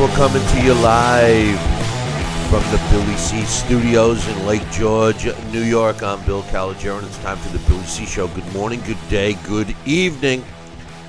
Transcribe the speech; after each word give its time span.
We're 0.00 0.08
coming 0.16 0.42
to 0.48 0.62
you 0.62 0.72
live 0.72 1.60
from 2.48 2.62
the 2.72 2.80
Billy 2.90 3.14
C 3.18 3.42
Studios 3.42 4.26
in 4.28 4.46
Lake 4.46 4.62
George, 4.70 5.26
New 5.52 5.60
York. 5.60 6.02
I'm 6.02 6.24
Bill 6.24 6.42
Calogero, 6.44 6.96
and 6.96 7.06
it's 7.06 7.18
time 7.18 7.36
for 7.36 7.50
the 7.50 7.58
Billy 7.68 7.84
C 7.84 8.06
Show. 8.06 8.26
Good 8.28 8.50
morning, 8.54 8.80
good 8.86 8.96
day, 9.10 9.34
good 9.46 9.76
evening. 9.84 10.40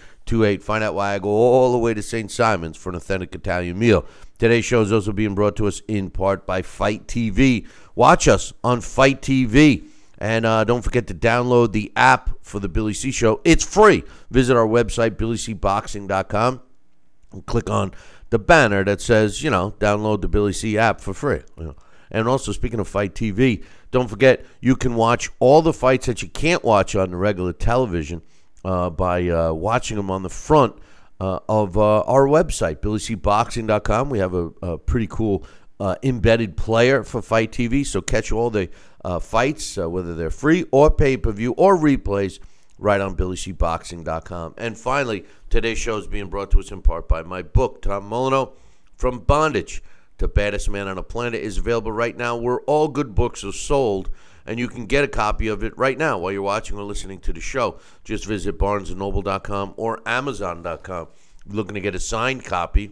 find 0.63 0.85
out 0.85 0.95
why 0.95 1.15
I 1.15 1.19
go 1.19 1.29
all 1.29 1.73
the 1.73 1.79
way 1.79 1.95
to 1.95 2.03
St. 2.03 2.31
Simon's 2.31 2.77
for 2.77 2.91
an 2.91 2.97
authentic 2.97 3.35
Italian 3.35 3.79
meal. 3.79 4.07
Today's 4.39 4.65
show 4.65 4.81
is 4.81 4.93
also 4.93 5.13
being 5.13 5.35
brought 5.35 5.57
to 5.57 5.67
us 5.67 5.83
in 5.89 6.11
part 6.11 6.47
by 6.47 6.63
Fight 6.63 7.07
TV. 7.07 7.67
Watch 7.95 8.29
us 8.29 8.53
on 8.63 8.81
Fight 8.81 9.21
TV. 9.21 9.85
And 10.19 10.45
uh, 10.45 10.65
don't 10.65 10.83
forget 10.83 11.07
to 11.09 11.15
download 11.15 11.73
the 11.73 11.93
app 11.97 12.31
for 12.43 12.61
the 12.61 12.69
Billy 12.69 12.93
C 12.93 13.11
Show. 13.11 13.41
It's 13.45 13.65
free. 13.65 14.05
Visit 14.31 14.57
our 14.57 14.67
website, 14.67 15.17
billycboxing.com, 15.17 16.61
and 17.33 17.47
click 17.47 17.71
on 17.71 17.93
the 18.29 18.39
banner 18.39 18.85
that 18.85 19.01
says, 19.01 19.43
you 19.43 19.51
know, 19.51 19.75
download 19.79 20.21
the 20.21 20.29
Billy 20.29 20.53
C 20.53 20.77
app 20.77 21.01
for 21.01 21.15
free. 21.15 21.41
And 22.11 22.29
also, 22.29 22.53
speaking 22.53 22.81
of 22.81 22.89
Fight 22.89 23.15
TV, 23.15 23.65
don't 23.91 24.09
forget 24.09 24.45
you 24.61 24.77
can 24.77 24.95
watch 24.95 25.31
all 25.39 25.63
the 25.63 25.73
fights 25.73 26.07
that 26.07 26.23
you 26.23 26.29
can't 26.29 26.63
watch 26.63 26.95
on 26.95 27.11
the 27.11 27.17
regular 27.17 27.53
television 27.53 28.23
uh, 28.65 28.91
by 28.91 29.29
uh, 29.29 29.53
watching 29.53 29.97
them 29.97 30.11
on 30.11 30.23
the 30.23 30.31
front 30.31 30.77
uh, 31.21 31.41
of 31.49 31.77
uh, 31.77 32.01
our 32.03 32.27
website, 32.27 32.77
BillyCBoxing.com. 32.77 34.11
We 34.11 34.19
have 34.19 34.35
a, 34.35 34.51
a 34.63 34.79
pretty 34.79 35.07
cool 35.07 35.45
uh, 35.79 35.97
embedded 36.03 36.57
player 36.57 37.05
for 37.05 37.23
Fight 37.23 37.53
TV, 37.53 37.85
so 37.87 38.01
catch 38.01 38.33
all 38.33 38.51
the 38.51 38.69
uh, 39.05 39.19
fights, 39.19 39.77
whether 39.77 40.15
they're 40.15 40.31
free 40.31 40.67
or 40.71 40.91
pay 40.91 41.17
per 41.17 41.33
view 41.33 41.53
or 41.53 41.77
replays, 41.77 42.39
right 42.79 43.01
on 43.01 43.17
BillyCBoxing.com. 43.17 44.55
And 44.59 44.77
finally, 44.77 45.25
today's 45.49 45.79
show 45.79 45.97
is 45.97 46.07
being 46.07 46.29
brought 46.29 46.51
to 46.53 46.61
us 46.61 46.71
in 46.71 46.83
part 46.83 47.09
by 47.09 47.23
my 47.23 47.43
book, 47.43 47.83
Tom 47.83 48.11
Molineaux, 48.11 48.53
From 48.97 49.21
Bondage 49.21 49.83
to 50.21 50.29
Baddest 50.29 50.71
Man 50.71 50.87
on 50.87 50.95
the 50.97 51.03
Planet 51.03 51.41
is 51.41 51.57
available 51.57 51.93
right 51.93 52.15
now 52.15 52.37
where 52.37 52.61
all 52.61 52.89
good 52.89 53.15
books 53.15 53.43
are 53.43 53.53
sold, 53.53 54.11
and 54.45 54.59
you 54.59 54.69
can 54.69 54.85
get 54.85 55.03
a 55.03 55.09
copy 55.09 55.49
of 55.49 55.65
it 55.65 55.75
right 55.79 55.97
now 55.97 56.19
while 56.19 56.31
you're 56.31 56.43
watching 56.43 56.77
or 56.77 56.83
listening 56.83 57.21
to 57.21 57.33
the 57.33 57.41
show. 57.41 57.79
Just 58.05 58.27
visit 58.27 58.59
barnesandnoble.com 58.59 59.73
or 59.79 60.03
amazon.com. 60.05 61.09
Looking 61.47 61.73
to 61.73 61.81
get 61.81 61.95
a 61.95 61.99
signed 61.99 62.45
copy, 62.45 62.91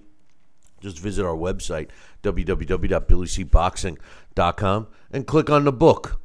just 0.80 0.98
visit 0.98 1.26
our 1.26 1.36
website, 1.36 1.88
www.billycboxing.com, 2.22 4.86
and 5.12 5.26
click 5.26 5.50
on 5.50 5.64
the 5.64 5.72
book. 5.72 6.22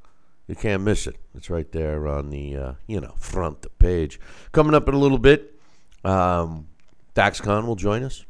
You 0.47 0.56
can't 0.56 0.84
miss 0.84 1.06
it. 1.06 1.18
It's 1.36 1.50
right 1.50 1.69
there 1.74 2.08
on 2.08 2.30
the, 2.30 2.56
uh, 2.56 2.75
you 2.88 3.02
know, 3.02 3.16
front 3.18 3.66
page. 3.78 4.22
Coming 4.53 4.74
up 4.74 4.88
in 4.88 4.94
a 4.94 5.00
little 5.00 5.18
bit, 5.18 5.53
um, 6.06 6.69
Daxcon 7.13 7.68
will 7.68 7.75
join 7.75 8.03
us. 8.03 8.24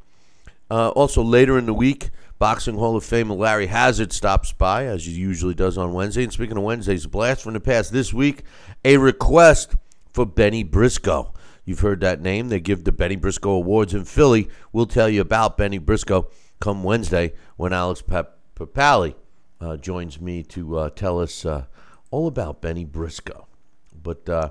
Uh, 0.71 0.89
also, 0.89 1.21
later 1.21 1.59
in 1.59 1.67
the 1.67 1.73
week, 1.73 2.09
Boxing 2.43 2.75
Hall 2.75 2.97
of 2.97 3.05
Famer 3.05 3.37
Larry 3.37 3.67
Hazzard 3.67 4.11
stops 4.11 4.51
by, 4.51 4.85
as 4.85 5.05
he 5.05 5.13
usually 5.13 5.53
does 5.53 5.77
on 5.77 5.93
Wednesday. 5.93 6.23
And 6.23 6.33
speaking 6.33 6.57
of 6.57 6.63
Wednesdays, 6.63 7.07
blast 7.07 7.41
from 7.41 7.53
the 7.53 7.61
past 7.61 7.93
this 7.93 8.13
week, 8.13 8.43
a 8.83 8.97
request 8.97 9.75
for 10.11 10.25
Bennie 10.25 10.65
Briscoe. 10.65 11.33
You've 11.63 11.79
heard 11.79 12.01
that 12.01 12.19
name. 12.19 12.49
They 12.49 12.59
give 12.59 12.83
the 12.83 12.91
Bennie 12.91 13.15
Briscoe 13.15 13.51
Awards 13.51 13.93
in 13.93 14.03
Philly. 14.03 14.49
We'll 14.73 14.87
tell 14.87 15.07
you 15.07 15.21
about 15.21 15.55
Bennie 15.55 15.77
Briscoe 15.77 16.29
come 16.59 16.83
Wednesday 16.83 17.31
when 17.55 17.71
Alex 17.71 18.01
Pap- 18.01 18.35
Papali 18.57 19.15
uh, 19.61 19.77
joins 19.77 20.19
me 20.19 20.43
to 20.43 20.79
uh, 20.79 20.89
tell 20.89 21.21
us 21.21 21.45
uh, 21.45 21.63
all 22.11 22.27
about 22.27 22.61
Bennie 22.61 22.83
Briscoe. 22.83 23.47
But 23.95 24.27
uh, 24.27 24.49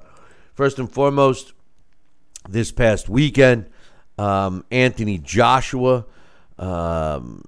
first 0.55 0.79
and 0.79 0.91
foremost, 0.91 1.53
this 2.49 2.73
past 2.73 3.11
weekend, 3.11 3.67
um, 4.17 4.65
Anthony 4.71 5.19
Joshua 5.19 6.07
um, 6.59 7.45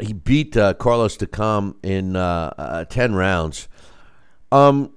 he 0.00 0.12
beat 0.12 0.56
uh, 0.56 0.74
Carlos 0.74 1.16
Takam 1.16 1.76
in 1.82 2.16
uh, 2.16 2.52
uh, 2.56 2.84
ten 2.84 3.14
rounds. 3.14 3.68
Um, 4.50 4.92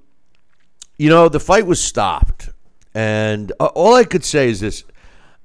you 0.98 1.10
know 1.10 1.30
the 1.30 1.40
fight 1.40 1.66
was 1.66 1.82
stopped, 1.82 2.50
and 2.94 3.52
uh, 3.60 3.68
all 3.68 3.94
I 3.94 4.04
could 4.04 4.24
say 4.24 4.50
is 4.50 4.60
this: 4.60 4.84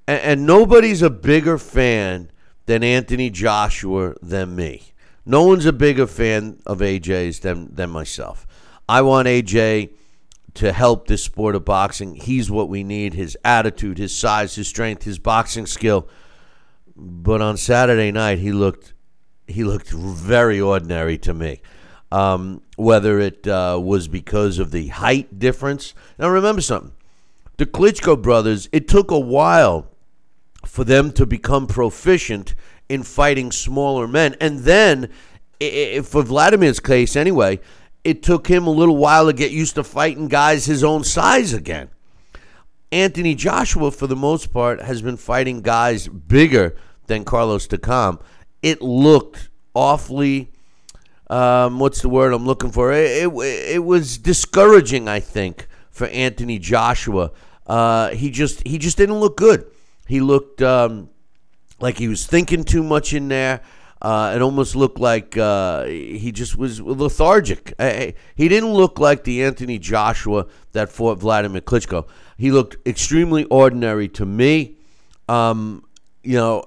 and, 0.07 0.21
and, 0.21 0.47
nobody's 0.47 1.03
a 1.03 1.11
bigger 1.11 1.59
fan 1.59 2.31
than 2.67 2.83
Anthony 2.83 3.31
Joshua 3.31 4.15
than 4.23 4.57
me. 4.57 4.93
No 5.25 5.45
one's 5.45 5.67
a 5.67 5.73
bigger 5.73 6.07
fan 6.07 6.61
of 6.67 6.79
AJ's 6.79 7.41
than 7.41 7.75
than 7.75 7.91
myself. 7.91 8.47
I 8.89 9.03
want 9.03 9.29
AJ 9.29 9.91
to 10.55 10.73
help 10.73 11.07
this 11.07 11.25
sport 11.25 11.55
of 11.55 11.65
boxing. 11.65 12.15
He's 12.15 12.51
what 12.51 12.69
we 12.71 12.83
need: 12.83 13.15
his 13.15 13.37
attitude, 13.45 13.99
his 13.99 14.17
size, 14.17 14.55
his 14.55 14.69
strength, 14.69 15.03
his 15.03 15.19
boxing 15.19 15.67
skill. 15.67 16.09
But 16.97 17.41
on 17.41 17.57
Saturday 17.57 18.13
night, 18.13 18.39
he 18.39 18.53
looked 18.53 18.92
he 19.53 19.65
looked 19.65 19.91
very 19.91 20.61
ordinary 20.61 21.19
to 21.19 21.35
me. 21.35 21.61
Um, 22.11 22.63
whether 22.77 23.19
it 23.21 23.47
uh, 23.47 23.81
was 23.83 24.07
because 24.07 24.59
of 24.59 24.71
the 24.71 24.89
height 24.89 25.39
difference. 25.39 25.95
Now, 26.19 26.29
remember 26.29 26.61
something. 26.61 26.93
The 27.57 27.65
Klitschko 27.65 28.21
brothers, 28.21 28.69
it 28.71 28.87
took 28.87 29.11
a 29.11 29.19
while 29.19 29.87
for 30.67 30.85
them 30.85 31.11
to 31.13 31.25
become 31.25 31.67
proficient 31.67 32.55
in 32.89 33.03
fighting 33.03 33.51
smaller 33.51 34.07
men. 34.07 34.37
And 34.43 34.61
then, 34.61 35.09
for 36.03 36.23
Vladimir's 36.23 36.81
case 36.81 37.17
anyway, 37.17 37.61
it 38.05 38.23
took 38.23 38.47
him 38.47 38.67
a 38.67 38.71
little 38.71 38.97
while 38.99 39.27
to 39.27 39.33
get 39.33 39.53
used 39.53 39.77
to 39.77 39.85
fighting 39.85 40.29
guys 40.29 40.67
his 40.67 40.85
own 40.85 41.05
size 41.05 41.55
again. 41.55 41.89
Anthony 42.91 43.35
Joshua, 43.35 43.91
for 43.91 44.07
the 44.07 44.17
most 44.17 44.53
part, 44.53 44.83
has 44.83 45.01
been 45.01 45.17
fighting 45.17 45.63
guys 45.63 46.09
bigger 46.09 46.77
than 47.07 47.25
Carlos 47.25 47.67
Takam 47.67 48.21
it 48.63 48.81
looked 48.81 49.51
awfully. 49.75 50.51
Um, 51.29 51.79
what's 51.79 52.03
the 52.03 52.09
word 52.09 52.33
I'm 52.33 52.45
looking 52.45 52.71
for? 52.71 52.93
It, 52.93 53.27
it, 53.27 53.75
it 53.75 53.85
was 53.85 54.19
discouraging, 54.19 55.09
I 55.09 55.21
think, 55.21 55.67
for 55.91 56.07
Anthony 56.09 56.59
Joshua. 56.59 57.31
Uh, 57.67 58.11
he 58.11 58.31
just 58.31 58.67
he 58.67 58.77
just 58.79 58.97
didn't 58.97 59.19
look 59.19 59.37
good. 59.37 59.65
He 60.07 60.21
looked 60.21 60.61
um, 60.61 61.09
like 61.81 61.99
he 61.99 62.09
was 62.09 62.27
thinking 62.27 62.65
too 62.65 62.83
much 62.83 63.15
in 63.15 63.29
there. 63.29 63.63
Uh, 64.03 64.33
it 64.35 64.43
almost 64.43 64.75
looked 64.75 64.99
like 64.99 65.39
uh, 65.39 65.85
he 65.85 66.33
just 66.33 66.57
was 66.57 66.81
lethargic. 66.81 67.73
he 67.79 68.49
didn't 68.49 68.73
look 68.73 68.99
like 68.99 69.23
the 69.23 69.45
Anthony 69.45 69.79
Joshua 69.79 70.47
that 70.73 70.89
fought 70.89 71.19
Vladimir 71.19 71.61
Klitschko. 71.61 72.09
He 72.37 72.51
looked 72.51 72.77
extremely 72.87 73.45
ordinary 73.45 74.09
to 74.09 74.27
me. 74.27 74.77
Um, 75.29 75.85
you 76.25 76.37
know, 76.37 76.65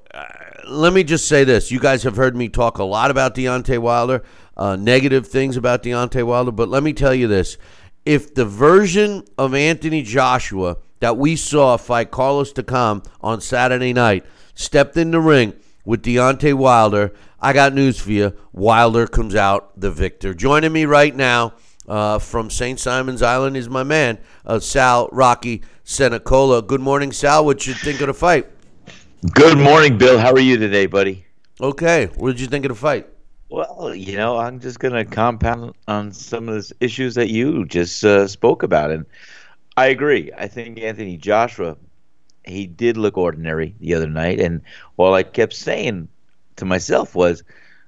let 0.67 0.93
me 0.93 1.03
just 1.03 1.27
say 1.27 1.43
this. 1.43 1.71
You 1.71 1.79
guys 1.79 2.03
have 2.03 2.15
heard 2.15 2.35
me 2.35 2.49
talk 2.49 2.77
a 2.77 2.83
lot 2.83 3.11
about 3.11 3.35
Deontay 3.35 3.79
Wilder, 3.79 4.23
uh, 4.57 4.75
negative 4.75 5.27
things 5.27 5.57
about 5.57 5.83
Deontay 5.83 6.23
Wilder, 6.23 6.51
but 6.51 6.69
let 6.69 6.83
me 6.83 6.93
tell 6.93 7.13
you 7.13 7.27
this. 7.27 7.57
If 8.05 8.35
the 8.35 8.45
version 8.45 9.23
of 9.37 9.53
Anthony 9.53 10.01
Joshua 10.01 10.77
that 10.99 11.17
we 11.17 11.35
saw 11.35 11.77
fight 11.77 12.11
Carlos 12.11 12.53
Takam 12.53 13.05
on 13.21 13.41
Saturday 13.41 13.93
night, 13.93 14.25
stepped 14.53 14.95
in 14.97 15.11
the 15.11 15.19
ring 15.19 15.53
with 15.83 16.03
Deontay 16.03 16.53
Wilder, 16.53 17.13
I 17.39 17.53
got 17.53 17.73
news 17.73 17.99
for 17.99 18.11
you. 18.11 18.33
Wilder 18.53 19.07
comes 19.07 19.35
out 19.35 19.79
the 19.79 19.91
victor. 19.91 20.33
Joining 20.33 20.71
me 20.71 20.85
right 20.85 21.15
now 21.15 21.53
uh, 21.87 22.19
from 22.19 22.49
St. 22.49 22.79
Simon's 22.79 23.21
Island 23.21 23.57
is 23.57 23.69
my 23.69 23.83
man, 23.83 24.19
uh, 24.45 24.59
Sal 24.59 25.09
Rocky 25.11 25.63
Senecola. 25.83 26.61
Good 26.61 26.81
morning, 26.81 27.11
Sal. 27.11 27.45
What 27.45 27.67
you 27.67 27.73
think 27.73 28.01
of 28.01 28.07
the 28.07 28.13
fight? 28.13 28.49
Good 29.31 29.57
morning, 29.57 29.97
Bill. 29.97 30.19
How 30.19 30.33
are 30.33 30.39
you 30.39 30.57
today, 30.57 30.87
buddy? 30.87 31.25
Okay. 31.61 32.07
What 32.15 32.31
did 32.31 32.41
you 32.41 32.47
think 32.47 32.65
of 32.65 32.69
the 32.69 32.75
fight? 32.75 33.07
Well, 33.49 33.95
you 33.95 34.17
know, 34.17 34.37
I'm 34.37 34.59
just 34.59 34.79
going 34.79 34.93
to 34.93 35.05
compound 35.05 35.73
on 35.87 36.11
some 36.11 36.49
of 36.49 36.55
the 36.55 36.75
issues 36.81 37.15
that 37.15 37.29
you 37.29 37.65
just 37.65 38.03
uh, 38.03 38.27
spoke 38.27 38.61
about. 38.61 38.91
And 38.91 39.05
I 39.77 39.85
agree. 39.87 40.31
I 40.37 40.47
think 40.47 40.79
Anthony 40.79 41.15
Joshua, 41.15 41.77
he 42.43 42.67
did 42.67 42.97
look 42.97 43.17
ordinary 43.17 43.73
the 43.79 43.93
other 43.93 44.09
night. 44.09 44.41
And 44.41 44.61
all 44.97 45.13
I 45.13 45.23
kept 45.23 45.53
saying 45.53 46.09
to 46.57 46.65
myself 46.65 47.15
was, 47.15 47.41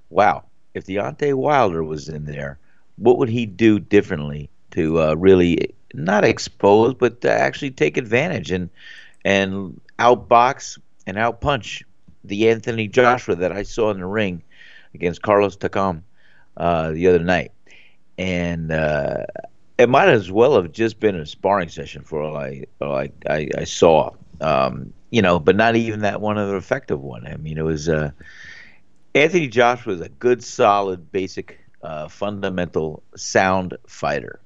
wow, 0.10 0.45
if 0.74 0.86
Deontay 0.86 1.33
Wilder 1.33 1.83
was 1.83 2.07
in 2.07 2.24
there, 2.24 2.57
what 2.95 3.18
would 3.18 3.30
he 3.30 3.45
do 3.45 3.80
differently 3.80 4.50
to 4.72 5.01
uh, 5.01 5.13
really 5.16 5.75
not 5.94 6.24
expose, 6.24 6.94
but 6.94 7.19
to 7.22 7.31
actually 7.31 7.72
take 7.72 7.98
advantage 7.98 8.50
and 8.50 8.69
and 9.25 9.81
outbox 10.00 10.80
and 11.07 11.18
outpunch 11.18 11.83
the 12.24 12.50
Anthony 12.50 12.88
Joshua 12.88 13.36
that 13.38 13.51
I 13.51 13.63
saw 13.63 13.89
in 13.89 14.00
the 14.00 14.06
ring 14.06 14.44
against 14.94 15.21
Carlos 15.21 15.57
Takam 15.57 16.01
uh, 16.57 16.92
the 16.92 17.07
other 17.07 17.19
night, 17.19 17.51
and 18.18 18.71
uh, 18.71 19.25
it 19.77 19.89
might 19.89 20.09
as 20.09 20.31
well 20.31 20.56
have 20.62 20.71
just 20.71 21.00
been 21.00 21.15
a 21.15 21.25
sparring 21.25 21.69
session 21.69 22.04
for 22.04 22.21
all 22.21 22.38
I 22.38 22.65
all 22.81 22.95
I, 22.95 23.12
I, 23.27 23.50
I 23.57 23.63
saw, 23.63 24.12
um, 24.42 24.94
you 25.09 25.21
know, 25.21 25.39
but 25.39 25.56
not 25.56 25.75
even 25.75 26.01
that 26.01 26.21
one 26.21 26.38
of 26.38 26.50
the 26.50 26.57
effective 26.57 27.01
one. 27.01 27.25
I 27.25 27.38
mean, 27.38 27.57
it 27.57 27.63
was 27.63 27.88
uh, 27.88 28.12
Anthony 29.15 29.48
Joshua 29.48 29.94
is 29.94 30.01
a 30.01 30.09
good, 30.09 30.44
solid, 30.44 31.12
basic, 31.12 31.59
uh, 31.81 32.07
fundamental, 32.09 33.01
sound 33.15 33.77
fighter. 33.88 34.42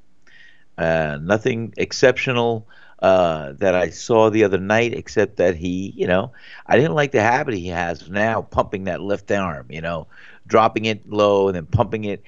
Uh, 0.77 1.17
nothing 1.21 1.73
exceptional 1.77 2.67
uh, 3.01 3.53
that 3.53 3.75
I 3.75 3.89
saw 3.89 4.29
the 4.29 4.43
other 4.43 4.59
night, 4.59 4.93
except 4.93 5.37
that 5.37 5.55
he, 5.55 5.93
you 5.95 6.07
know, 6.07 6.31
I 6.67 6.75
didn't 6.75 6.93
like 6.93 7.11
the 7.11 7.21
habit 7.21 7.55
he 7.55 7.67
has 7.67 8.09
now, 8.09 8.41
pumping 8.41 8.85
that 8.85 9.01
left 9.01 9.31
arm, 9.31 9.67
you 9.69 9.81
know, 9.81 10.07
dropping 10.47 10.85
it 10.85 11.09
low 11.09 11.47
and 11.47 11.55
then 11.55 11.65
pumping 11.65 12.03
it. 12.05 12.23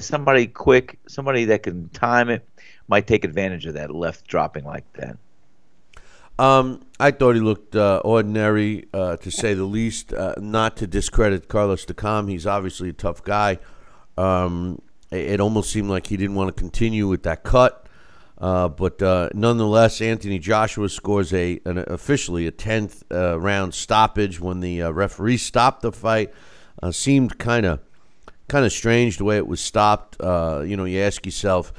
Somebody 0.00 0.46
quick, 0.46 0.98
somebody 1.08 1.44
that 1.46 1.64
can 1.64 1.88
time 1.90 2.28
it, 2.28 2.48
might 2.88 3.06
take 3.06 3.24
advantage 3.24 3.66
of 3.66 3.74
that 3.74 3.94
left 3.94 4.26
dropping 4.26 4.64
like 4.64 4.90
that. 4.94 5.16
Um, 6.38 6.84
I 6.98 7.10
thought 7.10 7.34
he 7.34 7.40
looked 7.40 7.76
uh, 7.76 8.00
ordinary, 8.04 8.88
uh, 8.92 9.16
to 9.18 9.30
say 9.30 9.54
the 9.54 9.64
least. 9.64 10.12
Uh, 10.12 10.34
not 10.38 10.76
to 10.78 10.86
discredit 10.86 11.48
Carlos 11.48 11.84
Takam, 11.84 12.28
he's 12.28 12.46
obviously 12.46 12.88
a 12.88 12.92
tough 12.92 13.22
guy. 13.22 13.58
Um, 14.16 14.82
it, 15.10 15.40
almost 15.40 15.70
seemed 15.70 15.90
like 15.90 16.06
he 16.08 16.16
didn't 16.16 16.34
want 16.34 16.54
to 16.54 16.60
continue 16.60 17.06
with 17.06 17.22
that 17.24 17.44
cut, 17.44 17.81
uh, 18.42 18.68
but 18.68 19.00
uh, 19.00 19.30
nonetheless, 19.32 20.02
Anthony 20.02 20.38
Joshua 20.38 20.90
scores 20.90 21.32
a 21.32 21.60
an, 21.64 21.78
officially 21.78 22.46
a 22.46 22.50
tenth 22.50 23.02
uh, 23.10 23.40
round 23.40 23.72
stoppage 23.72 24.38
when 24.38 24.60
the 24.60 24.82
referee 24.82 25.38
stopped 25.38 25.80
the 25.82 25.92
fight. 25.92 26.34
seemed 26.90 27.38
kind 27.38 27.64
of 27.64 27.80
kind 28.48 28.66
of 28.66 28.72
strange 28.72 29.16
the 29.16 29.24
way 29.24 29.38
it 29.38 29.46
was 29.46 29.60
stopped. 29.60 30.16
you 30.20 30.76
know, 30.76 30.84
you 30.84 31.00
ask 31.00 31.24
yourself, 31.24 31.72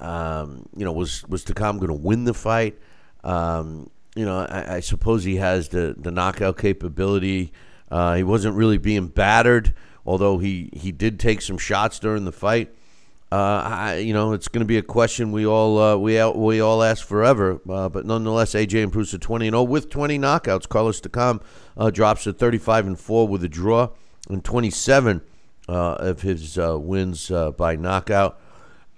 um, 0.00 0.68
you 0.76 0.84
know, 0.84 0.92
was 0.92 1.24
was 1.28 1.44
Takam 1.44 1.78
going 1.78 1.88
to 1.88 1.94
win 1.94 2.24
the 2.24 2.34
fight? 2.34 2.78
Um, 3.24 3.88
you 4.14 4.24
know, 4.24 4.40
I, 4.40 4.76
I, 4.76 4.80
suppose 4.80 5.24
he 5.24 5.36
has 5.36 5.68
the, 5.68 5.94
the 5.96 6.10
knockout 6.10 6.58
capability. 6.58 7.52
Uh, 7.90 8.14
he 8.14 8.22
wasn't 8.22 8.56
really 8.56 8.78
being 8.78 9.06
battered, 9.06 9.74
although 10.04 10.38
he, 10.38 10.70
he 10.72 10.92
did 10.92 11.18
take 11.18 11.40
some 11.40 11.58
shots 11.58 11.98
during 11.98 12.24
the 12.24 12.32
fight. 12.32 12.74
Uh, 13.32 13.62
I, 13.64 13.96
you 13.96 14.12
know, 14.12 14.34
it's 14.34 14.48
going 14.48 14.60
to 14.60 14.66
be 14.66 14.76
a 14.76 14.82
question 14.82 15.32
we 15.32 15.46
all 15.46 15.78
uh, 15.78 15.96
we 15.96 16.18
all, 16.18 16.34
we 16.34 16.60
all 16.60 16.82
ask 16.82 17.06
forever. 17.06 17.58
Uh, 17.66 17.88
but 17.88 18.04
nonetheless, 18.04 18.52
AJ 18.52 18.82
improves 18.82 19.12
to 19.12 19.18
20 19.18 19.46
and 19.46 19.54
0 19.54 19.62
with 19.62 19.88
20 19.88 20.18
knockouts. 20.18 20.68
Carlos 20.68 21.00
Takam 21.00 21.40
uh, 21.78 21.88
drops 21.88 22.24
to 22.24 22.34
35 22.34 22.88
and 22.88 23.00
4 23.00 23.26
with 23.26 23.42
a 23.42 23.48
draw, 23.48 23.88
and 24.28 24.44
27 24.44 25.22
uh, 25.66 25.72
of 25.72 26.20
his 26.20 26.58
wins 26.58 27.32
by 27.56 27.74
knockout. 27.74 28.38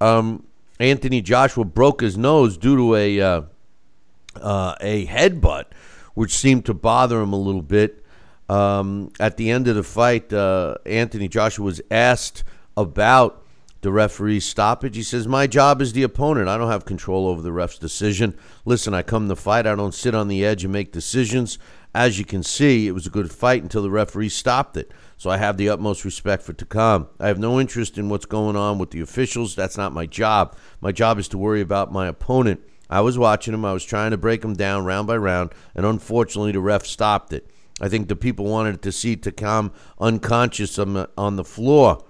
Um, 0.01 0.45
Anthony 0.81 1.23
Joshua 1.23 1.65
broke 1.65 2.01
his 2.01 2.19
nose 2.19 2.59
due 2.59 2.77
to 2.77 2.97
a 2.97 3.21
uh, 3.21 4.75
a 4.81 5.07
headbutt, 5.07 5.67
which 6.15 6.35
seemed 6.37 6.65
to 6.65 6.75
bother 6.75 7.21
him 7.21 7.33
a 7.33 7.39
little 7.39 7.63
bit. 7.63 8.05
Um, 8.49 9.13
at 9.21 9.37
the 9.37 9.53
end 9.53 9.69
of 9.69 9.77
the 9.77 9.85
fight, 9.85 10.33
uh, 10.33 10.75
Anthony 10.85 11.29
Joshua 11.29 11.65
was 11.65 11.81
asked 11.89 12.43
about 12.77 13.44
the 13.85 13.93
referee's 13.93 14.47
stoppage. 14.47 14.97
He 14.97 15.03
says, 15.03 15.29
My 15.29 15.47
job 15.47 15.83
is 15.83 15.93
the 15.93 16.03
opponent. 16.03 16.49
I 16.49 16.57
don't 16.57 16.71
have 16.71 16.87
control 16.87 17.29
over 17.29 17.43
the 17.43 17.53
ref's 17.53 17.79
decision. 17.79 18.35
Listen, 18.65 18.95
I 18.95 19.03
come 19.03 19.29
to 19.29 19.37
fight. 19.37 19.67
I 19.67 19.75
don't 19.75 19.95
sit 19.95 20.15
on 20.15 20.29
the 20.29 20.45
edge 20.45 20.65
and 20.65 20.73
make 20.73 20.91
decisions. 20.91 21.59
As 21.95 22.19
you 22.19 22.25
can 22.25 22.43
see, 22.43 22.89
it 22.89 22.93
was 22.93 23.07
a 23.07 23.11
good 23.11 23.31
fight 23.31 23.63
until 23.63 23.83
the 23.83 23.91
referee 23.91 24.31
stopped 24.31 24.79
it. 24.79 24.91
So 25.19 25.29
I 25.29 25.37
have 25.37 25.59
the 25.59 25.69
utmost 25.69 26.05
respect 26.05 26.43
for 26.43 26.55
Takam. 26.55 27.09
I 27.21 27.29
have 27.29 27.39
no 27.39 27.61
interest 27.61 27.99
in 27.99 28.09
what's 28.09 28.25
going 28.25 28.57
on 28.57 28.79
with 28.79 28.91
the 28.91 29.03
officials. 29.03 29.55
That's 29.55 29.77
not 29.77 29.93
my 29.93 30.07
job. 30.07 30.57
My 30.81 30.91
job 30.91 31.19
is 31.19 31.29
to 31.29 31.39
worry 31.39 31.61
about 31.61 31.93
my 31.93 32.09
opponent. 32.09 32.63
I 32.89 33.03
was 33.03 33.19
watching 33.19 33.53
him. 33.53 33.67
I 33.67 33.75
was 33.75 33.85
trying 33.85 34.13
to 34.13 34.17
break 34.17 34.43
him 34.43 34.55
down 34.55 34.87
round 34.87 35.07
by 35.07 35.19
round, 35.19 35.51
and 35.75 35.85
unfortunately, 35.85 36.53
the 36.53 36.61
ref 36.61 36.87
stopped 36.87 37.35
it. 37.35 37.51
I 37.83 37.89
think 37.91 38.09
the 38.09 38.17
people 38.17 38.47
wanted 38.47 38.81
to 38.81 38.93
see 38.93 39.15
Takam 39.15 39.73
unconscious 40.01 40.79
on 40.79 40.95
the, 40.95 41.11
on 41.19 41.37
the 41.37 41.45
floor. 41.45 42.03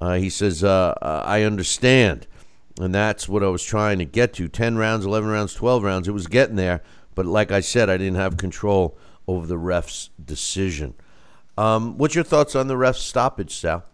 Uh, 0.00 0.14
he 0.14 0.30
says, 0.30 0.64
uh, 0.64 0.94
uh, 1.02 1.22
I 1.24 1.42
understand. 1.42 2.26
And 2.80 2.94
that's 2.94 3.28
what 3.28 3.42
I 3.42 3.48
was 3.48 3.62
trying 3.62 3.98
to 3.98 4.04
get 4.04 4.32
to 4.34 4.48
10 4.48 4.76
rounds, 4.76 5.04
11 5.04 5.28
rounds, 5.28 5.54
12 5.54 5.82
rounds. 5.82 6.08
It 6.08 6.12
was 6.12 6.26
getting 6.26 6.56
there. 6.56 6.82
But 7.14 7.26
like 7.26 7.52
I 7.52 7.60
said, 7.60 7.90
I 7.90 7.96
didn't 7.96 8.14
have 8.14 8.36
control 8.36 8.96
over 9.28 9.46
the 9.46 9.58
ref's 9.58 10.10
decision. 10.24 10.94
Um, 11.58 11.98
what's 11.98 12.14
your 12.14 12.24
thoughts 12.24 12.54
on 12.54 12.68
the 12.68 12.76
ref's 12.76 13.02
stoppage, 13.02 13.54
Sal? 13.54 13.84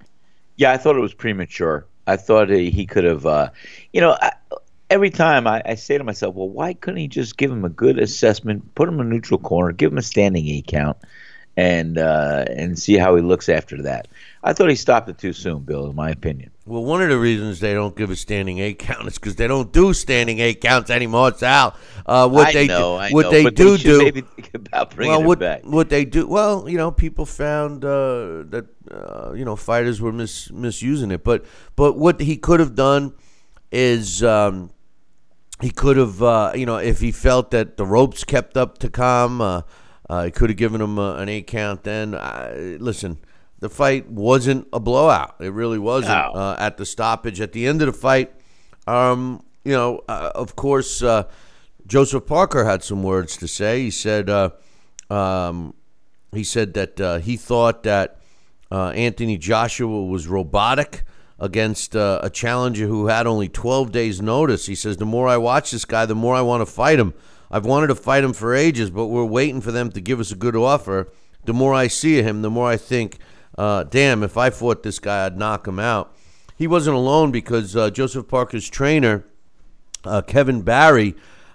Yeah, 0.56 0.72
I 0.72 0.76
thought 0.76 0.96
it 0.96 1.00
was 1.00 1.14
premature. 1.14 1.86
I 2.06 2.16
thought 2.16 2.48
he 2.48 2.86
could 2.86 3.02
have, 3.02 3.26
uh, 3.26 3.50
you 3.92 4.00
know, 4.00 4.16
I, 4.20 4.32
every 4.88 5.10
time 5.10 5.46
I, 5.46 5.62
I, 5.64 5.74
say 5.74 5.98
to 5.98 6.04
myself, 6.04 6.34
well, 6.34 6.48
why 6.48 6.74
couldn't 6.74 6.98
he 6.98 7.08
just 7.08 7.36
give 7.36 7.50
him 7.50 7.64
a 7.64 7.68
good 7.68 7.98
assessment, 7.98 8.74
put 8.74 8.88
him 8.88 9.00
in 9.00 9.06
a 9.06 9.10
neutral 9.10 9.38
corner, 9.38 9.72
give 9.72 9.92
him 9.92 9.98
a 9.98 10.02
standing 10.02 10.46
eight 10.46 10.68
count, 10.68 10.96
and 11.56 11.98
uh, 11.98 12.44
and 12.48 12.78
see 12.78 12.96
how 12.96 13.16
he 13.16 13.22
looks 13.22 13.48
after 13.48 13.82
that? 13.82 14.08
I 14.46 14.52
thought 14.52 14.70
he 14.70 14.76
stopped 14.76 15.08
it 15.08 15.18
too 15.18 15.32
soon, 15.32 15.64
Bill, 15.64 15.90
in 15.90 15.96
my 15.96 16.10
opinion. 16.10 16.52
Well, 16.66 16.84
one 16.84 17.02
of 17.02 17.08
the 17.08 17.18
reasons 17.18 17.58
they 17.58 17.74
don't 17.74 17.96
give 17.96 18.10
a 18.10 18.16
standing 18.16 18.60
eight 18.60 18.78
count 18.78 19.08
is 19.08 19.14
because 19.14 19.34
they 19.34 19.48
don't 19.48 19.72
do 19.72 19.92
standing 19.92 20.38
eight 20.38 20.60
counts 20.60 20.88
anymore, 20.88 21.34
Sal. 21.34 21.74
Uh, 22.06 22.28
what 22.28 22.46
I 22.46 22.52
they 22.52 22.66
know, 22.68 23.04
do, 23.08 23.12
what 23.12 23.22
know, 23.24 23.30
they 23.32 23.50
do 23.50 23.76
they 23.76 23.82
do, 23.82 23.98
maybe 23.98 24.20
think 24.20 24.54
about 24.54 24.94
bringing 24.94 25.16
well, 25.16 25.24
what, 25.24 25.38
it 25.38 25.40
back. 25.40 25.64
What 25.64 25.88
they 25.88 26.04
do, 26.04 26.28
well, 26.28 26.68
you 26.68 26.76
know, 26.76 26.92
people 26.92 27.26
found 27.26 27.84
uh, 27.84 28.44
that 28.50 28.66
uh, 28.88 29.32
you 29.32 29.44
know 29.44 29.56
fighters 29.56 30.00
were 30.00 30.12
mis- 30.12 30.52
misusing 30.52 31.10
it, 31.10 31.24
but 31.24 31.44
but 31.74 31.98
what 31.98 32.20
he 32.20 32.36
could 32.36 32.60
have 32.60 32.76
done 32.76 33.14
is. 33.72 34.22
Um, 34.22 34.70
he 35.62 35.70
could 35.70 35.96
have, 35.96 36.22
uh, 36.22 36.52
you 36.54 36.66
know, 36.66 36.76
if 36.76 37.00
he 37.00 37.10
felt 37.10 37.50
that 37.52 37.78
the 37.78 37.86
ropes 37.86 38.24
kept 38.24 38.58
up 38.58 38.76
Takam, 38.78 39.40
uh, 39.40 39.62
uh, 40.10 40.24
he 40.24 40.30
could 40.30 40.50
have 40.50 40.58
given 40.58 40.82
him 40.82 40.98
uh, 40.98 41.14
an 41.14 41.30
eight 41.30 41.46
count. 41.46 41.82
Then, 41.82 42.10
listen, 42.78 43.16
the 43.60 43.68
fight 43.68 44.10
wasn't 44.10 44.68
a 44.72 44.80
blowout. 44.80 45.36
It 45.40 45.52
really 45.52 45.78
wasn't 45.78 46.34
no. 46.34 46.40
Uh, 46.40 46.56
at 46.58 46.76
the 46.76 46.86
stoppage. 46.86 47.40
At 47.40 47.52
the 47.52 47.66
end 47.66 47.82
of 47.82 47.86
the 47.86 47.92
fight, 47.92 48.32
um, 48.86 49.42
you 49.64 49.72
know, 49.72 50.02
of 50.08 50.56
course, 50.56 51.02
Joseph 51.86 52.26
Parker 52.26 52.64
had 52.64 52.82
some 52.82 53.02
words 53.02 53.36
to 53.38 53.48
say. 53.48 53.82
He 53.82 53.90
said, 53.90 54.30
um, 55.10 55.74
he 56.32 56.44
said 56.44 56.74
that 56.74 57.22
he 57.24 57.36
thought 57.36 57.82
that 57.84 58.20
Anthony 58.70 59.38
Joshua 59.38 60.04
was 60.04 60.28
robotic 60.28 61.04
against 61.38 61.94
uh, 61.94 62.20
a 62.22 62.30
challenger 62.30 62.86
who 62.86 63.08
had 63.08 63.26
only 63.26 63.48
12 63.48 63.92
days' 63.92 64.22
notice. 64.22 64.66
He 64.66 64.74
says, 64.74 64.96
The 64.96 65.06
more 65.06 65.28
I 65.28 65.36
watch 65.36 65.70
this 65.70 65.84
guy, 65.84 66.06
the 66.06 66.14
more 66.14 66.34
I 66.34 66.40
want 66.40 66.62
to 66.62 66.66
fight 66.66 66.98
him. 66.98 67.14
I've 67.50 67.66
wanted 67.66 67.88
to 67.88 67.94
fight 67.94 68.24
him 68.24 68.32
for 68.32 68.54
ages, 68.54 68.90
but 68.90 69.06
we're 69.06 69.24
waiting 69.24 69.60
for 69.60 69.70
them 69.70 69.90
to 69.92 70.00
give 70.00 70.18
us 70.18 70.32
a 70.32 70.36
good 70.36 70.56
offer. 70.56 71.08
The 71.44 71.54
more 71.54 71.74
I 71.74 71.86
see 71.86 72.20
him, 72.22 72.42
the 72.42 72.50
more 72.50 72.68
I 72.68 72.76
think, 72.76 73.18
uh, 73.56 73.84
damn, 73.84 74.22
if 74.22 74.36
I 74.36 74.50
fought 74.50 74.82
this 74.82 74.98
guy, 74.98 75.26
I'd 75.26 75.38
knock 75.38 75.66
him 75.66 75.78
out. 75.78 76.14
He 76.56 76.66
wasn't 76.66 76.96
alone 76.96 77.30
because 77.30 77.76
uh, 77.76 77.90
Joseph 77.90 78.28
Parker's 78.28 78.68
trainer, 78.68 79.26
uh, 80.04 80.22
Kevin 80.22 80.62
Barry, 80.62 81.14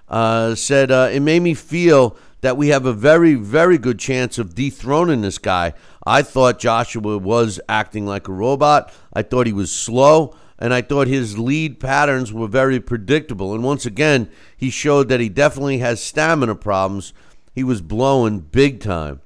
uh, 0.09 0.55
said, 0.55 0.91
uh, 0.91 1.09
It 1.11 1.21
made 1.21 1.41
me 1.41 1.53
feel 1.53 2.17
that 2.41 2.57
we 2.57 2.69
have 2.69 2.85
a 2.85 2.93
very, 2.93 3.35
very 3.35 3.77
good 3.77 3.99
chance 3.99 4.37
of 4.37 4.55
dethroning 4.55 5.21
this 5.21 5.37
guy. 5.37 5.73
I 6.05 6.21
thought 6.23 6.59
Joshua 6.59 7.17
was 7.17 7.59
acting 7.69 8.05
like 8.05 8.27
a 8.27 8.33
robot. 8.33 8.91
I 9.13 9.21
thought 9.21 9.45
he 9.47 9.53
was 9.53 9.71
slow 9.71 10.35
and 10.61 10.75
I 10.75 10.81
thought 10.81 11.07
his 11.07 11.39
lead 11.39 11.79
patterns 11.79 12.31
were 12.31 12.47
very 12.47 12.79
predictable. 12.79 13.55
And 13.55 13.63
once 13.63 13.85
again, 13.85 14.29
he 14.55 14.69
showed 14.69 15.09
that 15.09 15.19
he 15.19 15.27
definitely 15.27 15.79
has 15.79 16.03
stamina 16.03 16.55
problems. 16.55 17.13
He 17.55 17.63
was 17.63 17.81
blowing 17.81 18.39
big 18.39 18.79
time. 18.79 19.21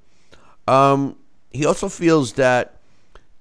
Um, 0.65 1.17
he 1.55 1.65
also 1.65 1.89
feels 1.89 2.33
that 2.33 2.79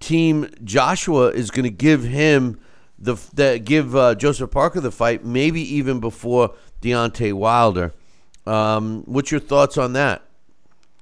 Team 0.00 0.49
Joshua 0.62 1.28
is 1.28 1.50
going 1.50 1.64
to 1.64 1.71
give 1.71 2.04
him 2.04 2.59
the, 2.99 3.16
the 3.35 3.61
give 3.62 3.94
uh, 3.97 4.14
Joseph 4.14 4.50
Parker 4.50 4.80
the 4.80 4.90
fight, 4.90 5.25
maybe 5.25 5.61
even 5.76 6.00
before 6.00 6.54
Deontay 6.80 7.33
Wilder. 7.33 7.92
Um, 8.47 9.02
what's 9.06 9.30
your 9.30 9.40
thoughts 9.40 9.78
on 9.78 9.94
that? 9.94 10.23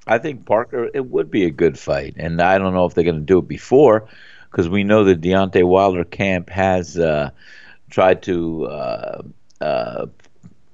I 0.07 0.19
think 0.19 0.47
Parker, 0.47 0.89
it 0.93 1.07
would 1.07 1.31
be 1.31 1.45
a 1.45 1.51
good 1.51 1.79
fight, 1.79 2.15
and 2.17 2.41
I 2.41 2.59
don't 2.59 2.75
know 2.75 2.87
if 2.87 2.95
they're 2.95 3.05
going 3.05 3.21
to 3.21 3.21
do 3.21 3.39
it 3.39 3.49
before, 3.49 4.09
because 4.51 4.69
we 4.69 4.85
know 4.85 5.05
the 5.05 5.15
Deontay 5.15 5.65
Wilder 5.65 6.05
camp 6.05 6.51
has 6.51 6.99
uh, 6.99 7.31
tried 7.89 8.23
to, 8.23 8.67
uh, 8.67 9.23
uh, 9.61 10.07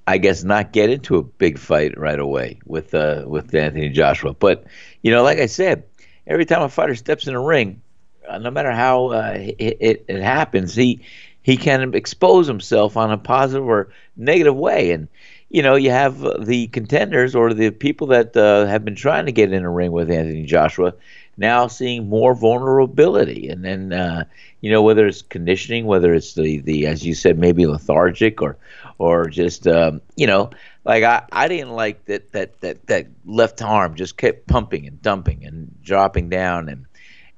I 0.06 0.18
guess, 0.18 0.44
not 0.44 0.72
get 0.72 0.88
into 0.88 1.16
a 1.16 1.22
big 1.22 1.58
fight 1.58 1.98
right 1.98 2.18
away 2.18 2.60
with 2.64 2.94
uh, 2.94 3.24
with 3.26 3.54
Anthony 3.54 3.90
Joshua. 3.90 4.32
But 4.32 4.64
you 5.02 5.10
know, 5.10 5.22
like 5.22 5.38
I 5.38 5.46
said, 5.46 5.84
every 6.28 6.44
time 6.44 6.62
a 6.62 6.68
fighter 6.68 6.94
steps 6.94 7.26
in 7.26 7.34
a 7.34 7.42
ring, 7.42 7.82
uh, 8.28 8.38
no 8.38 8.50
matter 8.50 8.70
how 8.70 9.06
uh, 9.08 9.32
it, 9.36 9.76
it, 9.80 10.04
it 10.08 10.22
happens, 10.22 10.74
he 10.74 11.00
he 11.42 11.56
can 11.56 11.94
expose 11.94 12.46
himself 12.46 12.96
on 12.96 13.10
a 13.10 13.18
positive 13.18 13.66
or 13.66 13.88
negative 14.16 14.54
way, 14.54 14.92
and 14.92 15.08
you 15.50 15.62
know, 15.62 15.76
you 15.76 15.90
have 15.90 16.20
the 16.44 16.66
contenders 16.68 17.34
or 17.34 17.54
the 17.54 17.70
people 17.70 18.08
that 18.08 18.36
uh, 18.36 18.66
have 18.66 18.84
been 18.84 18.94
trying 18.94 19.26
to 19.26 19.32
get 19.32 19.52
in 19.52 19.64
a 19.64 19.70
ring 19.70 19.92
with 19.92 20.10
Anthony 20.10 20.44
Joshua 20.44 20.92
now 21.38 21.68
seeing 21.68 22.08
more 22.08 22.34
vulnerability, 22.34 23.48
and 23.48 23.64
then 23.64 23.92
uh, 23.92 24.24
you 24.60 24.70
know 24.70 24.82
whether 24.82 25.06
it's 25.06 25.22
conditioning, 25.22 25.86
whether 25.86 26.12
it's 26.12 26.34
the 26.34 26.58
the 26.58 26.86
as 26.86 27.06
you 27.06 27.14
said 27.14 27.38
maybe 27.38 27.66
lethargic 27.66 28.42
or 28.42 28.58
or 28.98 29.28
just 29.28 29.66
um, 29.66 30.02
you 30.16 30.26
know 30.26 30.50
like 30.88 31.04
I, 31.04 31.22
I 31.30 31.48
didn't 31.48 31.72
like 31.72 32.06
that 32.06 32.32
that 32.32 32.60
that 32.62 32.86
that 32.86 33.06
left 33.26 33.62
arm 33.62 33.94
just 33.94 34.16
kept 34.16 34.48
pumping 34.48 34.86
and 34.86 35.00
dumping 35.02 35.44
and 35.44 35.70
dropping 35.82 36.30
down 36.30 36.68
and 36.68 36.86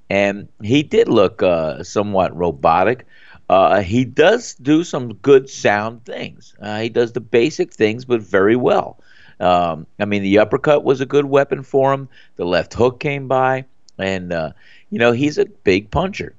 and 0.09 0.49
he 0.63 0.83
did 0.83 1.09
look 1.09 1.43
uh, 1.43 1.83
somewhat 1.85 2.37
robotic. 2.37 3.07
Uh, 3.49 3.81
he 3.81 4.05
does 4.05 4.55
do 4.55 4.83
some 4.85 5.15
good 5.15 5.49
sound 5.49 6.05
things. 6.05 6.55
Uh, 6.61 6.81
he 6.81 6.89
does 6.89 7.13
the 7.13 7.21
basic 7.21 7.73
things, 7.73 8.05
but 8.05 8.21
very 8.21 8.57
well. 8.57 8.99
Um, 9.39 9.87
I 9.99 10.05
mean, 10.05 10.23
the 10.23 10.39
uppercut 10.39 10.85
was 10.85 11.01
a 11.01 11.07
good 11.07 11.25
weapon 11.25 11.63
for 11.63 11.93
him. 11.93 12.09
The 12.37 12.45
left 12.45 12.75
hook 12.75 13.01
came 13.01 13.29
by, 13.29 13.65
and 13.99 14.33
uh, 14.33 14.53
you 14.91 14.99
know 14.99 15.13
he's 15.13 15.39
a 15.39 15.47
big 15.47 15.91
puncher, 15.91 16.35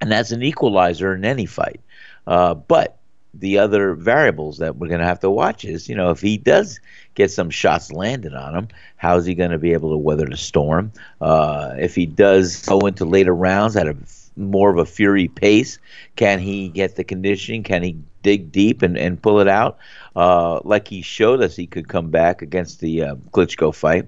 and 0.00 0.10
that's 0.10 0.32
an 0.32 0.42
equalizer 0.42 1.14
in 1.14 1.24
any 1.24 1.46
fight. 1.46 1.80
Uh, 2.26 2.54
but 2.54 2.98
the 3.38 3.58
other 3.58 3.94
variables 3.94 4.58
that 4.58 4.76
we're 4.76 4.88
going 4.88 5.00
to 5.00 5.06
have 5.06 5.20
to 5.20 5.30
watch 5.30 5.64
is, 5.64 5.88
you 5.88 5.94
know, 5.94 6.10
if 6.10 6.20
he 6.20 6.36
does 6.36 6.80
get 7.14 7.30
some 7.30 7.50
shots 7.50 7.92
landed 7.92 8.34
on 8.34 8.54
him, 8.54 8.68
how's 8.96 9.24
he 9.24 9.34
going 9.34 9.50
to 9.50 9.58
be 9.58 9.72
able 9.72 9.90
to 9.90 9.96
weather 9.96 10.26
the 10.26 10.36
storm? 10.36 10.92
Uh, 11.20 11.74
if 11.78 11.94
he 11.94 12.06
does 12.06 12.64
go 12.66 12.80
into 12.80 13.04
later 13.04 13.34
rounds 13.34 13.76
at 13.76 13.88
a 13.88 13.96
more 14.36 14.70
of 14.70 14.78
a 14.78 14.86
fury 14.86 15.28
pace? 15.28 15.78
Can 16.16 16.38
he 16.38 16.68
get 16.68 16.96
the 16.96 17.04
conditioning? 17.04 17.62
Can 17.62 17.82
he 17.82 17.96
dig 18.22 18.50
deep 18.52 18.82
and, 18.82 18.96
and 18.96 19.20
pull 19.20 19.40
it 19.40 19.48
out? 19.48 19.78
Uh, 20.16 20.60
like 20.64 20.88
he 20.88 21.02
showed 21.02 21.42
us 21.42 21.56
he 21.56 21.66
could 21.66 21.88
come 21.88 22.10
back 22.10 22.42
against 22.42 22.80
the 22.80 23.02
uh, 23.02 23.14
Klitschko 23.32 23.74
fight. 23.74 24.06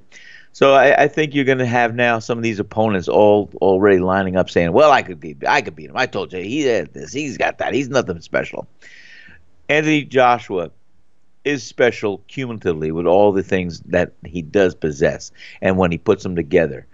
So 0.52 0.73
I, 0.73 1.02
I 1.02 1.09
think 1.09 1.35
you're 1.35 1.45
going 1.45 1.59
to 1.59 1.66
have 1.66 1.95
now 1.95 2.18
some 2.18 2.38
of 2.38 2.42
these 2.42 2.59
opponents 2.59 3.09
all 3.09 3.50
already 3.56 3.99
lining 3.99 4.37
up 4.37 4.49
saying, 4.49 4.73
"Well, 4.73 4.90
I 4.90 5.02
could 5.02 5.21
beat, 5.21 5.47
I 5.47 5.61
could 5.61 5.76
beat 5.76 5.90
him. 5.90 5.99
I 5.99 6.06
told 6.06 6.33
you 6.33 6.40
he 6.40 6.62
had 6.62 6.95
this, 6.95 7.12
he's 7.12 7.37
got 7.37 7.59
that. 7.59 7.75
He's 7.75 7.90
nothing 7.90 8.23
special." 8.23 8.66
Anthony 9.68 10.04
Joshua 10.04 10.70
is 11.44 11.62
special 11.62 12.18
cumulatively 12.28 12.90
with 12.90 13.06
all 13.06 13.32
the 13.32 13.42
things 13.42 13.80
that 13.80 14.12
he 14.25 14.42
does 14.42 14.75
possess, 14.75 15.30
and 15.61 15.76
when 15.76 15.92
he 15.92 15.99
puts 15.99 16.23
them 16.23 16.37
together. 16.37 16.87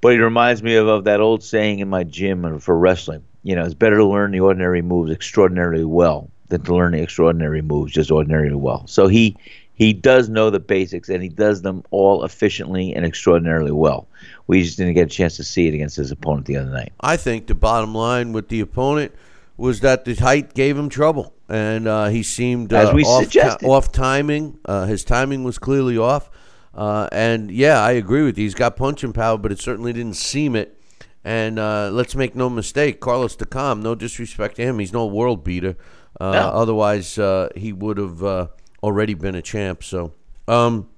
But 0.00 0.12
he 0.12 0.18
reminds 0.18 0.62
me 0.62 0.74
of, 0.76 0.86
of 0.86 1.04
that 1.04 1.20
old 1.20 1.42
saying 1.42 1.78
in 1.78 1.88
my 1.88 2.04
gym 2.04 2.58
for 2.58 2.78
wrestling. 2.78 3.24
You 3.42 3.56
know, 3.56 3.64
it's 3.64 3.74
better 3.74 3.96
to 3.96 4.04
learn 4.04 4.32
the 4.32 4.40
ordinary 4.40 4.82
moves 4.82 5.10
extraordinarily 5.10 5.84
well 5.84 6.30
than 6.48 6.62
to 6.62 6.74
learn 6.74 6.92
the 6.92 7.02
extraordinary 7.02 7.62
moves 7.62 7.92
just 7.92 8.10
ordinarily 8.10 8.54
well. 8.54 8.86
So 8.86 9.06
he 9.06 9.36
he 9.74 9.92
does 9.92 10.28
know 10.28 10.50
the 10.50 10.60
basics 10.60 11.08
and 11.08 11.22
he 11.22 11.28
does 11.28 11.62
them 11.62 11.82
all 11.90 12.24
efficiently 12.24 12.94
and 12.94 13.04
extraordinarily 13.04 13.72
well. 13.72 14.06
We 14.46 14.62
just 14.62 14.76
didn't 14.76 14.94
get 14.94 15.06
a 15.06 15.10
chance 15.10 15.36
to 15.36 15.44
see 15.44 15.66
it 15.66 15.74
against 15.74 15.96
his 15.96 16.10
opponent 16.10 16.46
the 16.46 16.56
other 16.56 16.70
night. 16.70 16.92
I 17.00 17.16
think 17.16 17.46
the 17.48 17.54
bottom 17.54 17.94
line 17.94 18.32
with 18.32 18.48
the 18.48 18.60
opponent 18.60 19.12
was 19.56 19.80
that 19.80 20.04
the 20.04 20.14
height 20.14 20.54
gave 20.54 20.76
him 20.78 20.88
trouble, 20.88 21.33
and 21.48 21.86
uh, 21.86 22.06
he 22.08 22.22
seemed 22.22 22.72
uh, 22.72 22.88
As 22.88 22.94
we 22.94 23.02
off, 23.04 23.22
suggested. 23.24 23.66
off 23.66 23.92
timing. 23.92 24.58
Uh, 24.64 24.86
his 24.86 25.04
timing 25.04 25.44
was 25.44 25.58
clearly 25.58 25.98
off. 25.98 26.30
Uh, 26.74 27.08
and 27.12 27.50
yeah, 27.50 27.80
I 27.80 27.92
agree 27.92 28.22
with 28.24 28.36
you. 28.38 28.44
He's 28.44 28.54
got 28.54 28.76
punching 28.76 29.12
power, 29.12 29.38
but 29.38 29.52
it 29.52 29.60
certainly 29.60 29.92
didn't 29.92 30.16
seem 30.16 30.56
it. 30.56 30.78
And 31.22 31.58
uh, 31.58 31.90
let's 31.92 32.14
make 32.14 32.34
no 32.34 32.50
mistake, 32.50 33.00
Carlos 33.00 33.36
Takam, 33.36 33.80
no 33.82 33.94
disrespect 33.94 34.56
to 34.56 34.62
him, 34.62 34.78
he's 34.78 34.92
no 34.92 35.06
world 35.06 35.42
beater. 35.44 35.76
Uh, 36.20 36.32
No. 36.32 36.38
Otherwise, 36.50 37.18
uh, 37.18 37.48
he 37.56 37.72
would 37.72 37.96
have 37.96 38.22
uh, 38.22 38.46
already 38.82 39.14
been 39.14 39.34
a 39.34 39.40
champ. 39.42 39.82
So, 39.82 40.12
um, 40.48 40.88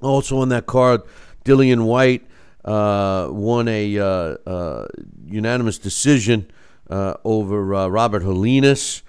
also 0.00 0.38
on 0.38 0.48
that 0.50 0.66
card, 0.66 1.02
Dillian 1.44 1.84
Whyte 1.86 2.24
uh, 2.64 3.28
won 3.30 3.66
a 3.68 3.98
uh, 3.98 4.04
uh, 4.04 4.86
unanimous 5.26 5.78
decision 5.78 6.50
uh, 6.88 7.14
over 7.24 7.74
uh, 7.74 7.88
Robert 7.88 8.22
Helenius. 8.22 9.02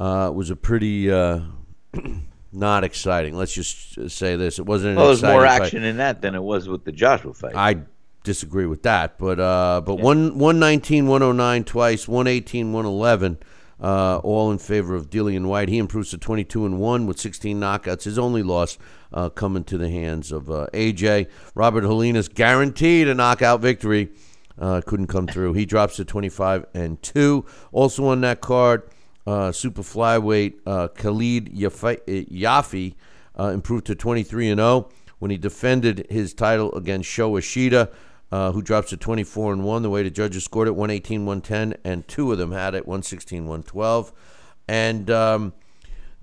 Uh, 0.00 0.28
it 0.28 0.34
was 0.34 0.48
a 0.48 0.56
pretty 0.56 1.12
uh, 1.12 1.40
not 2.52 2.84
exciting. 2.84 3.36
Let's 3.36 3.52
just 3.52 4.10
say 4.10 4.36
this: 4.36 4.58
it 4.58 4.64
wasn't. 4.64 4.92
An 4.92 4.96
Well, 4.96 5.06
there's 5.08 5.22
more 5.22 5.44
fight. 5.44 5.60
action 5.60 5.84
in 5.84 5.98
that 5.98 6.22
than 6.22 6.34
it 6.34 6.42
was 6.42 6.68
with 6.68 6.84
the 6.84 6.92
Joshua 6.92 7.34
fight. 7.34 7.54
I 7.54 7.82
disagree 8.24 8.66
with 8.66 8.82
that, 8.84 9.18
but 9.18 9.38
uh, 9.38 9.82
but 9.84 9.96
one 9.96 10.38
one 10.38 10.58
nineteen 10.58 11.06
one 11.06 11.22
oh 11.22 11.32
nine 11.32 11.64
twice, 11.64 12.08
one 12.08 12.26
eighteen 12.26 12.72
one 12.72 12.86
eleven, 12.86 13.38
uh, 13.78 14.16
all 14.18 14.50
in 14.50 14.56
favor 14.56 14.94
of 14.94 15.10
Dillian 15.10 15.44
Whyte. 15.46 15.68
He 15.68 15.76
improves 15.76 16.10
to 16.10 16.18
twenty 16.18 16.44
two 16.44 16.64
and 16.64 16.80
one 16.80 17.06
with 17.06 17.20
sixteen 17.20 17.60
knockouts. 17.60 18.04
His 18.04 18.18
only 18.18 18.42
loss 18.42 18.78
uh, 19.12 19.28
coming 19.28 19.64
to 19.64 19.76
the 19.76 19.90
hands 19.90 20.32
of 20.32 20.50
uh, 20.50 20.68
AJ 20.72 21.28
Robert 21.54 21.84
Helenius, 21.84 22.32
guaranteed 22.32 23.06
a 23.06 23.14
knockout 23.14 23.60
victory. 23.60 24.08
Uh, 24.58 24.80
couldn't 24.84 25.06
come 25.06 25.26
through. 25.26 25.54
He 25.54 25.64
drops 25.64 25.96
to 25.96 26.04
25 26.04 26.66
and 26.74 27.00
2. 27.02 27.46
Also 27.72 28.04
on 28.04 28.20
that 28.20 28.42
card, 28.42 28.82
uh, 29.26 29.52
super 29.52 29.82
flyweight 29.82 30.54
uh, 30.66 30.88
Khalid 30.88 31.54
Yafai, 31.54 32.94
uh, 33.38 33.44
improved 33.44 33.86
to 33.86 33.94
23 33.94 34.50
and 34.50 34.58
0 34.58 34.88
when 35.18 35.30
he 35.30 35.36
defended 35.36 36.06
his 36.10 36.34
title 36.34 36.74
against 36.74 37.08
Sho 37.08 37.36
Ishida, 37.36 37.90
uh, 38.32 38.52
who 38.52 38.62
drops 38.62 38.90
to 38.90 38.96
24 38.96 39.52
and 39.52 39.64
1. 39.64 39.82
The 39.82 39.90
way 39.90 40.02
the 40.02 40.10
judges 40.10 40.44
scored 40.44 40.68
it 40.68 40.72
118 40.72 41.26
110, 41.26 41.78
and 41.84 42.06
two 42.08 42.32
of 42.32 42.38
them 42.38 42.52
had 42.52 42.74
it 42.74 42.86
116 42.86 43.42
112. 43.42 44.12
And 44.68 45.10
um, 45.10 45.52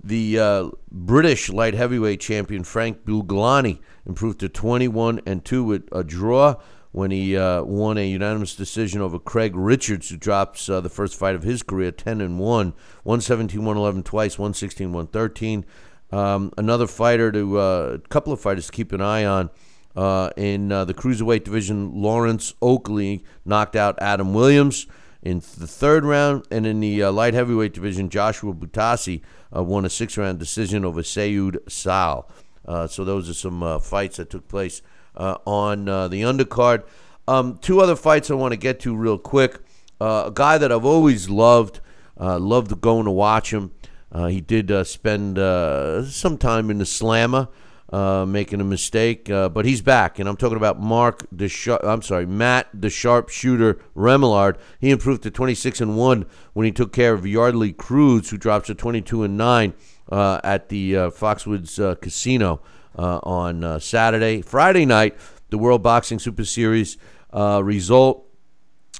the 0.02 0.38
uh, 0.38 0.70
British 0.90 1.48
light 1.48 1.74
heavyweight 1.74 2.20
champion 2.20 2.64
Frank 2.64 3.04
Buglioni 3.04 3.80
improved 4.06 4.40
to 4.40 4.48
21 4.48 5.20
and 5.26 5.44
2 5.44 5.64
with 5.64 5.88
a 5.92 6.02
draw 6.02 6.56
when 6.98 7.12
he 7.12 7.36
uh, 7.36 7.62
won 7.62 7.96
a 7.96 8.04
unanimous 8.04 8.56
decision 8.56 9.00
over 9.00 9.20
Craig 9.20 9.54
Richards, 9.54 10.08
who 10.08 10.16
drops 10.16 10.68
uh, 10.68 10.80
the 10.80 10.88
first 10.88 11.14
fight 11.14 11.36
of 11.36 11.44
his 11.44 11.62
career 11.62 11.92
10 11.92 12.20
and 12.20 12.40
1, 12.40 12.74
117 13.04 13.60
111 13.60 14.02
twice, 14.02 14.36
116 14.36 14.92
113. 14.92 15.64
Um, 16.10 16.52
another 16.58 16.88
fighter 16.88 17.30
to 17.30 17.60
uh, 17.60 17.98
a 18.04 18.08
couple 18.08 18.32
of 18.32 18.40
fighters 18.40 18.66
to 18.66 18.72
keep 18.72 18.90
an 18.90 19.00
eye 19.00 19.24
on. 19.24 19.50
Uh, 19.94 20.30
in 20.36 20.72
uh, 20.72 20.84
the 20.84 20.92
cruiserweight 20.92 21.44
division, 21.44 22.02
Lawrence 22.02 22.52
Okolie 22.60 23.22
knocked 23.44 23.76
out 23.76 23.96
Adam 24.02 24.34
Williams 24.34 24.88
in 25.22 25.38
the 25.38 25.68
third 25.68 26.04
round, 26.04 26.48
and 26.50 26.66
in 26.66 26.80
the 26.80 27.04
uh, 27.04 27.12
light 27.12 27.32
heavyweight 27.32 27.74
division, 27.74 28.08
Joshua 28.08 28.52
Buatsi 28.52 29.22
uh, 29.54 29.62
won 29.62 29.84
a 29.84 29.90
six-round 29.90 30.40
decision 30.40 30.84
over 30.84 31.02
Sayud 31.02 31.58
Sal. 31.70 32.28
Uh, 32.64 32.88
so 32.88 33.04
those 33.04 33.30
are 33.30 33.34
some 33.34 33.80
fights 33.80 34.16
that 34.16 34.30
took 34.30 34.48
place 34.48 34.82
on 35.18 35.88
uh, 35.88 36.08
the 36.08 36.22
undercard. 36.22 36.84
Um, 37.26 37.58
two 37.58 37.80
other 37.80 37.96
fights 37.96 38.30
I 38.30 38.34
want 38.34 38.52
to 38.52 38.56
get 38.56 38.80
to 38.80 38.96
real 38.96 39.18
quick. 39.18 39.60
Uh, 40.00 40.24
a 40.26 40.30
guy 40.32 40.58
that 40.58 40.72
I've 40.72 40.84
always 40.84 41.28
loved, 41.28 41.80
uh, 42.18 42.38
loved 42.38 42.80
going 42.80 43.04
to 43.04 43.10
watch 43.10 43.52
him. 43.52 43.72
Uh, 44.10 44.28
he 44.28 44.40
did 44.40 44.70
uh, 44.70 44.84
spend 44.84 45.38
uh, 45.38 46.04
some 46.04 46.38
time 46.38 46.70
in 46.70 46.78
the 46.78 46.86
slammer, 46.86 47.48
uh, 47.92 48.24
making 48.26 48.60
a 48.60 48.64
mistake, 48.64 49.28
uh, 49.28 49.48
but 49.48 49.64
he's 49.64 49.82
back, 49.82 50.18
and 50.18 50.28
I'm 50.28 50.36
talking 50.36 50.56
about 50.56 50.80
Mark 50.80 51.26
the 51.32 51.48
Sharp. 51.48 51.82
I'm 51.84 52.02
sorry, 52.02 52.26
Matt 52.26 52.68
the 52.72 52.90
Sharpshooter 52.90 53.78
Remillard. 53.96 54.56
He 54.80 54.90
improved 54.90 55.22
to 55.24 55.30
26 55.30 55.80
and 55.80 55.96
one 55.96 56.26
when 56.54 56.64
he 56.64 56.72
took 56.72 56.92
care 56.92 57.12
of 57.12 57.26
Yardley 57.26 57.72
Cruz, 57.72 58.30
who 58.30 58.38
drops 58.38 58.68
to 58.68 58.74
22 58.74 59.24
and 59.24 59.36
nine 59.36 59.74
uh, 60.10 60.40
at 60.44 60.68
the 60.68 60.96
uh, 60.96 61.10
Foxwoods 61.10 61.82
uh, 61.82 61.94
Casino 61.96 62.60
uh, 62.98 63.20
on 63.22 63.64
uh, 63.64 63.78
Saturday. 63.78 64.42
Friday 64.42 64.84
night, 64.84 65.16
the 65.50 65.58
World 65.58 65.82
Boxing 65.82 66.18
Super 66.18 66.44
Series 66.44 66.98
uh, 67.32 67.62
result 67.64 68.26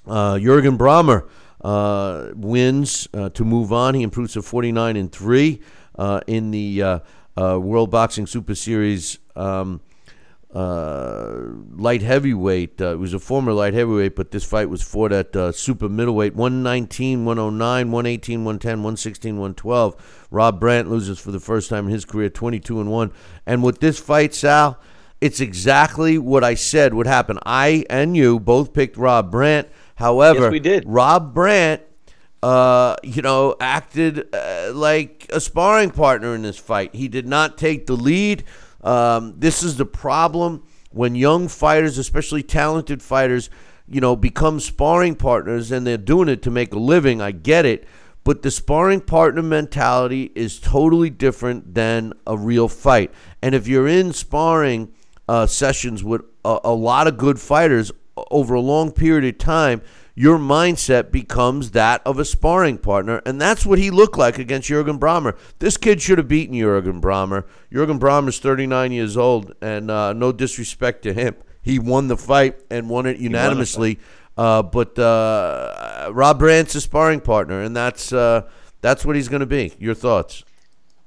uh, 0.06 0.38
Jurgen 0.38 0.78
Brahmer 0.78 1.28
uh, 1.60 2.28
wins 2.34 3.08
uh, 3.12 3.28
to 3.30 3.44
move 3.44 3.72
on. 3.72 3.94
He 3.94 4.02
improves 4.02 4.34
to 4.34 4.42
49 4.42 4.96
and 4.96 5.12
three 5.12 5.60
uh, 5.96 6.20
in 6.26 6.50
the 6.50 7.02
World 7.36 7.90
Boxing 7.90 8.26
Super 8.26 8.54
Series. 8.54 9.18
Um, 9.36 9.80
uh, 10.54 11.34
light 11.76 12.02
heavyweight. 12.02 12.80
Uh, 12.80 12.92
it 12.92 12.98
was 12.98 13.12
a 13.12 13.18
former 13.18 13.52
light 13.52 13.74
heavyweight, 13.74 14.16
but 14.16 14.30
this 14.30 14.44
fight 14.44 14.70
was 14.70 14.82
fought 14.82 15.12
at 15.12 15.34
uh, 15.36 15.52
super 15.52 15.88
middleweight 15.88 16.34
119, 16.34 17.24
109, 17.24 17.90
118, 17.90 18.44
110, 18.44 18.70
116, 18.78 19.34
112. 19.34 20.26
Rob 20.30 20.60
Brandt 20.60 20.88
loses 20.88 21.18
for 21.18 21.30
the 21.30 21.40
first 21.40 21.68
time 21.68 21.86
in 21.86 21.92
his 21.92 22.04
career 22.04 22.30
22 22.30 22.80
and 22.80 22.90
1. 22.90 23.12
And 23.46 23.62
with 23.62 23.80
this 23.80 23.98
fight, 23.98 24.34
Sal, 24.34 24.78
it's 25.20 25.40
exactly 25.40 26.16
what 26.16 26.44
I 26.44 26.54
said 26.54 26.94
would 26.94 27.06
happen. 27.06 27.38
I 27.44 27.84
and 27.90 28.16
you 28.16 28.40
both 28.40 28.72
picked 28.72 28.96
Rob 28.96 29.30
Brandt. 29.30 29.68
However, 29.96 30.42
Yes, 30.44 30.52
we 30.52 30.60
did. 30.60 30.84
Rob 30.86 31.34
Brandt, 31.34 31.82
uh, 32.42 32.94
you 33.02 33.20
know, 33.20 33.56
acted 33.60 34.32
uh, 34.32 34.70
like 34.72 35.26
a 35.30 35.40
sparring 35.40 35.90
partner 35.90 36.34
in 36.34 36.42
this 36.42 36.56
fight. 36.56 36.94
He 36.94 37.08
did 37.08 37.26
not 37.26 37.58
take 37.58 37.86
the 37.86 37.96
lead. 37.96 38.44
Um, 38.82 39.34
this 39.36 39.62
is 39.62 39.76
the 39.76 39.86
problem 39.86 40.64
when 40.90 41.14
young 41.14 41.48
fighters, 41.48 41.98
especially 41.98 42.42
talented 42.42 43.02
fighters, 43.02 43.50
you 43.86 44.00
know, 44.00 44.16
become 44.16 44.60
sparring 44.60 45.14
partners 45.14 45.70
and 45.70 45.86
they're 45.86 45.96
doing 45.96 46.28
it 46.28 46.42
to 46.42 46.50
make 46.50 46.72
a 46.72 46.78
living. 46.78 47.20
I 47.20 47.32
get 47.32 47.64
it. 47.64 47.86
But 48.24 48.42
the 48.42 48.50
sparring 48.50 49.00
partner 49.00 49.42
mentality 49.42 50.30
is 50.34 50.60
totally 50.60 51.08
different 51.08 51.74
than 51.74 52.12
a 52.26 52.36
real 52.36 52.68
fight. 52.68 53.10
And 53.40 53.54
if 53.54 53.66
you're 53.66 53.88
in 53.88 54.12
sparring 54.12 54.92
uh, 55.28 55.46
sessions 55.46 56.04
with 56.04 56.22
a, 56.44 56.58
a 56.64 56.74
lot 56.74 57.06
of 57.06 57.16
good 57.16 57.40
fighters 57.40 57.90
over 58.30 58.54
a 58.54 58.60
long 58.60 58.92
period 58.92 59.24
of 59.24 59.38
time, 59.38 59.80
your 60.18 60.36
mindset 60.36 61.12
becomes 61.12 61.70
that 61.70 62.02
of 62.04 62.18
a 62.18 62.24
sparring 62.24 62.76
partner, 62.76 63.22
and 63.24 63.40
that's 63.40 63.64
what 63.64 63.78
he 63.78 63.88
looked 63.88 64.18
like 64.18 64.36
against 64.36 64.66
Jurgen 64.66 64.98
Brahmer. 64.98 65.38
This 65.60 65.76
kid 65.76 66.02
should 66.02 66.18
have 66.18 66.26
beaten 66.26 66.58
Jurgen 66.58 67.00
Brahmer. 67.00 67.44
Jurgen 67.72 68.00
Brahmer's 68.00 68.40
39 68.40 68.90
years 68.90 69.16
old, 69.16 69.54
and 69.62 69.88
uh, 69.88 70.12
no 70.12 70.32
disrespect 70.32 71.02
to 71.04 71.12
him, 71.12 71.36
he 71.62 71.78
won 71.78 72.08
the 72.08 72.16
fight 72.16 72.58
and 72.68 72.90
won 72.90 73.06
it 73.06 73.18
unanimously. 73.18 74.00
Uh, 74.36 74.60
but 74.60 74.98
uh, 74.98 76.10
Rob 76.12 76.40
Brandt's 76.40 76.74
a 76.74 76.80
sparring 76.80 77.20
partner, 77.20 77.62
and 77.62 77.76
that's 77.76 78.12
uh, 78.12 78.42
that's 78.80 79.06
what 79.06 79.14
he's 79.14 79.28
going 79.28 79.38
to 79.38 79.46
be. 79.46 79.72
Your 79.78 79.94
thoughts? 79.94 80.42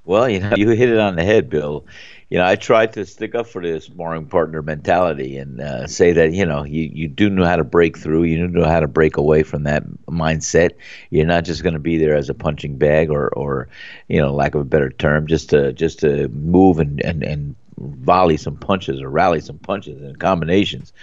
Well, 0.06 0.30
you 0.30 0.40
know, 0.40 0.54
you 0.56 0.70
hit 0.70 0.88
it 0.88 0.98
on 0.98 1.18
the 1.18 1.26
head, 1.26 1.50
Bill. 1.50 1.86
You 2.32 2.38
know, 2.38 2.46
I 2.46 2.56
tried 2.56 2.94
to 2.94 3.06
stick 3.06 3.36
up 3.36 3.46
for 3.46 3.62
this 3.62 3.84
sparring 3.84 4.26
partner 4.26 4.62
mentality 4.62 5.38
and 5.38 5.60
uh, 5.60 5.86
say 5.86 6.14
that 6.14 6.32
you 6.32 6.46
know 6.46 6.64
you, 6.64 6.90
you 6.94 7.10
do 7.10 7.30
know 7.30 7.44
how 7.44 7.58
to 7.58 7.66
break 7.66 7.98
through, 7.98 8.24
you 8.24 8.38
do 8.38 8.48
know 8.48 8.66
how 8.66 8.80
to 8.80 8.88
break 8.88 9.18
away 9.18 9.44
from 9.44 9.64
that 9.64 9.84
mindset. 10.08 10.72
You're 11.10 11.26
not 11.26 11.44
just 11.44 11.62
going 11.62 11.74
to 11.74 11.80
be 11.80 11.98
there 11.98 12.16
as 12.16 12.30
a 12.30 12.34
punching 12.34 12.78
bag 12.78 13.12
or 13.12 13.28
or 13.36 13.68
you 14.08 14.22
know, 14.22 14.34
lack 14.34 14.56
of 14.56 14.62
a 14.62 14.66
better 14.66 14.90
term, 14.90 15.28
just 15.28 15.50
to 15.50 15.74
just 15.74 16.00
to 16.00 16.30
move 16.30 16.80
and 16.80 17.02
and 17.02 17.22
and 17.22 17.56
volley 17.78 18.38
some 18.38 18.56
punches 18.56 19.02
or 19.02 19.10
rally 19.10 19.42
some 19.42 19.58
punches 19.58 20.02
and 20.02 20.18
combinations. 20.18 20.94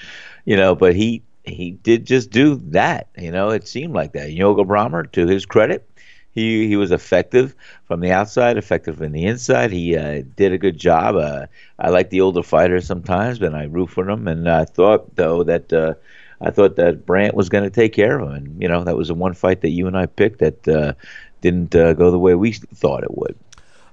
You 0.47 0.56
know, 0.56 0.75
but 0.75 0.97
he 0.97 1.23
he 1.44 1.73
did 1.73 2.06
just 2.06 2.30
do 2.30 2.56
that. 2.70 3.08
You 3.18 3.32
know, 3.32 3.50
it 3.50 3.68
seemed 3.68 3.92
like 3.92 4.12
that. 4.12 4.30
Jurgen 4.30 4.66
Brahmer, 4.66 5.12
to 5.12 5.26
his 5.26 5.44
credit, 5.44 5.87
he 6.32 6.68
he 6.68 6.76
was 6.76 6.92
effective 6.92 7.54
from 7.85 8.00
the 8.00 8.12
outside, 8.12 8.56
effective 8.56 9.00
in 9.02 9.12
the 9.12 9.25
inside. 9.25 9.73
He 9.73 9.97
uh, 9.97 10.23
did 10.37 10.52
a 10.52 10.58
good 10.58 10.78
job. 10.78 11.16
Uh, 11.16 11.47
I 11.78 11.90
like 11.90 12.11
the 12.11 12.20
older 12.20 12.42
fighters 12.42 12.87
sometimes, 12.87 13.38
but 13.38 13.54
I 13.54 13.64
root 13.64 13.90
for 13.90 14.04
them. 14.04 14.28
And 14.28 14.49
I 14.49 14.64
thought 14.64 15.16
though 15.16 15.42
that 15.44 15.73
uh, 15.73 15.94
I 16.40 16.50
thought 16.50 16.76
that 16.76 17.06
Brandt 17.06 17.35
was 17.35 17.49
going 17.49 17.64
to 17.64 17.70
take 17.70 17.92
care 17.92 18.18
of 18.18 18.28
him. 18.28 18.35
And 18.35 18.62
you 18.62 18.68
know 18.68 18.85
that 18.85 18.97
was 18.97 19.08
the 19.08 19.14
one 19.14 19.35
fight 19.35 19.62
that 19.62 19.70
you 19.70 19.87
and 19.87 19.97
I 19.97 20.06
picked 20.06 20.38
that 20.40 20.68
uh, 20.68 20.92
didn't 21.40 21.75
uh, 21.75 21.94
go 21.94 22.11
the 22.11 22.18
way 22.18 22.35
we 22.35 22.52
thought 22.52 23.02
it 23.02 23.16
would. 23.16 23.37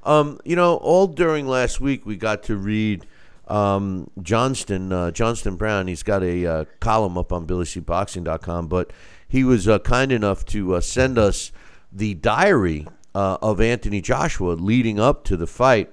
Um, 0.04 0.39
you 0.46 0.56
know, 0.56 0.75
all 0.77 1.08
during 1.08 1.48
last 1.48 1.82
week 1.82 2.06
we 2.06 2.15
got 2.15 2.44
to 2.44 2.56
read 2.56 3.06
um, 3.48 4.10
Johnston 4.22 4.92
uh, 4.92 5.12
Johnston 5.12 5.56
Brown. 5.56 5.88
He's 5.88 6.04
got 6.04 6.24
a 6.24 6.46
uh, 6.46 6.65
column 6.80 7.18
up 7.18 7.32
on 7.32 7.48
BillyCBoxing.com, 7.48 8.68
but 8.68 8.92
he 9.27 9.44
was 9.44 9.68
uh, 9.68 9.79
kind 9.79 10.12
enough 10.12 10.46
to 10.46 10.75
uh, 10.75 10.81
send 10.81 11.18
us 11.18 11.51
the 11.96 12.14
diary 12.14 12.88
uh, 13.16 13.38
of 13.42 13.62
Anthony 13.62 14.01
Joshua 14.01 14.51
leading 14.51 15.00
up 15.00 15.24
to 15.25 15.38
the 15.38 15.48
fight. 15.48 15.92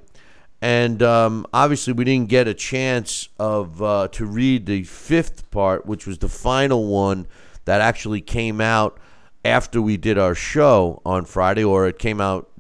And 0.61 1.03
um, 1.03 1.47
obviously, 1.53 1.93
we 1.93 2.05
didn't 2.05 2.29
get 2.29 2.47
a 2.47 2.55
chance 2.55 3.29
of 3.39 3.83
uh, 3.83 4.09
to 4.13 4.27
read 4.27 4.67
the 4.67 4.85
fifth 4.85 5.51
part, 5.51 5.87
which 5.87 6.07
was 6.07 6.19
the 6.19 6.29
final 6.29 6.87
one 6.87 7.27
that 7.65 7.81
actually 7.81 8.21
came 8.21 8.61
out 8.61 8.99
after 9.45 9.83
we 9.83 9.97
did 9.97 10.19
our 10.19 10.35
show 10.35 11.03
on 11.05 11.25
Friday, 11.25 11.65
or 11.65 11.89
it 11.89 11.99
came 11.99 12.21
out 12.21 12.51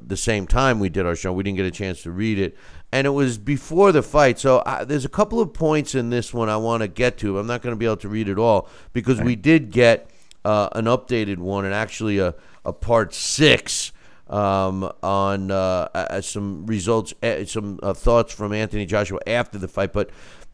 the 0.00 0.16
same 0.16 0.46
time 0.46 0.80
we 0.80 0.88
did 0.88 1.06
our 1.06 1.14
show. 1.14 1.32
We 1.32 1.44
didn't 1.44 1.58
get 1.58 1.66
a 1.66 1.70
chance 1.70 2.02
to 2.02 2.10
read 2.10 2.40
it, 2.40 2.56
and 2.90 3.06
it 3.06 3.10
was 3.10 3.38
before 3.38 3.92
the 3.92 4.02
fight. 4.02 4.40
So 4.40 4.58
uh, 4.58 4.84
there's 4.84 5.04
a 5.04 5.08
couple 5.10 5.40
of 5.40 5.52
points 5.52 5.94
in 5.94 6.10
this 6.10 6.34
one 6.34 6.48
I 6.48 6.56
want 6.56 6.82
to 6.82 6.88
get 6.88 7.18
to. 7.18 7.38
I'm 7.38 7.46
not 7.46 7.62
going 7.62 7.72
to 7.72 7.78
be 7.78 7.86
able 7.86 7.98
to 7.98 8.08
read 8.08 8.28
it 8.28 8.38
all 8.38 8.68
because 8.92 9.20
we 9.20 9.36
did 9.36 9.70
get 9.70 10.10
uh, 10.44 10.70
an 10.72 10.86
updated 10.86 11.38
one 11.38 11.64
and 11.64 11.74
actually 11.74 12.18
a, 12.18 12.34
a 12.64 12.72
part 12.72 13.14
six 13.14 13.92
um, 14.28 14.90
on 15.02 15.50
uh, 15.50 16.20
some 16.22 16.66
results, 16.66 17.14
some 17.46 17.78
uh, 17.82 17.94
thoughts 17.94 18.32
from 18.32 18.52
Anthony 18.52 18.86
Joshua 18.86 19.20
after 19.26 19.58
the 19.58 19.68
fight. 19.68 19.92
But 19.92 20.10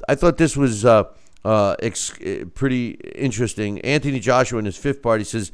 I 0.09 0.15
thought 0.15 0.39
this 0.39 0.57
was 0.57 0.85
uh, 0.85 1.05
uh, 1.45 1.77
ex- 1.81 2.19
pretty 2.55 2.91
interesting. 2.91 3.81
Anthony 3.81 4.21
Joshua 4.21 4.59
in 4.59 4.65
his 4.65 4.77
fifth 4.77 5.03
part, 5.03 5.21
he 5.21 5.25
says, 5.25 5.53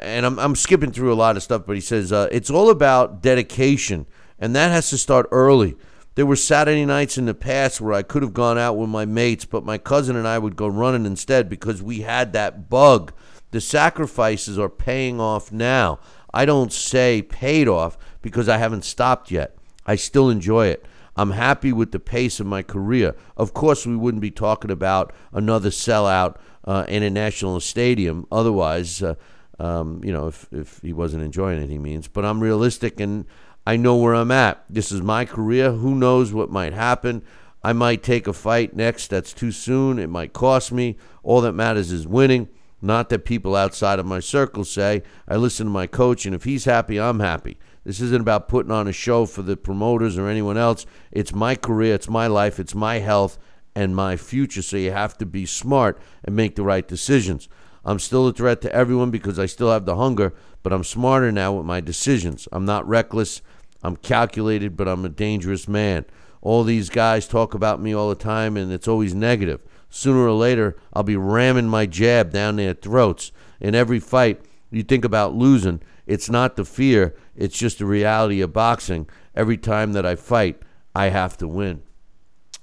and 0.00 0.24
I'm, 0.24 0.38
I'm 0.38 0.56
skipping 0.56 0.92
through 0.92 1.12
a 1.12 1.14
lot 1.14 1.36
of 1.36 1.42
stuff, 1.42 1.64
but 1.66 1.74
he 1.74 1.82
says 1.82 2.12
it's 2.12 2.50
all 2.50 2.70
about 2.70 3.22
dedication, 3.22 4.06
and 4.38 4.56
that 4.56 4.70
has 4.70 4.88
to 4.90 4.98
start 4.98 5.28
early. 5.30 5.76
There 6.14 6.26
were 6.26 6.36
Saturday 6.36 6.84
nights 6.84 7.16
in 7.16 7.24
the 7.24 7.34
past 7.34 7.80
where 7.80 7.94
I 7.94 8.02
could 8.02 8.22
have 8.22 8.34
gone 8.34 8.58
out 8.58 8.76
with 8.76 8.90
my 8.90 9.06
mates, 9.06 9.46
but 9.46 9.64
my 9.64 9.78
cousin 9.78 10.14
and 10.14 10.28
I 10.28 10.38
would 10.38 10.56
go 10.56 10.66
running 10.66 11.06
instead 11.06 11.48
because 11.48 11.82
we 11.82 12.02
had 12.02 12.34
that 12.34 12.68
bug. 12.68 13.12
The 13.52 13.60
sacrifices 13.60 14.58
are 14.58 14.68
paying 14.68 15.20
off 15.20 15.52
now. 15.52 16.00
I 16.34 16.44
don't 16.44 16.72
say 16.72 17.22
paid 17.22 17.68
off 17.68 17.96
because 18.20 18.48
I 18.48 18.56
haven't 18.56 18.84
stopped 18.84 19.30
yet. 19.30 19.56
I 19.86 19.96
still 19.96 20.30
enjoy 20.30 20.66
it. 20.66 20.84
I'm 21.16 21.32
happy 21.32 21.72
with 21.72 21.92
the 21.92 22.00
pace 22.00 22.40
of 22.40 22.46
my 22.46 22.62
career. 22.62 23.14
Of 23.36 23.52
course, 23.52 23.86
we 23.86 23.96
wouldn't 23.96 24.22
be 24.22 24.30
talking 24.30 24.70
about 24.70 25.12
another 25.32 25.68
sellout 25.68 26.36
uh, 26.64 26.86
in 26.88 27.02
a 27.02 27.10
national 27.10 27.60
stadium. 27.60 28.26
Otherwise, 28.32 29.02
uh, 29.02 29.14
um, 29.58 30.02
you 30.02 30.12
know, 30.12 30.28
if, 30.28 30.48
if 30.50 30.80
he 30.80 30.94
wasn't 30.94 31.22
enjoying 31.22 31.62
it, 31.62 31.68
he 31.68 31.78
means. 31.78 32.08
But 32.08 32.24
I'm 32.24 32.40
realistic 32.40 32.98
and 32.98 33.26
I 33.66 33.76
know 33.76 33.96
where 33.96 34.14
I'm 34.14 34.30
at. 34.30 34.64
This 34.70 34.90
is 34.90 35.02
my 35.02 35.26
career. 35.26 35.72
Who 35.72 35.94
knows 35.94 36.32
what 36.32 36.50
might 36.50 36.72
happen? 36.72 37.22
I 37.62 37.74
might 37.74 38.02
take 38.02 38.26
a 38.26 38.32
fight 38.32 38.74
next 38.74 39.08
that's 39.08 39.34
too 39.34 39.52
soon. 39.52 39.98
It 39.98 40.08
might 40.08 40.32
cost 40.32 40.72
me. 40.72 40.96
All 41.22 41.42
that 41.42 41.52
matters 41.52 41.92
is 41.92 42.06
winning. 42.06 42.48
Not 42.84 43.08
that 43.10 43.24
people 43.24 43.54
outside 43.54 44.00
of 44.00 44.06
my 44.06 44.18
circle 44.18 44.64
say. 44.64 45.04
I 45.28 45.36
listen 45.36 45.66
to 45.66 45.72
my 45.72 45.86
coach, 45.86 46.26
and 46.26 46.34
if 46.34 46.42
he's 46.42 46.64
happy, 46.64 46.98
I'm 46.98 47.20
happy. 47.20 47.58
This 47.84 48.00
isn't 48.00 48.20
about 48.20 48.48
putting 48.48 48.72
on 48.72 48.88
a 48.88 48.92
show 48.92 49.24
for 49.24 49.42
the 49.42 49.56
promoters 49.56 50.18
or 50.18 50.28
anyone 50.28 50.58
else. 50.58 50.84
It's 51.12 51.32
my 51.32 51.54
career, 51.54 51.94
it's 51.94 52.08
my 52.08 52.26
life, 52.26 52.58
it's 52.58 52.74
my 52.74 52.98
health, 52.98 53.38
and 53.74 53.94
my 53.94 54.16
future. 54.16 54.62
So 54.62 54.76
you 54.76 54.90
have 54.90 55.16
to 55.18 55.26
be 55.26 55.46
smart 55.46 56.00
and 56.24 56.34
make 56.34 56.56
the 56.56 56.64
right 56.64 56.86
decisions. 56.86 57.48
I'm 57.84 58.00
still 58.00 58.26
a 58.26 58.32
threat 58.32 58.60
to 58.62 58.74
everyone 58.74 59.10
because 59.10 59.38
I 59.38 59.46
still 59.46 59.70
have 59.70 59.86
the 59.86 59.96
hunger, 59.96 60.34
but 60.62 60.72
I'm 60.72 60.84
smarter 60.84 61.32
now 61.32 61.52
with 61.52 61.66
my 61.66 61.80
decisions. 61.80 62.48
I'm 62.52 62.64
not 62.64 62.86
reckless. 62.86 63.42
I'm 63.82 63.96
calculated, 63.96 64.76
but 64.76 64.88
I'm 64.88 65.04
a 65.04 65.08
dangerous 65.08 65.66
man. 65.66 66.04
All 66.40 66.64
these 66.64 66.90
guys 66.90 67.28
talk 67.28 67.54
about 67.54 67.80
me 67.80 67.94
all 67.94 68.08
the 68.08 68.16
time, 68.16 68.56
and 68.56 68.72
it's 68.72 68.88
always 68.88 69.14
negative. 69.14 69.64
Sooner 69.94 70.26
or 70.26 70.32
later, 70.32 70.74
I'll 70.94 71.02
be 71.02 71.18
ramming 71.18 71.68
my 71.68 71.84
jab 71.84 72.32
down 72.32 72.56
their 72.56 72.72
throats. 72.72 73.30
In 73.60 73.74
every 73.74 74.00
fight, 74.00 74.40
you 74.70 74.82
think 74.82 75.04
about 75.04 75.34
losing. 75.34 75.82
It's 76.06 76.30
not 76.30 76.56
the 76.56 76.64
fear, 76.64 77.14
it's 77.36 77.58
just 77.58 77.78
the 77.78 77.84
reality 77.84 78.40
of 78.40 78.54
boxing. 78.54 79.06
Every 79.34 79.58
time 79.58 79.92
that 79.92 80.06
I 80.06 80.16
fight, 80.16 80.62
I 80.94 81.10
have 81.10 81.36
to 81.38 81.46
win. 81.46 81.82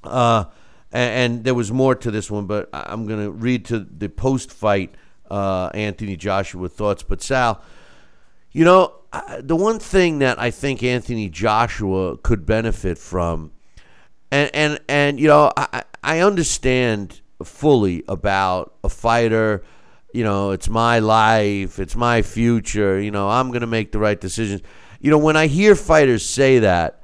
Uh, 0.04 0.46
and, 0.92 1.34
and 1.34 1.44
there 1.44 1.54
was 1.54 1.72
more 1.72 1.94
to 1.94 2.10
this 2.10 2.32
one, 2.32 2.48
but 2.48 2.68
I'm 2.74 3.06
going 3.06 3.24
to 3.24 3.30
read 3.30 3.64
to 3.66 3.80
the 3.80 4.10
post 4.10 4.52
fight 4.52 4.96
uh, 5.30 5.70
Anthony 5.76 6.16
Joshua 6.16 6.68
thoughts. 6.68 7.04
But 7.04 7.22
Sal, 7.22 7.62
you 8.52 8.66
know, 8.66 8.96
the 9.40 9.56
one 9.56 9.78
thing 9.78 10.18
that 10.20 10.40
I 10.40 10.50
think 10.50 10.82
Anthony 10.82 11.30
Joshua 11.30 12.18
could 12.18 12.48
benefit 12.48 12.98
from, 12.98 13.52
and 14.32 14.52
and 14.54 14.80
and 14.88 15.20
you 15.20 15.28
know, 15.28 15.52
I 15.56 15.84
I 16.04 16.20
understand 16.20 17.22
fully 17.44 18.04
about 18.08 18.76
a 18.84 18.90
fighter. 18.90 19.64
You 20.14 20.24
know, 20.24 20.52
it's 20.52 20.70
my 20.70 21.00
life, 21.00 21.80
it's 21.80 21.96
my 21.96 22.22
future. 22.22 23.00
You 23.00 23.12
know, 23.12 23.30
I'm 23.30 23.52
gonna 23.52 23.68
make 23.68 23.92
the 23.92 24.00
right 24.00 24.20
decisions. 24.20 24.62
You 25.00 25.12
know, 25.12 25.18
when 25.18 25.38
I 25.38 25.48
hear 25.48 25.76
fighters 25.76 26.26
say 26.26 26.60
that, 26.60 27.02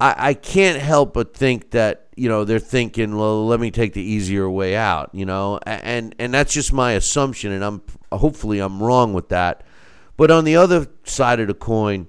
I, 0.00 0.14
I 0.30 0.34
can't 0.34 0.80
help 0.80 1.14
but 1.14 1.34
think 1.34 1.70
that 1.70 2.08
you 2.16 2.28
know 2.28 2.44
they're 2.44 2.58
thinking, 2.58 3.16
well, 3.16 3.46
let 3.46 3.60
me 3.60 3.70
take 3.70 3.92
the 3.92 4.02
easier 4.02 4.48
way 4.48 4.76
out, 4.76 5.10
you 5.12 5.26
know, 5.26 5.58
and 5.66 6.14
and 6.18 6.32
that's 6.32 6.52
just 6.52 6.72
my 6.72 6.92
assumption, 6.92 7.52
and 7.52 7.64
I'm 7.64 7.82
hopefully 8.12 8.58
I'm 8.58 8.82
wrong 8.82 9.12
with 9.12 9.28
that. 9.30 9.62
But 10.16 10.30
on 10.30 10.44
the 10.44 10.56
other 10.56 10.86
side 11.04 11.40
of 11.40 11.48
the 11.48 11.54
coin, 11.54 12.08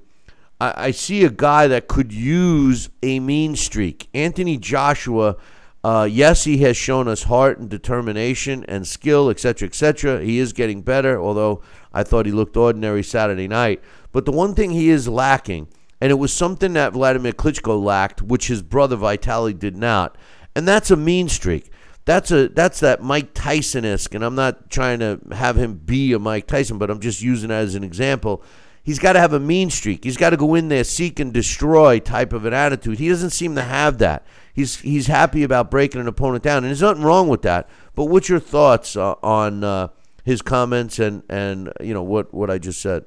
I, 0.60 0.74
I 0.88 0.92
see 0.92 1.24
a 1.24 1.30
guy 1.30 1.68
that 1.68 1.88
could 1.88 2.12
use 2.12 2.90
a 3.04 3.20
mean 3.20 3.56
streak. 3.56 4.10
Anthony 4.14 4.58
Joshua. 4.58 5.36
Uh, 5.84 6.08
yes, 6.10 6.44
he 6.44 6.58
has 6.58 6.76
shown 6.76 7.08
us 7.08 7.24
heart 7.24 7.60
and 7.60 7.70
determination 7.70 8.66
and 8.68 8.86
skill, 8.86 9.30
etc., 9.30 9.68
etc. 9.70 10.22
He 10.22 10.38
is 10.38 10.52
getting 10.52 10.82
better, 10.82 11.22
although 11.22 11.62
I 11.94 12.04
thought 12.04 12.26
he 12.26 12.32
looked 12.32 12.58
ordinary 12.58 13.04
Saturday 13.04 13.48
night. 13.48 13.82
But 14.12 14.26
the 14.26 14.32
one 14.32 14.54
thing 14.54 14.72
he 14.72 14.90
is 14.90 15.08
lacking 15.08 15.70
and 16.00 16.12
it 16.12 16.16
was 16.16 16.32
something 16.32 16.74
that 16.74 16.94
Vladimir 16.94 17.34
Klitschko 17.34 17.82
lacked, 17.82 18.22
which 18.22 18.48
his 18.48 18.62
brother 18.62 18.96
Vitali 18.96 19.54
did 19.54 19.76
not, 19.76 20.18
and 20.56 20.68
that's 20.68 20.92
a 20.92 20.96
mean 20.96 21.30
streak. 21.30 21.72
That's 22.06 22.32
a 22.32 22.48
that's 22.48 22.80
that 22.80 23.02
Mike 23.02 23.34
Tyson 23.34 23.84
esque, 23.84 24.14
and 24.14 24.24
I'm 24.24 24.36
not 24.36 24.70
trying 24.70 25.00
to 25.00 25.20
have 25.34 25.58
him 25.58 25.76
be 25.76 26.14
a 26.14 26.20
Mike 26.20 26.48
Tyson, 26.48 26.78
but 26.78 26.90
I'm 26.90 27.00
just 27.00 27.22
using 27.22 27.52
it 27.52 27.56
as 27.56 27.76
an 27.76 27.84
example. 27.84 28.44
He's 28.88 29.00
got 29.00 29.14
to 29.14 29.20
have 29.20 29.34
a 29.34 29.40
mean 29.42 29.70
streak. 29.70 30.06
He's 30.06 30.16
got 30.16 30.30
to 30.30 30.38
go 30.38 30.56
in 30.56 30.70
there, 30.70 30.86
seek 30.86 31.20
and 31.20 31.34
destroy 31.34 32.00
type 32.00 32.32
of 32.32 32.46
an 32.46 32.54
attitude. 32.54 33.00
He 33.00 33.10
doesn't 33.10 33.32
seem 33.32 33.54
to 33.56 33.62
have 33.62 33.98
that. 33.98 34.26
He's 34.54 34.80
he's 34.80 35.08
happy 35.08 35.44
about 35.44 35.70
breaking 35.70 36.00
an 36.00 36.08
opponent 36.08 36.42
down, 36.42 36.60
and 36.60 36.68
there's 36.68 36.82
nothing 36.82 37.04
wrong 37.04 37.28
with 37.28 37.42
that. 37.42 37.68
But 37.96 38.06
what's 38.06 38.30
your 38.30 38.40
thoughts 38.40 38.96
uh, 38.96 39.16
on 39.22 39.66
uh, 39.66 39.90
his 40.24 40.42
comments 40.42 41.00
and 41.00 41.22
and 41.28 41.74
you 41.82 41.94
know 41.94 42.02
what 42.02 42.34
what 42.34 42.50
I 42.50 42.60
just 42.60 42.80
said? 42.80 43.04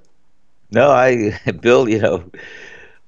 No, 0.71 0.91
I 0.91 1.41
Bill, 1.63 1.89
you 1.89 2.01
know, 2.01 2.31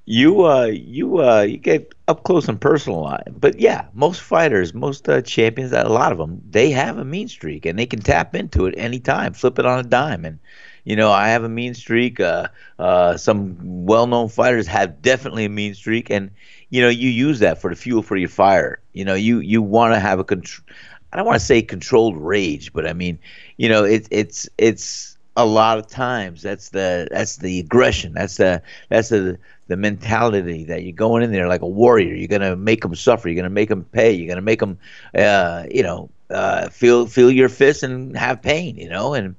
you 0.06 0.46
uh 0.46 0.64
you 0.64 1.18
uh 1.22 1.42
you 1.42 1.58
get 1.58 1.94
up 2.08 2.22
close 2.22 2.48
and 2.48 2.58
personal. 2.58 3.18
But 3.32 3.60
yeah, 3.60 3.88
most 3.92 4.22
fighters, 4.22 4.72
most 4.72 5.06
uh, 5.10 5.20
champions, 5.20 5.72
a 5.72 5.84
lot 5.84 6.10
of 6.10 6.16
them, 6.16 6.40
they 6.48 6.70
have 6.70 6.96
a 6.96 7.04
mean 7.04 7.28
streak 7.28 7.66
and 7.66 7.78
they 7.78 7.84
can 7.84 8.00
tap 8.00 8.34
into 8.34 8.64
it 8.64 8.74
anytime, 8.78 9.34
flip 9.34 9.58
it 9.58 9.66
on 9.66 9.78
a 9.78 9.82
dime. 9.82 10.24
And 10.24 10.38
you 10.84 10.96
know, 10.96 11.10
I 11.10 11.28
have 11.28 11.44
a 11.44 11.48
mean 11.48 11.74
streak. 11.74 12.20
Uh, 12.20 12.48
uh, 12.78 13.16
some 13.16 13.84
well-known 13.86 14.28
fighters 14.28 14.66
have 14.66 15.02
definitely 15.02 15.44
a 15.44 15.48
mean 15.48 15.74
streak, 15.74 16.10
and 16.10 16.30
you 16.70 16.80
know, 16.82 16.88
you 16.88 17.08
use 17.08 17.40
that 17.40 17.60
for 17.60 17.70
the 17.70 17.76
fuel 17.76 18.02
for 18.02 18.16
your 18.16 18.28
fire. 18.28 18.80
You 18.92 19.04
know, 19.04 19.14
you 19.14 19.38
you 19.40 19.62
want 19.62 19.94
to 19.94 20.00
have 20.00 20.18
a 20.18 20.24
control. 20.24 20.64
I 21.12 21.16
don't 21.16 21.26
want 21.26 21.38
to 21.38 21.44
say 21.44 21.62
controlled 21.62 22.16
rage, 22.16 22.72
but 22.72 22.86
I 22.86 22.92
mean, 22.94 23.18
you 23.56 23.68
know, 23.68 23.84
it, 23.84 24.08
it's 24.10 24.48
it's 24.58 25.18
a 25.36 25.44
lot 25.46 25.78
of 25.78 25.86
times 25.86 26.42
that's 26.42 26.70
the 26.70 27.08
that's 27.10 27.36
the 27.36 27.60
aggression. 27.60 28.12
That's 28.14 28.36
the 28.36 28.62
that's 28.88 29.08
the 29.10 29.38
the 29.68 29.76
mentality 29.76 30.64
that 30.64 30.82
you're 30.82 30.92
going 30.92 31.22
in 31.22 31.32
there 31.32 31.48
like 31.48 31.62
a 31.62 31.66
warrior. 31.68 32.14
You're 32.14 32.28
gonna 32.28 32.56
make 32.56 32.82
them 32.82 32.94
suffer. 32.94 33.28
You're 33.28 33.36
gonna 33.36 33.50
make 33.50 33.68
them 33.68 33.84
pay. 33.84 34.12
You're 34.12 34.28
gonna 34.28 34.40
make 34.42 34.60
them, 34.60 34.78
uh, 35.14 35.64
you 35.70 35.82
know, 35.82 36.10
uh, 36.30 36.68
feel 36.70 37.06
feel 37.06 37.30
your 37.30 37.48
fists 37.48 37.82
and 37.82 38.16
have 38.16 38.42
pain. 38.42 38.76
You 38.76 38.88
know, 38.88 39.14
and 39.14 39.34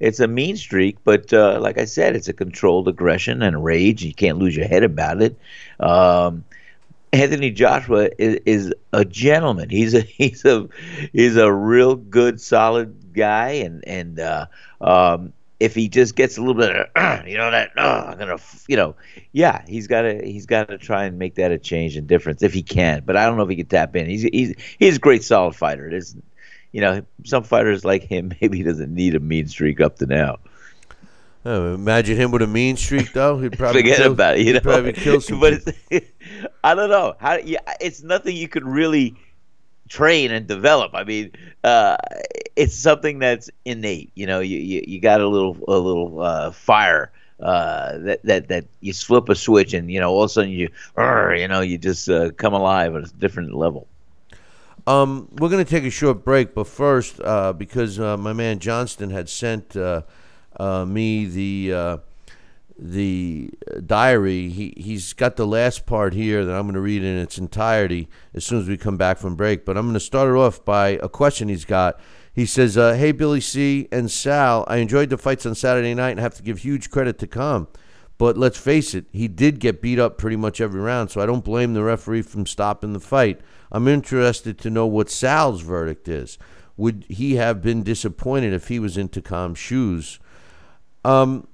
it's 0.00 0.20
a 0.20 0.28
mean 0.28 0.56
streak, 0.56 0.98
but 1.04 1.32
uh, 1.32 1.58
like 1.60 1.78
I 1.78 1.84
said, 1.84 2.16
it's 2.16 2.28
a 2.28 2.32
controlled 2.32 2.88
aggression 2.88 3.42
and 3.42 3.64
rage. 3.64 4.04
You 4.04 4.14
can't 4.14 4.38
lose 4.38 4.56
your 4.56 4.68
head 4.68 4.84
about 4.84 5.22
it. 5.22 5.36
Um, 5.80 6.44
Anthony 7.12 7.50
Joshua 7.50 8.10
is, 8.18 8.40
is 8.46 8.74
a 8.92 9.04
gentleman. 9.04 9.70
He's 9.70 9.94
a 9.94 10.00
he's 10.18 10.44
a 10.44 10.68
he's 11.12 11.36
a 11.36 11.52
real 11.52 11.96
good, 11.96 12.40
solid 12.40 13.12
guy, 13.14 13.50
and 13.50 13.86
and 13.86 14.20
uh, 14.20 14.46
um, 14.80 15.32
if 15.60 15.74
he 15.74 15.88
just 15.88 16.14
gets 16.14 16.36
a 16.36 16.40
little 16.40 16.54
bit 16.54 16.70
of, 16.70 16.86
uh, 16.94 17.22
you 17.26 17.36
know, 17.36 17.50
that, 17.50 17.70
uh, 17.76 18.04
I'm 18.08 18.18
gonna, 18.18 18.38
you 18.68 18.76
know, 18.76 18.94
yeah, 19.32 19.64
he's 19.66 19.86
got 19.86 20.02
to, 20.02 20.24
he's 20.24 20.46
got 20.46 20.68
to 20.68 20.78
try 20.78 21.04
and 21.04 21.18
make 21.18 21.34
that 21.34 21.50
a 21.50 21.58
change 21.58 21.96
and 21.96 22.06
difference 22.06 22.42
if 22.42 22.52
he 22.52 22.62
can. 22.62 23.02
But 23.04 23.16
I 23.16 23.26
don't 23.26 23.36
know 23.36 23.42
if 23.42 23.50
he 23.50 23.56
can 23.56 23.66
tap 23.66 23.96
in. 23.96 24.06
He's, 24.06 24.22
he's, 24.22 24.54
he's 24.78 24.96
a 24.96 25.00
great, 25.00 25.24
solid 25.24 25.56
fighter. 25.56 25.88
Is, 25.88 26.16
you 26.72 26.80
know, 26.80 27.02
some 27.24 27.42
fighters 27.42 27.84
like 27.84 28.02
him, 28.02 28.32
maybe 28.40 28.58
he 28.58 28.62
doesn't 28.62 28.94
need 28.94 29.14
a 29.14 29.20
mean 29.20 29.48
streak 29.48 29.80
up 29.80 29.96
to 29.96 30.06
now. 30.06 30.38
Oh, 31.44 31.72
imagine 31.74 32.16
him 32.16 32.30
with 32.30 32.42
a 32.42 32.46
mean 32.46 32.76
streak, 32.76 33.12
though. 33.12 33.38
He'd 33.38 33.56
probably 33.56 33.82
forget 33.82 33.98
kill, 33.98 34.12
about 34.12 34.36
it. 34.36 34.40
You 34.40 34.46
he'd 34.46 34.52
know, 34.54 34.60
probably 34.60 34.92
kill 34.92 35.20
some 35.20 35.40
but 35.40 35.62
I 36.64 36.74
don't 36.74 36.90
know 36.90 37.14
how. 37.18 37.36
Yeah, 37.36 37.60
it's 37.80 38.02
nothing 38.02 38.36
you 38.36 38.48
could 38.48 38.66
really 38.66 39.14
train 39.88 40.30
and 40.30 40.46
develop. 40.46 40.90
I 40.94 41.04
mean, 41.04 41.32
uh, 41.64 41.96
it's 42.56 42.74
something 42.74 43.20
that's 43.20 43.50
innate. 43.64 44.10
You 44.14 44.26
know, 44.26 44.40
you, 44.40 44.58
you, 44.58 44.84
you 44.86 45.00
got 45.00 45.20
a 45.20 45.28
little 45.28 45.56
a 45.68 45.78
little 45.78 46.20
uh, 46.20 46.50
fire 46.50 47.12
uh, 47.40 47.98
that 47.98 48.22
that 48.24 48.48
that 48.48 48.64
you 48.80 48.92
flip 48.92 49.28
a 49.28 49.34
switch 49.34 49.72
and 49.72 49.90
you 49.90 50.00
know 50.00 50.10
all 50.10 50.24
of 50.24 50.30
a 50.30 50.32
sudden 50.32 50.50
you 50.50 50.68
you 50.96 51.48
know 51.48 51.60
you 51.60 51.78
just 51.78 52.08
uh, 52.10 52.30
come 52.32 52.52
alive 52.52 52.94
at 52.94 53.08
a 53.08 53.12
different 53.14 53.54
level. 53.54 53.86
Um, 54.88 55.28
we're 55.32 55.50
going 55.50 55.62
to 55.62 55.70
take 55.70 55.84
a 55.84 55.90
short 55.90 56.24
break, 56.24 56.54
but 56.54 56.66
first, 56.66 57.20
uh, 57.20 57.52
because 57.52 58.00
uh, 58.00 58.16
my 58.16 58.32
man 58.32 58.58
Johnston 58.58 59.10
had 59.10 59.28
sent 59.28 59.76
uh, 59.76 60.00
uh, 60.58 60.86
me 60.86 61.26
the 61.26 61.74
uh, 61.74 61.98
the 62.78 63.50
diary, 63.84 64.48
he 64.48 64.72
he's 64.78 65.12
got 65.12 65.36
the 65.36 65.46
last 65.46 65.84
part 65.84 66.14
here 66.14 66.42
that 66.42 66.54
I'm 66.54 66.62
going 66.62 66.72
to 66.72 66.80
read 66.80 67.04
in 67.04 67.18
its 67.18 67.36
entirety 67.36 68.08
as 68.32 68.46
soon 68.46 68.60
as 68.60 68.66
we 68.66 68.78
come 68.78 68.96
back 68.96 69.18
from 69.18 69.36
break. 69.36 69.66
But 69.66 69.76
I'm 69.76 69.84
going 69.84 69.92
to 69.92 70.00
start 70.00 70.30
it 70.30 70.38
off 70.38 70.64
by 70.64 70.98
a 71.02 71.08
question 71.10 71.50
he's 71.50 71.66
got. 71.66 72.00
He 72.32 72.46
says, 72.46 72.78
uh, 72.78 72.94
"Hey 72.94 73.12
Billy 73.12 73.42
C 73.42 73.88
and 73.92 74.10
Sal, 74.10 74.64
I 74.68 74.78
enjoyed 74.78 75.10
the 75.10 75.18
fights 75.18 75.44
on 75.44 75.54
Saturday 75.54 75.92
night 75.92 76.12
and 76.12 76.20
have 76.20 76.36
to 76.36 76.42
give 76.42 76.60
huge 76.60 76.88
credit 76.88 77.18
to 77.18 77.26
Com." 77.26 77.68
But 78.16 78.38
let's 78.38 78.58
face 78.58 78.94
it, 78.94 79.04
he 79.12 79.28
did 79.28 79.60
get 79.60 79.82
beat 79.82 79.98
up 79.98 80.16
pretty 80.16 80.36
much 80.36 80.62
every 80.62 80.80
round, 80.80 81.10
so 81.10 81.20
I 81.20 81.26
don't 81.26 81.44
blame 81.44 81.74
the 81.74 81.84
referee 81.84 82.22
from 82.22 82.46
stopping 82.46 82.94
the 82.94 83.00
fight. 83.00 83.42
I'm 83.70 83.88
interested 83.88 84.58
to 84.58 84.70
know 84.70 84.86
what 84.86 85.10
Sal's 85.10 85.60
verdict 85.60 86.08
is. 86.08 86.38
Would 86.76 87.06
he 87.08 87.36
have 87.36 87.60
been 87.60 87.82
disappointed 87.82 88.52
if 88.52 88.68
he 88.68 88.78
was 88.78 88.96
in 88.96 89.08
Com's 89.08 89.58
shoes? 89.58 90.20
Um, 91.04 91.48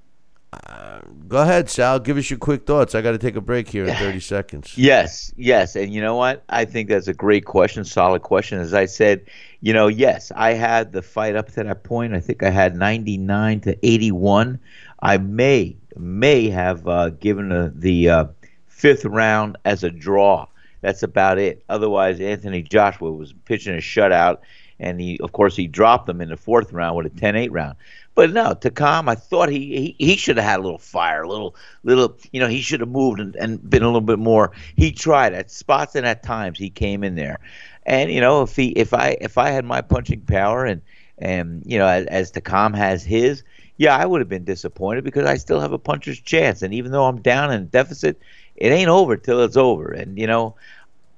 uh, 0.67 0.99
go 1.27 1.41
ahead, 1.41 1.69
Sal. 1.69 1.99
Give 1.99 2.17
us 2.17 2.29
your 2.29 2.39
quick 2.39 2.65
thoughts. 2.65 2.95
I 2.95 3.01
got 3.01 3.11
to 3.11 3.17
take 3.17 3.35
a 3.35 3.41
break 3.41 3.67
here 3.67 3.85
in 3.85 3.95
30 3.97 4.19
seconds. 4.19 4.77
Yes, 4.77 5.33
yes. 5.35 5.75
And 5.75 5.93
you 5.93 6.01
know 6.01 6.15
what? 6.15 6.43
I 6.49 6.65
think 6.65 6.89
that's 6.89 7.07
a 7.07 7.13
great 7.13 7.45
question, 7.45 7.83
solid 7.83 8.21
question. 8.21 8.59
As 8.59 8.73
I 8.73 8.85
said, 8.85 9.25
you 9.61 9.73
know, 9.73 9.87
yes, 9.87 10.31
I 10.35 10.53
had 10.53 10.91
the 10.91 11.01
fight 11.01 11.35
up 11.35 11.51
to 11.51 11.63
that 11.63 11.83
point. 11.83 12.13
I 12.13 12.19
think 12.19 12.43
I 12.43 12.49
had 12.49 12.75
99 12.75 13.61
to 13.61 13.77
81. 13.85 14.59
I 15.01 15.17
may, 15.17 15.77
may 15.97 16.49
have 16.49 16.87
uh, 16.87 17.09
given 17.09 17.51
a, 17.51 17.71
the 17.75 18.09
uh, 18.09 18.25
fifth 18.67 19.05
round 19.05 19.57
as 19.65 19.83
a 19.83 19.89
draw. 19.89 20.47
That's 20.85 21.01
about 21.01 21.39
it. 21.39 21.63
Otherwise, 21.67 22.19
Anthony 22.19 22.61
Joshua 22.61 23.11
was 23.11 23.33
pitching 23.45 23.73
a 23.73 23.79
shutout, 23.79 24.37
and 24.79 25.01
he, 25.01 25.19
of 25.19 25.31
course, 25.31 25.55
he 25.55 25.65
dropped 25.65 26.05
them 26.05 26.21
in 26.21 26.29
the 26.29 26.37
fourth 26.37 26.71
round 26.71 26.95
with 26.95 27.07
a 27.07 27.09
10-8 27.09 27.47
round. 27.49 27.75
But 28.13 28.31
no, 28.31 28.53
Takam, 28.53 29.09
I 29.09 29.15
thought 29.15 29.49
he, 29.49 29.95
he, 29.97 30.05
he 30.05 30.15
should 30.15 30.37
have 30.37 30.45
had 30.45 30.59
a 30.59 30.61
little 30.61 30.77
fire, 30.77 31.23
a 31.23 31.27
little 31.27 31.55
little 31.83 32.15
you 32.31 32.39
know, 32.39 32.47
he 32.47 32.61
should 32.61 32.81
have 32.81 32.89
moved 32.89 33.19
and, 33.19 33.35
and 33.35 33.67
been 33.67 33.81
a 33.81 33.87
little 33.87 33.99
bit 33.99 34.19
more. 34.19 34.51
He 34.75 34.91
tried 34.91 35.33
at 35.33 35.49
spots 35.49 35.95
and 35.95 36.05
at 36.05 36.21
times 36.21 36.59
he 36.59 36.69
came 36.69 37.03
in 37.03 37.15
there. 37.15 37.39
And 37.87 38.11
you 38.11 38.21
know, 38.21 38.43
if 38.43 38.55
he 38.55 38.67
if 38.69 38.93
I 38.93 39.17
if 39.21 39.39
I 39.39 39.49
had 39.49 39.65
my 39.65 39.81
punching 39.81 40.21
power 40.21 40.65
and 40.65 40.83
and 41.17 41.63
you 41.65 41.79
know, 41.79 41.87
as, 41.87 42.05
as 42.05 42.31
Takam 42.31 42.75
has 42.75 43.03
his, 43.03 43.41
yeah, 43.77 43.97
I 43.97 44.05
would 44.05 44.21
have 44.21 44.29
been 44.29 44.45
disappointed 44.45 45.03
because 45.03 45.25
I 45.25 45.37
still 45.37 45.59
have 45.59 45.73
a 45.73 45.79
puncher's 45.79 46.19
chance. 46.21 46.61
And 46.61 46.75
even 46.75 46.91
though 46.91 47.05
I'm 47.05 47.21
down 47.21 47.51
in 47.51 47.67
deficit, 47.67 48.19
it 48.55 48.69
ain't 48.69 48.89
over 48.89 49.17
till 49.17 49.43
it's 49.43 49.57
over. 49.57 49.91
And 49.91 50.17
you 50.17 50.27
know, 50.27 50.55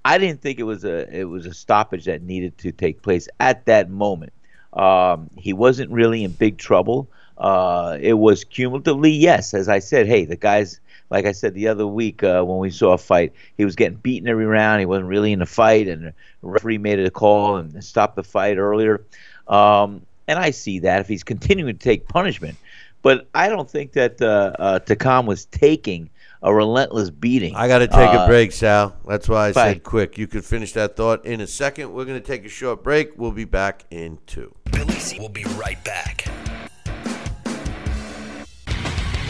I 0.07 0.19
didn't 0.19 0.39
think 0.41 0.57
it 0.57 0.63
was 0.63 0.85
a 0.85 1.13
it 1.13 1.25
was 1.25 1.45
a 1.45 1.53
stoppage 1.53 2.05
that 2.05 2.21
needed 2.21 2.57
to 2.59 2.71
take 2.71 3.01
place 3.01 3.27
at 3.41 3.65
that 3.65 3.89
moment. 3.89 4.31
Um, 4.71 5.29
he 5.37 5.51
wasn't 5.51 5.91
really 5.91 6.23
in 6.23 6.31
big 6.31 6.57
trouble. 6.57 7.09
Uh, 7.37 7.97
it 7.99 8.13
was 8.13 8.45
cumulatively, 8.45 9.11
yes. 9.11 9.53
As 9.53 9.67
I 9.67 9.79
said, 9.79 10.07
hey, 10.07 10.23
the 10.23 10.37
guy's 10.37 10.79
like 11.09 11.25
I 11.25 11.33
said 11.33 11.53
the 11.53 11.67
other 11.67 11.85
week 11.85 12.23
uh, 12.23 12.41
when 12.43 12.59
we 12.59 12.69
saw 12.69 12.93
a 12.93 12.97
fight, 12.97 13.33
he 13.57 13.65
was 13.65 13.75
getting 13.75 13.97
beaten 13.97 14.29
every 14.29 14.45
round. 14.45 14.79
He 14.79 14.85
wasn't 14.85 15.09
really 15.09 15.33
in 15.33 15.39
the 15.39 15.45
fight, 15.45 15.89
and 15.89 16.05
the 16.05 16.13
referee 16.41 16.77
made 16.77 17.01
a 17.01 17.11
call 17.11 17.57
and 17.57 17.83
stopped 17.83 18.15
the 18.15 18.23
fight 18.23 18.57
earlier. 18.57 19.03
Um, 19.45 20.03
and 20.25 20.39
I 20.39 20.51
see 20.51 20.79
that 20.79 21.01
if 21.01 21.09
he's 21.09 21.25
continuing 21.25 21.77
to 21.77 21.83
take 21.83 22.07
punishment, 22.07 22.55
but 23.01 23.27
I 23.35 23.49
don't 23.49 23.69
think 23.69 23.91
that 23.93 24.21
uh, 24.21 24.53
uh, 24.57 24.79
Takam 24.79 25.25
was 25.25 25.43
taking 25.43 26.09
a 26.43 26.53
relentless 26.53 27.09
beating. 27.09 27.55
I 27.55 27.67
got 27.67 27.79
to 27.79 27.87
take 27.87 28.09
Uh, 28.13 28.23
a 28.23 28.27
break, 28.27 28.51
Sal. 28.51 28.95
That's 29.07 29.27
why 29.27 29.47
I 29.47 29.51
fine. 29.53 29.73
said 29.75 29.83
quick. 29.83 30.17
You 30.17 30.27
could 30.27 30.45
finish 30.45 30.73
that 30.73 30.95
thought 30.95 31.25
in 31.25 31.41
a 31.41 31.47
second. 31.47 31.93
We're 31.93 32.05
going 32.05 32.19
to 32.21 32.25
take 32.25 32.45
a 32.45 32.49
short 32.49 32.83
break. 32.83 33.17
We'll 33.17 33.31
be 33.31 33.45
back 33.45 33.85
in 33.91 34.19
two. 34.27 34.53
Billy 34.71 34.93
C 34.95 35.19
will 35.19 35.29
be 35.29 35.43
right 35.57 35.83
back. 35.83 36.25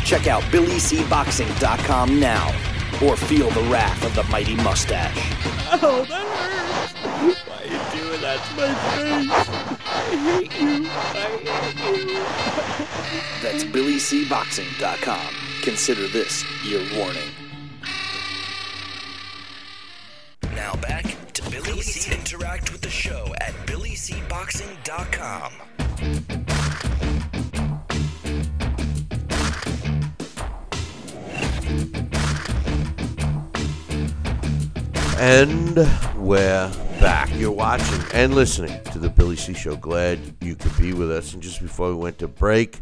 Check 0.05 0.27
out 0.27 0.41
BillyCBoxing.com 0.43 2.19
now 2.19 2.47
or 3.03 3.15
feel 3.17 3.49
the 3.51 3.61
wrath 3.63 4.03
of 4.05 4.15
the 4.15 4.23
mighty 4.31 4.55
mustache. 4.55 5.17
Oh, 5.69 6.05
that 6.07 6.27
hurts. 6.37 7.39
Why 7.45 7.57
are 7.57 7.65
you 7.65 7.79
doing 8.01 8.21
that 8.21 8.39
to 8.45 8.53
my 8.55 8.73
face? 8.95 9.31
I 9.85 9.89
hate 10.15 10.53
you. 10.61 10.87
I 10.89 11.27
hate 11.83 12.07
you. 12.07 12.23
That's 13.41 13.63
BillyCBoxing.com. 13.65 15.46
Consider 15.67 16.07
this 16.07 16.45
your 16.63 16.79
warning. 16.97 17.27
Now 20.55 20.73
back 20.75 21.03
to 21.33 21.41
Billy 21.51 21.81
C 21.81 22.09
Interact 22.15 22.71
with 22.71 22.79
the 22.79 22.89
show 22.89 23.35
at 23.41 23.51
billycboxing.com. 23.65 25.51
And 35.19 35.75
we're 36.15 36.71
back. 37.01 37.29
You're 37.33 37.51
watching 37.51 38.01
and 38.13 38.33
listening 38.33 38.81
to 38.93 38.99
the 38.99 39.09
Billy 39.09 39.35
C 39.35 39.53
Show. 39.53 39.75
Glad 39.75 40.21
you 40.39 40.55
could 40.55 40.77
be 40.77 40.93
with 40.93 41.11
us. 41.11 41.33
And 41.33 41.43
just 41.43 41.61
before 41.61 41.89
we 41.89 41.95
went 41.95 42.19
to 42.19 42.29
break, 42.29 42.79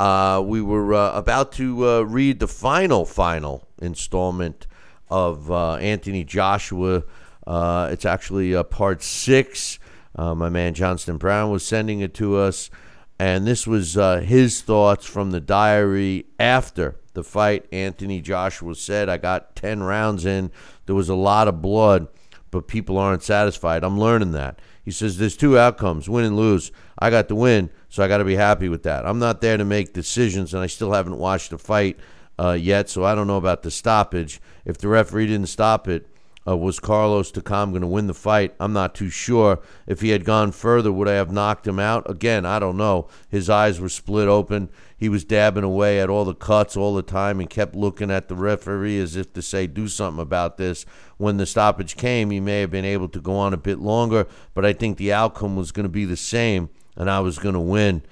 uh, 0.00 0.40
we 0.40 0.62
were 0.62 0.94
uh, 0.94 1.12
about 1.12 1.52
to 1.52 1.86
uh, 1.86 2.00
read 2.00 2.40
the 2.40 2.48
final, 2.48 3.04
final 3.04 3.68
installment 3.82 4.66
of 5.10 5.50
uh, 5.50 5.74
Anthony 5.74 6.24
Joshua. 6.24 7.04
Uh, 7.46 7.90
it's 7.92 8.06
actually 8.06 8.56
uh, 8.56 8.62
part 8.62 9.02
six. 9.02 9.78
My 10.16 10.48
man 10.48 10.72
Johnston 10.72 11.18
Brown 11.18 11.50
was 11.50 11.66
sending 11.66 12.00
it 12.00 12.14
to 12.14 12.36
us, 12.38 12.70
and 13.18 13.46
this 13.46 13.66
was 13.66 13.94
his 13.94 14.62
thoughts 14.62 15.04
from 15.04 15.32
the 15.32 15.40
diary 15.40 16.24
after 16.38 16.96
the 17.12 17.22
fight. 17.22 17.66
Anthony 17.70 18.22
Joshua 18.22 18.74
said, 18.74 19.10
"I 19.10 19.18
got 19.18 19.54
ten 19.54 19.82
rounds 19.82 20.24
in. 20.24 20.50
There 20.86 20.94
was 20.94 21.10
a 21.10 21.14
lot 21.14 21.46
of 21.46 21.60
blood, 21.60 22.08
but 22.50 22.68
people 22.68 22.96
aren't 22.96 23.22
satisfied. 23.22 23.84
I'm 23.84 24.00
learning 24.00 24.32
that." 24.32 24.60
He 24.82 24.90
says, 24.90 25.18
"There's 25.18 25.36
two 25.36 25.58
outcomes: 25.58 26.08
win 26.08 26.24
and 26.24 26.36
lose. 26.36 26.72
I 27.00 27.10
got 27.10 27.28
the 27.28 27.34
win, 27.34 27.70
so 27.88 28.02
I 28.02 28.08
got 28.08 28.18
to 28.18 28.24
be 28.24 28.36
happy 28.36 28.68
with 28.68 28.82
that. 28.84 29.06
I'm 29.06 29.18
not 29.18 29.40
there 29.40 29.56
to 29.56 29.64
make 29.64 29.92
decisions, 29.92 30.54
and 30.54 30.62
I 30.62 30.66
still 30.66 30.92
haven't 30.92 31.18
watched 31.18 31.50
the 31.50 31.58
fight." 31.58 31.98
Uh, 32.38 32.52
yet, 32.52 32.88
so 32.88 33.04
I 33.04 33.14
don't 33.14 33.26
know 33.26 33.36
about 33.36 33.62
the 33.62 33.70
stoppage. 33.70 34.40
If 34.64 34.78
the 34.78 34.88
referee 34.88 35.26
didn't 35.26 35.48
stop 35.48 35.86
it, 35.86 36.06
uh, 36.48 36.56
was 36.56 36.80
Carlos 36.80 37.30
Takam 37.30 37.70
going 37.70 37.82
to 37.82 37.86
win 37.86 38.06
the 38.06 38.14
fight? 38.14 38.54
I'm 38.58 38.72
not 38.72 38.94
too 38.94 39.10
sure. 39.10 39.60
If 39.86 40.00
he 40.00 40.08
had 40.08 40.24
gone 40.24 40.52
further, 40.52 40.90
would 40.90 41.06
I 41.06 41.12
have 41.12 41.30
knocked 41.30 41.66
him 41.66 41.78
out? 41.78 42.10
Again, 42.10 42.46
I 42.46 42.58
don't 42.58 42.78
know. 42.78 43.08
His 43.28 43.50
eyes 43.50 43.78
were 43.78 43.90
split 43.90 44.26
open. 44.26 44.70
He 44.96 45.10
was 45.10 45.22
dabbing 45.22 45.64
away 45.64 46.00
at 46.00 46.08
all 46.08 46.24
the 46.24 46.34
cuts 46.34 46.78
all 46.78 46.94
the 46.94 47.02
time 47.02 47.40
and 47.40 47.50
kept 47.50 47.74
looking 47.74 48.10
at 48.10 48.28
the 48.28 48.34
referee 48.34 48.98
as 49.00 49.16
if 49.16 49.34
to 49.34 49.42
say, 49.42 49.66
do 49.66 49.86
something 49.86 50.22
about 50.22 50.56
this. 50.56 50.86
When 51.18 51.36
the 51.36 51.44
stoppage 51.44 51.96
came, 51.96 52.30
he 52.30 52.40
may 52.40 52.60
have 52.62 52.70
been 52.70 52.86
able 52.86 53.08
to 53.10 53.20
go 53.20 53.34
on 53.36 53.52
a 53.52 53.58
bit 53.58 53.78
longer, 53.78 54.26
but 54.54 54.64
I 54.64 54.72
think 54.72 54.96
the 54.96 55.12
outcome 55.12 55.56
was 55.56 55.72
going 55.72 55.84
to 55.84 55.90
be 55.90 56.06
the 56.06 56.16
same, 56.16 56.70
and 56.96 57.10
I 57.10 57.20
was 57.20 57.38
going 57.38 57.54
to 57.54 57.60
win. 57.60 58.02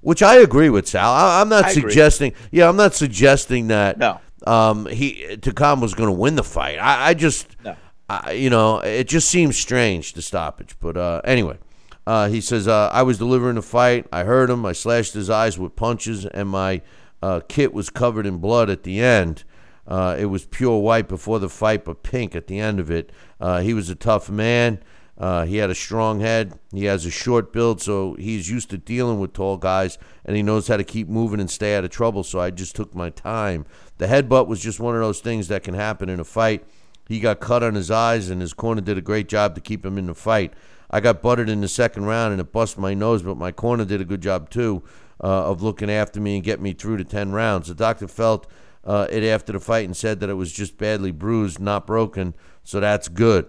Which 0.00 0.22
I 0.22 0.36
agree 0.36 0.70
with 0.70 0.86
Sal. 0.86 1.10
I, 1.10 1.40
I'm 1.40 1.48
not 1.48 1.64
I 1.64 1.70
agree. 1.70 1.82
suggesting. 1.90 2.32
Yeah, 2.52 2.68
I'm 2.68 2.76
not 2.76 2.94
suggesting 2.94 3.68
that 3.68 3.98
No. 3.98 4.20
um, 4.46 4.86
he 4.86 5.36
Takam 5.40 5.80
was 5.80 5.94
going 5.94 6.08
to 6.08 6.12
win 6.16 6.36
the 6.36 6.44
fight. 6.44 6.78
I, 6.78 7.08
I 7.08 7.14
just, 7.14 7.48
No. 7.64 7.74
I, 8.08 8.32
you 8.32 8.48
know, 8.48 8.78
it 8.78 9.08
just 9.08 9.28
seems 9.28 9.58
strange 9.58 10.12
the 10.12 10.22
stoppage. 10.22 10.76
But 10.80 10.96
uh, 10.96 11.20
anyway, 11.24 11.58
uh, 12.06 12.28
he 12.28 12.40
says 12.40 12.68
uh, 12.68 12.90
I 12.92 13.02
was 13.02 13.18
delivering 13.18 13.56
the 13.56 13.62
fight. 13.62 14.06
I 14.12 14.22
heard 14.22 14.50
him. 14.50 14.64
I 14.64 14.72
slashed 14.72 15.14
his 15.14 15.28
eyes 15.28 15.58
with 15.58 15.74
punches, 15.74 16.24
and 16.26 16.48
my 16.48 16.80
uh, 17.20 17.40
kit 17.48 17.74
was 17.74 17.90
covered 17.90 18.24
in 18.24 18.38
blood 18.38 18.70
at 18.70 18.84
the 18.84 19.00
end. 19.00 19.42
Uh, 19.86 20.14
it 20.18 20.26
was 20.26 20.44
pure 20.44 20.78
white 20.78 21.08
before 21.08 21.38
the 21.40 21.48
fight, 21.48 21.84
but 21.84 22.02
pink 22.04 22.36
at 22.36 22.46
the 22.46 22.60
end 22.60 22.78
of 22.78 22.90
it. 22.90 23.10
Uh, 23.40 23.60
he 23.60 23.74
was 23.74 23.88
a 23.90 23.94
tough 23.94 24.30
man. 24.30 24.80
Uh, 25.18 25.44
he 25.44 25.56
had 25.56 25.68
a 25.68 25.74
strong 25.74 26.20
head. 26.20 26.56
He 26.72 26.84
has 26.84 27.04
a 27.04 27.10
short 27.10 27.52
build, 27.52 27.82
so 27.82 28.14
he's 28.14 28.48
used 28.48 28.70
to 28.70 28.78
dealing 28.78 29.18
with 29.18 29.32
tall 29.32 29.56
guys, 29.56 29.98
and 30.24 30.36
he 30.36 30.42
knows 30.44 30.68
how 30.68 30.76
to 30.76 30.84
keep 30.84 31.08
moving 31.08 31.40
and 31.40 31.50
stay 31.50 31.74
out 31.74 31.82
of 31.82 31.90
trouble. 31.90 32.22
So 32.22 32.38
I 32.38 32.50
just 32.50 32.76
took 32.76 32.94
my 32.94 33.10
time. 33.10 33.66
The 33.98 34.06
headbutt 34.06 34.46
was 34.46 34.60
just 34.60 34.78
one 34.78 34.94
of 34.94 35.00
those 35.00 35.20
things 35.20 35.48
that 35.48 35.64
can 35.64 35.74
happen 35.74 36.08
in 36.08 36.20
a 36.20 36.24
fight. 36.24 36.64
He 37.08 37.18
got 37.18 37.40
cut 37.40 37.64
on 37.64 37.74
his 37.74 37.90
eyes, 37.90 38.30
and 38.30 38.40
his 38.40 38.54
corner 38.54 38.80
did 38.80 38.96
a 38.96 39.02
great 39.02 39.28
job 39.28 39.56
to 39.56 39.60
keep 39.60 39.84
him 39.84 39.98
in 39.98 40.06
the 40.06 40.14
fight. 40.14 40.54
I 40.90 41.00
got 41.00 41.20
butted 41.20 41.48
in 41.48 41.62
the 41.62 41.68
second 41.68 42.04
round, 42.04 42.32
and 42.32 42.40
it 42.40 42.52
busted 42.52 42.80
my 42.80 42.94
nose, 42.94 43.22
but 43.22 43.36
my 43.36 43.50
corner 43.50 43.84
did 43.84 44.00
a 44.00 44.04
good 44.04 44.20
job 44.20 44.50
too 44.50 44.84
uh, 45.20 45.50
of 45.50 45.62
looking 45.62 45.90
after 45.90 46.20
me 46.20 46.36
and 46.36 46.44
get 46.44 46.60
me 46.60 46.74
through 46.74 46.98
to 46.98 47.04
ten 47.04 47.32
rounds. 47.32 47.68
The 47.68 47.74
doctor 47.74 48.06
felt 48.06 48.46
uh, 48.84 49.08
it 49.10 49.24
after 49.24 49.52
the 49.52 49.60
fight 49.60 49.84
and 49.84 49.96
said 49.96 50.20
that 50.20 50.30
it 50.30 50.34
was 50.34 50.52
just 50.52 50.78
badly 50.78 51.10
bruised, 51.10 51.58
not 51.58 51.86
broken, 51.86 52.34
so 52.62 52.78
that's 52.78 53.08
good. 53.08 53.48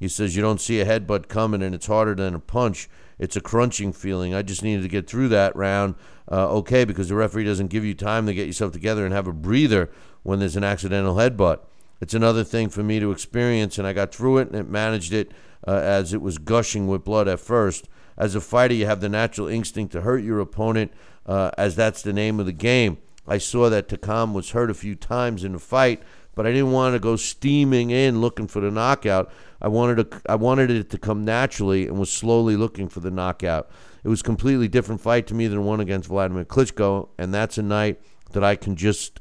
He 0.00 0.08
says 0.08 0.34
you 0.34 0.42
don't 0.42 0.60
see 0.60 0.80
a 0.80 0.86
headbutt 0.86 1.28
coming, 1.28 1.62
and 1.62 1.74
it's 1.74 1.86
harder 1.86 2.14
than 2.14 2.34
a 2.34 2.40
punch. 2.40 2.88
It's 3.18 3.36
a 3.36 3.40
crunching 3.40 3.92
feeling. 3.92 4.34
I 4.34 4.40
just 4.40 4.64
needed 4.64 4.82
to 4.82 4.88
get 4.88 5.06
through 5.06 5.28
that 5.28 5.54
round, 5.54 5.94
uh, 6.32 6.48
okay, 6.56 6.86
because 6.86 7.10
the 7.10 7.14
referee 7.14 7.44
doesn't 7.44 7.68
give 7.68 7.84
you 7.84 7.94
time 7.94 8.24
to 8.26 8.34
get 8.34 8.46
yourself 8.46 8.72
together 8.72 9.04
and 9.04 9.12
have 9.12 9.26
a 9.26 9.32
breather 9.32 9.90
when 10.22 10.38
there's 10.38 10.56
an 10.56 10.64
accidental 10.64 11.16
headbutt. 11.16 11.60
It's 12.00 12.14
another 12.14 12.44
thing 12.44 12.70
for 12.70 12.82
me 12.82 12.98
to 12.98 13.12
experience, 13.12 13.76
and 13.76 13.86
I 13.86 13.92
got 13.92 14.14
through 14.14 14.38
it 14.38 14.48
and 14.48 14.56
it 14.56 14.68
managed 14.68 15.12
it 15.12 15.32
uh, 15.68 15.72
as 15.72 16.14
it 16.14 16.22
was 16.22 16.38
gushing 16.38 16.88
with 16.88 17.04
blood 17.04 17.28
at 17.28 17.40
first. 17.40 17.86
As 18.16 18.34
a 18.34 18.40
fighter, 18.40 18.74
you 18.74 18.86
have 18.86 19.02
the 19.02 19.08
natural 19.10 19.48
instinct 19.48 19.92
to 19.92 20.00
hurt 20.00 20.24
your 20.24 20.40
opponent, 20.40 20.92
uh, 21.26 21.50
as 21.58 21.76
that's 21.76 22.00
the 22.00 22.14
name 22.14 22.40
of 22.40 22.46
the 22.46 22.52
game. 22.52 22.96
I 23.26 23.36
saw 23.36 23.68
that 23.68 23.88
Takam 23.88 24.32
was 24.32 24.50
hurt 24.50 24.70
a 24.70 24.74
few 24.74 24.94
times 24.94 25.44
in 25.44 25.52
the 25.52 25.58
fight, 25.58 26.02
but 26.40 26.46
I 26.46 26.52
didn't 26.52 26.72
want 26.72 26.94
to 26.94 26.98
go 26.98 27.16
steaming 27.16 27.90
in 27.90 28.22
looking 28.22 28.46
for 28.46 28.60
the 28.60 28.70
knockout. 28.70 29.30
I 29.60 29.68
wanted 29.68 30.10
to, 30.10 30.22
I 30.24 30.36
wanted 30.36 30.70
it 30.70 30.88
to 30.88 30.96
come 30.96 31.22
naturally 31.22 31.86
and 31.86 31.98
was 31.98 32.10
slowly 32.10 32.56
looking 32.56 32.88
for 32.88 33.00
the 33.00 33.10
knockout. 33.10 33.70
It 34.04 34.08
was 34.08 34.22
completely 34.22 34.66
different 34.66 35.02
fight 35.02 35.26
to 35.26 35.34
me 35.34 35.48
than 35.48 35.66
one 35.66 35.80
against 35.80 36.08
Vladimir 36.08 36.46
Klitschko, 36.46 37.10
and 37.18 37.34
that's 37.34 37.58
a 37.58 37.62
night 37.62 38.00
that 38.30 38.42
I 38.42 38.56
can 38.56 38.74
just 38.74 39.20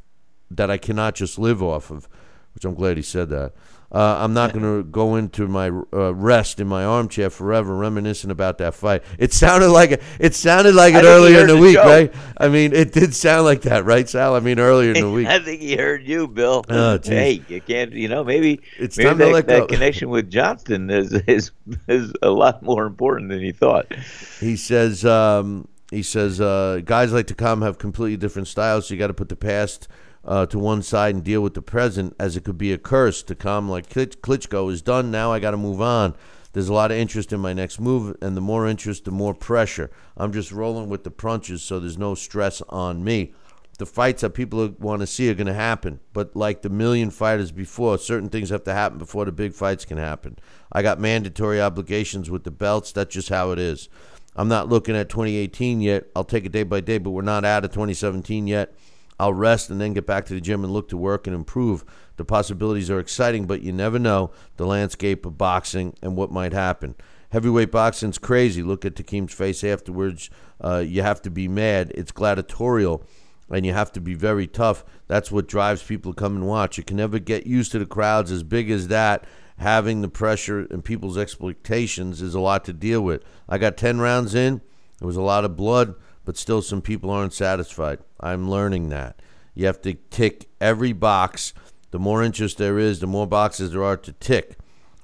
that 0.50 0.72
I 0.72 0.78
cannot 0.78 1.16
just 1.16 1.38
live 1.38 1.62
off 1.62 1.92
of. 1.92 2.08
Which 2.56 2.64
I'm 2.64 2.74
glad 2.74 2.96
he 2.96 3.04
said 3.04 3.28
that. 3.32 3.52
Uh, 3.92 4.18
I'm 4.20 4.34
not 4.36 4.54
going 4.54 4.64
to 4.64 4.84
go 4.84 5.16
into 5.16 5.48
my 5.48 5.70
uh, 5.70 6.14
rest 6.14 6.60
in 6.60 6.68
my 6.68 6.84
armchair 6.86 7.32
forever, 7.32 7.76
reminiscing 7.76 8.30
about 8.30 8.60
that 8.60 8.76
fight. 8.76 9.04
It 9.18 9.34
sounded 9.34 9.70
like 9.70 9.92
it. 9.92 10.04
It 10.20 10.36
sounded 10.36 10.76
like 10.76 10.94
I 10.94 11.00
it 11.00 11.06
earlier 11.06 11.42
in 11.42 11.48
the 11.48 11.58
week, 11.58 11.76
show. 11.76 11.86
right? 11.86 12.14
I 12.38 12.50
mean, 12.50 12.72
it 12.74 12.92
did 12.94 13.16
sound 13.16 13.46
like 13.46 13.64
that, 13.64 13.86
right, 13.86 14.08
Sal? 14.08 14.36
I 14.36 14.42
mean, 14.42 14.60
earlier 14.60 14.94
in 14.94 15.02
the 15.02 15.10
week. 15.12 15.28
I 15.28 15.40
think 15.40 15.62
he 15.62 15.76
heard 15.76 16.06
you, 16.08 16.28
Bill. 16.28 16.64
Oh, 16.70 17.00
hey, 17.04 17.42
you 17.48 17.62
can't. 17.62 17.92
You 17.94 18.10
know, 18.10 18.24
maybe 18.24 18.62
It's 18.78 18.96
maybe 18.96 19.10
time 19.10 19.18
to 19.18 19.26
that, 19.26 19.34
let 19.34 19.48
that 19.48 19.60
go. 19.62 19.68
connection 19.76 20.10
with 20.10 20.30
Johnston 20.30 20.90
is, 20.92 21.12
is 21.28 21.52
is 21.88 22.14
a 22.22 22.30
lot 22.30 22.62
more 22.62 22.86
important 22.86 23.30
than 23.32 23.42
he 23.42 23.52
thought. 23.52 23.92
He 24.40 24.56
says 24.56 25.04
um, 25.04 25.68
he 25.90 26.04
says 26.04 26.40
uh, 26.40 26.82
guys 26.86 27.12
like 27.12 27.26
Takam 27.26 27.64
have 27.64 27.80
completely 27.80 28.18
different 28.18 28.48
styles, 28.48 28.88
so 28.88 28.94
you 28.94 29.00
got 29.00 29.08
to 29.08 29.14
put 29.16 29.30
the 29.30 29.36
past 29.36 29.88
uh, 30.26 30.46
to 30.48 30.60
one 30.60 30.82
side 30.82 31.16
and 31.16 31.24
deal 31.24 31.42
with 31.42 31.54
the 31.54 31.62
present 31.62 32.16
as 32.20 32.36
it 32.36 32.44
could 32.44 32.58
be 32.58 32.74
a 32.74 32.78
curse. 32.78 33.24
to 33.24 33.36
come. 33.36 33.70
like 33.70 33.90
Klitsch- 33.90 34.18
Klitschko 34.18 34.72
is 34.72 34.82
done 34.82 35.12
now. 35.12 35.32
I 35.32 35.40
got 35.40 35.52
to 35.52 35.58
move 35.58 35.82
on. 35.82 36.16
There's 36.54 36.70
a 36.70 36.74
lot 36.74 36.92
of 36.92 36.98
interest 36.98 37.32
in 37.32 37.40
my 37.40 37.54
next 37.54 37.80
move, 37.80 38.18
and 38.22 38.36
the 38.36 38.42
more 38.42 38.68
interest, 38.68 39.06
the 39.06 39.12
more 39.12 39.36
pressure. 39.36 39.92
I'm 40.18 40.34
just 40.34 40.52
rolling 40.52 40.90
with 40.90 41.04
the 41.04 41.12
punches, 41.12 41.62
so 41.62 41.80
there's 41.80 41.98
no 41.98 42.16
stress 42.16 42.62
on 42.70 43.04
me. 43.04 43.34
The 43.78 43.86
fights 43.86 44.22
that 44.22 44.32
people 44.32 44.68
want 44.80 45.02
to 45.02 45.08
see 45.08 45.30
are 45.30 45.36
going 45.36 45.48
to 45.48 45.54
happen, 45.54 46.00
but 46.12 46.36
like 46.36 46.64
the 46.64 46.70
million 46.70 47.12
fighters 47.12 47.52
before, 47.52 47.98
certain 47.98 48.30
things 48.30 48.50
have 48.50 48.64
to 48.66 48.74
happen 48.74 48.98
before 48.98 49.26
the 49.26 49.32
big 49.32 49.54
fights 49.54 49.86
can 49.86 49.98
happen. 49.98 50.38
I 50.72 50.82
got 50.82 51.00
mandatory 51.00 51.62
obligations 51.62 52.30
with 52.30 52.44
the 52.44 52.52
belts. 52.52 52.92
That's 52.92 53.14
just 53.14 53.30
how 53.30 53.52
it 53.52 53.60
is. 53.60 53.88
I'm 54.36 54.50
not 54.50 54.70
looking 54.70 54.96
at 54.96 55.08
2018 55.08 55.82
yet. 55.82 56.08
I'll 56.16 56.24
take 56.24 56.46
it 56.46 56.52
day 56.52 56.64
by 56.64 56.82
day, 56.82 56.98
but 56.98 57.12
we're 57.12 57.22
not 57.22 57.46
out 57.46 57.64
of 57.64 57.72
2017 57.72 58.48
yet. 58.48 58.74
I'll 59.20 59.34
rest 59.34 59.70
and 59.70 59.82
then 59.82 59.94
get 59.94 60.06
back 60.06 60.26
to 60.28 60.34
the 60.34 60.42
gym 60.42 60.64
and 60.64 60.72
look 60.72 60.90
to 60.90 60.98
work 60.98 61.28
and 61.28 61.36
improve. 61.36 61.84
The 62.16 62.26
possibilities 62.26 62.90
are 62.90 63.00
exciting, 63.00 63.46
but 63.46 63.62
you 63.62 63.74
never 63.74 64.00
know 64.00 64.32
the 64.58 64.66
landscape 64.66 65.26
of 65.26 65.38
boxing 65.38 65.94
and 66.02 66.16
what 66.16 66.32
might 66.32 66.54
happen. 66.54 66.96
Heavyweight 67.32 67.72
boxing's 67.72 68.18
crazy. 68.18 68.64
Look 68.64 68.86
at 68.86 68.96
Takam's 68.96 69.34
face 69.34 69.64
afterwards. 69.64 70.30
Uh, 70.60 70.84
you 70.86 71.02
have 71.02 71.22
to 71.24 71.30
be 71.30 71.48
mad. 71.48 71.92
It's 71.96 72.12
gladiatorial, 72.12 73.04
and 73.52 73.66
you 73.66 73.74
have 73.74 73.92
to 73.94 74.02
be 74.02 74.16
very 74.16 74.48
tough. 74.48 74.84
That's 75.08 75.32
what 75.32 75.48
drives 75.48 75.84
people 75.84 76.14
to 76.14 76.20
come 76.20 76.36
and 76.36 76.48
watch. 76.48 76.78
You 76.78 76.84
can 76.84 76.98
never 76.98 77.20
get 77.20 77.46
used 77.46 77.72
to 77.74 77.80
the 77.80 77.86
crowds 77.86 78.32
as 78.32 78.44
big 78.44 78.72
as 78.72 78.88
that. 78.88 79.26
Having 79.58 80.02
the 80.02 80.08
pressure 80.08 80.66
and 80.72 80.84
people's 80.84 81.18
expectations 81.18 82.22
is 82.22 82.34
a 82.34 82.40
lot 82.40 82.64
to 82.66 82.74
deal 82.74 83.02
with. 83.02 83.24
I 83.48 83.58
got 83.58 83.76
10 83.76 84.00
rounds 84.00 84.34
in. 84.34 84.62
It 85.02 85.06
was 85.06 85.18
a 85.18 85.22
lot 85.22 85.46
of 85.46 85.56
blood, 85.56 85.96
but 86.30 86.38
still 86.38 86.62
some 86.62 86.80
people 86.80 87.10
aren't 87.10 87.34
satisfied. 87.34 87.98
I'm 88.20 88.52
learning 88.52 88.90
that. 88.90 89.20
You 89.56 89.66
have 89.66 89.82
to 89.82 89.96
tick 90.12 90.48
every 90.62 90.94
box. 90.94 91.56
The 91.90 91.98
more 91.98 92.22
interest 92.22 92.60
there 92.60 92.78
is, 92.78 93.00
the 93.00 93.08
more 93.08 93.26
boxes 93.26 93.72
there 93.72 93.84
are 93.84 93.98
to 93.98 94.12
tick. 94.12 94.56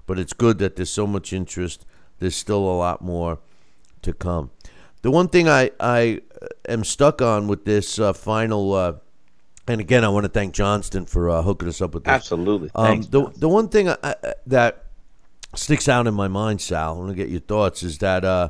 But 0.06 0.20
it's 0.20 0.34
good 0.34 0.60
that 0.60 0.76
there's 0.76 0.92
so 0.92 1.08
much 1.08 1.34
interest. 1.34 1.84
There's 2.20 2.36
still 2.36 2.60
a 2.60 2.78
lot 2.78 3.02
more 3.02 3.40
to 4.04 4.14
come. 4.14 4.52
The 5.02 5.10
one 5.10 5.28
thing 5.28 5.50
I, 5.50 5.72
I 5.80 6.22
am 6.70 6.84
stuck 6.84 7.24
on 7.24 7.48
with 7.48 7.66
this 7.66 7.98
uh, 7.98 8.14
final, 8.14 8.74
uh, 8.76 8.94
and 9.68 9.82
again, 9.82 10.04
I 10.04 10.10
want 10.10 10.26
to 10.26 10.32
thank 10.32 10.54
Johnston 10.54 11.08
for 11.08 11.32
uh, 11.32 11.42
hooking 11.42 11.68
us 11.68 11.82
up 11.82 11.96
with 11.96 12.04
this. 12.04 12.14
Absolutely. 12.14 12.70
Um, 12.76 12.86
Thanks. 12.86 13.08
the 13.08 13.32
the 13.36 13.50
one 13.50 13.70
thing 13.70 13.90
I, 13.90 13.98
I, 14.04 14.16
that 14.46 14.86
sticks 15.56 15.90
out 15.90 16.06
in 16.06 16.14
my 16.14 16.28
mind, 16.28 16.62
Sal, 16.62 16.94
I 16.94 16.98
want 17.00 17.10
to 17.10 17.16
get 17.16 17.30
your 17.30 17.40
thoughts, 17.40 17.82
is 17.82 17.98
that 17.98 18.24
uh, 18.24 18.50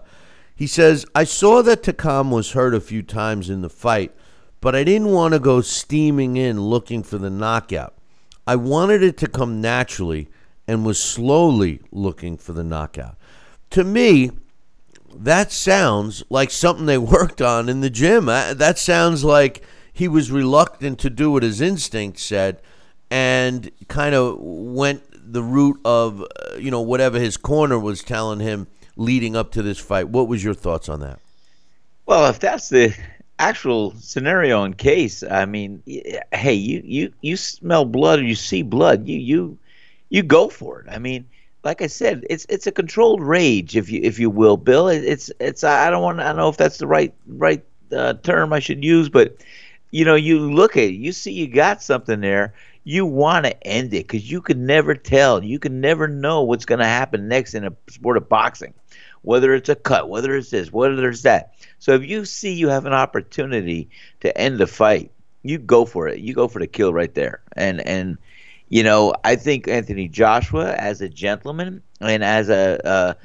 he 0.55 0.67
says 0.67 1.05
I 1.13 1.23
saw 1.23 1.61
that 1.63 1.83
Takam 1.83 2.31
was 2.31 2.51
hurt 2.51 2.73
a 2.73 2.79
few 2.81 3.03
times 3.03 3.49
in 3.49 3.61
the 3.61 3.69
fight, 3.69 4.13
but 4.61 4.75
I 4.75 4.83
didn't 4.83 5.11
want 5.11 5.33
to 5.33 5.39
go 5.39 5.61
steaming 5.61 6.37
in 6.37 6.61
looking 6.61 7.03
for 7.03 7.17
the 7.17 7.29
knockout. 7.29 7.93
I 8.47 8.55
wanted 8.55 9.03
it 9.03 9.17
to 9.17 9.27
come 9.27 9.59
naturally, 9.59 10.29
and 10.67 10.85
was 10.85 11.01
slowly 11.01 11.81
looking 11.91 12.37
for 12.37 12.53
the 12.53 12.63
knockout. 12.63 13.17
to 13.71 13.83
me, 13.83 14.31
that 15.13 15.51
sounds 15.51 16.23
like 16.29 16.51
something 16.51 16.85
they 16.85 16.97
worked 17.17 17.41
on 17.41 17.69
in 17.69 17.81
the 17.81 17.89
gym. 17.89 18.29
Uh, 18.29 18.53
That 18.53 18.77
sounds 18.77 19.23
like 19.23 19.63
he 19.91 20.07
was 20.07 20.31
reluctant 20.31 20.99
to 20.99 21.09
do 21.09 21.31
what 21.31 21.43
his 21.43 21.61
instinct 21.61 22.19
said 22.19 22.61
and 23.09 23.71
kind 23.87 24.13
of 24.15 24.37
went 24.39 25.03
the 25.11 25.43
route 25.43 25.79
of, 25.85 26.21
uh, 26.21 26.57
you 26.57 26.69
know, 26.69 26.81
whatever 26.81 27.19
his 27.19 27.37
corner 27.37 27.79
was 27.79 28.03
telling 28.03 28.39
him 28.39 28.67
leading 28.95 29.35
up 29.35 29.51
to 29.51 29.61
this 29.61 29.79
fight. 29.79 30.09
What 30.09 30.27
was 30.27 30.43
your 30.43 30.53
thoughts 30.53 30.89
on 30.89 30.99
that? 31.01 31.19
Well, 32.05 32.29
if 32.29 32.39
that's 32.39 32.69
the 32.69 32.95
actual 33.39 33.93
scenario 33.99 34.63
and 34.63 34.77
case, 34.77 35.23
I 35.23 35.45
mean, 35.45 35.81
hey, 36.31 36.53
you 36.53 36.81
you 36.85 37.13
you 37.21 37.37
smell 37.37 37.85
blood 37.85 38.19
or 38.19 38.23
you 38.23 38.35
see 38.35 38.61
blood, 38.61 39.07
you 39.07 39.17
you 39.17 39.57
you 40.09 40.23
go 40.23 40.49
for 40.49 40.81
it. 40.81 40.87
I 40.89 40.99
mean, 40.99 41.25
like 41.63 41.81
I 41.81 41.87
said, 41.87 42.25
it's 42.29 42.45
it's 42.47 42.67
a 42.67 42.71
controlled 42.71 43.21
rage, 43.21 43.75
if 43.75 43.89
you 43.89 44.01
if 44.03 44.19
you 44.19 44.29
will, 44.29 44.57
Bill. 44.57 44.87
It's 44.87 45.31
it's 45.39 45.63
I 45.63 45.89
don't 45.89 46.03
want 46.03 46.19
I 46.19 46.27
don't 46.27 46.37
know 46.37 46.49
if 46.49 46.57
that's 46.57 46.77
the 46.77 46.87
right 46.87 47.13
right 47.27 47.63
uh, 47.91 48.13
term 48.13 48.53
I 48.53 48.59
should 48.59 48.83
use, 48.83 49.09
but 49.09 49.37
you 49.91 50.05
know, 50.05 50.15
you 50.15 50.51
look 50.51 50.77
at 50.77 50.83
it, 50.83 50.93
you 50.93 51.11
see 51.11 51.31
you 51.31 51.47
got 51.47 51.81
something 51.81 52.21
there. 52.21 52.53
You 52.83 53.05
want 53.05 53.45
to 53.45 53.67
end 53.67 53.95
it 53.95 54.07
because 54.07 54.29
you 54.29 54.41
can 54.41 54.67
never 54.67 54.93
tell. 54.93 55.43
You 55.43 55.57
can 55.57 55.81
never 55.81 56.07
know 56.07 56.43
what's 56.43 56.65
going 56.65 56.79
to 56.79 56.85
happen 56.85 57.27
next 57.27 57.55
in 57.55 57.65
a 57.65 57.73
sport 57.89 58.17
of 58.17 58.29
boxing 58.29 58.75
whether 59.25 59.53
it's 59.53 59.69
a 59.69 59.75
cut, 59.75 60.07
whether 60.07 60.35
it's 60.35 60.51
this, 60.51 60.71
whether 60.71 61.09
it's 61.09 61.23
that. 61.23 61.53
So 61.79 61.93
if 61.93 62.05
you 62.05 62.25
see 62.25 62.53
you 62.53 62.69
have 62.69 62.85
an 62.85 62.93
opportunity 62.93 63.89
to 64.21 64.35
end 64.37 64.59
the 64.59 64.67
fight, 64.67 65.11
you 65.43 65.57
go 65.57 65.85
for 65.85 66.07
it. 66.07 66.19
You 66.19 66.33
go 66.33 66.47
for 66.47 66.59
the 66.59 66.67
kill 66.67 66.93
right 66.93 67.13
there. 67.13 67.41
And 67.55 67.85
and 67.85 68.17
you 68.69 68.83
know, 68.83 69.13
I 69.23 69.35
think 69.35 69.67
Anthony 69.67 70.07
Joshua, 70.07 70.73
as 70.73 71.01
a 71.01 71.09
gentleman 71.09 71.81
and 72.01 72.23
as 72.23 72.49
a, 72.49 72.79
a 72.83 73.15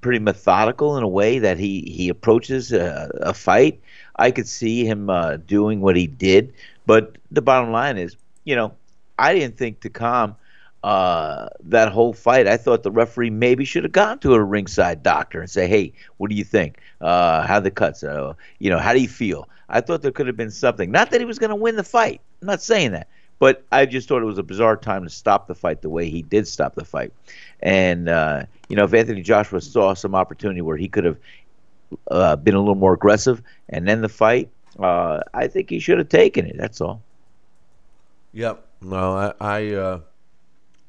pretty 0.00 0.18
methodical 0.18 0.96
in 0.96 1.02
a 1.02 1.08
way 1.08 1.38
that 1.38 1.58
he 1.58 1.82
he 1.82 2.08
approaches 2.08 2.72
a, 2.72 3.10
a 3.20 3.34
fight, 3.34 3.80
I 4.16 4.30
could 4.30 4.48
see 4.48 4.84
him 4.84 5.10
uh, 5.10 5.36
doing 5.36 5.80
what 5.80 5.96
he 5.96 6.06
did. 6.06 6.54
But 6.86 7.18
the 7.30 7.42
bottom 7.42 7.72
line 7.72 7.98
is, 7.98 8.16
you 8.44 8.56
know, 8.56 8.72
I 9.18 9.34
didn't 9.34 9.56
think 9.56 9.80
Takam 9.80 10.36
uh, 10.82 11.48
that 11.60 11.92
whole 11.92 12.12
fight, 12.12 12.46
I 12.46 12.56
thought 12.56 12.82
the 12.82 12.90
referee 12.90 13.30
maybe 13.30 13.64
should 13.64 13.84
have 13.84 13.92
gone 13.92 14.18
to 14.20 14.34
a 14.34 14.42
ringside 14.42 15.02
doctor 15.02 15.40
and 15.40 15.50
say, 15.50 15.66
"Hey, 15.66 15.92
what 16.16 16.30
do 16.30 16.36
you 16.36 16.44
think? 16.44 16.78
Uh, 17.00 17.46
how 17.46 17.60
the 17.60 17.70
cuts? 17.70 18.02
Uh, 18.02 18.34
you 18.58 18.70
know, 18.70 18.78
how 18.78 18.92
do 18.92 19.00
you 19.00 19.08
feel?" 19.08 19.48
I 19.68 19.80
thought 19.80 20.02
there 20.02 20.10
could 20.10 20.26
have 20.26 20.36
been 20.36 20.50
something. 20.50 20.90
Not 20.90 21.10
that 21.10 21.20
he 21.20 21.24
was 21.24 21.38
going 21.38 21.50
to 21.50 21.56
win 21.56 21.76
the 21.76 21.84
fight. 21.84 22.20
I'm 22.40 22.46
not 22.46 22.62
saying 22.62 22.92
that, 22.92 23.08
but 23.38 23.62
I 23.70 23.86
just 23.86 24.08
thought 24.08 24.22
it 24.22 24.26
was 24.26 24.38
a 24.38 24.42
bizarre 24.42 24.76
time 24.76 25.04
to 25.04 25.10
stop 25.10 25.46
the 25.46 25.54
fight 25.54 25.82
the 25.82 25.90
way 25.90 26.08
he 26.08 26.22
did 26.22 26.48
stop 26.48 26.74
the 26.74 26.84
fight. 26.84 27.12
And 27.60 28.08
uh, 28.08 28.44
you 28.68 28.76
know, 28.76 28.84
if 28.84 28.94
Anthony 28.94 29.22
Joshua 29.22 29.60
saw 29.60 29.94
some 29.94 30.14
opportunity 30.14 30.62
where 30.62 30.76
he 30.76 30.88
could 30.88 31.04
have 31.04 31.18
uh, 32.10 32.36
been 32.36 32.54
a 32.54 32.58
little 32.58 32.74
more 32.74 32.94
aggressive 32.94 33.42
and 33.68 33.86
then 33.86 34.00
the 34.00 34.08
fight, 34.08 34.48
uh, 34.78 35.20
I 35.34 35.48
think 35.48 35.68
he 35.68 35.78
should 35.78 35.98
have 35.98 36.08
taken 36.08 36.46
it. 36.46 36.56
That's 36.56 36.80
all. 36.80 37.02
Yep. 38.32 38.64
No, 38.82 39.12
I, 39.12 39.32
I, 39.40 40.00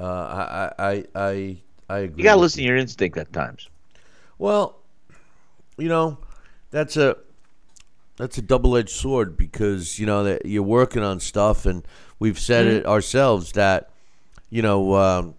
uh, 0.02 0.74
I, 0.78 0.84
I, 0.92 1.06
I, 1.16 1.58
I 1.90 1.98
agree. 2.00 2.18
You 2.18 2.24
got 2.24 2.36
to 2.36 2.42
listen 2.42 2.60
to 2.60 2.68
your 2.68 2.78
instinct 2.78 3.18
at 3.18 3.32
times. 3.32 3.70
Well, 4.38 4.80
you 5.78 5.90
know, 5.90 6.18
that's 6.72 6.98
a 6.98 7.18
that's 8.18 8.38
a 8.38 8.42
double 8.42 8.76
edged 8.78 8.90
sword 8.90 9.38
because 9.38 10.00
you 10.00 10.06
know 10.06 10.24
that 10.24 10.46
you're 10.46 10.64
working 10.64 11.04
on 11.04 11.20
stuff, 11.20 11.66
and 11.66 11.86
we've 12.20 12.40
said 12.40 12.68
it 12.68 12.86
ourselves 12.86 13.52
that 13.54 13.92
you 14.50 14.62
know. 14.62 14.96
Um, 14.96 15.36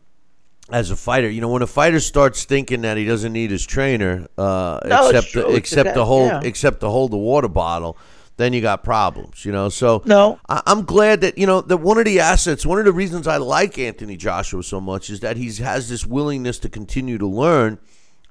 as 0.71 0.91
a 0.91 0.97
fighter, 0.97 1.29
you 1.29 1.43
know, 1.43 1.49
when 1.51 1.61
a 1.61 1.67
fighter 1.67 2.01
starts 2.01 2.45
thinking 2.45 2.81
that 2.81 2.97
he 2.97 3.05
doesn't 3.05 3.33
need 3.33 3.51
his 3.51 3.67
trainer, 3.67 4.27
uh, 4.39 4.81
No, 4.87 5.11
except 5.11 5.37
It's 5.37 5.59
except 5.59 5.95
to 5.95 6.05
hold 6.05 6.29
yeah. 6.29 6.41
except 6.43 6.81
to 6.81 6.89
hold 6.89 7.11
the 7.11 7.19
water 7.19 7.49
bottle, 7.49 7.99
then 8.37 8.53
you 8.53 8.61
got 8.61 8.83
problems. 8.85 9.45
You 9.45 9.53
know, 9.53 9.69
so 9.69 10.03
No. 10.05 10.39
I, 10.49 10.63
I'm 10.67 10.85
glad 10.85 11.21
that 11.21 11.39
you 11.39 11.47
know 11.47 11.61
that 11.63 11.77
one 11.79 11.99
of 11.99 12.05
the 12.05 12.21
assets, 12.21 12.65
one 12.67 12.79
of 12.79 12.85
the 12.85 12.93
reasons 12.93 13.27
I 13.27 13.37
like 13.37 13.79
Anthony 13.79 14.17
Joshua 14.17 14.63
so 14.63 14.81
much 14.81 15.11
is 15.11 15.21
that 15.21 15.37
he 15.37 15.53
has 15.63 15.89
this 15.89 16.07
willingness 16.07 16.59
to 16.61 16.69
continue 16.69 17.19
to 17.19 17.27
learn, 17.27 17.79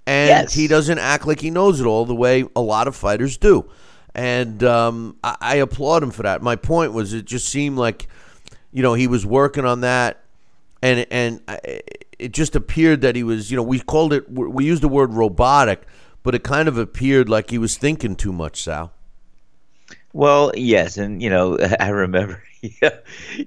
and 0.08 0.30
Yes. 0.30 0.54
he 0.54 0.68
doesn't 0.68 0.98
act 1.00 1.28
like 1.28 1.40
he 1.40 1.50
knows 1.52 1.80
it 1.80 1.86
all 1.86 2.06
the 2.06 2.16
way 2.16 2.46
a 2.56 2.62
lot 2.62 2.88
of 2.88 2.96
fighters 2.96 3.38
do, 3.38 3.70
and 4.16 4.64
um, 4.64 5.18
I, 5.24 5.38
I 5.42 5.56
applaud 5.58 6.04
him 6.04 6.12
for 6.12 6.24
that. 6.24 6.42
My 6.42 6.56
point 6.56 6.94
was, 6.94 7.14
it 7.14 7.26
just 7.26 7.48
seemed 7.48 7.78
like, 7.78 8.08
you 8.72 8.82
know, 8.82 8.94
he 8.96 9.08
was 9.08 9.26
working 9.26 9.66
on 9.66 9.82
that, 9.82 10.24
and 10.82 11.06
and 11.12 11.42
I, 11.48 11.82
it 12.20 12.34
just 12.34 12.56
appeared 12.56 13.02
that 13.02 13.16
he 13.16 13.24
was, 13.24 13.50
you 13.50 13.58
know, 13.58 13.64
we 13.64 13.80
called 13.80 14.14
it, 14.14 14.30
we 14.32 14.66
used 14.66 14.84
the 14.84 14.88
word 14.88 15.14
robotic, 15.14 15.84
but 16.24 16.36
it 16.36 16.44
kind 16.44 16.68
of 16.68 16.78
appeared 16.78 17.30
like 17.30 17.50
he 17.50 17.58
was 17.58 17.78
thinking 17.78 18.16
too 18.16 18.32
much, 18.32 18.62
Sal. 18.64 18.92
Well, 20.14 20.52
yes, 20.56 20.98
and 20.98 21.22
you 21.22 21.30
know, 21.30 21.58
I 21.80 21.90
remember. 21.90 22.44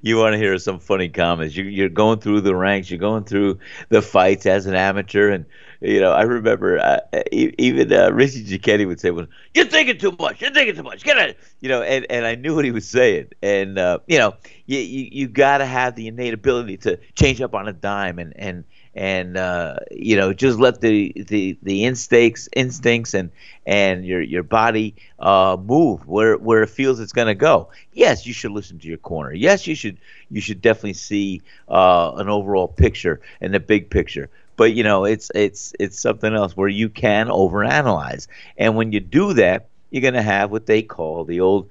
you 0.02 0.16
want 0.16 0.32
to 0.32 0.38
hear 0.38 0.58
some 0.58 0.80
funny 0.80 1.08
comments? 1.08 1.54
You, 1.54 1.62
you're 1.64 1.88
going 1.88 2.18
through 2.18 2.40
the 2.40 2.54
ranks, 2.54 2.90
you're 2.90 2.98
going 2.98 3.22
through 3.22 3.60
the 3.88 4.02
fights 4.02 4.44
as 4.44 4.66
an 4.66 4.74
amateur, 4.74 5.30
and 5.30 5.46
you 5.80 6.00
know, 6.00 6.10
I 6.12 6.22
remember 6.22 6.78
uh, 6.80 6.98
even 7.32 7.92
uh, 7.92 8.10
Richie 8.10 8.44
Giacchetti 8.44 8.86
would 8.86 8.98
say, 8.98 9.10
"Well, 9.10 9.26
you're 9.54 9.66
thinking 9.66 9.98
too 9.98 10.16
much. 10.18 10.40
You're 10.40 10.50
thinking 10.50 10.74
too 10.74 10.82
much. 10.82 11.04
Get 11.04 11.16
it." 11.18 11.38
You 11.60 11.68
know, 11.68 11.82
and, 11.82 12.06
and 12.10 12.26
I 12.26 12.34
knew 12.34 12.56
what 12.56 12.64
he 12.64 12.72
was 12.72 12.88
saying, 12.88 13.28
and 13.42 13.78
uh, 13.78 14.00
you 14.08 14.18
know, 14.18 14.34
you 14.66 14.78
you, 14.80 15.08
you 15.12 15.28
got 15.28 15.58
to 15.58 15.66
have 15.66 15.94
the 15.94 16.08
innate 16.08 16.34
ability 16.34 16.78
to 16.78 16.98
change 17.14 17.40
up 17.40 17.54
on 17.54 17.68
a 17.68 17.72
dime, 17.72 18.18
and 18.18 18.32
and 18.36 18.64
and 18.94 19.36
uh, 19.36 19.76
you 19.90 20.16
know 20.16 20.32
just 20.32 20.58
let 20.58 20.80
the, 20.80 21.12
the, 21.28 21.58
the 21.62 21.84
instincts 21.84 22.48
instincts 22.54 23.14
and 23.14 23.30
and 23.66 24.04
your 24.04 24.20
your 24.20 24.42
body 24.42 24.94
uh, 25.18 25.56
move 25.60 26.06
where 26.06 26.36
where 26.36 26.62
it 26.62 26.68
feels 26.70 27.00
it's 27.00 27.12
going 27.12 27.26
to 27.28 27.34
go. 27.34 27.68
Yes, 27.92 28.26
you 28.26 28.32
should 28.32 28.52
listen 28.52 28.78
to 28.78 28.88
your 28.88 28.98
corner. 28.98 29.32
Yes, 29.32 29.66
you 29.66 29.74
should 29.74 29.98
you 30.30 30.40
should 30.40 30.60
definitely 30.60 30.94
see 30.94 31.42
uh, 31.68 32.12
an 32.16 32.28
overall 32.28 32.68
picture 32.68 33.20
and 33.40 33.52
the 33.54 33.60
big 33.60 33.90
picture. 33.90 34.30
But 34.56 34.72
you 34.74 34.84
know 34.84 35.04
it's 35.04 35.30
it's 35.34 35.72
it's 35.78 35.98
something 36.00 36.32
else 36.34 36.56
where 36.56 36.68
you 36.68 36.88
can 36.88 37.28
overanalyze, 37.28 38.28
and 38.56 38.76
when 38.76 38.92
you 38.92 39.00
do 39.00 39.34
that, 39.34 39.68
you're 39.90 40.02
going 40.02 40.14
to 40.14 40.22
have 40.22 40.50
what 40.50 40.66
they 40.66 40.82
call 40.82 41.24
the 41.24 41.40
old 41.40 41.68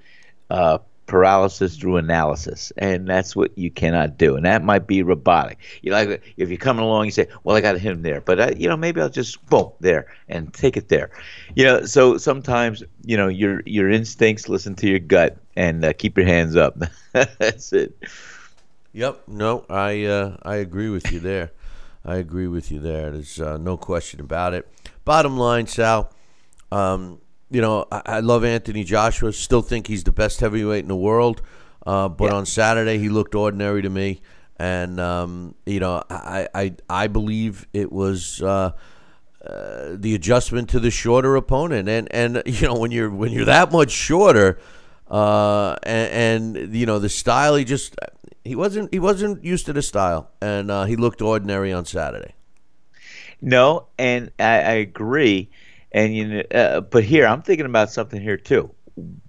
uh, 0.50 0.80
paralysis 1.06 1.78
through 1.78 1.98
analysis, 1.98 2.72
and 2.78 3.08
that's 3.08 3.36
what 3.36 3.58
you 3.58 3.70
cannot 3.70 4.18
do, 4.18 4.36
and 4.36 4.46
that 4.46 4.64
might 4.64 4.88
be 4.88 5.04
robotic. 5.04 5.58
You 5.82 5.92
like 5.92 6.34
if 6.38 6.50
you're 6.50 6.58
coming 6.58 6.84
along, 6.84 7.06
you 7.06 7.12
say, 7.12 7.28
"Well, 7.44 7.56
I 7.56 7.62
got 7.62 7.78
him 7.78 8.02
there," 8.02 8.22
but 8.22 8.40
I, 8.40 8.50
you 8.52 8.68
know 8.68 8.78
maybe 8.78 9.02
I'll 9.02 9.10
just 9.10 9.44
boom 9.48 9.72
there 9.80 10.08
and 10.30 10.54
take 10.54 10.78
it 10.78 10.90
there. 10.90 11.10
You 11.56 11.66
know, 11.66 11.86
so 11.86 12.18
sometimes 12.18 12.84
you 13.04 13.18
know 13.18 13.28
your 13.28 13.62
your 13.66 13.90
instincts 13.90 14.50
listen 14.50 14.76
to 14.76 14.88
your 14.88 15.00
gut 15.00 15.38
and 15.56 15.84
uh, 15.84 15.94
keep 15.94 16.18
your 16.18 16.26
hands 16.26 16.56
up. 16.56 16.78
that's 17.12 17.74
it. 17.74 17.98
Yep. 18.94 19.24
No, 19.28 19.66
I 19.70 20.06
uh, 20.06 20.38
I 20.44 20.56
agree 20.58 20.90
with 20.90 21.12
you 21.12 21.20
there. 21.20 21.52
I 22.06 22.18
agree 22.18 22.48
with 22.48 22.72
you 22.72 22.80
there. 22.80 23.12
There's 23.12 23.40
uh, 23.40 23.58
no 23.58 23.78
question 23.78 24.20
about 24.20 24.54
it. 24.54 24.68
Bottom 25.06 25.38
line, 25.38 25.68
Sal. 25.68 26.12
Um, 26.72 27.20
you 27.54 27.62
know, 27.62 27.86
I, 27.92 28.02
I 28.06 28.20
love 28.20 28.44
Anthony 28.44 28.84
Joshua. 28.84 29.32
Still 29.32 29.62
think 29.62 29.88
he's 29.88 30.04
the 30.04 30.12
best 30.12 30.40
heavyweight 30.42 30.82
in 30.84 30.88
the 30.90 30.96
world. 30.96 31.42
Uh, 31.86 32.10
but 32.10 32.26
Yeah. 32.32 32.38
on 32.38 32.46
Saturday, 32.46 32.98
he 32.98 33.10
looked 33.10 33.36
ordinary 33.36 33.82
to 33.82 33.90
me, 33.90 34.22
and 34.58 35.00
um, 35.00 35.56
you 35.66 35.80
know, 35.80 36.02
I 36.10 36.48
I, 36.54 36.76
I 36.90 37.08
believe 37.08 37.68
it 37.74 37.92
was. 37.92 38.42
Uh, 38.42 38.72
uh, 39.46 39.98
the 40.00 40.16
adjustment 40.16 40.70
to 40.70 40.80
the 40.80 40.90
shorter 40.90 41.36
opponent, 41.36 41.90
and 41.90 42.08
and 42.14 42.42
you 42.46 42.66
know 42.66 42.76
when 42.76 42.92
you're 42.92 43.10
when 43.10 43.30
you're 43.34 43.44
that 43.44 43.74
much 43.74 43.92
shorter, 43.92 44.58
uh, 45.12 45.76
and, 45.84 46.56
and 46.58 46.74
you 46.74 46.86
know 46.86 46.98
the 46.98 47.10
style 47.10 47.56
he 47.56 47.66
just 47.66 47.94
he 48.46 48.56
wasn't 48.56 48.88
he 48.94 49.00
wasn't 49.00 49.44
used 49.44 49.66
to 49.66 49.74
the 49.74 49.82
style, 49.82 50.32
and 50.42 50.72
uh, 50.72 50.86
he 50.86 50.96
looked 50.96 51.22
ordinary 51.22 51.74
on 51.74 51.84
Saturday. 51.84 52.36
No, 53.42 53.88
and 54.00 54.32
I, 54.40 54.62
I 54.62 54.74
agree. 54.80 55.50
And 55.94 56.16
you 56.16 56.28
know, 56.28 56.44
uh, 56.54 56.82
but 56.82 57.04
here 57.04 57.28
I'm 57.28 57.42
thinking 57.42 57.66
about 57.66 57.92
something 57.92 58.22
here 58.22 58.38
too. 58.38 58.74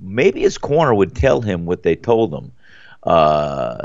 Maybe 0.01 0.41
his 0.41 0.59
corner 0.59 0.95
would 0.95 1.15
tell 1.15 1.41
him 1.41 1.67
what 1.67 1.83
they 1.83 1.97
told 1.97 2.33
him 2.33 2.53
uh, 3.03 3.85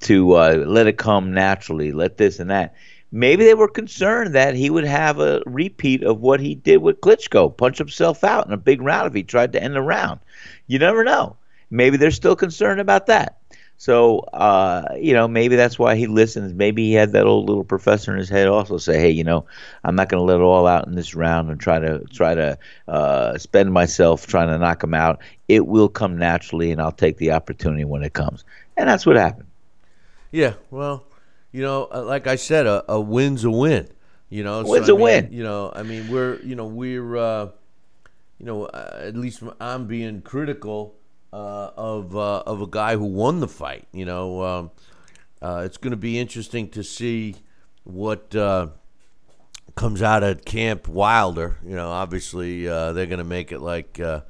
to 0.00 0.32
uh, 0.32 0.64
let 0.66 0.86
it 0.86 0.98
come 0.98 1.32
naturally, 1.32 1.92
let 1.92 2.16
this 2.16 2.40
and 2.40 2.50
that. 2.50 2.74
Maybe 3.12 3.44
they 3.44 3.54
were 3.54 3.68
concerned 3.68 4.34
that 4.34 4.54
he 4.54 4.70
would 4.70 4.84
have 4.84 5.18
a 5.18 5.42
repeat 5.46 6.04
of 6.04 6.20
what 6.20 6.38
he 6.38 6.54
did 6.54 6.78
with 6.78 7.00
Klitschko, 7.00 7.56
punch 7.56 7.78
himself 7.78 8.22
out 8.22 8.46
in 8.46 8.52
a 8.52 8.56
big 8.56 8.80
round 8.80 9.08
if 9.08 9.14
he 9.14 9.24
tried 9.24 9.52
to 9.52 9.62
end 9.62 9.74
the 9.74 9.82
round. 9.82 10.20
You 10.68 10.78
never 10.78 11.02
know. 11.02 11.36
Maybe 11.70 11.96
they're 11.96 12.12
still 12.12 12.36
concerned 12.36 12.80
about 12.80 13.06
that. 13.06 13.39
So, 13.80 14.18
uh, 14.34 14.82
you 15.00 15.14
know, 15.14 15.26
maybe 15.26 15.56
that's 15.56 15.78
why 15.78 15.94
he 15.94 16.06
listens. 16.06 16.52
Maybe 16.52 16.88
he 16.88 16.92
had 16.92 17.12
that 17.12 17.24
old 17.24 17.48
little 17.48 17.64
professor 17.64 18.12
in 18.12 18.18
his 18.18 18.28
head 18.28 18.46
also 18.46 18.76
say, 18.76 19.00
"Hey, 19.00 19.08
you 19.08 19.24
know, 19.24 19.46
I'm 19.84 19.96
not 19.96 20.10
going 20.10 20.20
to 20.20 20.24
let 20.26 20.38
it 20.38 20.42
all 20.42 20.66
out 20.66 20.86
in 20.86 20.96
this 20.96 21.14
round 21.14 21.48
and 21.48 21.58
try 21.58 21.78
to 21.78 22.00
try 22.12 22.34
to 22.34 22.58
uh, 22.88 23.38
spend 23.38 23.72
myself 23.72 24.26
trying 24.26 24.48
to 24.48 24.58
knock 24.58 24.84
him 24.84 24.92
out. 24.92 25.20
It 25.48 25.66
will 25.66 25.88
come 25.88 26.18
naturally, 26.18 26.72
and 26.72 26.82
I'll 26.82 26.92
take 26.92 27.16
the 27.16 27.30
opportunity 27.30 27.86
when 27.86 28.02
it 28.02 28.12
comes." 28.12 28.44
And 28.76 28.86
that's 28.86 29.06
what 29.06 29.16
happened. 29.16 29.48
Yeah, 30.30 30.52
well, 30.70 31.06
you 31.50 31.62
know, 31.62 31.88
uh, 31.90 32.02
like 32.02 32.26
I 32.26 32.36
said, 32.36 32.66
a, 32.66 32.84
a 32.86 33.00
win's 33.00 33.44
a 33.44 33.50
win. 33.50 33.88
You 34.28 34.44
know, 34.44 34.62
Win's 34.62 34.90
a 34.90 34.92
mean, 34.92 35.00
win. 35.00 35.28
You 35.32 35.42
know, 35.42 35.72
I 35.74 35.84
mean, 35.84 36.06
we're 36.10 36.38
you 36.42 36.54
know 36.54 36.66
we're 36.66 37.16
uh, 37.16 37.48
you 38.38 38.44
know 38.44 38.66
uh, 38.66 39.04
at 39.04 39.16
least 39.16 39.42
I'm 39.58 39.86
being 39.86 40.20
critical 40.20 40.99
uh, 41.32 41.70
of 41.76 42.16
uh, 42.16 42.40
of 42.40 42.60
a 42.60 42.66
guy 42.66 42.96
who 42.96 43.04
won 43.04 43.40
the 43.40 43.48
fight. 43.48 43.86
You 43.92 44.04
know, 44.04 44.42
um, 44.42 44.70
uh, 45.40 45.62
it's 45.64 45.76
going 45.76 45.92
to 45.92 45.96
be 45.96 46.18
interesting 46.18 46.68
to 46.70 46.82
see 46.82 47.36
what 47.84 48.34
uh, 48.34 48.68
comes 49.74 50.02
out 50.02 50.22
of 50.22 50.44
Camp 50.44 50.88
Wilder. 50.88 51.56
You 51.64 51.76
know, 51.76 51.90
obviously 51.90 52.68
uh, 52.68 52.92
they're 52.92 53.06
going 53.06 53.18
to 53.18 53.24
make 53.24 53.52
it 53.52 53.60
like 53.60 54.00
uh, 54.00 54.22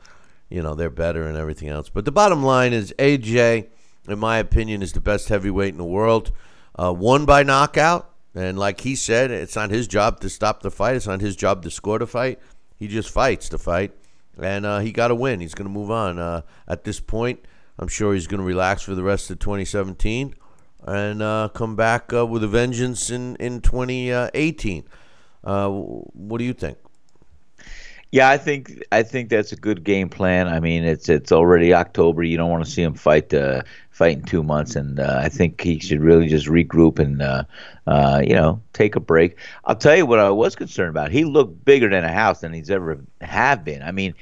you 0.49 0.63
know 0.63 0.75
they're 0.75 0.91
better 0.91 1.27
and 1.27 1.37
everything 1.37 1.69
else. 1.69 1.89
But 1.89 2.05
the 2.05 2.13
bottom 2.13 2.43
line 2.43 2.73
is 2.73 2.95
AJ, 2.99 3.69
in 4.09 4.19
my 4.19 4.39
opinion, 4.39 4.83
is 4.83 4.93
the 4.93 5.01
best 5.01 5.29
heavyweight 5.29 5.73
in 5.73 5.79
the 5.79 5.85
world. 5.85 6.33
Won 6.79 7.27
by 7.27 7.43
knockout, 7.43 8.11
and 8.35 8.59
like 8.59 8.81
he 8.81 8.97
said, 8.97 9.31
it's 9.31 9.55
not 9.55 9.71
his 9.71 9.87
job 9.87 10.21
to 10.21 10.31
stop 10.31 10.63
the 10.63 10.71
fight. 10.71 10.97
It's 10.97 11.07
not 11.07 11.21
his 11.21 11.37
job 11.37 11.63
to 11.65 11.71
score 11.71 11.99
the 11.99 12.07
fight. 12.07 12.39
He 12.79 12.89
just 12.89 13.11
fights 13.11 13.51
the 13.51 13.59
fight, 13.59 13.93
and 14.41 14.67
uh, 14.67 14.79
he 14.81 14.93
got 14.93 15.11
a 15.11 15.15
win. 15.15 15.41
He's 15.41 15.55
going 15.55 15.69
to 15.69 15.73
move 15.73 15.91
on. 15.91 16.19
Uh, 16.19 16.43
at 16.67 16.85
this 16.85 17.01
point, 17.01 17.45
I'm 17.79 17.89
sure 17.89 18.15
he's 18.15 18.27
going 18.27 18.41
to 18.41 18.47
relax 18.47 18.83
for 18.83 18.95
the 18.95 19.03
rest 19.03 19.31
of 19.31 19.39
2017 19.39 20.35
and 20.87 21.23
uh, 21.23 21.49
come 21.55 21.77
back 21.77 22.13
uh, 22.13 22.27
with 22.27 22.43
a 22.43 22.49
vengeance 22.49 23.11
in 23.11 23.37
in 23.37 23.61
2018. 23.61 24.85
Uh, 25.43 25.69
what 25.69 26.39
do 26.39 26.45
you 26.45 26.53
think? 26.53 26.79
Yeah, 28.13 28.29
I 28.29 28.39
think 28.39 28.83
I 28.91 29.05
think 29.05 29.29
that's 29.29 29.53
a 29.53 29.57
good 29.57 29.85
game 29.85 30.09
plan. 30.09 30.49
I 30.49 30.59
mean, 30.59 30.85
it's 30.85 31.09
it's 31.09 31.31
already 31.31 31.73
October. 31.73 32.25
You 32.25 32.37
don't 32.37 32.51
want 32.51 32.65
to 32.65 32.71
see 32.71 32.83
him 32.83 32.95
fight 32.95 33.33
uh, 33.33 33.63
fight 33.91 34.17
in 34.19 34.25
two 34.25 34.43
months, 34.43 34.75
and 34.75 34.99
uh, 34.99 35.21
I 35.23 35.29
think 35.29 35.61
he 35.61 35.79
should 35.79 36.01
really 36.01 36.27
just 36.27 36.49
regroup 36.49 36.99
and 36.99 37.23
uh, 37.23 37.45
uh, 37.87 38.21
you 38.27 38.35
know 38.35 38.63
take 38.73 38.97
a 38.97 39.01
break. 39.01 39.39
I'll 39.65 39.77
tell 39.77 39.97
you 39.97 40.07
what 40.07 40.19
I 40.19 40.29
was 40.31 40.57
concerned 40.57 40.91
about. 40.91 41.13
He 41.13 41.25
looked 41.25 41.65
bigger 41.65 41.89
than 41.89 42.03
a 42.03 42.11
house 42.13 42.41
than 42.41 42.53
he's 42.53 42.71
ever 42.71 42.99
have 43.21 43.65
been. 43.65 43.83
I 43.83 43.93
mean, 43.93 44.15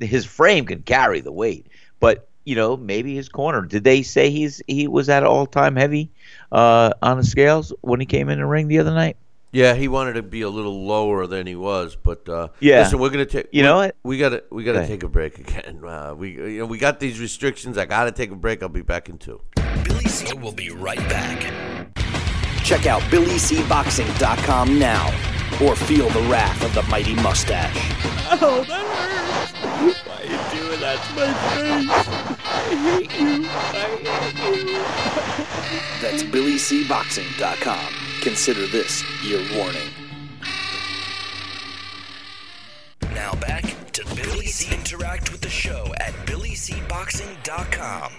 his 0.00 0.26
frame 0.26 0.66
can 0.66 0.82
carry 0.82 1.20
the 1.20 1.32
weight, 1.32 1.66
but 1.98 2.28
you 2.44 2.56
know 2.56 2.76
maybe 2.76 3.14
his 3.14 3.30
corner. 3.30 3.62
Did 3.62 3.84
they 3.84 4.02
say 4.02 4.28
he's 4.30 4.60
he 4.66 4.86
was 4.86 5.08
at 5.08 5.24
all 5.24 5.46
time 5.46 5.76
heavy 5.76 6.10
uh, 6.52 6.92
on 7.00 7.16
the 7.16 7.24
scales 7.24 7.72
when 7.80 8.00
he 8.00 8.06
came 8.06 8.28
in 8.28 8.38
the 8.38 8.44
ring 8.44 8.68
the 8.68 8.80
other 8.80 8.92
night? 8.92 9.16
Yeah, 9.52 9.74
he 9.74 9.88
wanted 9.88 10.12
to 10.12 10.22
be 10.22 10.42
a 10.42 10.48
little 10.48 10.84
lower 10.86 11.26
than 11.26 11.46
he 11.46 11.56
was, 11.56 11.96
but 11.96 12.28
uh, 12.28 12.48
Yeah. 12.60 12.80
Listen, 12.82 13.00
we're 13.00 13.10
gonna 13.10 13.26
take. 13.26 13.48
You 13.50 13.62
know 13.64 13.76
what? 13.76 13.96
We 14.04 14.16
gotta 14.18 14.44
we 14.50 14.62
gotta 14.62 14.80
Okay. 14.80 14.88
take 14.88 15.02
a 15.02 15.08
break 15.08 15.38
again. 15.38 15.80
Uh, 15.90 16.14
we 16.16 16.30
you 16.36 16.58
know 16.60 16.66
we 16.66 16.78
got 16.78 17.00
these 17.00 17.18
restrictions. 17.18 17.76
I 17.76 17.84
gotta 17.86 18.12
take 18.12 18.30
a 18.30 18.36
break. 18.36 18.62
I'll 18.62 18.68
be 18.68 18.82
back 18.82 19.08
in 19.08 19.18
two. 19.18 19.40
Billy 19.84 20.04
C 20.04 20.32
will 20.34 20.52
be 20.52 20.70
right 20.70 20.98
back. 21.08 21.40
Check 22.62 22.86
out 22.86 23.02
BillyCBoxing.com 23.10 24.78
now 24.78 25.06
or 25.64 25.74
feel 25.74 26.08
the 26.10 26.20
wrath 26.30 26.62
of 26.62 26.72
the 26.74 26.82
mighty 26.84 27.14
mustache. 27.16 27.74
Oh, 28.40 28.64
that 28.68 28.86
hurts. 28.86 29.98
Why 30.06 30.14
are 30.14 30.26
you 30.26 30.38
doing 30.62 30.80
that 30.80 30.98
to 31.06 31.12
my 31.16 31.32
face? 31.56 32.08
I 32.46 32.48
hate 32.86 33.12
you. 33.20 33.48
I 33.48 33.88
hate 34.06 34.38
you. 34.68 34.78
That's 36.00 36.22
BillyCBoxing.com. 36.22 37.92
Consider 38.22 38.66
this 38.66 39.02
your 39.24 39.40
warning. 39.56 39.88
Now 43.14 43.34
back 43.36 43.64
to 43.92 44.04
Billy 44.14 44.46
C. 44.46 44.74
Interact 44.74 45.32
with 45.32 45.40
the 45.40 45.48
show 45.48 45.92
at 45.98 46.12
BillyCBoxing.com. 46.26 48.12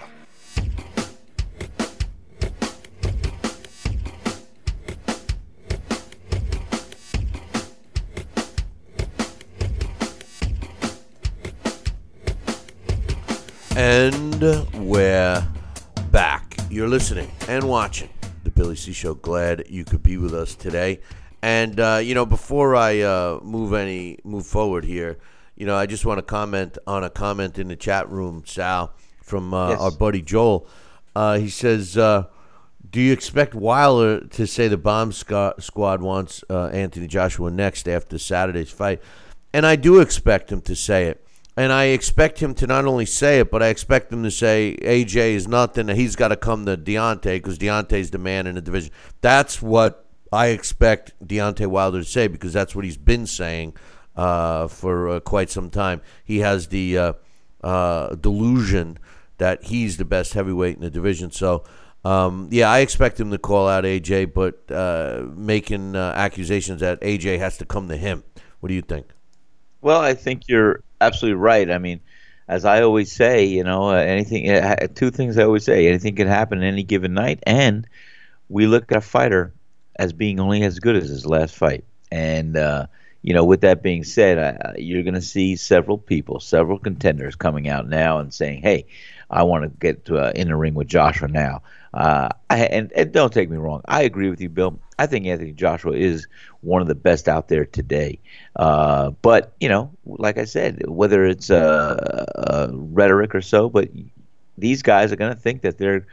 And 13.76 14.68
we're 14.74 15.46
back. 16.10 16.56
You're 16.70 16.88
listening 16.88 17.30
and 17.48 17.68
watching 17.68 18.08
the 18.20 18.21
Billy 18.62 18.76
C 18.76 18.92
Show. 18.92 19.14
Glad 19.14 19.64
you 19.68 19.84
could 19.84 20.04
be 20.04 20.16
with 20.16 20.32
us 20.32 20.54
today. 20.54 21.00
And 21.42 21.80
uh, 21.80 21.98
you 22.00 22.14
know, 22.14 22.24
before 22.24 22.76
I 22.76 23.00
uh, 23.00 23.40
move 23.42 23.72
any 23.72 24.18
move 24.22 24.46
forward 24.46 24.84
here, 24.84 25.18
you 25.56 25.66
know, 25.66 25.74
I 25.74 25.86
just 25.86 26.06
want 26.06 26.18
to 26.18 26.22
comment 26.22 26.78
on 26.86 27.02
a 27.02 27.10
comment 27.10 27.58
in 27.58 27.66
the 27.66 27.74
chat 27.74 28.08
room, 28.08 28.44
Sal, 28.46 28.94
from 29.20 29.52
uh, 29.52 29.70
Yes. 29.70 29.80
our 29.80 29.90
buddy 29.90 30.22
Joel. 30.22 30.68
Uh, 31.16 31.38
he 31.38 31.48
says, 31.48 31.98
uh, 31.98 32.26
"Do 32.88 33.00
you 33.00 33.12
expect 33.12 33.52
Wilder 33.56 34.20
to 34.28 34.46
say 34.46 34.68
the 34.68 34.76
Bomb 34.76 35.10
Squad 35.10 36.00
wants 36.00 36.44
uh, 36.48 36.66
Anthony 36.66 37.08
Joshua 37.08 37.50
next 37.50 37.88
after 37.88 38.16
Saturday's 38.16 38.70
fight?" 38.70 39.02
And 39.52 39.66
I 39.66 39.74
do 39.74 39.98
expect 39.98 40.52
him 40.52 40.60
to 40.62 40.76
say 40.76 41.06
it. 41.06 41.26
And 41.56 41.70
I 41.70 41.86
expect 41.86 42.40
him 42.40 42.54
to 42.54 42.66
not 42.66 42.86
only 42.86 43.04
say 43.04 43.40
it, 43.40 43.50
but 43.50 43.62
I 43.62 43.68
expect 43.68 44.10
him 44.12 44.22
to 44.22 44.30
say 44.30 44.76
AJ 44.80 45.32
is 45.32 45.46
nothing. 45.46 45.88
He's 45.88 46.16
got 46.16 46.28
to 46.28 46.36
come 46.36 46.64
to 46.64 46.76
Deontay 46.78 47.36
because 47.36 47.58
Deontay's 47.58 48.10
the 48.10 48.18
man 48.18 48.46
in 48.46 48.54
the 48.54 48.62
division. 48.62 48.90
That's 49.20 49.60
what 49.60 50.06
I 50.32 50.46
expect 50.46 51.12
Deontay 51.26 51.66
Wilder 51.66 51.98
to 51.98 52.04
say 52.04 52.26
because 52.26 52.54
that's 52.54 52.74
what 52.74 52.86
he's 52.86 52.96
been 52.96 53.26
saying 53.26 53.76
uh, 54.16 54.66
for 54.68 55.08
uh, 55.08 55.20
quite 55.20 55.50
some 55.50 55.68
time. 55.68 56.00
He 56.24 56.38
has 56.38 56.68
the 56.68 56.96
uh, 56.96 57.12
uh, 57.62 58.14
delusion 58.14 58.98
that 59.36 59.64
he's 59.64 59.98
the 59.98 60.06
best 60.06 60.32
heavyweight 60.32 60.76
in 60.76 60.82
the 60.82 60.90
division. 60.90 61.30
So, 61.30 61.64
um, 62.02 62.48
yeah, 62.50 62.70
I 62.70 62.78
expect 62.78 63.20
him 63.20 63.30
to 63.30 63.38
call 63.38 63.68
out 63.68 63.84
AJ, 63.84 64.32
but 64.32 64.70
uh, 64.74 65.26
making 65.36 65.96
uh, 65.96 66.14
accusations 66.16 66.80
that 66.80 67.00
AJ 67.02 67.38
has 67.38 67.58
to 67.58 67.66
come 67.66 67.88
to 67.88 67.96
him. 67.96 68.24
What 68.60 68.68
do 68.68 68.74
you 68.74 68.82
think? 68.82 69.06
Well, 69.82 70.00
I 70.00 70.14
think 70.14 70.44
you're 70.48 70.82
absolutely 71.06 71.40
right. 71.40 71.70
I 71.70 71.78
mean, 71.78 72.00
as 72.48 72.64
I 72.64 72.82
always 72.82 73.12
say, 73.12 73.44
you 73.44 73.64
know, 73.64 73.90
uh, 73.90 73.94
anything. 73.94 74.50
Uh, 74.50 74.86
two 74.94 75.10
things 75.10 75.38
I 75.38 75.44
always 75.44 75.64
say: 75.64 75.86
anything 75.86 76.16
can 76.16 76.28
happen 76.28 76.62
any 76.62 76.82
given 76.82 77.14
night, 77.14 77.40
and 77.46 77.86
we 78.48 78.66
look 78.66 78.90
at 78.92 78.98
a 78.98 79.00
fighter 79.00 79.52
as 79.96 80.12
being 80.12 80.40
only 80.40 80.62
as 80.62 80.78
good 80.78 80.96
as 80.96 81.08
his 81.08 81.26
last 81.26 81.54
fight. 81.54 81.84
And 82.10 82.56
uh, 82.56 82.86
you 83.22 83.34
know, 83.34 83.44
with 83.44 83.62
that 83.62 83.82
being 83.82 84.04
said, 84.04 84.74
you're 84.76 85.04
going 85.04 85.14
to 85.14 85.22
see 85.22 85.56
several 85.56 85.98
people, 85.98 86.40
several 86.40 86.78
contenders 86.78 87.36
coming 87.36 87.68
out 87.68 87.88
now 87.88 88.18
and 88.18 88.34
saying, 88.34 88.62
"Hey, 88.62 88.86
I 89.30 89.44
want 89.44 89.64
to 89.64 89.68
get 89.68 90.06
to, 90.06 90.18
uh, 90.18 90.32
in 90.34 90.48
the 90.48 90.56
ring 90.56 90.74
with 90.74 90.88
Joshua 90.88 91.28
now." 91.28 91.62
Uh, 91.94 92.28
and, 92.48 92.90
and 92.92 93.12
don't 93.12 93.32
take 93.32 93.50
me 93.50 93.56
wrong, 93.56 93.82
I 93.86 94.02
agree 94.02 94.30
with 94.30 94.40
you, 94.40 94.48
Bill. 94.48 94.80
I 94.98 95.06
think 95.06 95.26
Anthony 95.26 95.52
Joshua 95.52 95.92
is 95.92 96.26
one 96.60 96.80
of 96.80 96.88
the 96.88 96.94
best 96.94 97.28
out 97.28 97.48
there 97.48 97.66
today. 97.66 98.18
Uh, 98.56 99.10
but 99.10 99.52
you 99.60 99.68
know, 99.68 99.90
like 100.06 100.38
I 100.38 100.44
said, 100.44 100.88
whether 100.88 101.24
it's 101.24 101.50
uh, 101.50 102.70
rhetoric 102.72 103.34
or 103.34 103.42
so, 103.42 103.68
but 103.68 103.88
these 104.56 104.82
guys 104.82 105.12
are 105.12 105.16
going 105.16 105.34
to 105.34 105.38
think 105.38 105.62
that 105.62 105.78
they're 105.78 106.06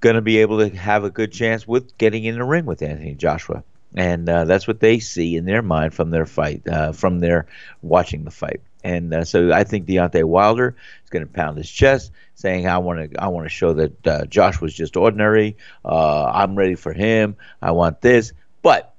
going 0.00 0.16
to 0.16 0.22
be 0.22 0.38
able 0.38 0.58
to 0.58 0.76
have 0.76 1.04
a 1.04 1.10
good 1.10 1.32
chance 1.32 1.66
with 1.66 1.96
getting 1.98 2.24
in 2.24 2.34
the 2.34 2.44
ring 2.44 2.66
with 2.66 2.82
Anthony 2.82 3.14
Joshua, 3.14 3.64
and 3.94 4.28
uh, 4.28 4.44
that's 4.44 4.66
what 4.66 4.80
they 4.80 4.98
see 4.98 5.36
in 5.36 5.44
their 5.44 5.62
mind 5.62 5.94
from 5.94 6.10
their 6.10 6.26
fight, 6.26 6.66
uh, 6.68 6.92
from 6.92 7.20
their 7.20 7.46
watching 7.82 8.24
the 8.24 8.30
fight. 8.30 8.60
And 8.84 9.12
uh, 9.14 9.24
so 9.24 9.52
I 9.52 9.64
think 9.64 9.86
Deontay 9.86 10.24
Wilder 10.24 10.76
going 11.18 11.26
to 11.26 11.32
pound 11.32 11.56
his 11.56 11.70
chest, 11.70 12.12
saying, 12.34 12.66
"I 12.66 12.78
want 12.78 13.12
to, 13.12 13.22
I 13.22 13.28
want 13.28 13.46
to 13.46 13.50
show 13.50 13.72
that 13.74 14.06
uh, 14.06 14.26
Joshua's 14.26 14.74
just 14.74 14.96
ordinary. 14.96 15.56
Uh, 15.84 16.24
I'm 16.24 16.54
ready 16.54 16.74
for 16.74 16.92
him. 16.92 17.36
I 17.60 17.72
want 17.72 18.00
this." 18.00 18.32
But 18.62 18.94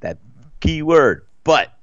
that 0.00 0.18
key 0.60 0.82
word, 0.82 1.26
but 1.44 1.74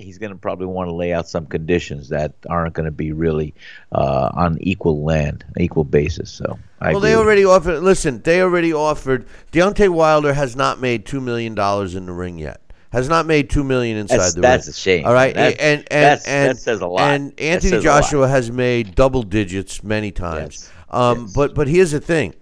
he's 0.00 0.18
going 0.18 0.32
to 0.32 0.38
probably 0.38 0.66
want 0.66 0.88
to 0.88 0.94
lay 0.94 1.12
out 1.12 1.28
some 1.28 1.46
conditions 1.46 2.08
that 2.08 2.34
aren't 2.48 2.74
going 2.74 2.86
to 2.86 2.90
be 2.90 3.12
really 3.12 3.54
uh, 3.92 4.30
on 4.34 4.58
equal 4.60 5.04
land, 5.04 5.44
equal 5.58 5.84
basis. 5.84 6.30
So, 6.30 6.58
I 6.80 6.92
well, 6.92 7.00
they 7.00 7.14
already 7.14 7.44
offered. 7.44 7.80
Listen, 7.80 8.22
they 8.22 8.40
already 8.42 8.72
offered. 8.72 9.26
Deontay 9.52 9.88
Wilder 9.88 10.32
has 10.32 10.56
not 10.56 10.80
made 10.80 11.06
two 11.06 11.20
million 11.20 11.54
dollars 11.54 11.94
in 11.94 12.06
the 12.06 12.12
ring 12.12 12.38
yet. 12.38 12.60
Has 12.90 13.08
not 13.08 13.24
made 13.26 13.48
two 13.50 13.62
million 13.62 13.96
inside 13.96 14.16
That's- 14.16 14.34
the 14.34 14.40
that's 14.40 14.66
ring. 14.66 14.70
a 14.70 14.74
shame. 14.74 15.06
All 15.06 15.12
right, 15.14 15.32
That- 15.34 15.60
and 15.60 15.78
and 15.78 15.86
that's- 15.90 16.26
and 16.26 16.50
that 16.50 16.58
says 16.60 16.80
a 16.80 16.86
lot. 16.86 17.02
And 17.12 17.32
Anthony 17.40 17.70
says 17.70 17.84
a 17.84 17.88
lot. 17.88 18.02
Joshua 18.02 18.28
has 18.28 18.50
made 18.50 18.94
double 18.96 19.22
digits 19.22 19.84
many 19.84 20.10
times. 20.10 20.68
Yes. 20.68 20.70
Um, 20.90 21.20
Yes. 21.22 21.32
but 21.32 21.54
but 21.54 21.68
here's 21.68 21.92
the 21.92 22.00
thing. 22.00 22.34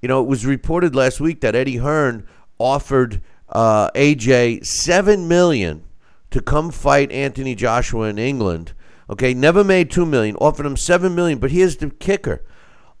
You 0.00 0.08
know, 0.08 0.20
it 0.22 0.26
was 0.26 0.46
reported 0.46 0.96
last 0.96 1.20
week 1.20 1.42
that 1.42 1.54
Eddie 1.54 1.76
Hearn 1.76 2.24
offered 2.58 3.20
uh, 3.50 3.90
AJ 3.94 4.60
seven 4.64 5.28
million 5.28 5.82
to 6.30 6.40
come 6.40 6.70
fight 6.70 7.12
Anthony 7.12 7.54
Joshua 7.54 8.08
in 8.08 8.18
England. 8.18 8.72
Okay, 9.10 9.34
never 9.34 9.62
made 9.62 9.90
two 9.90 10.06
million. 10.06 10.36
Offered 10.36 10.64
him 10.64 10.76
seven 10.78 11.14
million. 11.14 11.38
But 11.38 11.50
here's 11.50 11.76
the 11.76 11.90
kicker: 11.90 12.40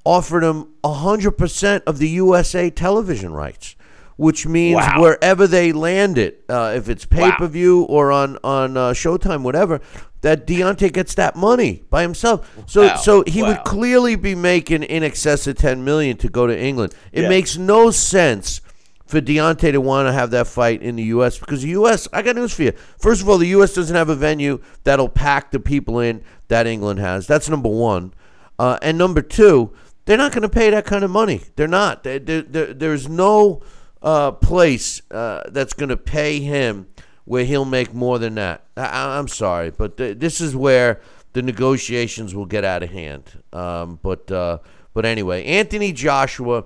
offered 0.04 0.44
him 0.44 0.66
hundred 0.84 1.32
percent 1.38 1.82
of 1.86 1.98
the 1.98 2.08
USA 2.10 2.68
television 2.68 3.32
rights, 3.32 3.76
which 4.16 4.46
means 4.46 4.76
Wow. 4.76 5.00
wherever 5.00 5.46
they 5.46 5.72
land 5.72 6.18
it, 6.18 6.44
uh, 6.48 6.72
if 6.76 6.88
it's 6.88 7.04
pay 7.04 7.32
per 7.32 7.46
view 7.46 7.82
or 7.84 8.12
on 8.12 8.38
on 8.44 8.76
uh, 8.76 8.90
Showtime, 8.92 9.42
whatever, 9.42 9.80
that 10.20 10.46
Deontay 10.46 10.92
gets 10.92 11.14
that 11.14 11.34
money 11.36 11.82
by 11.90 12.02
himself. 12.02 12.48
So 12.66 12.82
Wow. 12.86 12.96
so 12.96 13.24
he 13.26 13.42
would 13.42 13.64
clearly 13.64 14.14
be 14.16 14.34
making 14.34 14.82
in 14.84 15.02
excess 15.02 15.46
of 15.46 15.56
ten 15.56 15.84
million 15.84 16.16
to 16.18 16.28
go 16.28 16.46
to 16.46 16.58
England. 16.58 16.94
It 17.12 17.22
Yeah. 17.22 17.28
makes 17.28 17.56
no 17.56 17.90
sense 17.90 18.60
for 19.06 19.20
Deontay 19.20 19.72
to 19.72 19.80
want 19.80 20.08
to 20.08 20.12
have 20.12 20.30
that 20.30 20.46
fight 20.46 20.80
in 20.80 20.96
the 20.96 21.02
U.S. 21.04 21.38
because 21.38 21.60
the 21.62 21.68
U.S. 21.70 22.08
I 22.14 22.22
got 22.22 22.34
news 22.36 22.54
for 22.54 22.62
you. 22.62 22.72
First 22.98 23.20
of 23.20 23.28
all, 23.28 23.36
the 23.36 23.48
U.S. 23.48 23.74
doesn't 23.74 23.94
have 23.94 24.08
a 24.08 24.14
venue 24.14 24.60
that'll 24.84 25.08
pack 25.10 25.50
the 25.50 25.60
people 25.60 25.98
in 26.00 26.22
that 26.48 26.66
England 26.66 26.98
has. 27.00 27.26
That's 27.26 27.48
number 27.48 27.68
one. 27.68 28.14
Uh, 28.58 28.78
and 28.80 28.96
number 28.96 29.20
two, 29.20 29.70
they're 30.06 30.16
not 30.16 30.32
going 30.32 30.42
to 30.42 30.48
pay 30.48 30.70
that 30.70 30.86
kind 30.86 31.04
of 31.04 31.10
money. 31.10 31.42
They're 31.56 31.68
not. 31.68 32.04
They, 32.04 32.18
they, 32.18 32.40
they, 32.40 32.72
there's 32.72 33.06
no 33.08 33.60
uh, 34.02 34.32
place 34.32 35.02
uh, 35.10 35.44
that's 35.48 35.72
going 35.72 35.88
to 35.88 35.96
pay 35.96 36.40
him 36.40 36.88
where 37.24 37.44
he'll 37.44 37.64
make 37.64 37.94
more 37.94 38.18
than 38.18 38.34
that. 38.34 38.64
I, 38.76 39.18
am 39.18 39.28
sorry, 39.28 39.70
but 39.70 39.96
th- 39.96 40.18
this 40.18 40.40
is 40.40 40.56
where 40.56 41.00
the 41.32 41.42
negotiations 41.42 42.34
will 42.34 42.46
get 42.46 42.64
out 42.64 42.82
of 42.82 42.90
hand. 42.90 43.42
Um, 43.52 43.98
but 44.02 44.30
uh, 44.30 44.58
but 44.92 45.06
anyway, 45.06 45.44
Anthony 45.44 45.92
Joshua 45.92 46.64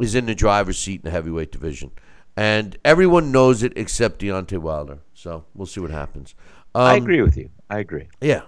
is 0.00 0.14
in 0.14 0.26
the 0.26 0.34
driver's 0.34 0.78
seat 0.78 1.00
in 1.00 1.04
the 1.04 1.10
heavyweight 1.10 1.52
division, 1.52 1.90
and 2.36 2.78
everyone 2.84 3.32
knows 3.32 3.62
it 3.62 3.74
except 3.76 4.20
Deontay 4.20 4.58
Wilder. 4.58 5.00
So 5.14 5.44
we'll 5.54 5.66
see 5.66 5.80
what 5.80 5.90
happens. 5.90 6.34
Um, 6.74 6.82
I 6.82 6.96
agree 6.96 7.22
with 7.22 7.36
you. 7.36 7.50
I 7.68 7.80
agree. 7.80 8.08
Yeah. 8.20 8.42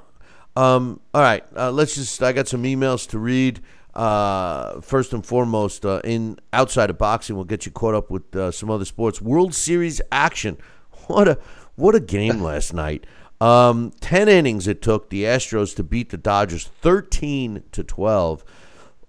Um, 0.56 1.00
all 1.14 1.22
right. 1.22 1.44
Uh, 1.54 1.70
let's 1.70 1.94
just. 1.94 2.22
I 2.22 2.32
got 2.32 2.48
some 2.48 2.62
emails 2.62 3.08
to 3.10 3.18
read. 3.18 3.60
Uh, 3.94 4.80
first 4.80 5.12
and 5.12 5.26
foremost, 5.26 5.84
uh, 5.84 6.00
in 6.04 6.38
outside 6.52 6.90
of 6.90 6.98
boxing, 6.98 7.36
we'll 7.36 7.44
get 7.44 7.66
you 7.66 7.72
caught 7.72 7.94
up 7.94 8.10
with 8.10 8.34
uh, 8.36 8.50
some 8.50 8.70
other 8.70 8.84
sports. 8.84 9.20
World 9.20 9.54
Series 9.54 10.00
action. 10.10 10.56
What 11.06 11.26
a 11.26 11.38
what 11.74 11.96
a 11.96 12.00
game 12.00 12.40
last 12.42 12.72
night. 12.72 13.04
Um, 13.40 13.90
Ten 14.00 14.28
innings 14.28 14.68
it 14.68 14.80
took 14.80 15.10
the 15.10 15.24
Astros 15.24 15.74
to 15.74 15.82
beat 15.82 16.10
the 16.10 16.16
Dodgers, 16.16 16.66
thirteen 16.66 17.64
to 17.72 17.82
twelve. 17.82 18.44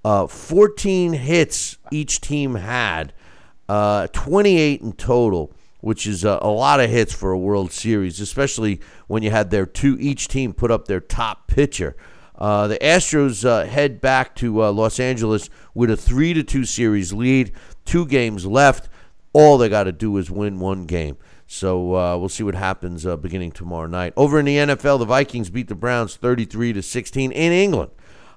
Uh, 0.03 0.25
14 0.25 1.13
hits 1.13 1.77
each 1.91 2.21
team 2.21 2.55
had, 2.55 3.13
uh, 3.69 4.07
28 4.07 4.81
in 4.81 4.93
total, 4.93 5.53
which 5.79 6.07
is 6.07 6.23
a, 6.23 6.39
a, 6.41 6.49
lot 6.49 6.79
of 6.79 6.89
hits 6.89 7.13
for 7.13 7.31
a 7.31 7.37
World 7.37 7.71
Series, 7.71 8.19
especially 8.19 8.81
when 9.05 9.21
you 9.21 9.29
had 9.29 9.51
their 9.51 9.67
two 9.67 9.97
each 9.99 10.27
team 10.27 10.53
put 10.53 10.71
up 10.71 10.87
their 10.87 10.99
top 10.99 11.47
pitcher. 11.47 11.95
Uh, 12.41 12.65
the 12.65 12.79
Astros 12.79 13.45
uh, 13.45 13.67
head 13.67 14.01
back 14.01 14.33
to 14.33 14.63
uh, 14.63 14.71
Los 14.71 14.99
Angeles 14.99 15.47
with 15.75 15.91
a 15.91 15.95
three 15.95 16.33
to 16.33 16.41
two 16.41 16.65
series 16.65 17.13
lead, 17.13 17.51
two 17.85 18.03
games 18.03 18.47
left. 18.47 18.89
All 19.31 19.59
they 19.59 19.69
got 19.69 19.83
to 19.83 19.91
do 19.91 20.17
is 20.17 20.31
win 20.31 20.59
one 20.59 20.87
game. 20.87 21.17
So 21.45 21.95
uh, 21.95 22.17
we'll 22.17 22.29
see 22.29 22.41
what 22.41 22.55
happens 22.55 23.05
beginning 23.05 23.51
tomorrow 23.51 23.85
night. 23.85 24.13
Over 24.17 24.39
in 24.39 24.45
the 24.45 24.57
NFL, 24.57 24.97
the 24.97 25.05
Vikings 25.05 25.51
beat 25.51 25.67
the 25.67 25.75
Browns 25.75 26.15
33 26.15 26.73
to 26.73 26.81
16 26.81 27.31
in 27.31 27.51
England. 27.51 27.91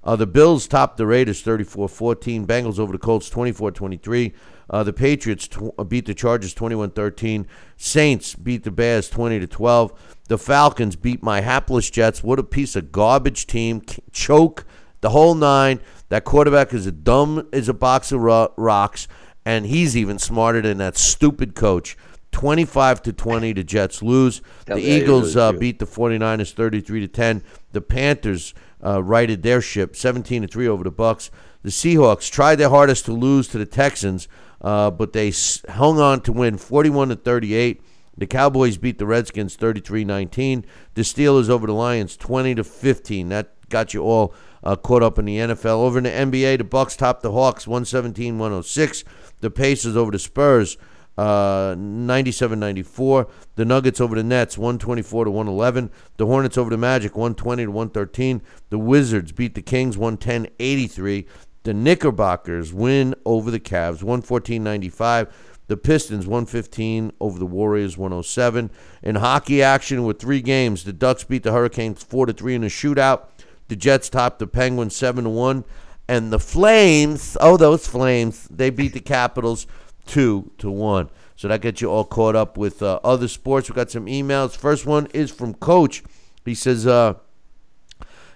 Uh, 0.05 0.17
the 0.17 0.27
Bills 0.27 0.69
topped 0.69 0.99
the 0.99 1.07
Raiders 1.07 1.41
34 1.41 1.89
14. 1.89 2.47
Bengals 2.47 2.79
over 2.79 2.93
the 2.93 2.99
Colts 2.99 3.31
24 3.31 3.71
23. 3.71 4.35
Uh, 4.71 4.83
the 4.83 4.93
Patriots 4.93 5.47
tw- 5.49 5.75
uh, 5.79 5.85
beat 5.85 6.07
the 6.07 6.15
Chargers 6.15 6.55
21 6.55 6.91
13. 6.91 7.47
Saints 7.77 8.35
beat 8.35 8.65
the 8.65 8.71
Bears 8.71 9.11
20 9.11 9.41
to 9.41 9.47
12. 9.47 9.93
The 10.29 10.39
Falcons 10.39 10.97
beat 10.97 11.23
my 11.23 11.41
hapless 11.41 11.91
Jets. 11.91 12.25
What 12.25 12.39
a 12.39 12.43
piece 12.45 12.77
of 12.77 12.93
garbage 12.93 13.47
team. 13.47 13.83
Choke 14.13 14.65
the 15.01 15.11
whole 15.11 15.35
nine. 15.35 15.81
That 16.09 16.25
quarterback 16.25 16.73
is 16.73 16.87
a 16.87 16.93
dumb 16.93 17.49
as 17.53 17.69
a 17.69 17.75
box 17.75 18.11
of 18.13 18.21
ro- 18.21 18.53
rocks, 18.57 19.07
and 19.45 19.67
he's 19.67 19.97
even 19.97 20.19
smarter 20.19 20.63
than 20.63 20.79
that 20.79 20.97
stupid 20.97 21.55
coach. 21.55 21.97
25 22.33 23.03
to 23.03 23.13
20 23.13 23.53
the 23.53 23.63
Jets 23.63 24.03
lose. 24.03 24.43
The 24.77 24.81
Eagles 25.03 25.37
uh, 25.37 25.53
beat 25.61 25.79
the 25.79 25.87
49ers 25.87 26.53
33 26.53 27.01
to 27.01 27.09
10. 27.09 27.43
The 27.73 27.81
Panthers 27.81 28.55
uh, 28.85 29.03
righted 29.03 29.43
their 29.43 29.61
ship 29.61 29.95
17 29.95 30.43
to 30.43 30.49
3 30.49 30.67
over 30.67 30.83
the 30.83 30.91
Bucks. 30.91 31.31
The 31.63 31.71
Seahawks 31.71 32.31
tried 32.31 32.57
their 32.57 32.71
hardest 32.71 33.05
to 33.07 33.13
lose 33.13 33.47
to 33.49 33.59
the 33.59 33.67
Texans, 33.67 34.27
uh, 34.61 34.91
but 34.91 35.13
they 35.13 35.33
hung 35.69 35.99
on 35.99 36.21
to 36.23 36.33
win 36.33 36.57
41 36.57 37.09
to 37.09 37.17
38. 37.17 37.83
The 38.17 38.27
Cowboys 38.27 38.77
beat 38.77 38.99
the 38.99 39.07
Redskins 39.07 39.57
33-19. 39.57 40.65
The 40.95 41.03
Steelers 41.03 41.49
over 41.49 41.67
the 41.67 41.73
Lions 41.73 42.17
20 42.17 42.55
to 42.57 42.65
15. 42.65 43.29
That 43.29 43.69
got 43.69 43.93
you 43.93 44.03
all 44.03 44.35
uh, 44.63 44.77
caught 44.77 45.03
up 45.03 45.19
in 45.19 45.25
the 45.25 45.39
NFL. 45.39 45.67
Over 45.67 45.99
in 45.99 46.05
the 46.05 46.11
NBA, 46.11 46.59
the 46.59 46.65
Bucks 46.65 46.97
topped 46.97 47.23
the 47.23 47.33
Hawks 47.33 47.67
117-106. 47.67 49.05
The 49.41 49.51
Pacers 49.51 49.97
over 49.97 50.13
the 50.13 50.19
Spurs 50.19 50.77
uh, 51.17 51.75
97-94. 51.77 53.31
The 53.57 53.65
Nuggets 53.65 54.01
over 54.01 54.17
the 54.17 54.23
Nets 54.23 54.59
124 54.59 55.27
to 55.27 55.31
111. 55.31 55.91
The 56.17 56.27
Hornets 56.27 56.59
over 56.59 56.71
the 56.71 56.79
Magic 56.79 57.17
120 57.17 57.65
to 57.65 57.71
113. 57.71 58.43
The 58.71 58.79
Wizards 58.79 59.33
beat 59.33 59.55
the 59.55 59.63
Kings 59.63 59.97
110-83. 59.97 61.27
The 61.65 61.75
Knickerbockers 61.75 62.73
win 62.73 63.15
over 63.27 63.51
the 63.51 63.61
Cavs 63.61 64.03
114-95. 64.03 65.31
The 65.67 65.77
Pistons 65.77 66.27
115 66.27 67.13
over 67.21 67.39
the 67.39 67.47
Warriors 67.47 67.99
107. 67.99 68.71
In 69.03 69.15
hockey 69.17 69.63
action 69.63 70.05
with 70.05 70.19
three 70.19 70.43
games, 70.43 70.85
the 70.85 70.93
Ducks 70.93 71.25
beat 71.25 71.43
the 71.43 71.53
Hurricanes 71.53 72.03
4 72.03 72.27
to 72.27 72.33
3 72.33 72.55
in 72.55 72.65
a 72.65 72.69
shootout. 72.69 73.29
The 73.69 73.77
Jets 73.77 74.11
topped 74.11 74.39
the 74.39 74.47
Penguins 74.47 74.95
7 74.95 75.25
to 75.25 75.31
1 75.31 75.65
and 76.09 76.33
the 76.33 76.39
Flames, 76.39 77.37
oh 77.41 77.57
those 77.57 77.87
Flames, 77.87 78.47
they 78.51 78.71
beat 78.71 78.93
the 78.93 79.01
Capitals 79.01 79.67
two 80.07 80.51
to 80.59 80.71
one. 80.71 81.09
So 81.37 81.49
that 81.49 81.63
gets 81.63 81.81
you 81.81 81.91
all 81.91 82.05
caught 82.05 82.37
up 82.37 82.57
with 82.57 82.83
uh, 82.83 83.01
other 83.03 83.27
sports. 83.27 83.69
We 83.69 83.75
got 83.75 83.91
some 83.91 84.07
emails. 84.07 84.57
First 84.57 84.87
one 84.87 85.09
is 85.15 85.31
from 85.31 85.55
Coach. 85.55 86.03
He 86.45 86.55
says, 86.55 86.87
uh, 86.87 87.15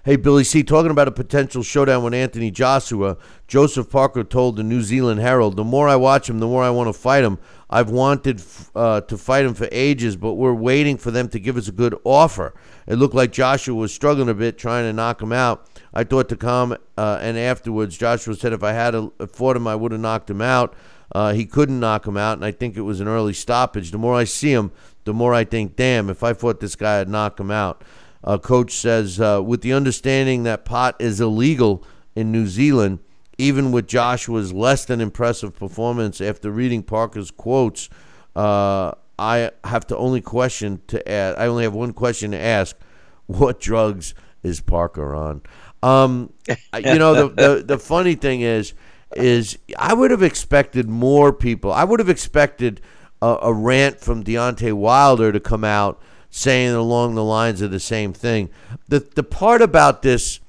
Hey, 0.05 0.15
Billy 0.15 0.45
C., 0.45 0.63
talking 0.63 0.91
about 0.91 1.09
a 1.09 1.11
potential 1.11 1.61
showdown 1.61 2.03
with 2.03 2.13
Anthony 2.13 2.51
Joshua, 2.51 3.17
Joseph 3.49 3.89
Parker 3.89 4.23
told 4.23 4.55
the 4.55 4.63
New 4.63 4.81
Zealand 4.81 5.19
Herald, 5.19 5.57
The 5.57 5.65
more 5.65 5.89
I 5.89 5.97
watch 5.97 6.29
him, 6.29 6.39
the 6.39 6.47
more 6.47 6.63
I 6.63 6.69
want 6.69 6.87
to 6.87 6.93
fight 6.93 7.25
him. 7.25 7.37
I've 7.69 7.89
wanted 7.89 8.41
uh, 8.73 9.01
to 9.01 9.17
fight 9.17 9.43
him 9.43 9.53
for 9.53 9.67
ages, 9.73 10.15
but 10.15 10.35
we're 10.35 10.53
waiting 10.53 10.95
for 10.95 11.11
them 11.11 11.27
to 11.29 11.39
give 11.39 11.57
us 11.57 11.67
a 11.67 11.73
good 11.73 11.99
offer. 12.05 12.53
It 12.87 12.95
looked 12.95 13.13
like 13.13 13.33
Joshua 13.33 13.75
was 13.75 13.93
struggling 13.93 14.29
a 14.29 14.33
bit 14.33 14.57
trying 14.57 14.85
to 14.85 14.93
knock 14.93 15.21
him 15.21 15.33
out. 15.33 15.69
I 15.93 16.05
thought 16.05 16.29
to 16.29 16.37
come, 16.37 16.77
uh, 16.97 17.19
and 17.21 17.37
afterwards, 17.37 17.97
Joshua 17.97 18.35
said 18.35 18.53
if 18.53 18.63
I 18.63 18.71
had 18.71 18.95
fought 19.27 19.57
him, 19.57 19.67
I 19.67 19.75
would 19.75 19.91
have 19.91 19.99
knocked 19.99 20.29
him 20.29 20.41
out. 20.41 20.75
Uh, 21.11 21.33
he 21.33 21.45
couldn't 21.45 21.79
knock 21.79 22.07
him 22.07 22.15
out, 22.15 22.37
and 22.37 22.45
I 22.45 22.51
think 22.51 22.77
it 22.77 22.81
was 22.81 23.01
an 23.01 23.09
early 23.09 23.33
stoppage. 23.33 23.91
The 23.91 23.97
more 23.97 24.15
I 24.15 24.23
see 24.23 24.53
him, 24.53 24.71
the 25.03 25.13
more 25.13 25.33
I 25.33 25.43
think, 25.43 25.75
damn, 25.75 26.09
if 26.09 26.23
I 26.23 26.33
fought 26.33 26.61
this 26.61 26.75
guy, 26.75 27.01
I'd 27.01 27.09
knock 27.09 27.39
him 27.39 27.51
out. 27.51 27.83
Uh, 28.23 28.37
coach 28.37 28.73
says, 28.73 29.19
uh, 29.19 29.41
with 29.43 29.61
the 29.61 29.73
understanding 29.73 30.43
that 30.43 30.65
pot 30.65 30.95
is 30.99 31.21
illegal 31.21 31.83
in 32.15 32.31
New 32.31 32.47
Zealand, 32.47 32.99
even 33.37 33.71
with 33.71 33.87
Joshua's 33.87 34.51
less 34.51 34.83
than 34.85 34.99
impressive 34.99 35.55
performance 35.55 36.19
after 36.19 36.51
reading 36.51 36.83
Parker's 36.83 37.31
quotes, 37.31 37.89
uh, 38.35 38.91
I 39.17 39.51
have 39.63 39.87
to 39.87 39.97
only 39.97 40.21
question 40.21 40.81
to 40.87 41.09
ask. 41.09 41.37
I 41.37 41.47
only 41.47 41.63
have 41.63 41.73
one 41.73 41.93
question 41.93 42.31
to 42.31 42.39
ask: 42.39 42.75
What 43.27 43.59
drugs 43.59 44.13
is 44.43 44.61
Parker 44.61 45.15
on? 45.15 45.41
Um, 45.83 46.33
you 46.47 46.99
know, 46.99 47.27
the, 47.27 47.29
the 47.29 47.63
the 47.63 47.77
funny 47.77 48.15
thing 48.15 48.41
is 48.41 48.73
is 49.15 49.57
I 49.77 49.93
would 49.93 50.11
have 50.11 50.23
expected 50.23 50.87
more 50.87 51.33
people. 51.33 51.71
I 51.71 51.83
would 51.83 51.99
have 51.99 52.09
expected 52.09 52.81
a, 53.21 53.37
a 53.43 53.53
rant 53.53 53.99
from 53.99 54.23
Deontay 54.23 54.73
Wilder 54.73 55.31
to 55.31 55.39
come 55.39 55.63
out 55.63 56.01
saying 56.31 56.73
along 56.73 57.15
the 57.15 57.23
lines 57.23 57.61
of 57.61 57.71
the 57.71 57.79
same 57.79 58.13
thing. 58.13 58.49
The 58.87 58.99
the 58.99 59.23
part 59.23 59.61
about 59.61 60.01
this 60.01 60.39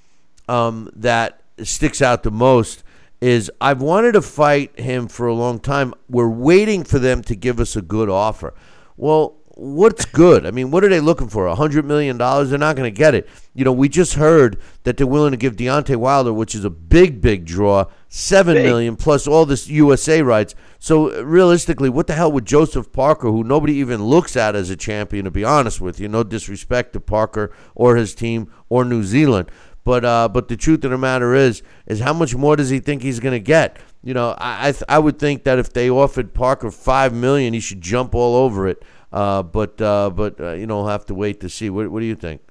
um, 0.48 0.90
that 0.94 1.40
sticks 1.62 2.02
out 2.02 2.22
the 2.22 2.30
most 2.30 2.82
is 3.20 3.50
I've 3.60 3.82
wanted 3.82 4.12
to 4.12 4.22
fight 4.22 4.78
him 4.78 5.08
for 5.08 5.26
a 5.26 5.34
long 5.34 5.60
time. 5.60 5.92
We're 6.08 6.28
waiting 6.28 6.84
for 6.84 6.98
them 6.98 7.22
to 7.22 7.36
give 7.36 7.60
us 7.60 7.76
a 7.76 7.82
good 7.82 8.08
offer. 8.08 8.54
Well, 8.96 9.34
what's 9.60 10.06
good? 10.06 10.46
I 10.46 10.50
mean, 10.50 10.70
what 10.70 10.84
are 10.84 10.88
they 10.88 11.00
looking 11.00 11.28
for? 11.28 11.46
A 11.46 11.54
hundred 11.54 11.84
million 11.84 12.16
dollars? 12.16 12.48
They're 12.48 12.58
not 12.58 12.76
going 12.76 12.92
to 12.92 12.96
get 12.96 13.14
it. 13.14 13.28
You 13.54 13.64
know, 13.64 13.72
we 13.72 13.88
just 13.90 14.14
heard 14.14 14.58
that 14.84 14.96
they're 14.96 15.06
willing 15.06 15.32
to 15.32 15.36
give 15.36 15.56
Deontay 15.56 15.96
Wilder, 15.96 16.32
which 16.32 16.54
is 16.54 16.64
a 16.64 16.70
big, 16.70 17.20
big 17.20 17.44
draw, 17.44 17.84
seven 18.08 18.54
big. 18.54 18.64
million 18.64 18.96
plus 18.96 19.26
all 19.26 19.44
this 19.44 19.68
USA 19.68 20.22
rights. 20.22 20.54
So 20.78 21.22
realistically, 21.22 21.90
what 21.90 22.06
the 22.06 22.14
hell 22.14 22.32
would 22.32 22.46
Joseph 22.46 22.90
Parker, 22.90 23.30
who 23.30 23.44
nobody 23.44 23.74
even 23.74 24.02
looks 24.02 24.34
at 24.34 24.56
as 24.56 24.70
a 24.70 24.76
champion, 24.76 25.26
to 25.26 25.30
be 25.30 25.44
honest 25.44 25.80
with 25.80 26.00
you, 26.00 26.08
no 26.08 26.22
disrespect 26.22 26.94
to 26.94 27.00
Parker 27.00 27.52
or 27.74 27.96
his 27.96 28.14
team 28.14 28.50
or 28.70 28.84
New 28.84 29.04
Zealand, 29.04 29.50
but 29.84 30.04
uh, 30.04 30.28
but 30.28 30.48
the 30.48 30.56
truth 30.56 30.84
of 30.84 30.90
the 30.90 30.98
matter 30.98 31.34
is, 31.34 31.62
is 31.86 32.00
how 32.00 32.12
much 32.12 32.34
more 32.34 32.56
does 32.56 32.70
he 32.70 32.80
think 32.80 33.02
he's 33.02 33.20
going 33.20 33.32
to 33.32 33.40
get? 33.40 33.78
You 34.02 34.14
know, 34.14 34.30
I 34.38 34.68
I, 34.68 34.72
th- 34.72 34.84
I 34.88 34.98
would 34.98 35.18
think 35.18 35.44
that 35.44 35.58
if 35.58 35.72
they 35.72 35.90
offered 35.90 36.32
Parker 36.32 36.70
five 36.70 37.12
million, 37.12 37.52
he 37.54 37.60
should 37.60 37.80
jump 37.80 38.14
all 38.14 38.36
over 38.36 38.68
it. 38.68 38.82
Uh, 39.12 39.42
but 39.42 39.80
uh, 39.80 40.10
but 40.10 40.40
uh, 40.40 40.52
you 40.52 40.66
know, 40.66 40.86
have 40.86 41.06
to 41.06 41.14
wait 41.14 41.40
to 41.40 41.48
see. 41.48 41.70
What, 41.70 41.88
what 41.90 42.00
do 42.00 42.06
you 42.06 42.16
think? 42.16 42.42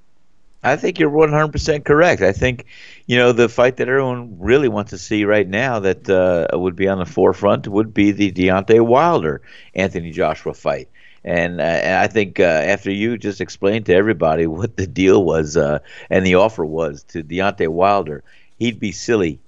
I 0.62 0.76
think 0.76 1.00
you're 1.00 1.10
100% 1.10 1.86
correct. 1.86 2.22
I 2.22 2.34
think, 2.34 2.66
you 3.08 3.16
know, 3.18 3.32
the 3.32 3.48
fight 3.48 3.78
that 3.78 3.88
everyone 3.88 4.38
really 4.40 4.68
wants 4.68 4.90
to 4.92 4.98
see 4.98 5.24
right 5.24 5.48
now 5.48 5.80
that 5.80 6.10
uh, 6.10 6.48
would 6.58 6.76
be 6.76 6.90
on 6.90 7.00
the 7.00 7.06
forefront 7.06 7.66
would 7.68 7.94
be 7.94 8.12
the 8.12 8.32
Deontay 8.32 8.86
Wilder 8.86 9.42
Anthony 9.74 10.12
Joshua 10.12 10.54
fight. 10.54 10.90
And, 11.24 11.62
uh, 11.62 11.64
and 11.64 11.96
I 11.98 12.08
think 12.08 12.42
uh, 12.42 12.44
after 12.44 12.92
you 12.92 13.18
just 13.18 13.40
explained 13.40 13.86
to 13.86 13.94
everybody 13.94 14.48
what 14.48 14.76
the 14.76 14.88
deal 14.88 15.24
was 15.24 15.56
uh, 15.56 15.80
and 16.10 16.26
the 16.26 16.36
offer 16.36 16.66
was 16.66 17.04
to 17.06 17.24
Deontay 17.24 17.70
Wilder, 17.70 18.24
he'd 18.58 18.80
be 18.80 18.92
silly 18.92 19.40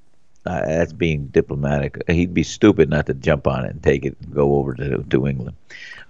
Uh, 0.45 0.65
that's 0.65 0.93
being 0.93 1.27
diplomatic. 1.27 2.01
He'd 2.07 2.33
be 2.33 2.43
stupid 2.43 2.89
not 2.89 3.05
to 3.05 3.13
jump 3.13 3.45
on 3.45 3.63
it 3.65 3.71
and 3.71 3.83
take 3.83 4.05
it, 4.05 4.17
and 4.21 4.33
go 4.33 4.55
over 4.55 4.73
to 4.73 5.03
to 5.11 5.27
England, 5.27 5.55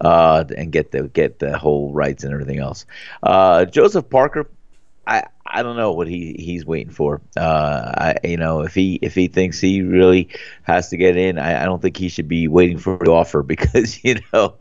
uh, 0.02 0.44
and 0.58 0.72
get 0.72 0.92
the 0.92 1.04
get 1.04 1.40
the 1.40 1.58
whole 1.58 1.94
rights 1.94 2.24
and 2.24 2.34
everything 2.34 2.60
else. 2.60 2.86
Uh, 3.24 3.66
Joseph 3.66 4.10
Parker, 4.10 4.50
I 5.06 5.24
I 5.46 5.64
don't 5.64 5.78
know 5.78 5.92
what 5.92 6.08
he 6.08 6.36
he's 6.40 6.66
waiting 6.66 6.92
for. 6.92 7.22
Uh, 7.38 7.92
I 7.98 8.28
you 8.28 8.38
know 8.38 8.62
if 8.62 8.74
he 8.74 8.96
if 9.02 9.14
he 9.14 9.28
thinks 9.28 9.60
he 9.60 9.84
really 9.84 10.30
has 10.64 10.90
to 10.90 10.98
get 10.98 11.18
in, 11.18 11.38
I, 11.38 11.62
I 11.62 11.66
don't 11.66 11.82
think 11.82 11.98
he 11.98 12.10
should 12.10 12.28
be 12.28 12.48
waiting 12.48 12.80
for 12.80 12.98
the 12.98 13.12
offer 13.12 13.44
because 13.44 14.04
you 14.04 14.16
know 14.34 14.56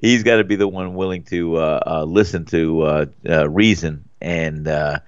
he's 0.00 0.22
got 0.22 0.36
to 0.36 0.44
be 0.44 0.56
the 0.56 0.68
one 0.68 0.94
willing 0.94 1.24
to 1.24 1.56
uh, 1.56 1.80
uh, 1.86 2.04
listen 2.04 2.44
to 2.46 2.82
uh, 2.82 3.06
uh, 3.28 3.48
reason 3.48 4.04
and 4.20 4.68
uh, 4.68 4.98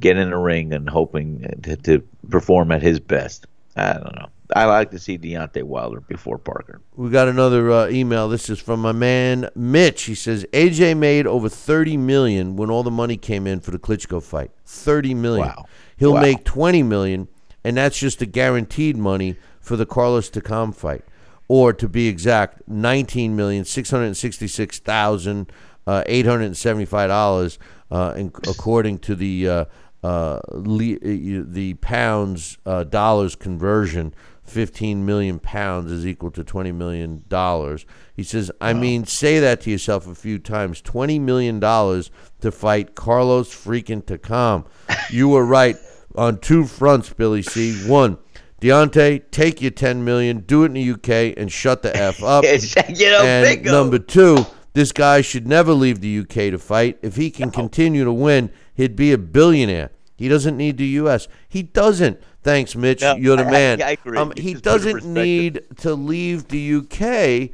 get 0.00 0.16
in 0.16 0.30
the 0.30 0.36
ring 0.36 0.72
and 0.72 0.88
hoping 0.90 1.60
to, 1.62 1.76
to 1.76 2.02
perform 2.28 2.72
at 2.72 2.82
his 2.82 3.00
best. 3.00 3.46
I 3.76 3.94
don't 3.94 4.16
know. 4.16 4.28
I 4.56 4.64
like 4.64 4.90
to 4.92 4.98
see 4.98 5.18
Deontay 5.18 5.62
Wilder 5.62 6.00
before 6.00 6.38
Parker. 6.38 6.80
We 6.96 7.10
got 7.10 7.28
another 7.28 7.70
uh, 7.70 7.88
email. 7.88 8.28
This 8.28 8.48
is 8.48 8.58
from 8.58 8.80
my 8.80 8.92
man 8.92 9.50
Mitch. 9.54 10.04
He 10.04 10.14
says 10.14 10.46
AJ 10.52 10.96
made 10.96 11.26
over 11.26 11.48
thirty 11.48 11.96
million 11.96 12.56
when 12.56 12.70
all 12.70 12.82
the 12.82 12.90
money 12.90 13.16
came 13.16 13.46
in 13.46 13.60
for 13.60 13.70
the 13.72 13.78
Klitschko 13.78 14.22
fight. 14.22 14.50
Thirty 14.64 15.12
million. 15.14 15.48
Wow. 15.48 15.66
He'll 15.98 16.14
Wow. 16.14 16.22
make 16.22 16.44
twenty 16.44 16.82
million, 16.82 17.28
and 17.62 17.76
that's 17.76 17.98
just 17.98 18.20
the 18.20 18.26
guaranteed 18.26 18.96
money 18.96 19.36
for 19.60 19.76
the 19.76 19.84
Carlos 19.86 20.30
Takam 20.30 20.74
fight, 20.74 21.04
or 21.48 21.74
to 21.74 21.86
be 21.88 22.08
exact, 22.08 22.66
nineteen 22.66 23.36
million 23.36 23.64
six 23.66 23.90
hundred 23.90 24.14
sixty-six 24.16 24.78
thousand 24.78 25.52
uh, 25.86 26.02
eight 26.06 26.24
hundred 26.24 26.56
seventy-five 26.56 27.08
dollars, 27.08 27.58
uh, 27.90 28.14
in- 28.16 28.32
according 28.48 28.98
to 29.00 29.14
the 29.14 29.46
uh, 29.48 29.64
uh, 30.02 30.40
le- 30.52 30.94
uh, 30.94 31.44
the 31.46 31.74
pounds 31.82 32.56
uh, 32.64 32.84
dollars 32.84 33.34
conversion. 33.36 34.14
15 34.48 35.04
million 35.04 35.38
pounds 35.38 35.90
is 35.92 36.06
equal 36.06 36.30
to 36.32 36.44
20 36.44 36.72
million 36.72 37.24
dollars. 37.28 37.86
He 38.14 38.22
says, 38.22 38.50
I 38.60 38.72
mean, 38.72 39.04
say 39.04 39.38
that 39.38 39.60
to 39.62 39.70
yourself 39.70 40.06
a 40.06 40.14
few 40.14 40.38
times. 40.38 40.80
20 40.80 41.18
million 41.18 41.60
dollars 41.60 42.10
to 42.40 42.50
fight 42.50 42.94
Carlos 42.94 43.48
freaking 43.48 44.02
Takam. 44.02 44.66
you 45.10 45.28
were 45.28 45.44
right 45.44 45.76
on 46.14 46.38
two 46.38 46.64
fronts, 46.64 47.12
Billy 47.12 47.42
C. 47.42 47.88
One, 47.88 48.18
Deontay, 48.60 49.30
take 49.30 49.62
your 49.62 49.70
10 49.70 50.04
million, 50.04 50.40
do 50.40 50.64
it 50.64 50.66
in 50.66 50.72
the 50.74 50.90
UK, 50.90 51.34
and 51.36 51.50
shut 51.50 51.82
the 51.82 51.96
F 51.96 52.22
up. 52.22 52.44
you 52.88 53.10
know, 53.10 53.22
and 53.24 53.44
bingo. 53.44 53.70
number 53.70 53.98
two, 53.98 54.44
this 54.72 54.90
guy 54.90 55.20
should 55.20 55.46
never 55.46 55.72
leave 55.72 56.00
the 56.00 56.18
UK 56.20 56.50
to 56.50 56.58
fight. 56.58 56.98
If 57.02 57.16
he 57.16 57.30
can 57.30 57.50
continue 57.50 58.04
to 58.04 58.12
win, 58.12 58.50
he'd 58.74 58.96
be 58.96 59.12
a 59.12 59.18
billionaire. 59.18 59.90
He 60.16 60.28
doesn't 60.28 60.56
need 60.56 60.78
the 60.78 60.86
U.S. 60.86 61.28
He 61.48 61.62
doesn't. 61.62 62.20
Thanks, 62.48 62.74
Mitch. 62.74 63.02
No, 63.02 63.14
You're 63.14 63.36
the 63.36 63.42
I- 63.44 63.48
I- 63.48 63.50
man. 63.50 63.82
I 63.82 63.90
agree. 63.90 64.16
Um, 64.16 64.32
he 64.34 64.54
just 64.54 64.64
put 64.64 64.72
it 64.82 64.86
in 64.86 64.94
doesn't 64.94 65.12
need 65.12 65.62
to 65.78 65.94
leave 65.94 66.48
the 66.48 66.58
UK, 66.58 67.50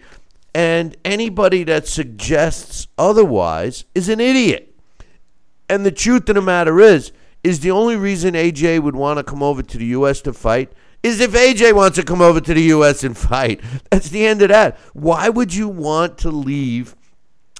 and 0.54 0.96
anybody 1.04 1.64
that 1.64 1.88
suggests 1.88 2.86
otherwise 2.96 3.84
is 3.96 4.08
an 4.08 4.20
idiot. 4.20 4.72
And 5.68 5.84
the 5.84 5.90
truth 5.90 6.28
of 6.28 6.36
the 6.36 6.42
matter 6.42 6.78
is, 6.80 7.10
is 7.42 7.58
the 7.58 7.72
only 7.72 7.96
reason 7.96 8.34
AJ 8.34 8.78
would 8.78 8.94
want 8.94 9.18
to 9.18 9.24
come 9.24 9.42
over 9.42 9.64
to 9.64 9.78
the 9.78 9.86
U.S. 9.86 10.20
to 10.22 10.32
fight 10.32 10.72
is 11.02 11.20
if 11.20 11.32
AJ 11.32 11.72
wants 11.72 11.96
to 11.98 12.04
come 12.04 12.22
over 12.22 12.40
to 12.40 12.54
the 12.54 12.62
U.S. 12.62 13.02
and 13.02 13.18
fight. 13.18 13.60
That's 13.90 14.10
the 14.10 14.24
end 14.24 14.42
of 14.42 14.50
that. 14.50 14.78
Why 14.92 15.28
would 15.28 15.52
you 15.52 15.68
want 15.68 16.18
to 16.18 16.30
leave 16.30 16.94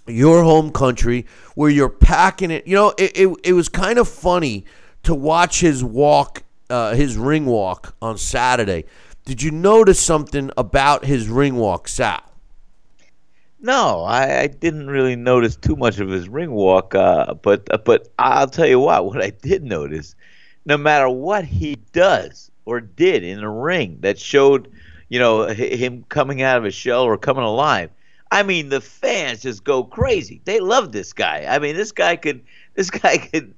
your 0.06 0.44
home 0.44 0.70
country 0.70 1.26
where 1.56 1.68
you're 1.68 1.88
packing 1.88 2.52
it? 2.52 2.66
You 2.68 2.76
know, 2.76 2.94
it, 2.96 3.18
it, 3.18 3.36
it 3.42 3.52
was 3.54 3.68
kind 3.68 3.98
of 3.98 4.08
funny 4.08 4.64
to 5.02 5.14
watch 5.16 5.60
his 5.60 5.82
walk, 5.82 6.43
uh, 6.70 6.94
his 6.94 7.16
ring 7.16 7.46
walk 7.46 7.94
on 8.00 8.18
Saturday. 8.18 8.84
Did 9.24 9.42
you 9.42 9.50
notice 9.50 10.00
something 10.00 10.50
about 10.56 11.04
his 11.04 11.28
ring 11.28 11.56
walk, 11.56 11.88
Sal? 11.88 12.22
No, 13.60 14.02
I, 14.02 14.40
I 14.40 14.46
didn't 14.48 14.88
really 14.88 15.16
notice 15.16 15.56
too 15.56 15.74
much 15.74 15.98
of 15.98 16.10
his 16.10 16.28
ring 16.28 16.50
walk, 16.50 16.94
uh, 16.94 17.32
but 17.32 17.66
uh, 17.72 17.78
but 17.78 18.08
I'll 18.18 18.46
tell 18.46 18.66
you 18.66 18.78
what. 18.78 19.06
What 19.06 19.22
I 19.22 19.30
did 19.30 19.64
notice, 19.64 20.14
no 20.66 20.76
matter 20.76 21.08
what 21.08 21.44
he 21.46 21.76
does 21.92 22.50
or 22.66 22.82
did 22.82 23.24
in 23.24 23.40
the 23.40 23.48
ring, 23.48 23.96
that 24.00 24.18
showed, 24.18 24.70
you 25.08 25.18
know, 25.18 25.46
him 25.46 26.04
coming 26.10 26.42
out 26.42 26.58
of 26.58 26.64
his 26.64 26.74
shell 26.74 27.04
or 27.04 27.16
coming 27.16 27.44
alive. 27.44 27.88
I 28.30 28.42
mean, 28.42 28.68
the 28.68 28.82
fans 28.82 29.40
just 29.40 29.64
go 29.64 29.84
crazy. 29.84 30.42
They 30.44 30.60
love 30.60 30.92
this 30.92 31.14
guy. 31.14 31.46
I 31.48 31.58
mean, 31.58 31.74
this 31.76 31.92
guy 31.92 32.16
could, 32.16 32.42
this 32.74 32.90
guy 32.90 33.16
could. 33.32 33.54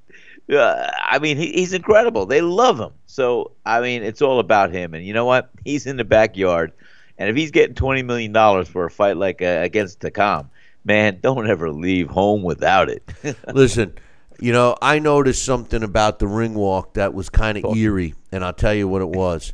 Uh, 0.53 0.91
I 1.03 1.19
mean, 1.19 1.37
he, 1.37 1.53
he's 1.53 1.73
incredible. 1.73 2.27
They 2.27 2.41
love 2.41 2.79
him. 2.79 2.93
So 3.07 3.53
I 3.65 3.81
mean, 3.81 4.03
it's 4.03 4.23
all 4.23 4.39
about 4.39 4.73
him. 4.73 4.95
And 4.95 5.05
you 5.05 5.13
know 5.13 5.25
what? 5.25 5.51
He's 5.65 5.87
in 5.87 5.97
the 5.97 6.05
backyard. 6.05 6.73
And 7.19 7.29
if 7.29 7.37
he's 7.37 7.51
getting 7.51 7.75
twenty 7.75 8.03
million 8.03 8.33
dollars 8.33 8.69
for 8.69 8.85
a 8.85 8.91
fight 8.91 9.17
like 9.17 9.43
uh, 9.43 9.61
against 9.63 10.01
Takam, 10.01 10.49
man, 10.85 11.19
don't 11.21 11.49
ever 11.49 11.71
leave 11.71 12.09
home 12.09 12.43
without 12.43 12.89
it. 12.89 13.03
Listen, 13.53 13.95
you 14.41 14.53
know, 14.53 14.77
I 14.81 14.99
noticed 14.99 15.45
something 15.45 15.83
about 15.83 16.19
the 16.19 16.27
ring 16.27 16.55
walk 16.55 16.95
that 16.95 17.15
was 17.15 17.29
kind 17.29 17.59
of 17.59 17.77
eerie, 17.77 18.15
and 18.33 18.45
I'll 18.45 18.53
tell 18.53 18.75
you 18.75 18.87
what 18.87 19.03
it 19.03 19.09
was. 19.09 19.53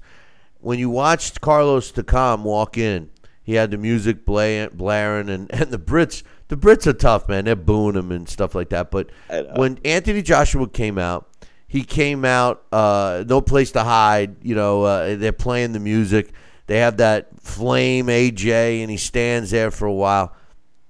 When 0.61 0.78
you 0.78 0.90
watched 0.90 1.40
Carlos 1.40 1.90
Takam 1.93 2.43
walk 2.43 2.78
in, 2.78 3.11
he 3.43 3.55
had 3.55 3.70
the 3.70 3.78
music 3.78 4.24
blay- 4.24 4.68
blaring, 4.72 5.28
and, 5.28 5.53
and 5.53 5.70
the 5.70 5.78
Brits, 5.78 6.22
the 6.53 6.59
Brits 6.59 6.86
are 6.86 6.92
tough, 6.92 7.28
man. 7.28 7.46
They're 7.46 7.57
booing 7.57 7.96
him 7.96 8.12
and 8.12 8.28
stuff 8.28 8.55
like 8.55 8.68
that. 8.70 8.90
But 8.90 9.11
when 9.57 9.78
Anthony 9.84 10.22
Joshua 10.22 10.68
came 10.68 10.98
out, 10.98 11.28
he 11.66 11.82
came 11.82 12.24
out, 12.24 12.64
uh, 12.70 13.24
no 13.26 13.40
place 13.40 13.72
to 13.72 13.82
hide. 13.82 14.36
You 14.42 14.55
know, 14.55 14.82
uh, 14.82 15.16
they're 15.16 15.32
playing 15.32 15.72
the 15.72 15.80
music. 15.80 16.32
They 16.66 16.78
have 16.78 16.98
that 16.98 17.40
flame 17.40 18.07
AJ, 18.07 18.82
and 18.82 18.90
he 18.90 18.96
stands 18.96 19.50
there 19.50 19.70
for 19.70 19.86
a 19.86 19.92
while, 19.92 20.34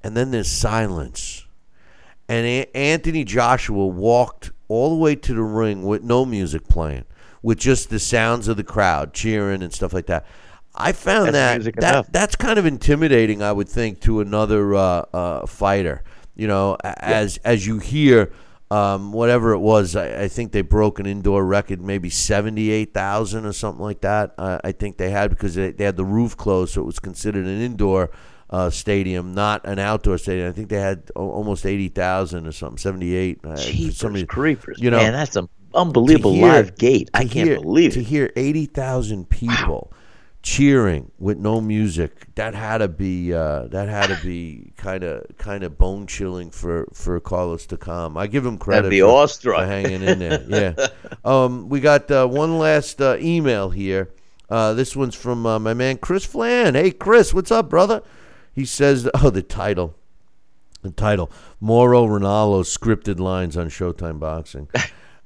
and 0.02 0.16
then 0.16 0.30
there's 0.32 0.50
silence 0.50 1.42
and 2.32 2.46
A- 2.46 2.76
Anthony 2.76 3.24
Joshua 3.24 3.86
walked 3.86 4.52
all 4.68 4.90
the 4.90 4.96
way 4.96 5.14
to 5.16 5.34
the 5.34 5.42
ring 5.42 5.82
with 5.82 6.02
no 6.02 6.24
music 6.24 6.66
playing, 6.66 7.04
with 7.42 7.58
just 7.58 7.90
the 7.90 7.98
sounds 7.98 8.48
of 8.48 8.56
the 8.56 8.64
crowd 8.64 9.12
cheering 9.12 9.62
and 9.62 9.72
stuff 9.72 9.92
like 9.92 10.06
that. 10.06 10.24
I 10.74 10.92
found 10.92 11.34
That's 11.34 11.64
that 11.66 11.74
that 11.80 12.12
that's 12.12 12.36
kind 12.36 12.58
of 12.58 12.66
intimidating. 12.66 13.42
I 13.42 13.52
would 13.52 13.68
think 13.68 14.00
to 14.02 14.20
another 14.20 14.74
uh, 14.74 15.04
uh, 15.12 15.46
fighter. 15.46 16.02
You 16.34 16.48
know, 16.48 16.76
a- 16.82 17.04
as 17.04 17.38
as 17.38 17.66
you 17.66 17.78
hear. 17.78 18.32
Um, 18.70 19.12
whatever 19.12 19.52
it 19.52 19.58
was, 19.58 19.94
I, 19.96 20.22
I 20.22 20.28
think 20.28 20.52
they 20.52 20.62
broke 20.62 20.98
an 20.98 21.04
indoor 21.04 21.44
record, 21.44 21.82
maybe 21.82 22.08
seventy-eight 22.08 22.94
thousand 22.94 23.44
or 23.44 23.52
something 23.52 23.82
like 23.84 24.00
that. 24.00 24.32
Uh, 24.38 24.60
I 24.64 24.72
think 24.72 24.96
they 24.96 25.10
had 25.10 25.28
because 25.28 25.54
they, 25.54 25.72
they 25.72 25.84
had 25.84 25.98
the 25.98 26.06
roof 26.06 26.38
closed, 26.38 26.72
so 26.72 26.80
it 26.80 26.86
was 26.86 26.98
considered 26.98 27.44
an 27.44 27.60
indoor 27.60 28.10
uh, 28.48 28.70
stadium, 28.70 29.34
not 29.34 29.66
an 29.66 29.78
outdoor 29.78 30.16
stadium. 30.16 30.48
I 30.48 30.52
think 30.52 30.70
they 30.70 30.80
had 30.80 31.10
o- 31.14 31.32
almost 31.32 31.66
eighty 31.66 31.88
thousand 31.90 32.46
or 32.46 32.52
something, 32.52 32.78
seventy-eight. 32.78 33.40
Uh, 33.44 33.56
Jeepers 33.56 34.02
reason- 34.04 34.26
creepers, 34.26 34.78
you 34.80 34.90
know, 34.90 34.96
man, 34.96 35.12
that's 35.12 35.36
an 35.36 35.50
unbelievable 35.74 36.32
hear- 36.32 36.48
live 36.48 36.78
gate. 36.78 37.10
I 37.12 37.24
can't 37.26 37.48
hear- 37.48 37.60
believe 37.60 37.92
to 37.92 38.02
hear 38.02 38.32
eighty 38.36 38.64
thousand 38.64 39.28
people 39.28 39.92
cheering 40.42 41.10
with 41.18 41.38
no 41.38 41.60
music. 41.60 42.34
That 42.34 42.54
had 42.54 42.78
to 42.78 42.88
be 42.88 43.32
uh, 43.32 43.68
that 43.68 43.88
had 43.88 44.08
to 44.08 44.22
be 44.22 44.72
kind 44.76 45.04
of 45.04 45.26
kind 45.38 45.62
of 45.64 45.78
bone 45.78 46.06
chilling 46.06 46.50
for 46.50 46.88
for 46.92 47.18
Carlos 47.20 47.66
to 47.66 47.76
come. 47.76 48.16
I 48.16 48.26
give 48.26 48.44
him 48.44 48.58
credit 48.58 48.90
be 48.90 49.00
for, 49.00 49.06
awestruck. 49.06 49.60
for 49.60 49.66
hanging 49.66 50.02
in 50.02 50.18
there. 50.18 50.44
Yeah. 50.48 50.86
um, 51.24 51.68
we 51.68 51.80
got 51.80 52.10
uh, 52.10 52.26
one 52.26 52.58
last 52.58 53.00
uh, 53.00 53.16
email 53.20 53.70
here. 53.70 54.10
Uh, 54.50 54.74
this 54.74 54.94
one's 54.94 55.14
from 55.14 55.46
uh, 55.46 55.58
my 55.58 55.74
man 55.74 55.98
Chris 55.98 56.24
Flan. 56.24 56.74
Hey 56.74 56.90
Chris, 56.90 57.32
what's 57.32 57.50
up, 57.50 57.68
brother? 57.68 58.02
He 58.54 58.64
says, 58.64 59.08
"Oh, 59.14 59.30
the 59.30 59.42
title." 59.42 59.94
The 60.82 60.90
title: 60.90 61.30
Mauro 61.60 62.06
Ranallo 62.06 62.64
scripted 62.64 63.20
lines 63.20 63.56
on 63.56 63.68
Showtime 63.68 64.18
Boxing. 64.18 64.68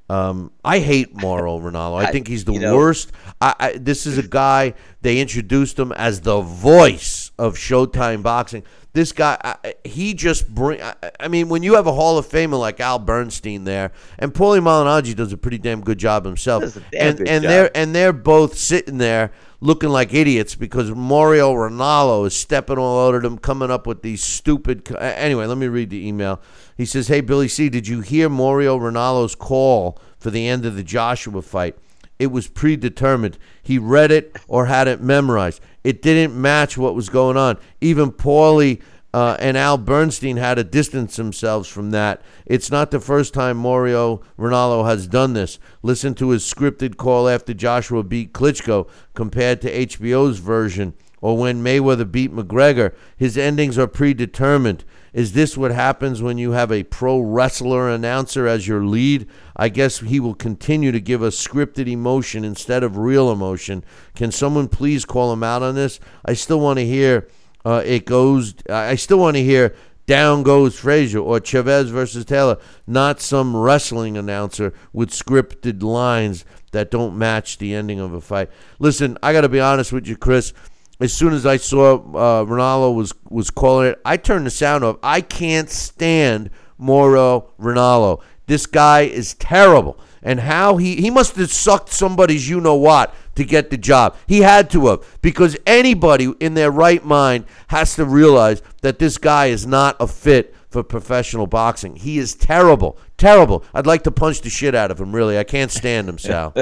Um, 0.08 0.52
I 0.66 0.80
hate 0.80 1.14
Mauro 1.14 1.58
Ranallo. 1.60 1.96
I 1.96 2.10
think 2.10 2.26
he's 2.26 2.44
the 2.44 2.52
you 2.52 2.60
know- 2.60 2.76
worst. 2.76 3.12
I, 3.40 3.54
I, 3.60 3.72
this 3.78 4.04
is 4.06 4.18
a 4.18 4.26
guy 4.26 4.74
they 5.02 5.20
introduced 5.20 5.78
him 5.78 5.92
as 5.92 6.22
the 6.22 6.40
voice 6.40 7.30
of 7.38 7.54
Showtime 7.56 8.22
Boxing. 8.22 8.64
This 8.92 9.12
guy, 9.12 9.36
I, 9.44 9.74
he 9.84 10.14
just 10.14 10.52
bring. 10.52 10.80
I, 10.82 10.94
I 11.20 11.28
mean, 11.28 11.48
when 11.50 11.62
you 11.62 11.74
have 11.74 11.86
a 11.86 11.92
Hall 11.92 12.16
of 12.18 12.26
Famer 12.26 12.58
like 12.58 12.80
Al 12.80 12.98
Bernstein 12.98 13.64
there, 13.64 13.92
and 14.18 14.32
Paulie 14.32 14.60
Malignaggi 14.60 15.14
does 15.14 15.32
a 15.32 15.36
pretty 15.36 15.58
damn 15.58 15.82
good 15.82 15.98
job 15.98 16.24
himself, 16.24 16.62
Does 16.62 16.76
a 16.78 16.80
damn 16.90 17.08
and 17.10 17.28
and 17.28 17.42
job. 17.42 17.50
they're 17.50 17.70
and 17.76 17.94
they're 17.94 18.12
both 18.14 18.56
sitting 18.56 18.96
there 18.98 19.32
looking 19.60 19.90
like 19.90 20.14
idiots 20.14 20.54
because 20.54 20.90
Mario 20.90 21.52
Ronaldo 21.52 22.26
is 22.26 22.34
stepping 22.34 22.78
all 22.78 22.98
over 23.06 23.20
them, 23.20 23.36
coming 23.38 23.70
up 23.70 23.86
with 23.86 24.00
these 24.02 24.22
stupid. 24.22 24.90
Anyway, 24.98 25.44
let 25.44 25.58
me 25.58 25.68
read 25.68 25.90
the 25.90 26.08
email. 26.08 26.40
He 26.76 26.86
says, 26.86 27.08
"Hey 27.08 27.20
Billy 27.20 27.48
C, 27.48 27.68
did 27.68 27.86
you 27.86 28.00
hear 28.00 28.30
Mario 28.30 28.78
Ronaldo's 28.78 29.34
call 29.34 30.00
for 30.18 30.30
the 30.30 30.48
end 30.48 30.64
of 30.64 30.76
the 30.76 30.82
Joshua 30.82 31.42
fight? 31.42 31.76
It 32.18 32.28
was 32.28 32.48
predetermined. 32.48 33.36
He 33.62 33.78
read 33.78 34.10
it 34.10 34.36
or 34.48 34.66
had 34.66 34.88
it 34.88 35.02
memorized. 35.02 35.60
It 35.84 36.00
didn't 36.00 36.40
match 36.40 36.78
what 36.78 36.94
was 36.94 37.08
going 37.08 37.36
on. 37.36 37.58
Even 37.80 38.10
Paulie." 38.10 38.80
uh, 39.16 39.34
and 39.40 39.56
Al 39.56 39.78
Bernstein 39.78 40.36
had 40.36 40.56
to 40.56 40.64
distance 40.64 41.16
themselves 41.16 41.70
from 41.70 41.90
that. 41.92 42.20
It's 42.44 42.70
not 42.70 42.90
the 42.90 43.00
first 43.00 43.32
time 43.32 43.56
Mario 43.56 44.20
Ronaldo 44.38 44.84
has 44.84 45.06
done 45.06 45.32
this. 45.32 45.58
Listen 45.82 46.12
to 46.16 46.28
his 46.28 46.44
scripted 46.44 46.98
call 46.98 47.26
after 47.26 47.54
Joshua 47.54 48.02
beat 48.02 48.34
Klitschko 48.34 48.86
compared 49.14 49.62
to 49.62 49.72
HBO's 49.72 50.38
version, 50.38 50.92
or 51.22 51.38
when 51.38 51.64
Mayweather 51.64 52.12
beat 52.12 52.30
McGregor. 52.30 52.94
His 53.16 53.38
endings 53.38 53.78
are 53.78 53.86
predetermined. 53.86 54.84
Is 55.16 55.32
this 55.32 55.56
what 55.56 55.70
happens 55.70 56.20
when 56.20 56.36
you 56.36 56.50
have 56.50 56.70
a 56.70 56.82
pro 56.82 57.18
wrestler 57.18 57.88
announcer 57.88 58.46
as 58.46 58.68
your 58.68 58.84
lead? 58.84 59.26
I 59.56 59.70
guess 59.70 60.00
he 60.00 60.20
will 60.20 60.34
continue 60.34 60.92
to 60.92 61.00
give 61.00 61.22
us 61.22 61.42
scripted 61.42 61.88
emotion 61.88 62.44
instead 62.44 62.84
of 62.84 62.98
real 62.98 63.32
emotion. 63.32 63.82
Can 64.14 64.30
someone 64.30 64.68
please 64.68 65.06
call 65.06 65.32
him 65.32 65.42
out 65.42 65.62
on 65.62 65.74
this? 65.74 66.00
I 66.26 66.34
still 66.34 66.60
want 66.60 66.80
to 66.80 66.84
hear 66.84 67.28
uh, 67.64 67.82
it 67.86 68.04
goes. 68.04 68.56
I 68.68 68.96
still 68.96 69.18
want 69.18 69.38
to 69.38 69.42
hear 69.42 69.74
down 70.04 70.42
goes 70.42 70.78
Frazier 70.78 71.20
or 71.20 71.40
Chavez 71.40 71.88
versus 71.88 72.26
Taylor, 72.26 72.58
not 72.86 73.22
some 73.22 73.56
wrestling 73.56 74.18
announcer 74.18 74.74
with 74.92 75.08
scripted 75.08 75.82
lines 75.82 76.44
that 76.72 76.90
don't 76.90 77.16
match 77.16 77.56
the 77.56 77.74
ending 77.74 78.00
of 78.00 78.12
a 78.12 78.20
fight. 78.20 78.50
Listen, 78.78 79.16
I 79.22 79.32
got 79.32 79.40
to 79.40 79.48
be 79.48 79.60
honest 79.60 79.94
with 79.94 80.06
you, 80.06 80.18
Chris. 80.18 80.52
As 80.98 81.12
soon 81.12 81.34
as 81.34 81.44
I 81.44 81.58
saw 81.58 81.96
uh, 81.96 82.44
Ronaldo 82.44 82.94
was 82.94 83.12
was 83.28 83.50
calling 83.50 83.88
it, 83.88 84.00
I 84.04 84.16
turned 84.16 84.46
the 84.46 84.50
sound 84.50 84.84
off. 84.84 84.96
I 85.02 85.20
can't 85.20 85.68
stand 85.68 86.50
Mauro 86.78 87.50
Ranallo. 87.60 88.22
This 88.46 88.66
guy 88.66 89.02
is 89.02 89.34
terrible. 89.34 89.98
And 90.22 90.40
how 90.40 90.76
he 90.76 90.96
he 90.96 91.10
must 91.10 91.36
have 91.36 91.52
sucked 91.52 91.92
somebody's 91.92 92.48
you 92.48 92.60
know 92.60 92.74
what 92.74 93.14
to 93.36 93.44
get 93.44 93.70
the 93.70 93.76
job. 93.76 94.16
He 94.26 94.40
had 94.40 94.70
to 94.70 94.86
have 94.86 95.18
because 95.22 95.56
anybody 95.66 96.32
in 96.40 96.54
their 96.54 96.70
right 96.70 97.04
mind 97.04 97.44
has 97.68 97.94
to 97.96 98.04
realize 98.04 98.62
that 98.80 98.98
this 98.98 99.18
guy 99.18 99.46
is 99.46 99.66
not 99.66 99.96
a 100.00 100.06
fit 100.06 100.54
for 100.68 100.82
professional 100.82 101.46
boxing. 101.46 101.96
He 101.96 102.18
is 102.18 102.34
terrible, 102.34 102.98
terrible. 103.16 103.64
I'd 103.72 103.86
like 103.86 104.02
to 104.04 104.10
punch 104.10 104.40
the 104.40 104.50
shit 104.50 104.74
out 104.74 104.90
of 104.90 105.00
him. 105.00 105.14
Really, 105.14 105.38
I 105.38 105.44
can't 105.44 105.70
stand 105.70 106.08
him, 106.08 106.18
Sal. 106.18 106.54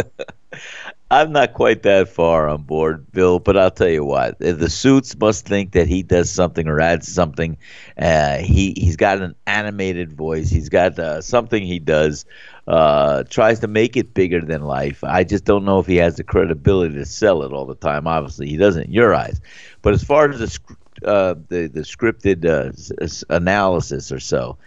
I'm 1.15 1.33
not 1.33 1.55
quite 1.55 1.83
that 1.85 2.09
far 2.09 2.49
on 2.49 2.62
board, 2.62 3.11
Bill, 3.12 3.39
but 3.39 3.57
I'll 3.57 3.71
tell 3.71 3.89
you 3.89 4.05
what: 4.05 4.39
the 4.41 4.69
suits 4.69 5.17
must 5.17 5.47
think 5.47 5.73
that 5.73 5.87
he 5.87 6.03
does 6.03 6.31
something 6.31 6.67
or 6.67 6.81
adds 6.81 7.07
something. 7.07 7.57
Uh, 7.97 8.39
he 8.39 8.75
he's 8.77 8.97
got 8.97 9.21
an 9.21 9.37
animated 9.47 10.12
voice. 10.12 10.51
He's 10.51 10.69
got 10.69 10.99
uh, 10.99 11.21
something 11.21 11.62
he 11.65 11.79
does. 11.79 12.25
Uh, 12.67 13.23
tries 13.25 13.61
to 13.61 13.69
make 13.69 13.97
it 13.97 14.15
bigger 14.15 14.41
than 14.41 14.62
life. 14.62 15.05
I 15.05 15.23
just 15.23 15.45
don't 15.45 15.65
know 15.65 15.79
if 15.79 15.87
he 15.87 15.97
has 15.97 16.17
the 16.17 16.25
credibility 16.25 16.95
to 16.95 17.05
sell 17.05 17.43
it 17.43 17.53
all 17.53 17.67
the 17.67 17.75
time. 17.75 18.07
Obviously, 18.07 18.49
he 18.49 18.57
doesn't 18.57 18.85
in 18.85 18.93
your 18.93 19.15
eyes. 19.15 19.41
But 19.83 19.95
as 19.95 20.03
far 20.03 20.31
as 20.31 20.39
the 20.41 21.07
uh, 21.07 21.35
the, 21.49 21.69
the 21.69 21.81
scripted 21.81 22.45
uh, 22.45 22.73
s- 23.03 23.23
analysis 23.31 24.11
or 24.11 24.19
so, 24.21 24.59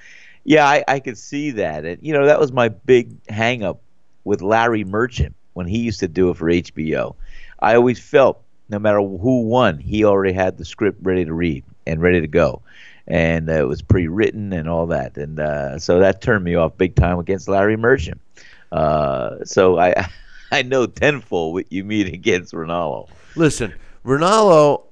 yeah, 0.45 0.65
I, 0.67 0.83
I 0.87 0.99
could 0.99 1.17
see 1.17 1.51
that. 1.51 1.85
And 1.85 1.99
you 2.01 2.13
know, 2.13 2.25
that 2.25 2.39
was 2.39 2.53
my 2.53 2.69
big 2.69 3.17
hang 3.29 3.63
up 3.63 3.81
with 4.23 4.41
Larry 4.41 4.83
Merchant 4.83 5.36
when 5.57 5.65
he 5.65 5.79
used 5.79 5.99
to 6.01 6.07
do 6.07 6.29
it 6.29 6.37
for 6.37 6.45
HBO. 6.45 7.15
I 7.59 7.75
always 7.75 7.97
felt 7.99 8.43
no 8.69 8.77
matter 8.77 8.99
who 8.99 9.41
won, 9.41 9.79
he 9.79 10.05
already 10.05 10.31
had 10.31 10.55
the 10.59 10.65
script 10.65 10.99
ready 11.01 11.25
to 11.25 11.33
read 11.33 11.63
and 11.87 11.99
ready 11.99 12.21
to 12.21 12.27
go. 12.27 12.61
And 13.07 13.49
uh, 13.49 13.53
it 13.53 13.67
was 13.67 13.81
pre 13.81 14.07
written 14.07 14.53
and 14.53 14.69
all 14.69 14.85
that. 14.87 15.17
And 15.17 15.39
uh, 15.39 15.79
so 15.79 15.97
that 15.97 16.21
turned 16.21 16.43
me 16.43 16.53
off 16.53 16.77
big 16.77 16.93
time 16.93 17.17
against 17.17 17.47
Larry 17.47 17.75
Merchant. 17.75 18.21
Uh, 18.71 19.43
so 19.45 19.79
I, 19.79 20.07
I 20.51 20.61
know 20.61 20.85
tenfold 20.85 21.55
what 21.55 21.71
you 21.71 21.83
mean 21.83 22.05
against 22.05 22.53
Ronaldo. 22.53 23.09
Listen, 23.35 23.73
Ronaldo, 24.05 24.83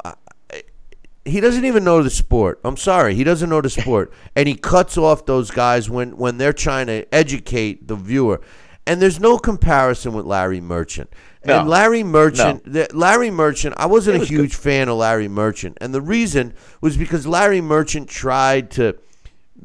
he 1.26 1.42
doesn't 1.42 1.66
even 1.66 1.84
know 1.84 2.02
the 2.02 2.10
sport. 2.10 2.60
I'm 2.64 2.78
sorry, 2.78 3.14
he 3.14 3.24
doesn't 3.24 3.50
know 3.50 3.62
the 3.62 3.70
sport, 3.70 4.12
and 4.36 4.48
he 4.48 4.56
cuts 4.56 4.98
off 4.98 5.28
those 5.28 5.52
guys 5.52 5.90
when 5.92 6.18
when 6.18 6.38
they're 6.38 6.54
trying 6.54 6.88
to 6.88 7.06
educate 7.14 7.88
the 7.88 7.96
viewer. 7.96 8.42
And 8.88 9.02
there's 9.02 9.20
no 9.20 9.38
comparison 9.38 10.14
with 10.14 10.26
Larry 10.26 10.62
Merchant. 10.62 11.12
No. 11.44 11.60
And 11.60 11.70
Larry 11.70 12.04
Merchant, 12.04 12.66
No. 12.66 12.84
the, 12.84 12.88
Larry 12.96 13.32
Merchant, 13.32 13.76
I 13.78 13.86
wasn't 13.86 14.22
a 14.22 14.26
huge 14.26 14.56
fan 14.56 14.90
of 14.90 14.98
Larry 14.98 15.28
Merchant, 15.28 15.78
and 15.82 15.94
the 15.94 16.02
reason 16.02 16.54
was 16.82 16.98
because 16.98 17.28
Larry 17.28 17.62
Merchant 17.62 18.10
tried 18.10 18.72
to 18.72 18.96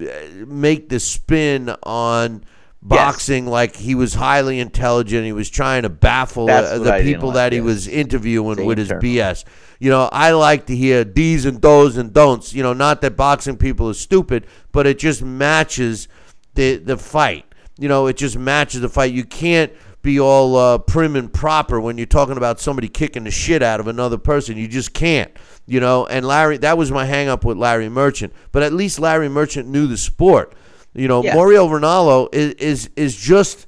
uh, 0.00 0.04
make 0.46 0.88
the 0.88 1.00
spin 1.00 1.74
on 1.82 2.44
boxing 2.82 3.46
like 3.46 3.76
he 3.76 3.94
was 3.94 4.14
highly 4.14 4.58
intelligent. 4.58 5.24
He 5.24 5.32
was 5.32 5.50
trying 5.50 5.82
to 5.82 5.88
baffle 5.88 6.46
That's 6.46 6.72
uh, 6.72 6.78
the 6.78 7.02
people 7.02 7.28
like, 7.28 7.34
that 7.34 7.52
he 7.52 7.58
yes. 7.58 7.64
was 7.64 7.88
interviewing 7.88 8.56
Same 8.56 8.66
with 8.66 8.78
his 8.78 8.88
term. 8.88 9.02
BS. 9.02 9.44
You 9.78 9.90
know, 9.90 10.08
I 10.12 10.32
like 10.32 10.66
to 10.66 10.76
hear 10.76 11.04
D's 11.04 11.46
and 11.46 11.60
do's 11.60 11.96
and 11.96 12.12
don'ts. 12.12 12.52
You 12.54 12.62
know, 12.62 12.72
not 12.72 13.00
that 13.02 13.16
boxing 13.16 13.56
people 13.56 13.88
are 13.88 13.94
stupid, 13.94 14.46
but 14.72 14.86
it 14.86 14.98
just 14.98 15.22
matches 15.22 16.08
the 16.54 16.76
the 16.76 16.96
fight. 16.96 17.46
You 17.80 17.88
know, 17.88 18.06
it 18.06 18.16
just 18.16 18.38
matches 18.38 18.82
the 18.82 18.88
fight. 18.88 19.12
You 19.12 19.24
can't 19.24 19.72
be 20.02 20.20
all 20.20 20.54
uh, 20.56 20.78
prim 20.78 21.16
and 21.16 21.32
proper 21.32 21.80
when 21.80 21.98
you're 21.98 22.06
talking 22.06 22.36
about 22.36 22.60
somebody 22.60 22.88
kicking 22.88 23.24
the 23.24 23.30
shit 23.32 23.62
out 23.62 23.80
of 23.80 23.88
another 23.88 24.18
person. 24.18 24.56
You 24.56 24.68
just 24.68 24.94
can't. 24.94 25.32
You 25.66 25.80
know, 25.80 26.06
and 26.06 26.24
Larry, 26.26 26.58
that 26.58 26.78
was 26.78 26.92
my 26.92 27.04
hang 27.06 27.28
up 27.28 27.44
with 27.44 27.56
Larry 27.56 27.88
Merchant. 27.88 28.32
But 28.52 28.62
at 28.62 28.72
least 28.72 28.98
Larry 29.00 29.28
Merchant 29.28 29.68
knew 29.68 29.86
the 29.86 29.96
sport. 29.96 30.54
You 30.94 31.08
know, 31.08 31.22
Yeah. 31.24 31.34
Mario 31.34 31.66
Ronaldo 31.68 32.28
is 32.34 32.54
is 32.54 32.90
is 32.96 33.16
just 33.16 33.66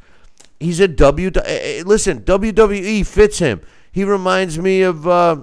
he's 0.60 0.78
a 0.80 0.88
W. 0.88 1.30
eh, 1.34 1.40
eh, 1.44 1.82
Listen, 1.84 2.20
WWE 2.22 3.04
fits 3.06 3.38
him. 3.38 3.60
He 3.92 4.04
reminds 4.04 4.58
me 4.58 4.82
of 4.82 5.06
uh, 5.08 5.36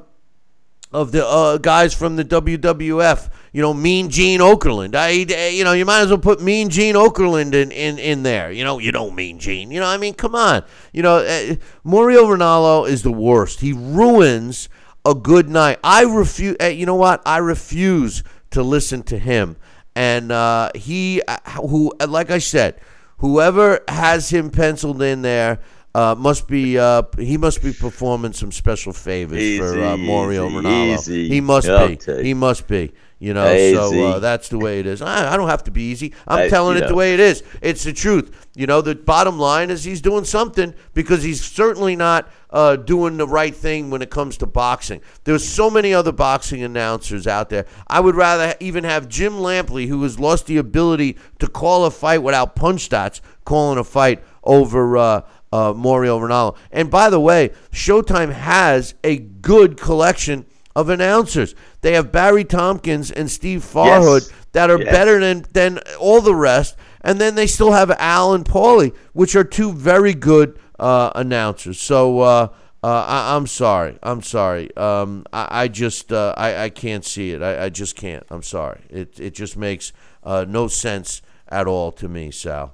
of 0.91 1.11
the 1.11 1.25
uh, 1.25 1.57
guys 1.57 1.93
from 1.93 2.15
the 2.15 2.25
WWF. 2.25 3.29
You 3.51 3.61
know, 3.61 3.73
Mean 3.73 4.09
Gene 4.09 4.39
Okerlund. 4.39 4.95
I, 4.95 5.09
you 5.49 5.63
know, 5.63 5.73
you 5.73 5.85
might 5.85 6.01
as 6.01 6.09
well 6.09 6.17
put 6.17 6.41
Mean 6.41 6.69
Gene 6.69 6.95
Okerlund 6.95 7.53
in, 7.53 7.71
in, 7.71 7.97
in 7.99 8.23
there. 8.23 8.51
You 8.51 8.63
know, 8.63 8.79
you 8.79 8.91
don't 8.91 9.15
Mean 9.15 9.39
Gene. 9.39 9.71
You 9.71 9.79
know, 9.79 9.87
I 9.87 9.97
mean, 9.97 10.13
come 10.13 10.35
on. 10.35 10.63
You 10.93 11.03
know, 11.03 11.17
uh, 11.17 11.55
Mario 11.83 12.25
Ronaldo 12.25 12.87
is 12.87 13.03
the 13.03 13.11
worst. 13.11 13.61
He 13.61 13.73
ruins 13.73 14.69
a 15.05 15.15
good 15.15 15.49
night. 15.49 15.79
I 15.83 16.03
refuse. 16.03 16.57
Uh, 16.61 16.65
you 16.65 16.85
know 16.85 16.95
what? 16.95 17.21
I 17.25 17.37
refuse 17.37 18.23
to 18.51 18.63
listen 18.63 19.03
to 19.03 19.17
him. 19.17 19.57
And 19.95 20.31
uh, 20.31 20.71
he, 20.75 21.21
uh, 21.27 21.37
who, 21.61 21.93
like 22.07 22.31
I 22.31 22.37
said, 22.37 22.79
whoever 23.17 23.81
has 23.87 24.29
him 24.29 24.49
penciled 24.49 25.01
in 25.01 25.21
there 25.21 25.59
uh, 25.95 26.15
must 26.17 26.47
be 26.47 26.77
uh, 26.77 27.03
he 27.17 27.37
must 27.37 27.61
be 27.63 27.73
performing 27.73 28.33
some 28.33 28.51
special 28.51 28.93
favors 28.93 29.57
for 29.57 29.81
uh, 29.83 29.95
Easy, 29.95 30.05
Mario 30.07 30.47
easy, 30.47 30.55
Ronaldo. 30.57 30.93
easy. 30.97 31.29
He 31.29 31.41
must 31.41 31.67
I'll 31.69 31.87
be. 31.87 31.95
take- 31.95 32.25
He 32.25 32.33
must 32.33 32.67
be. 32.67 32.91
You 33.21 33.33
know, 33.33 33.53
so 33.73 34.05
uh, 34.05 34.19
that's 34.19 34.47
the 34.47 34.57
way 34.57 34.79
it 34.79 34.85
is. 34.85 35.01
I, 35.01 35.33
I 35.33 35.35
don't 35.35 35.49
have 35.49 35.65
to 35.65 35.71
be 35.71 35.81
easy. 35.91 36.13
I'm 36.25 36.39
I- 36.45 36.47
telling 36.47 36.77
it 36.77 36.87
the 36.87 36.95
way 36.95 37.13
it 37.13 37.19
is. 37.19 37.43
It's 37.61 37.83
the 37.83 37.91
truth. 37.91 38.47
You 38.55 38.65
know, 38.65 38.79
the 38.79 38.95
bottom 38.95 39.37
line 39.37 39.71
is 39.71 39.83
he's 39.83 39.99
doing 39.99 40.23
something 40.23 40.73
because 40.93 41.21
he's 41.21 41.43
certainly 41.43 41.97
not 41.97 42.29
uh, 42.49 42.77
doing 42.77 43.17
the 43.17 43.27
right 43.27 43.53
thing 43.53 43.89
when 43.89 44.01
it 44.01 44.09
comes 44.09 44.37
to 44.37 44.45
boxing. 44.45 45.01
There's 45.25 45.45
so 45.45 45.69
many 45.69 45.93
other 45.93 46.13
boxing 46.13 46.63
announcers 46.63 47.27
out 47.27 47.49
there. 47.49 47.65
I 47.87 47.99
would 47.99 48.15
rather 48.15 48.55
even 48.61 48.85
have 48.85 49.09
Jim 49.09 49.33
Lampley, 49.33 49.89
who 49.89 50.01
has 50.03 50.17
lost 50.17 50.45
the 50.45 50.55
ability 50.55 51.17
to 51.39 51.47
call 51.49 51.83
a 51.83 51.91
fight 51.91 52.19
without 52.23 52.55
punch 52.55 52.87
dots, 52.87 53.19
calling 53.43 53.77
a 53.77 53.83
fight 53.83 54.23
over 54.45 54.95
uh, 54.95 55.21
uh, 55.51 55.73
Mario 55.75 56.19
Ronaldo. 56.19 56.55
And 56.71 56.89
by 56.91 57.09
the 57.09 57.19
way, 57.19 57.51
Showtime 57.71 58.31
has 58.31 58.93
a 59.03 59.17
good 59.17 59.77
collection 59.77 60.45
of 60.75 60.89
announcers. 60.89 61.55
They 61.81 61.93
have 61.93 62.11
Barry 62.11 62.43
Tompkins 62.45 63.11
and 63.11 63.29
Steve 63.29 63.61
Farhood 63.61 64.31
that 64.51 64.69
are 64.69 64.79
Yes. 64.81 64.91
better 64.91 65.19
than 65.19 65.45
than 65.53 65.79
all 65.99 66.21
the 66.21 66.35
rest. 66.35 66.75
And 67.01 67.19
then 67.19 67.35
they 67.35 67.47
still 67.47 67.71
have 67.71 67.91
Al 67.91 68.33
and 68.33 68.43
Paulie, 68.45 68.93
which 69.13 69.35
are 69.35 69.43
two 69.45 69.71
very 69.73 70.13
good 70.13 70.59
uh, 70.77 71.11
announcers. 71.15 71.79
So 71.79 72.19
uh, 72.19 72.47
uh, 72.83 72.87
I, 73.07 73.35
I'm 73.35 73.47
sorry. 73.47 73.97
I'm 74.03 74.21
sorry. 74.21 74.75
Um, 74.77 75.25
I, 75.33 75.63
I 75.63 75.67
just 75.69 76.11
uh, 76.11 76.33
I, 76.37 76.65
I 76.65 76.69
can't 76.69 77.03
see 77.05 77.31
it. 77.31 77.41
I, 77.41 77.65
I 77.65 77.69
just 77.69 77.95
can't. 77.95 78.23
I'm 78.29 78.43
sorry. 78.43 78.81
It 78.89 79.19
it 79.19 79.33
just 79.33 79.57
makes 79.57 79.91
uh, 80.23 80.45
no 80.47 80.67
sense 80.67 81.21
at 81.47 81.67
all 81.67 81.91
to 81.93 82.07
me, 82.07 82.31
Sal. 82.31 82.73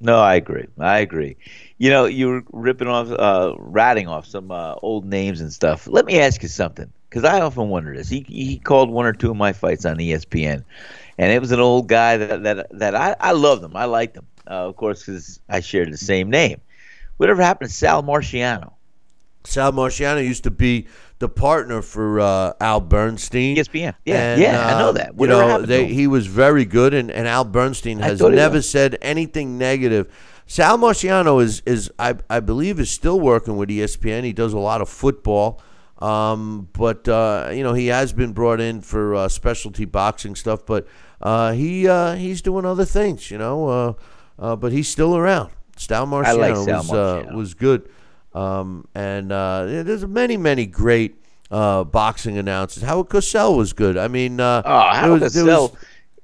No, 0.00 0.18
I 0.18 0.34
agree. 0.34 0.66
I 0.78 0.98
agree. 0.98 1.36
You 1.78 1.90
know, 1.90 2.06
you 2.06 2.28
were 2.28 2.42
ripping 2.52 2.88
off, 2.88 3.10
uh, 3.10 3.54
ratting 3.58 4.08
off 4.08 4.26
some 4.26 4.50
uh, 4.50 4.76
old 4.82 5.04
names 5.04 5.40
and 5.40 5.52
stuff. 5.52 5.86
Let 5.86 6.06
me 6.06 6.18
ask 6.18 6.42
you 6.42 6.48
something, 6.48 6.90
because 7.10 7.24
I 7.24 7.40
often 7.40 7.68
wonder 7.68 7.94
this. 7.94 8.08
He 8.08 8.20
he 8.20 8.58
called 8.58 8.90
one 8.90 9.04
or 9.04 9.12
two 9.12 9.30
of 9.30 9.36
my 9.36 9.52
fights 9.52 9.84
on 9.84 9.98
ESPN, 9.98 10.64
and 11.18 11.32
it 11.32 11.40
was 11.40 11.52
an 11.52 11.60
old 11.60 11.88
guy 11.88 12.16
that 12.16 12.42
that 12.44 12.66
that 12.78 12.94
I 12.94 13.14
I 13.20 13.32
loved 13.32 13.62
him. 13.62 13.76
I 13.76 13.84
liked 13.84 14.16
him, 14.16 14.26
uh, 14.46 14.68
of 14.68 14.76
course, 14.76 15.04
because 15.04 15.38
I 15.48 15.60
shared 15.60 15.92
the 15.92 15.98
same 15.98 16.30
name. 16.30 16.60
Whatever 17.18 17.42
happened 17.42 17.70
to 17.70 17.76
Sal 17.76 18.02
Marciano? 18.02 18.72
Sal 19.44 19.72
Marciano 19.72 20.22
used 20.24 20.44
to 20.44 20.50
be 20.50 20.86
the 21.18 21.28
partner 21.28 21.80
for 21.82 22.20
uh, 22.20 22.52
Al 22.60 22.80
Bernstein. 22.80 23.56
ESPN. 23.56 23.94
Yeah, 24.04 24.32
And, 24.32 24.40
yeah, 24.40 24.66
I 24.66 24.78
know 24.78 24.88
uh, 24.90 24.92
that. 24.92 25.14
You 25.18 25.26
know, 25.26 25.62
they, 25.62 25.86
he 25.86 26.06
was 26.06 26.26
very 26.26 26.64
good, 26.64 26.92
and, 26.92 27.10
and 27.10 27.26
Al 27.26 27.44
Bernstein 27.44 27.98
has 28.00 28.20
never 28.20 28.60
said 28.60 28.98
anything 29.00 29.56
negative. 29.56 30.12
Sal 30.46 30.78
Marciano 30.78 31.42
is, 31.42 31.62
is 31.66 31.90
I, 31.98 32.14
I 32.30 32.40
believe, 32.40 32.78
is 32.78 32.90
still 32.90 33.18
working 33.18 33.56
with 33.56 33.68
ESPN. 33.68 34.22
He 34.24 34.32
does 34.32 34.52
a 34.52 34.58
lot 34.58 34.80
of 34.80 34.88
football. 34.88 35.60
Um, 35.98 36.68
but 36.74 37.08
uh, 37.08 37.48
you 37.54 37.62
know 37.64 37.72
he 37.72 37.86
has 37.86 38.12
been 38.12 38.32
brought 38.34 38.60
in 38.60 38.82
for 38.82 39.14
uh, 39.14 39.28
specialty 39.30 39.86
boxing 39.86 40.34
stuff, 40.34 40.66
but 40.66 40.86
uh, 41.22 41.52
he 41.52 41.88
uh, 41.88 42.16
he's 42.16 42.42
doing 42.42 42.66
other 42.66 42.84
things, 42.84 43.30
you 43.30 43.38
know. 43.38 43.66
Uh, 43.68 43.92
uh, 44.38 44.56
but 44.56 44.72
he's 44.72 44.88
still 44.88 45.16
around. 45.16 45.50
Sal 45.78 46.14
I 46.14 46.32
like 46.32 46.52
Marciano 46.52 46.64
Sal 46.66 46.76
was 46.82 46.90
uh, 46.92 46.94
Marciano. 47.24 47.34
was 47.34 47.54
good, 47.54 47.88
um, 48.34 48.86
and 48.94 49.32
uh, 49.32 49.64
there's 49.64 50.06
many 50.06 50.36
many 50.36 50.66
great 50.66 51.16
uh, 51.50 51.82
boxing 51.84 52.36
announcers. 52.36 52.82
Howard 52.82 53.08
Cosell 53.08 53.56
was 53.56 53.72
good. 53.72 53.96
I 53.96 54.08
mean, 54.08 54.38
uh, 54.38 54.60
Oh, 54.66 54.70
how 54.92 55.00
there 55.04 55.10
was- 55.12 55.22
was, 55.22 55.32
there 55.34 55.44
was- 55.46 55.72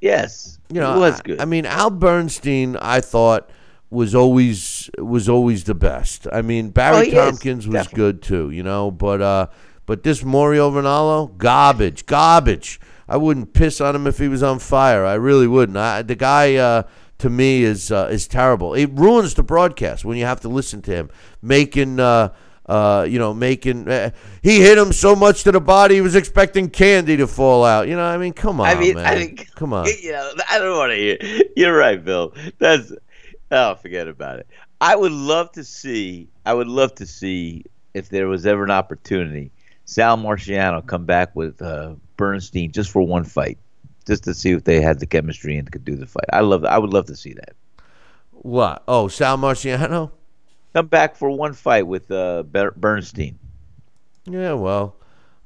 yes, 0.03 0.59
you 0.71 0.81
know, 0.81 0.93
he 0.93 1.01
was 1.01 1.19
I- 1.19 1.23
good. 1.23 1.41
I, 1.41 1.47
mean, 1.47 1.65
Al 1.65 1.89
Bernstein, 1.89 2.77
I 2.77 3.01
thought 3.01 3.49
was 3.93 4.15
always 4.15 4.91
was 4.99 5.29
always 5.29 5.65
the 5.65 5.75
best. 5.75 6.27
I 6.33 6.43
mean, 6.43 6.71
Barry 6.71 6.97
Oh, 6.97 7.01
he 7.03 7.09
is, 7.09 7.15
Tompkins 7.15 7.67
was 7.67 7.75
definitely. 7.75 7.97
good 7.97 8.23
too, 8.23 8.51
you 8.51 8.63
know, 8.63 8.91
but 8.91 9.21
uh, 9.21 9.47
but 9.87 10.03
this 10.03 10.25
Mario 10.25 10.71
Ronaldo, 10.71 11.37
garbage, 11.37 12.07
garbage. 12.07 12.81
I 13.09 13.19
wouldn't 13.19 13.53
piss 13.53 13.81
on 13.81 13.95
him 13.95 14.07
if 14.07 14.17
he 14.19 14.29
was 14.29 14.43
on 14.43 14.59
fire. 14.59 15.05
I 15.05 15.15
really 15.15 15.47
wouldn't. 15.47 15.77
I, 15.77 16.01
the 16.01 16.15
guy 16.15 16.55
uh, 16.55 16.85
to 17.19 17.29
me 17.29 17.63
is 17.63 17.93
uh, 17.93 18.09
is 18.11 18.27
terrible. 18.27 18.73
It 18.75 18.91
ruins 18.95 19.35
the 19.35 19.43
broadcast 19.43 20.05
when 20.05 20.17
you 20.17 20.25
have 20.25 20.41
to 20.41 20.49
listen 20.49 20.81
to 20.83 20.91
him 20.91 21.11
making. 21.43 22.01
Uh, 22.01 22.33
uh, 22.65 23.05
you 23.07 23.19
know, 23.19 23.35
making 23.35 23.89
uh, 23.89 24.11
he 24.41 24.61
hit 24.61 24.79
him 24.79 24.93
so 24.93 25.17
much 25.17 25.43
to 25.43 25.51
the 25.51 25.61
body, 25.61 25.97
he 25.97 26.01
was 26.01 26.15
expecting 26.15 26.71
candy 26.71 27.17
to 27.17 27.27
fall 27.27 27.65
out. 27.65 27.89
You 27.89 27.97
know, 27.97 28.05
I 28.05 28.17
mean, 28.17 28.33
come 28.33 28.61
on, 28.61 28.69
I 28.69 28.77
mean, 28.77 28.95
man. 28.95 29.05
I 29.05 29.19
mean, 29.19 29.37
come 29.57 29.73
on. 29.73 29.85
You 30.01 30.13
know, 30.13 30.33
I 30.49 30.59
don't 30.61 30.77
want 30.79 30.93
to 30.93 30.97
hear. 30.97 31.19
You're 31.57 31.77
right, 31.77 32.03
Bill. 32.03 32.33
That's 32.59 32.93
oh, 33.53 33.75
forget 33.77 34.09
about 34.09 34.41
it. 34.41 34.49
I 34.81 34.97
would 34.97 35.13
love 35.13 35.53
to 35.53 35.63
see. 35.63 36.29
I 36.45 36.55
would 36.55 36.67
love 36.67 36.95
to 36.97 37.07
see 37.07 37.65
if 37.95 38.09
there 38.09 38.27
was 38.27 38.47
ever 38.47 38.65
an 38.65 38.71
opportunity, 38.71 39.53
Sal 39.85 40.17
Marciano 40.17 40.85
come 40.85 41.05
back 41.05 41.35
with 41.37 41.61
uh, 41.61 41.95
Bernstein 42.17 42.73
just 42.73 42.91
for 42.91 43.03
one 43.03 43.25
fight, 43.25 43.59
just 44.07 44.25
to 44.25 44.35
see 44.35 44.53
if 44.53 44.65
they 44.65 44.81
had 44.81 44.99
the 44.99 45.07
chemistry 45.07 45.57
and 45.57 45.71
could 45.71 45.85
do 45.85 45.97
the 45.97 46.07
fight. 46.07 46.25
I 46.33 46.41
love. 46.41 46.65
I 46.65 46.79
would 46.79 46.93
love 46.93 47.07
to 47.07 47.17
see 47.17 47.35
that. 47.35 47.55
What? 48.31 48.83
Oh, 48.89 49.09
Sal 49.09 49.37
Marciano? 49.39 50.11
Come 50.73 50.87
back 50.87 51.17
for 51.17 51.31
one 51.31 51.53
fight 51.53 51.87
with 51.87 52.11
uh, 52.11 52.45
Bernstein. 52.45 53.39
Yeah, 54.25 54.55
well, 54.55 54.97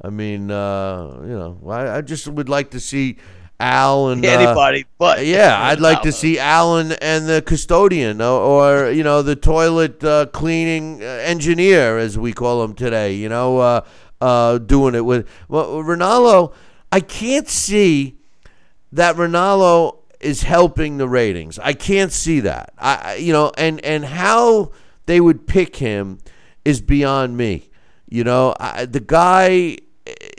I 0.01 0.11
mean, 0.11 0.51
uh, 0.51 1.19
you 1.23 1.37
know, 1.37 1.59
I, 1.69 1.97
I 1.97 2.01
just 2.01 2.29
would 2.29 2.49
like 2.49 2.71
to 2.71 2.81
see 2.81 3.17
Al 3.59 4.09
and 4.09 4.25
uh, 4.25 4.29
Anybody 4.29 4.85
but 4.99 5.25
yeah, 5.25 5.63
I'd 5.63 5.81
like 5.81 6.03
to 6.03 6.13
see 6.13 6.39
Alan 6.39 6.93
and 6.93 7.27
the 7.27 7.43
custodian, 7.43 8.21
or, 8.21 8.41
or 8.41 8.91
you 8.91 9.03
know, 9.03 9.23
the 9.23 9.37
toilet 9.37 10.03
uh, 10.05 10.27
cleaning 10.27 11.03
uh, 11.03 11.07
engineer, 11.07 11.99
as 11.99 12.19
we 12.19 12.33
call 12.33 12.63
him 12.63 12.75
today. 12.75 13.15
You 13.15 13.29
know, 13.29 13.59
uh, 13.59 13.81
uh, 14.21 14.59
doing 14.59 14.95
it 14.95 15.05
with 15.05 15.29
well, 15.49 15.83
Ronaldo. 15.83 16.53
I 16.93 17.01
can't 17.01 17.49
see 17.49 18.19
that 18.93 19.17
Ronaldo 19.17 19.99
is 20.21 20.43
helping 20.43 20.99
the 20.99 21.09
ratings. 21.09 21.59
I 21.59 21.73
can't 21.73 22.13
see 22.13 22.41
that. 22.41 22.73
I, 22.79 22.95
I 22.95 23.15
you 23.17 23.33
know, 23.33 23.53
and 23.57 23.83
and 23.85 24.05
how 24.05 24.73
they 25.07 25.21
would 25.21 25.47
pick 25.47 25.77
him 25.77 26.19
is 26.65 26.81
beyond 26.83 27.37
me. 27.37 27.71
You 28.09 28.25
know, 28.25 28.55
I, 28.61 28.85
the 28.85 29.01
guy 29.01 29.79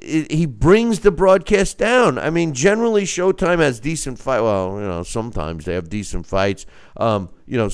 he 0.08 0.46
brings 0.46 1.02
the 1.02 1.12
broadcast 1.12 1.78
down. 1.78 2.18
I 2.18 2.30
mean, 2.30 2.54
generally 2.54 3.04
Showtime 3.04 3.60
has 3.60 3.80
decent 3.80 4.20
fight. 4.20 4.42
Well, 4.42 4.80
you 4.80 4.88
know, 4.88 5.04
sometimes 5.04 5.66
they 5.66 5.74
have 5.74 5.90
decent 5.90 6.26
fights. 6.26 6.66
Um, 6.96 7.30
you 7.46 7.58
know, 7.58 7.70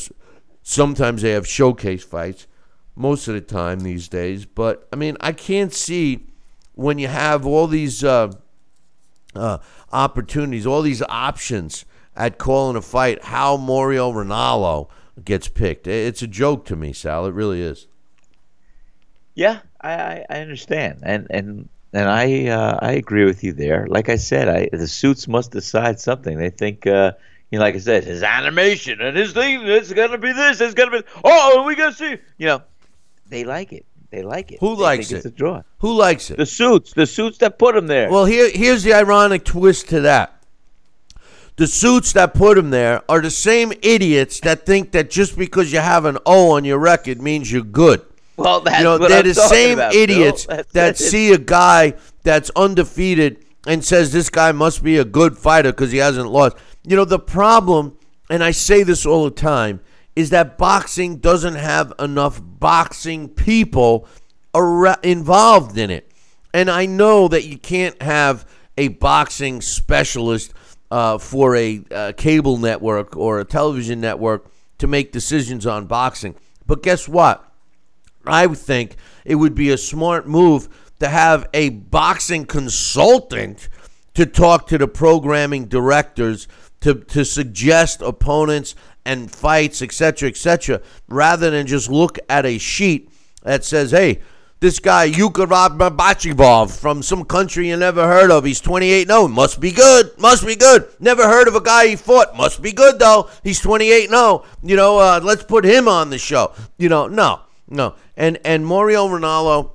sometimes 0.64 1.22
they 1.22 1.32
have 1.32 1.48
showcase 1.48 2.04
fights. 2.04 2.48
Most 2.96 3.28
of 3.28 3.34
the 3.34 3.42
time 3.42 3.80
these 3.80 4.08
days, 4.08 4.46
but 4.46 4.88
I 4.94 4.98
mean, 4.98 5.18
I 5.20 5.32
can't 5.32 5.74
see 5.74 6.28
when 6.76 7.00
you 7.00 7.08
have 7.08 7.44
all 7.44 7.66
these 7.66 8.04
uh, 8.04 8.32
uh, 9.36 9.58
opportunities, 9.92 10.68
all 10.68 10.84
these 10.84 11.02
options 11.10 11.86
at 12.16 12.38
calling 12.38 12.76
a 12.76 12.82
fight, 12.84 13.24
how 13.24 13.58
Mario 13.58 14.12
Ronaldo 14.12 14.90
gets 15.26 15.48
picked. 15.48 15.88
It's 15.88 16.22
a 16.22 16.28
joke 16.28 16.66
to 16.66 16.76
me, 16.76 16.94
Sal. 16.94 17.26
It 17.26 17.34
really 17.34 17.62
is. 17.62 17.88
Yeah, 19.34 19.62
I, 19.82 20.24
I 20.30 20.40
understand, 20.42 21.00
and 21.02 21.26
and 21.32 21.70
and 21.94 22.10
I 22.10 22.48
uh, 22.48 22.80
I 22.82 22.94
agree 22.94 23.26
with 23.26 23.44
you 23.44 23.54
there. 23.54 23.86
Like 23.88 24.10
I 24.10 24.16
said, 24.16 24.50
I 24.50 24.70
the 24.76 24.88
suits 24.88 25.28
must 25.28 25.52
decide 25.52 26.00
something. 26.00 26.38
They 26.38 26.50
think, 26.50 26.86
uh, 26.88 27.14
you 27.52 27.60
know, 27.60 27.66
like 27.66 27.76
I 27.76 27.80
said, 27.80 28.04
his 28.04 28.24
animation 28.24 29.00
and 29.02 29.16
his 29.16 29.34
thing. 29.34 29.62
It's 29.68 29.94
gonna 29.94 30.18
be 30.18 30.32
this. 30.34 30.60
It's 30.62 30.74
gonna 30.74 30.92
be. 31.02 31.08
Oh, 31.24 31.64
we 31.64 31.76
gonna 31.76 31.94
see. 31.94 32.18
You 32.38 32.48
know, 32.48 32.62
they 33.30 33.44
like 33.44 33.72
it. 33.74 33.86
They 34.10 34.22
like 34.22 34.52
it. 34.52 34.60
Who 34.60 34.76
They 34.76 34.82
likes 34.84 35.08
think 35.08 35.18
It's 35.18 35.26
it? 35.26 35.34
a 35.34 35.36
draw. 35.36 35.64
Who 35.80 35.94
likes 35.94 36.30
it? 36.30 36.38
The 36.38 36.46
suits. 36.46 36.94
The 36.94 37.06
suits 37.08 37.40
that 37.40 37.58
put 37.58 37.76
him 37.76 37.88
there. 37.88 38.12
Well, 38.12 38.26
here 38.26 38.50
here's 38.54 38.84
the 38.84 38.94
ironic 38.94 39.44
twist 39.46 39.90
to 39.90 40.02
that. 40.02 40.44
The 41.56 41.68
suits 41.68 42.14
that 42.14 42.34
put 42.34 42.58
him 42.58 42.72
there 42.72 43.04
are 43.08 43.22
the 43.22 43.30
same 43.30 43.74
idiots 43.84 44.40
that 44.40 44.66
think 44.66 44.92
that 44.92 45.12
just 45.12 45.38
because 45.38 45.72
you 45.72 45.80
have 45.80 46.06
an 46.06 46.18
O 46.26 46.52
on 46.52 46.66
your 46.66 46.80
record 46.80 47.22
means 47.22 47.52
you're 47.52 47.62
good. 47.64 48.02
Well, 48.38 48.62
that's 48.62 48.78
you 48.80 48.84
know, 48.84 48.98
they're 48.98 49.20
I'm 49.20 49.28
the 49.28 49.34
same 49.34 49.74
about, 49.78 49.94
idiots 49.94 50.46
that 50.46 50.68
it. 50.76 50.98
see 50.98 51.34
a 51.34 51.38
guy 51.38 51.94
that's 52.24 52.50
undefeated 52.56 53.46
and 53.68 53.84
says 53.84 54.12
this 54.12 54.30
guy 54.30 54.52
must 54.52 54.84
be 54.84 54.98
a 54.98 55.06
good 55.06 55.38
fighter 55.38 55.72
because 55.72 55.92
he 55.92 56.00
hasn't 56.00 56.30
lost. 56.30 56.58
You 56.84 56.96
know, 56.96 57.06
the 57.06 57.20
problem, 57.20 57.98
and 58.30 58.44
I 58.44 58.52
say 58.52 58.84
this 58.84 59.06
all 59.06 59.26
the 59.26 59.32
time, 59.32 59.82
is 60.16 60.30
that 60.32 60.58
boxing 60.58 61.18
doesn't 61.18 61.56
have 61.56 61.94
enough 62.00 62.40
boxing 62.44 63.30
people 63.30 64.08
ar- 64.54 65.00
involved 65.04 65.78
in 65.78 65.90
it. 65.90 66.12
And 66.54 66.70
I 66.70 66.86
know 66.86 67.28
that 67.28 67.46
you 67.46 67.58
can't 67.58 68.00
have 68.02 68.48
a 68.78 68.90
boxing 68.90 69.62
specialist 69.62 70.54
uh, 70.92 71.18
for 71.18 71.56
a 71.56 71.84
uh, 71.92 72.12
cable 72.16 72.58
network 72.58 73.16
or 73.16 73.40
a 73.40 73.46
television 73.46 74.00
network 74.02 74.52
to 74.78 74.88
make 74.88 75.12
decisions 75.12 75.66
on 75.66 75.86
boxing. 75.86 76.36
But 76.68 76.84
guess 76.84 77.08
what? 77.08 77.53
I 78.26 78.48
think 78.48 78.96
it 79.26 79.36
would 79.36 79.56
be 79.56 79.70
a 79.70 79.78
smart 79.78 80.28
move 80.28 80.70
to 81.00 81.08
have 81.10 81.48
a 81.54 81.70
boxing 81.70 82.46
consultant 82.46 83.70
to 84.14 84.26
talk 84.26 84.68
to 84.68 84.78
the 84.78 84.88
programming 84.88 85.66
directors 85.66 86.48
to, 86.82 86.96
to 86.96 87.26
suggest 87.26 88.02
opponents 88.02 88.76
and 89.06 89.32
fights, 89.32 89.82
etc., 89.82 90.30
etc., 90.30 90.82
rather 91.08 91.50
than 91.50 91.68
just 91.68 91.90
look 91.90 92.18
at 92.30 92.46
a 92.46 92.58
sheet 92.58 93.10
that 93.44 93.66
says, 93.66 93.92
hey, 93.92 94.22
this 94.64 94.80
guy 94.80 95.12
Yukarab 95.12 95.78
Bachibov 95.98 96.80
from 96.80 97.04
some 97.04 97.26
country 97.26 97.68
you 97.68 97.76
never 97.76 98.08
heard 98.08 98.32
of. 98.32 98.46
He's 98.46 98.62
28 98.62 99.08
0. 99.08 99.28
Must 99.28 99.60
be 99.60 99.72
good. 99.72 100.18
Must 100.18 100.46
be 100.46 100.56
good. 100.56 100.88
Never 101.02 101.24
heard 101.24 101.50
of 101.50 101.56
a 101.56 101.62
guy 101.62 101.88
he 101.88 101.96
fought. 101.98 102.34
Must 102.38 102.62
be 102.62 102.72
good 102.72 102.98
though. 102.98 103.30
He's 103.44 103.60
28 103.60 104.10
0. 104.10 104.46
You 104.64 104.78
know, 104.78 105.00
uh, 105.00 105.20
let's 105.22 105.44
put 105.44 105.66
him 105.66 105.90
on 105.90 106.10
the 106.10 106.18
show. 106.18 106.54
You 106.78 106.88
know, 106.88 107.08
no, 107.08 107.42
no. 107.68 107.96
And 108.16 108.40
and 108.46 108.66
Mario 108.66 109.08
Ronaldo, 109.08 109.72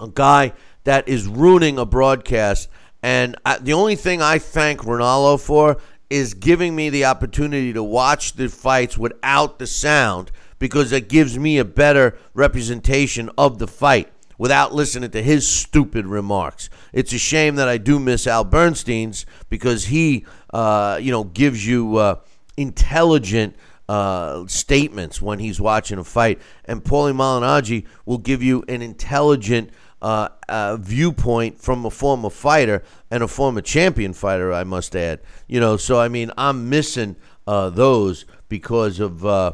a 0.00 0.08
guy 0.08 0.52
that 0.84 1.08
is 1.08 1.26
ruining 1.26 1.78
a 1.78 1.86
broadcast. 1.86 2.68
And 3.02 3.36
I, 3.44 3.58
the 3.58 3.72
only 3.72 3.96
thing 3.96 4.22
I 4.22 4.38
thank 4.38 4.80
Ronaldo 4.80 5.40
for 5.40 5.78
is 6.08 6.34
giving 6.34 6.76
me 6.76 6.90
the 6.90 7.04
opportunity 7.06 7.72
to 7.72 7.82
watch 7.82 8.34
the 8.34 8.48
fights 8.48 8.98
without 8.98 9.58
the 9.58 9.66
sound 9.66 10.30
because 10.58 10.92
it 10.92 11.08
gives 11.08 11.38
me 11.38 11.58
a 11.58 11.64
better 11.64 12.16
representation 12.34 13.30
of 13.36 13.58
the 13.58 13.66
fight 13.66 14.12
without 14.38 14.74
listening 14.74 15.10
to 15.10 15.22
his 15.22 15.48
stupid 15.48 16.06
remarks. 16.06 16.68
It's 16.92 17.12
a 17.12 17.18
shame 17.18 17.56
that 17.56 17.68
I 17.68 17.78
do 17.78 17.98
miss 17.98 18.26
Al 18.26 18.44
Bernstein's 18.44 19.24
because 19.48 19.86
he, 19.86 20.26
uh, 20.52 20.98
you 21.00 21.10
know, 21.10 21.24
gives 21.24 21.66
you 21.66 21.96
uh, 21.96 22.16
intelligent 22.56 23.56
uh, 23.92 24.46
statements 24.46 25.20
when 25.20 25.38
he's 25.38 25.60
watching 25.60 25.98
a 25.98 26.04
fight, 26.04 26.40
and 26.64 26.82
Paulie 26.82 27.12
Malignaggi 27.14 27.86
will 28.06 28.18
give 28.18 28.42
you 28.42 28.64
an 28.68 28.80
intelligent 28.80 29.68
uh, 30.00 30.28
uh, 30.48 30.76
viewpoint 30.76 31.60
from 31.60 31.84
a 31.84 31.90
former 31.90 32.30
fighter 32.30 32.82
and 33.10 33.22
a 33.22 33.28
former 33.28 33.60
champion 33.60 34.12
fighter, 34.14 34.52
I 34.52 34.64
must 34.64 34.96
add. 34.96 35.20
You 35.46 35.60
know, 35.60 35.76
so 35.76 36.00
I 36.00 36.08
mean, 36.08 36.30
I'm 36.38 36.70
missing 36.70 37.16
uh, 37.46 37.68
those 37.70 38.24
because 38.48 38.98
of 38.98 39.26
uh, 39.26 39.52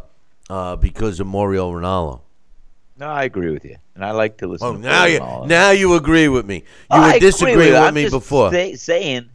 uh, 0.48 0.76
because 0.76 1.18
of 1.20 1.26
Mario 1.26 1.72
Ronaldo. 1.72 2.20
no, 2.96 3.08
I 3.08 3.24
agree 3.24 3.50
with 3.50 3.64
you, 3.64 3.76
and 3.96 4.04
I 4.04 4.12
like 4.12 4.38
to 4.38 4.46
listen. 4.46 4.66
Oh, 4.68 4.72
to 4.74 4.78
now 4.78 5.04
you 5.06 5.18
now 5.46 5.70
you 5.72 5.94
agree 5.94 6.28
with 6.28 6.46
me. 6.46 6.56
You 6.56 6.62
I 6.90 6.98
would 7.00 7.16
agree 7.16 7.20
disagree 7.28 7.56
with 7.72 7.74
I'm 7.74 7.94
me 7.94 8.08
before. 8.08 8.50
say- 8.52 8.76
saying 8.76 9.30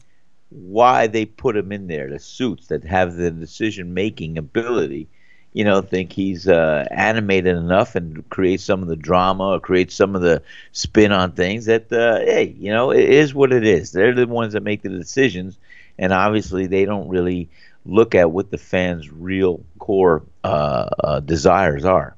why 0.54 1.08
they 1.08 1.26
put 1.26 1.58
him 1.58 1.72
in 1.72 1.88
there, 1.88 2.10
the 2.10 2.20
suits 2.20 2.68
that 2.68 2.84
have 2.84 3.16
the 3.16 3.32
decision 3.32 3.94
making 3.94 4.38
ability. 4.38 5.10
You 5.54 5.64
know, 5.66 5.82
think 5.82 6.12
he's 6.14 6.48
uh, 6.48 6.88
animated 6.90 7.56
enough 7.56 7.96
and 7.96 8.28
create 8.30 8.60
some 8.60 8.82
of 8.82 8.88
the 8.88 8.96
drama 8.96 9.50
or 9.50 9.60
create 9.60 9.92
some 9.92 10.16
of 10.16 10.24
the 10.24 10.42
spin 10.72 11.12
on 11.12 11.34
things 11.34 11.66
that, 11.66 11.92
uh, 11.94 12.20
hey, 12.20 12.56
you 12.58 12.72
know, 12.72 12.92
it 12.92 13.08
is 13.08 13.36
what 13.36 13.54
it 13.54 13.64
is. 13.64 13.92
They're 13.92 14.16
the 14.16 14.26
ones 14.26 14.54
that 14.54 14.64
make 14.64 14.82
the 14.82 14.90
decisions, 14.90 15.60
and 16.00 16.12
obviously 16.12 16.66
they 16.66 16.86
don't 16.86 17.08
really 17.08 17.50
look 17.86 18.16
at 18.16 18.32
what 18.32 18.50
the 18.50 18.58
fans' 18.58 19.12
real 19.12 19.64
core 19.78 20.24
uh, 20.44 20.90
uh, 21.04 21.20
desires 21.20 21.86
are. 21.86 22.16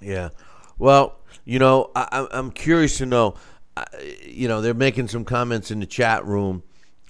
Yeah. 0.00 0.30
Well, 0.78 1.14
You 1.44 1.60
know, 1.60 1.90
I, 1.94 2.08
I- 2.10 2.38
I'm 2.38 2.50
curious 2.50 2.98
to 2.98 3.06
know. 3.06 3.34
uh, 3.76 3.84
You 4.24 4.48
know, 4.48 4.60
they're 4.60 4.74
making 4.74 5.08
some 5.08 5.24
comments 5.24 5.70
in 5.70 5.78
the 5.80 5.86
chat 5.86 6.24
room, 6.26 6.62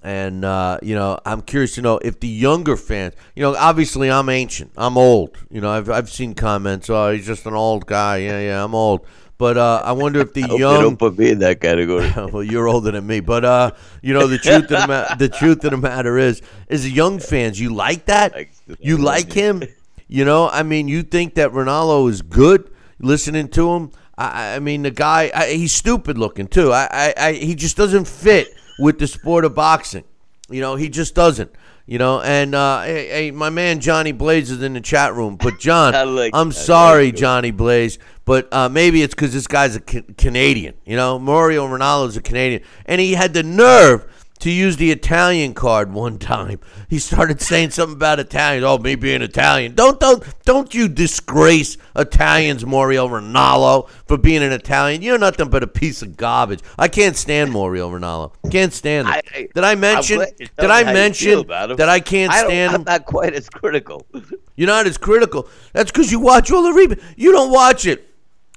and 0.06 0.44
uh, 0.44 0.78
you 0.82 0.94
know, 0.94 1.18
I'm 1.26 1.42
curious 1.42 1.74
to 1.74 1.82
know 1.82 1.98
if 1.98 2.20
the 2.20 2.28
younger 2.28 2.76
fans. 2.76 3.14
You 3.34 3.42
know, 3.42 3.56
obviously, 3.56 4.08
I'm 4.08 4.28
ancient. 4.28 4.70
I'm 4.76 4.96
old. 4.96 5.36
You 5.50 5.60
know, 5.60 5.68
I've 5.68 5.90
I've 5.90 6.08
seen 6.08 6.36
comments. 6.36 6.88
Oh, 6.88 7.10
he's 7.10 7.26
just 7.26 7.44
an 7.44 7.54
old 7.54 7.86
guy. 7.86 8.18
Yeah, 8.18 8.38
yeah, 8.38 8.64
I'm 8.64 8.72
old. 8.72 9.04
But 9.36 9.58
uh, 9.58 9.82
I 9.84 9.92
wonder 9.92 10.20
if 10.20 10.32
the 10.32 10.42
they 10.46 10.58
young 10.58 10.80
don't 10.80 10.96
put 10.96 11.18
me 11.18 11.32
in 11.32 11.40
that 11.40 11.60
category. 11.60 12.08
well, 12.32 12.44
you're 12.44 12.68
older 12.68 12.92
than 12.92 13.04
me, 13.04 13.18
but 13.18 13.44
uh, 13.44 13.72
you 14.00 14.14
know 14.14 14.28
the 14.28 14.38
truth 14.38 14.70
of 14.70 14.80
the, 14.80 14.86
ma- 14.86 15.14
the 15.16 15.28
truth 15.28 15.64
of 15.64 15.72
the 15.72 15.76
matter 15.76 16.16
is, 16.16 16.40
is 16.68 16.84
the 16.84 16.90
young 16.90 17.18
fans, 17.18 17.60
you 17.60 17.74
like 17.74 18.04
that? 18.04 18.46
You 18.78 18.98
like 18.98 19.32
him? 19.32 19.64
You 20.06 20.24
know, 20.24 20.48
I 20.48 20.62
mean, 20.62 20.86
you 20.86 21.02
think 21.02 21.34
that 21.34 21.50
Ronaldo 21.50 22.08
is 22.08 22.22
good? 22.22 22.70
Listening 23.00 23.48
to 23.48 23.72
him, 23.72 23.90
I, 24.16 24.54
I 24.54 24.58
mean, 24.60 24.82
the 24.82 24.92
guy, 24.92 25.32
I, 25.34 25.48
he's 25.48 25.72
stupid 25.72 26.16
looking 26.16 26.46
too. 26.46 26.72
I, 26.72 26.88
I, 26.90 27.14
I, 27.18 27.32
he 27.32 27.56
just 27.56 27.76
doesn't 27.76 28.06
fit 28.06 28.54
with 28.78 28.98
the 28.98 29.06
sport 29.06 29.44
of 29.44 29.54
boxing. 29.54 30.04
You 30.48 30.60
know, 30.60 30.76
he 30.76 30.88
just 30.88 31.14
doesn't. 31.14 31.50
You 31.88 31.98
know, 31.98 32.20
and 32.20 32.52
uh, 32.52 32.82
hey, 32.82 33.08
hey, 33.08 33.30
my 33.30 33.48
man 33.48 33.78
Johnny 33.78 34.10
Blaze 34.10 34.50
is 34.50 34.60
in 34.60 34.72
the 34.72 34.80
chat 34.80 35.14
room. 35.14 35.36
But 35.36 35.60
John, 35.60 35.92
like 36.16 36.32
I'm 36.34 36.48
that. 36.48 36.54
sorry, 36.54 37.12
good. 37.12 37.18
Johnny 37.20 37.52
Blaze, 37.52 38.00
but 38.24 38.52
uh, 38.52 38.68
maybe 38.68 39.02
it's 39.02 39.14
because 39.14 39.32
this 39.32 39.46
guy's 39.46 39.76
a 39.76 39.80
ca- 39.80 40.02
Canadian. 40.18 40.74
You 40.84 40.96
know, 40.96 41.20
Mario 41.20 41.64
Ronaldo's 41.64 42.16
a 42.16 42.22
Canadian, 42.22 42.62
and 42.86 43.00
he 43.00 43.12
had 43.12 43.34
the 43.34 43.44
nerve 43.44 44.04
to 44.38 44.50
use 44.50 44.76
the 44.76 44.90
Italian 44.90 45.54
card 45.54 45.92
one 45.92 46.18
time. 46.18 46.60
He 46.88 46.98
started 46.98 47.40
saying 47.40 47.70
something 47.70 47.96
about 47.96 48.20
Italians. 48.20 48.64
Oh, 48.64 48.78
me 48.78 48.94
being 48.94 49.22
Italian. 49.22 49.74
Don't 49.74 49.98
don't 49.98 50.22
don't 50.44 50.74
you 50.74 50.88
disgrace 50.88 51.76
Italians, 51.94 52.64
Mauro 52.64 53.08
Ranallo, 53.08 53.88
for 54.06 54.18
being 54.18 54.42
an 54.42 54.52
Italian. 54.52 55.02
You're 55.02 55.18
nothing 55.18 55.48
but 55.48 55.62
a 55.62 55.66
piece 55.66 56.02
of 56.02 56.16
garbage. 56.16 56.60
I 56.78 56.88
can't 56.88 57.16
stand 57.16 57.50
Mauro 57.52 57.90
Ranallo. 57.90 58.32
Can't 58.50 58.72
stand 58.72 59.08
him. 59.08 59.14
I- 59.14 59.48
did 59.54 59.64
I 59.64 59.74
mention? 59.74 60.18
Did 60.18 60.70
I 60.70 60.82
me 60.82 60.84
how 60.84 60.92
you 60.92 61.14
feel 61.14 61.44
mention 61.44 61.76
that 61.76 61.88
I 61.88 62.00
can't 62.00 62.32
I 62.32 62.44
stand 62.44 62.74
I'm 62.74 62.84
not 62.84 63.04
quite 63.06 63.34
as 63.34 63.48
critical. 63.48 64.06
You're 64.56 64.68
not 64.68 64.86
as 64.86 64.96
critical. 64.98 65.48
That's 65.72 65.90
because 65.90 66.10
you 66.10 66.20
watch 66.20 66.50
all 66.50 66.62
the 66.62 66.70
replays. 66.70 67.02
You 67.16 67.32
don't 67.32 67.50
watch 67.52 67.86
it. 67.86 68.08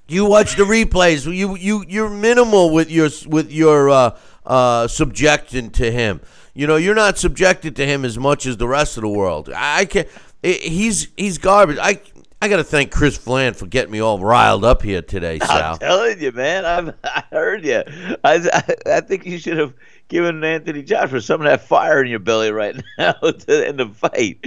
You 0.08 0.26
watch 0.26 0.56
the 0.56 0.64
replays. 0.64 1.32
You 1.32 1.56
you 1.56 1.86
you're 1.88 2.10
minimal 2.10 2.72
with 2.72 2.90
your 2.90 3.10
with 3.28 3.52
your 3.52 3.90
uh, 3.92 4.18
uh, 4.46 4.88
subjection 4.88 5.70
to 5.72 5.92
him. 5.92 6.22
You 6.54 6.68
know 6.68 6.76
you're 6.76 6.96
not 6.96 7.18
subjected 7.18 7.76
to 7.78 7.86
him 7.86 8.04
as 8.04 8.18
much 8.18 8.46
as 8.46 8.58
the 8.58 8.68
rest 8.68 8.98
of 8.98 9.02
the 9.02 9.10
world. 9.10 9.50
I, 9.56 9.86
can't. 9.86 10.08
He's 10.42 11.10
he's 11.16 11.38
garbage. 11.38 11.78
I 11.80 12.02
I 12.42 12.48
got 12.48 12.58
to 12.58 12.64
thank 12.64 12.92
Chris 12.92 13.18
Flan 13.18 13.54
for 13.54 13.66
getting 13.66 13.92
me 13.92 14.00
all 14.00 14.18
riled 14.18 14.64
up 14.64 14.82
here 14.82 15.02
today, 15.02 15.40
Sal. 15.40 15.74
I'm 15.74 15.80
telling 15.80 16.22
you, 16.22 16.32
man. 16.32 16.66
I'm, 16.66 16.94
I 17.04 17.24
heard 17.32 17.66
you. 17.66 17.84
I, 18.24 18.50
I, 18.54 18.76
I 18.94 19.02
think 19.02 19.26
you 19.26 19.38
should 19.38 19.58
have 19.58 19.74
given 20.08 20.42
Anthony 20.44 20.82
Joshua 20.82 21.20
some 21.20 21.42
of 21.42 21.48
that 21.48 21.68
fire 21.68 22.02
in 22.02 22.10
your 22.10 22.20
belly 22.20 22.52
right 22.52 22.82
now 22.98 23.12
to 23.12 23.68
end 23.68 23.80
the 23.80 23.90
fight. 23.90 24.40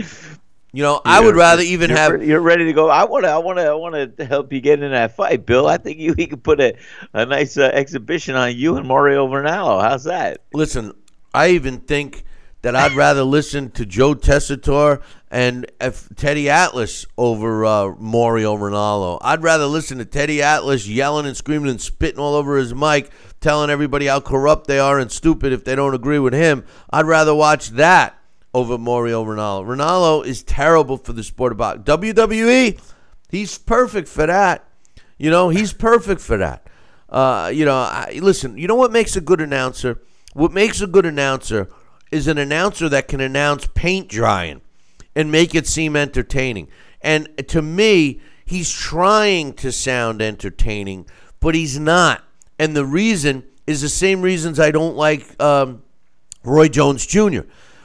You 0.75 0.83
know 0.83 1.03
I 1.05 1.21
would 1.21 1.37
rather 1.37 1.63
even 1.63 1.91
you're 1.91 1.99
have 1.99 2.25
You're 2.25 2.41
ready 2.41 2.65
to 2.65 2.73
go. 2.73 2.89
I 2.89 3.05
want 3.05 3.25
to. 3.25 3.31
I 3.31 3.39
want 3.39 3.59
to. 3.59 3.65
I 3.65 3.75
want 3.75 4.17
to 4.17 4.25
help 4.25 4.53
you 4.53 4.61
get 4.61 4.83
in 4.83 4.91
that 4.93 5.15
fight, 5.15 5.45
Bill. 5.45 5.67
I 5.67 5.77
think 5.77 5.99
you 5.99 6.15
we 6.17 6.27
could 6.27 6.43
put 6.43 6.61
a, 6.61 6.75
a 7.13 7.27
nice 7.27 7.59
uh, 7.59 7.71
exhibition 7.73 8.37
on 8.37 8.57
you 8.57 8.77
and 8.77 8.89
Mauro 8.89 9.27
Ranallo. 9.29 9.83
How's 9.83 10.05
that? 10.05 10.39
listen, 10.55 10.95
I 11.35 11.51
even 11.51 11.81
think 11.81 12.25
that 12.63 12.77
I'd 12.77 12.93
rather 12.93 13.25
listen 13.25 13.71
to 13.73 13.85
Joe 13.85 14.15
Tessitore 14.15 15.03
and 15.31 15.67
if 15.81 16.09
Teddy 16.15 16.49
Atlas 16.49 17.05
over 17.19 17.65
uh, 17.65 17.95
Mauro 17.99 18.57
Ranallo. 18.57 19.19
I'd 19.21 19.43
rather 19.43 19.67
listen 19.67 19.99
to 19.99 20.05
Teddy 20.05 20.43
Atlas 20.43 20.87
yelling 20.87 21.27
and 21.27 21.37
screaming 21.37 21.71
and 21.71 21.81
spitting 21.81 22.21
all 22.21 22.35
over 22.35 22.57
his 22.57 22.73
mic, 22.73 23.11
telling 23.41 23.69
everybody 23.69 24.07
how 24.07 24.21
corrupt 24.21 24.69
they 24.69 24.79
are 24.79 24.99
and 25.01 25.11
stupid 25.11 25.53
if 25.53 25.65
they 25.65 25.75
don't 25.75 25.95
agree 25.95 26.21
with 26.21 26.33
him. 26.33 26.65
I'd 26.91 27.07
rather 27.07 27.35
watch 27.35 27.71
that 27.71 28.17
over 28.55 28.79
Mauro 28.79 29.25
Ranallo. 29.25 29.65
Ranallo 29.65 30.25
is 30.25 30.43
terrible 30.43 30.97
for 30.97 31.13
the 31.13 31.23
sport 31.23 31.53
of 31.53 31.59
boxing. 31.59 31.85
WWE, 31.85 32.81
he's 33.31 33.59
perfect 33.59 34.09
for 34.09 34.27
that. 34.27 34.69
You 35.19 35.31
know, 35.31 35.49
he's 35.49 35.73
perfect 35.73 36.21
for 36.21 36.37
that. 36.37 36.67
Uh, 37.09 37.51
you 37.53 37.65
know, 37.65 37.77
I, 37.77 38.19
listen, 38.23 38.57
you 38.57 38.67
know 38.67 38.75
what 38.75 38.93
makes 38.93 39.17
a 39.17 39.21
good 39.21 39.41
announcer? 39.41 40.01
What 40.33 40.53
makes 40.53 40.81
a 40.81 40.87
good 40.87 41.07
announcer 41.07 41.69
is 42.11 42.27
an 42.27 42.39
announcer 42.39 42.89
that 42.89 43.09
can 43.09 43.21
announce 43.21 43.67
paint 43.75 44.09
drying 44.09 44.61
and 45.15 45.31
make 45.31 45.55
it 45.55 45.67
seem 45.67 45.97
entertaining. 45.97 46.69
And 47.01 47.29
to 47.49 47.63
me, 47.63 48.21
he's 48.45 48.71
trying 48.71 49.55
to 49.55 49.73
sound 49.73 50.23
entertaining, 50.23 51.07
but 51.41 51.55
he's 51.55 51.79
not. 51.79 52.25
And 52.59 52.77
the 52.77 52.87
reason 52.87 53.45
is 53.67 53.81
the 53.81 53.89
same 53.89 54.23
reasons 54.23 54.59
I 54.59 54.71
don't 54.71 54.97
like 54.97 55.41
um, 55.41 55.83
Roy 56.45 56.69
Jones 56.69 57.07
Jr. 57.07 57.41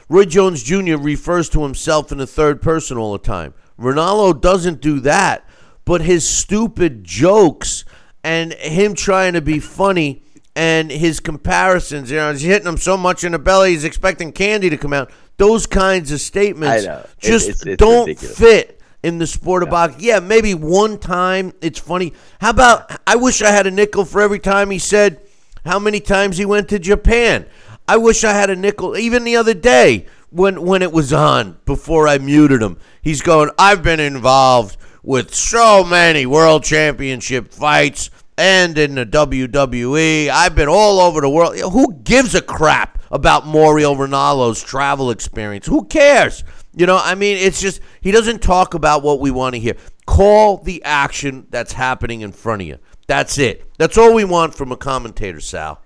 Roy 0.08 0.24
Jones 0.24 0.62
Jr. 0.62 0.96
refers 0.96 1.48
to 1.50 1.62
himself 1.62 2.10
in 2.12 2.18
the 2.18 2.26
third 2.26 2.62
person 2.62 2.96
all 2.96 3.12
the 3.12 3.18
time. 3.18 3.54
Ranallo 3.78 4.38
doesn't 4.38 4.80
do 4.80 5.00
that, 5.00 5.44
but 5.84 6.00
his 6.02 6.28
stupid 6.28 7.04
jokes 7.04 7.84
and 8.24 8.52
him 8.54 8.94
trying 8.94 9.34
to 9.34 9.40
be 9.40 9.58
funny 9.60 10.22
and 10.56 10.90
his 10.90 11.20
comparisons, 11.20 12.10
you 12.10 12.16
know, 12.16 12.32
he's 12.32 12.42
hitting 12.42 12.66
him 12.66 12.78
so 12.78 12.96
much 12.96 13.22
in 13.22 13.32
the 13.32 13.38
belly, 13.38 13.70
he's 13.70 13.84
expecting 13.84 14.32
candy 14.32 14.70
to 14.70 14.76
come 14.76 14.92
out. 14.92 15.10
Those 15.36 15.66
kinds 15.66 16.10
of 16.10 16.20
statements. 16.20 16.84
Just 17.20 17.48
it's- 17.48 17.66
it's 17.66 17.76
don't 17.76 18.06
ridiculous. 18.08 18.36
fit 18.38 18.80
in 19.04 19.18
the 19.18 19.26
sport 19.26 19.62
of 19.62 19.70
boxing. 19.70 20.00
Yeah, 20.02 20.18
maybe 20.18 20.54
one 20.54 20.98
time 20.98 21.52
it's 21.60 21.78
funny. 21.78 22.12
How 22.40 22.50
about 22.50 22.90
I 23.06 23.14
wish 23.14 23.40
I 23.42 23.50
had 23.52 23.66
a 23.68 23.70
nickel 23.70 24.04
for 24.04 24.20
every 24.20 24.40
time 24.40 24.70
he 24.70 24.80
said 24.80 25.20
how 25.64 25.78
many 25.78 26.00
times 26.00 26.38
he 26.38 26.44
went 26.44 26.68
to 26.70 26.78
Japan. 26.80 27.46
I 27.88 27.96
wish 27.96 28.22
I 28.22 28.34
had 28.34 28.50
a 28.50 28.56
nickel 28.56 28.96
even 28.96 29.24
the 29.24 29.36
other 29.36 29.54
day 29.54 30.06
when 30.30 30.62
when 30.62 30.82
it 30.82 30.92
was 30.92 31.12
on 31.12 31.56
before 31.64 32.06
I 32.06 32.18
muted 32.18 32.60
him. 32.60 32.76
He's 33.00 33.22
going, 33.22 33.50
"I've 33.58 33.82
been 33.82 33.98
involved 33.98 34.76
with 35.02 35.34
so 35.34 35.84
many 35.84 36.26
world 36.26 36.64
championship 36.64 37.50
fights 37.52 38.10
and 38.36 38.76
in 38.76 38.94
the 38.94 39.06
WWE. 39.06 40.28
I've 40.28 40.54
been 40.54 40.68
all 40.68 41.00
over 41.00 41.22
the 41.22 41.30
world. 41.30 41.58
Who 41.58 41.94
gives 42.04 42.34
a 42.34 42.42
crap 42.42 43.02
about 43.10 43.46
Mauro 43.46 43.94
Ranallo's 43.94 44.62
travel 44.62 45.10
experience? 45.10 45.66
Who 45.66 45.86
cares? 45.86 46.44
You 46.76 46.84
know, 46.84 47.00
I 47.02 47.14
mean, 47.14 47.38
it's 47.38 47.60
just 47.60 47.80
he 48.02 48.10
doesn't 48.10 48.42
talk 48.42 48.74
about 48.74 49.02
what 49.02 49.18
we 49.18 49.30
want 49.30 49.54
to 49.54 49.60
hear. 49.60 49.76
Call 50.06 50.58
the 50.58 50.84
action 50.84 51.46
that's 51.50 51.72
happening 51.72 52.20
in 52.20 52.32
front 52.32 52.62
of 52.62 52.68
you. 52.68 52.78
That's 53.06 53.38
it. 53.38 53.66
That's 53.78 53.96
all 53.96 54.14
we 54.14 54.24
want 54.24 54.54
from 54.54 54.72
a 54.72 54.76
commentator, 54.76 55.40
Sal. 55.40 55.82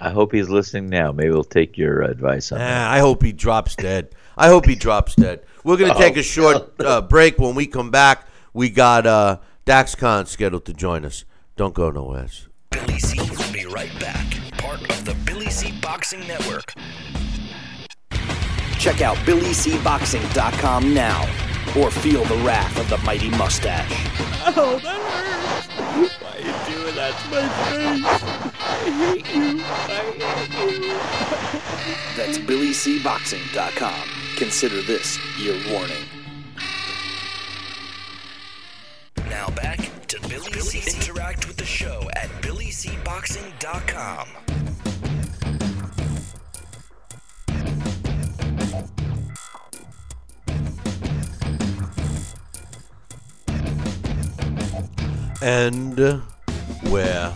I 0.00 0.10
hope 0.10 0.32
he's 0.32 0.48
listening 0.48 0.88
now. 0.88 1.12
Maybe 1.12 1.30
we'll 1.30 1.44
take 1.44 1.78
your 1.78 2.02
advice 2.02 2.52
on 2.52 2.58
that. 2.58 2.88
Ah, 2.88 2.92
I 2.92 2.98
hope 2.98 3.22
he 3.22 3.32
drops 3.32 3.76
dead. 3.76 4.10
I 4.36 4.48
hope 4.48 4.66
he 4.66 4.74
drops 4.74 5.14
dead. 5.14 5.44
We're 5.62 5.76
going 5.76 5.92
to 5.94 5.98
take 5.98 6.16
a 6.16 6.22
short 6.22 6.72
uh, 6.80 7.00
break. 7.00 7.38
When 7.38 7.54
we 7.54 7.66
come 7.66 7.90
back, 7.90 8.26
we 8.52 8.70
got 8.70 9.06
uh, 9.06 9.38
Dax 9.64 9.94
Khan 9.94 10.26
scheduled 10.26 10.64
to 10.66 10.72
join 10.74 11.04
us. 11.04 11.24
Don't 11.56 11.74
go 11.74 11.90
nowhere. 11.90 12.26
Billy 12.70 12.98
C 12.98 13.18
will 13.18 13.52
be 13.52 13.66
right 13.66 13.96
back. 14.00 14.26
Part 14.58 14.82
of 14.90 15.04
the 15.04 15.14
Billy 15.24 15.48
C 15.50 15.72
Boxing 15.80 16.26
Network. 16.26 16.74
Check 18.78 19.00
out 19.00 19.16
BillyCBoxing.com 19.18 20.92
now 20.92 21.22
or 21.78 21.90
feel 21.90 22.24
the 22.24 22.36
wrath 22.44 22.78
of 22.78 22.88
the 22.90 22.98
mighty 22.98 23.30
mustache. 23.30 23.90
Oh, 24.46 24.78
that 24.82 25.00
hurts. 25.00 26.23
Why 26.94 27.08
you 27.08 27.14
doing 27.14 27.16
that 27.16 27.18
to 27.18 27.28
my 27.28 27.48
face? 27.70 28.22
I 28.60 28.90
hate 28.90 29.26
you. 29.34 29.60
I 29.64 29.98
hate 30.38 30.78
you. 30.80 30.94
That's 32.16 32.38
BillyCBoxing.com. 32.38 34.08
Consider 34.36 34.82
this 34.82 35.18
your 35.38 35.56
warning. 35.72 36.04
Now 39.28 39.48
back 39.50 40.06
to 40.08 40.20
Billy, 40.28 40.52
C. 40.52 40.78
Interact 40.96 41.48
with 41.48 41.56
the 41.56 41.64
show 41.64 42.08
at 42.14 42.28
BillyCBoxing.com. 42.42 44.28
And 55.42 56.00
uh, 56.00 56.20
we're 56.86 57.32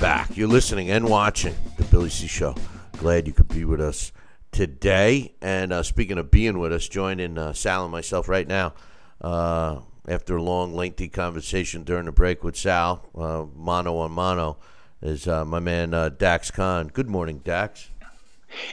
back. 0.00 0.36
You're 0.36 0.48
listening 0.48 0.90
and 0.90 1.08
watching 1.08 1.54
the 1.76 1.84
Billy 1.84 2.10
C 2.10 2.26
Show. 2.26 2.54
Glad 2.98 3.26
you 3.26 3.32
could 3.32 3.48
be 3.48 3.64
with 3.64 3.80
us 3.80 4.12
today. 4.52 5.34
And 5.40 5.72
uh, 5.72 5.82
speaking 5.82 6.18
of 6.18 6.30
being 6.30 6.58
with 6.58 6.72
us, 6.72 6.88
joining 6.88 7.38
uh, 7.38 7.52
Sal 7.52 7.84
and 7.84 7.92
myself 7.92 8.28
right 8.28 8.46
now. 8.46 8.74
Uh, 9.20 9.80
after 10.08 10.36
a 10.36 10.42
long, 10.42 10.74
lengthy 10.74 11.08
conversation 11.08 11.84
during 11.84 12.06
the 12.06 12.12
break 12.12 12.42
with 12.42 12.56
Sal, 12.56 13.08
uh, 13.14 13.44
mano 13.54 13.96
on 13.98 14.12
mano, 14.12 14.56
is 15.02 15.28
uh, 15.28 15.44
my 15.44 15.60
man 15.60 15.94
uh, 15.94 16.08
Dax 16.08 16.50
Khan. 16.50 16.88
Good 16.88 17.08
morning, 17.08 17.40
Dax. 17.44 17.90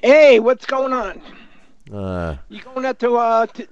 Hey, 0.02 0.40
what's 0.40 0.66
going 0.66 0.94
on? 0.94 1.22
Uh, 1.94 2.38
You 2.50 2.62
going 2.62 2.86
out 2.86 3.00
to 3.00 3.16
uh 3.16 3.46
to, 3.46 3.68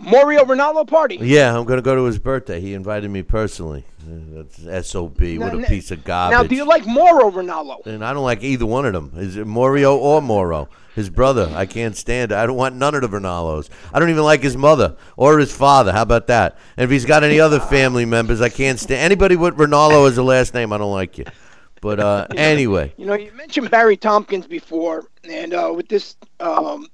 Mauro 0.00 0.44
Ranallo 0.44 0.86
party. 0.86 1.18
Yeah, 1.20 1.56
I'm 1.56 1.64
going 1.64 1.76
to 1.78 1.82
go 1.82 1.94
to 1.94 2.04
his 2.04 2.18
birthday. 2.18 2.60
He 2.60 2.74
invited 2.74 3.10
me 3.10 3.22
personally. 3.22 3.84
That's 4.06 4.88
SOB. 4.88 5.20
What 5.38 5.52
Now- 5.54 5.58
a 5.58 5.66
piece 5.66 5.90
of 5.90 6.02
garbage. 6.04 6.36
Now, 6.36 6.42
do 6.42 6.54
you 6.54 6.64
like 6.64 6.86
Moro 6.86 7.30
Ranallo? 7.30 7.84
and 7.86 8.04
I 8.04 8.12
don't 8.12 8.24
like 8.24 8.42
either 8.42 8.66
one 8.66 8.86
of 8.86 8.92
them. 8.92 9.12
Is 9.16 9.36
it 9.36 9.46
Morio 9.46 9.96
or 9.96 10.22
Moro? 10.22 10.68
His 10.96 11.08
brother, 11.08 11.52
I 11.54 11.66
can't 11.66 11.96
stand 11.96 12.32
it. 12.32 12.34
I 12.36 12.46
don't 12.46 12.56
want 12.56 12.74
none 12.74 12.94
of 12.96 13.02
the 13.02 13.08
Ranallos. 13.08 13.68
I 13.94 14.00
don't 14.00 14.10
even 14.10 14.24
like 14.24 14.42
his 14.42 14.56
mother 14.56 14.96
or 15.16 15.38
his 15.38 15.54
father. 15.54 15.92
How 15.92 16.02
about 16.02 16.26
that? 16.26 16.58
And 16.76 16.84
if 16.84 16.90
he's 16.90 17.04
got 17.04 17.22
any 17.22 17.38
other 17.38 17.60
family 17.60 18.04
members, 18.04 18.40
I 18.40 18.48
can't 18.48 18.78
stand 18.78 19.00
anybody 19.00 19.36
with 19.36 19.56
Ranallo 19.56 20.08
as 20.08 20.18
a 20.18 20.22
last 20.22 20.52
name. 20.52 20.72
I 20.72 20.78
don't 20.78 20.92
like 20.92 21.16
you. 21.16 21.26
But 21.80 22.00
uh, 22.00 22.26
anyway, 22.36 22.92
You 22.96 23.06
know, 23.06 23.14
you 23.14 23.30
mentioned 23.32 23.70
Barry 23.70 23.96
Tompkins 23.96 24.46
before, 24.48 25.04
and 25.24 25.54
uh, 25.54 25.72
with 25.74 25.88
this 25.88 26.16
um, 26.40 26.88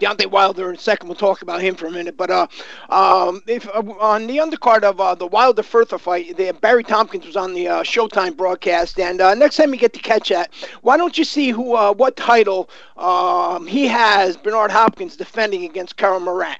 Deontay 0.00 0.30
Wilder 0.30 0.68
in 0.70 0.76
a 0.76 0.78
second, 0.78 1.08
we'll 1.08 1.16
talk 1.16 1.42
about 1.42 1.60
him 1.60 1.74
for 1.74 1.86
a 1.86 1.90
minute. 1.90 2.16
But 2.16 2.30
uh, 2.30 2.46
um, 2.90 3.42
if 3.46 3.68
uh, 3.68 3.82
on 4.00 4.26
the 4.26 4.38
undercard 4.38 4.82
of 4.82 5.00
uh, 5.00 5.14
the 5.14 5.26
Wilder 5.26 5.62
Further 5.62 5.98
fight, 5.98 6.36
the, 6.36 6.52
Barry 6.60 6.84
Tompkins 6.84 7.26
was 7.26 7.36
on 7.36 7.54
the 7.54 7.68
uh, 7.68 7.82
Showtime 7.82 8.36
broadcast. 8.36 8.98
And 8.98 9.20
uh, 9.20 9.34
next 9.34 9.56
time 9.56 9.72
you 9.72 9.80
get 9.80 9.92
to 9.94 10.00
catch 10.00 10.28
that, 10.28 10.52
why 10.82 10.96
don't 10.96 11.16
you 11.16 11.24
see 11.24 11.50
who, 11.50 11.74
uh, 11.74 11.92
what 11.92 12.16
title 12.16 12.68
um, 12.96 13.66
he 13.66 13.86
has 13.86 14.36
Bernard 14.36 14.70
Hopkins 14.70 15.16
defending 15.16 15.64
against 15.64 15.96
Carol 15.96 16.20
Moran? 16.20 16.56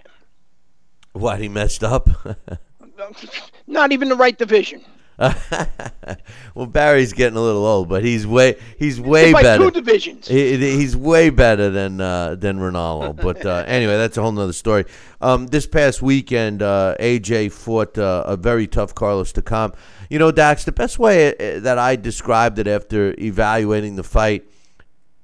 what 1.17 1.41
he 1.41 1.49
messed 1.49 1.83
up. 1.83 2.09
Not 3.67 3.93
even 3.93 4.09
the 4.09 4.17
right 4.17 4.37
division. 4.37 4.85
well, 6.55 6.67
Barry's 6.67 7.13
getting 7.13 7.37
a 7.39 7.41
little 7.41 7.65
old, 7.65 7.89
but 7.89 8.05
he's 8.05 8.27
way 8.27 8.57
he's 8.79 9.01
way 9.01 9.33
better. 9.33 9.65
two 9.65 9.71
divisions. 9.71 10.29
He, 10.29 10.57
he- 10.57 10.77
he's 10.77 10.97
way 10.97 11.31
better 11.31 11.71
than 11.71 12.01
uh, 12.01 12.35
than 12.35 12.59
Ranallo. 12.59 13.17
But 13.17 13.45
uh, 13.45 13.65
anyway, 13.67 13.97
that's 13.97 14.17
a 14.19 14.23
whole 14.23 14.33
nother 14.33 14.53
story. 14.53 14.85
Um, 15.21 15.47
this 15.47 15.67
past 15.67 16.03
weekend, 16.03 16.63
uh, 16.63 16.97
AJ 17.01 17.53
fought 17.53 17.97
uh, 17.97 18.25
a 18.27 18.37
very 18.37 18.67
tough 18.67 18.95
Carlos 18.95 19.33
Takam. 19.33 19.75
You 20.11 20.19
know, 20.19 20.31
Dax, 20.31 20.65
the 20.65 20.73
best 20.73 20.99
way 20.99 21.29
uh, 21.35 21.61
that 21.61 21.79
I 21.79 21.97
described 21.97 22.59
it 22.59 22.67
after 22.69 23.15
evaluating 23.19 23.97
the 23.97 24.05
fight 24.05 24.45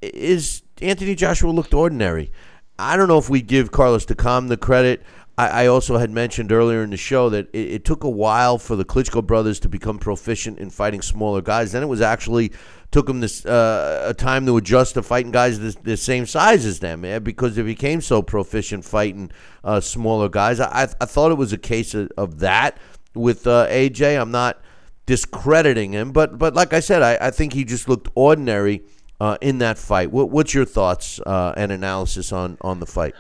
is 0.01 0.63
Anthony 0.81 1.15
Joshua 1.15 1.51
looked 1.51 1.75
ordinary. 1.75 2.33
I 2.79 2.97
don't 2.97 3.07
know 3.09 3.19
if 3.19 3.29
we 3.31 3.43
give 3.43 3.71
Carlos 3.71 4.07
Takam 4.07 4.49
the 4.49 4.57
credit. 4.57 5.03
I, 5.39 5.65
I 5.65 5.67
also 5.67 5.97
had 5.97 6.11
mentioned 6.11 6.53
earlier 6.53 6.83
in 6.83 6.91
the 6.91 6.97
show 6.97 7.29
that 7.31 7.49
it, 7.53 7.73
it 7.73 7.85
took 7.85 8.05
a 8.05 8.11
while 8.11 8.59
for 8.59 8.77
the 8.77 8.85
Klitschko 8.85 9.27
brothers 9.27 9.59
to 9.61 9.69
become 9.69 9.99
proficient 9.99 10.59
in 10.59 10.71
fighting 10.71 11.03
smaller 11.03 11.41
guys. 11.41 11.73
Then 11.73 11.83
it 11.83 11.87
was 11.87 12.01
actually 12.01 12.53
took 12.91 13.07
them 13.07 13.21
this 13.21 13.47
uh, 13.47 14.05
a 14.07 14.15
time 14.15 14.45
to 14.47 14.57
adjust 14.59 14.95
to 14.95 15.03
fighting 15.03 15.33
guys 15.33 15.59
the, 15.59 15.75
the 15.83 15.97
same 15.97 16.27
size 16.27 16.67
as 16.67 16.81
them 16.81 17.05
eh, 17.05 17.19
because 17.19 17.57
they 17.57 17.63
became 17.63 18.01
so 18.03 18.21
proficient 18.21 18.85
fighting 18.85 19.31
uh, 19.65 19.81
smaller 19.81 20.29
guys. 20.29 20.61
I, 20.61 20.67
I, 20.67 20.89
I 21.01 21.05
thought 21.07 21.33
it 21.33 21.37
was 21.39 21.53
a 21.53 21.59
case 21.59 21.95
of, 21.95 22.11
of 22.17 22.41
that 22.41 22.77
with 23.15 23.47
uh, 23.47 23.67
AJ. 23.69 24.21
I'm 24.21 24.31
not 24.31 24.61
discrediting 25.07 25.93
him, 25.93 26.13
but 26.13 26.39
but 26.39 26.55
like 26.55 26.73
I 26.75 26.81
said, 26.81 27.03
I, 27.03 27.29
I 27.29 27.31
think 27.31 27.55
he 27.55 27.65
just 27.65 27.89
looked 27.89 28.09
ordinary 28.15 28.83
uh, 29.19 29.39
in 29.41 29.59
that 29.59 29.79
fight. 29.79 30.11
What, 30.11 30.31
what's 30.31 30.53
your 30.53 30.67
thoughts 30.67 31.19
uh, 31.25 31.55
and 31.57 31.73
analysis 31.73 32.33
on 32.33 32.59
on 32.61 32.81
the 32.81 32.87
fight? 32.87 33.15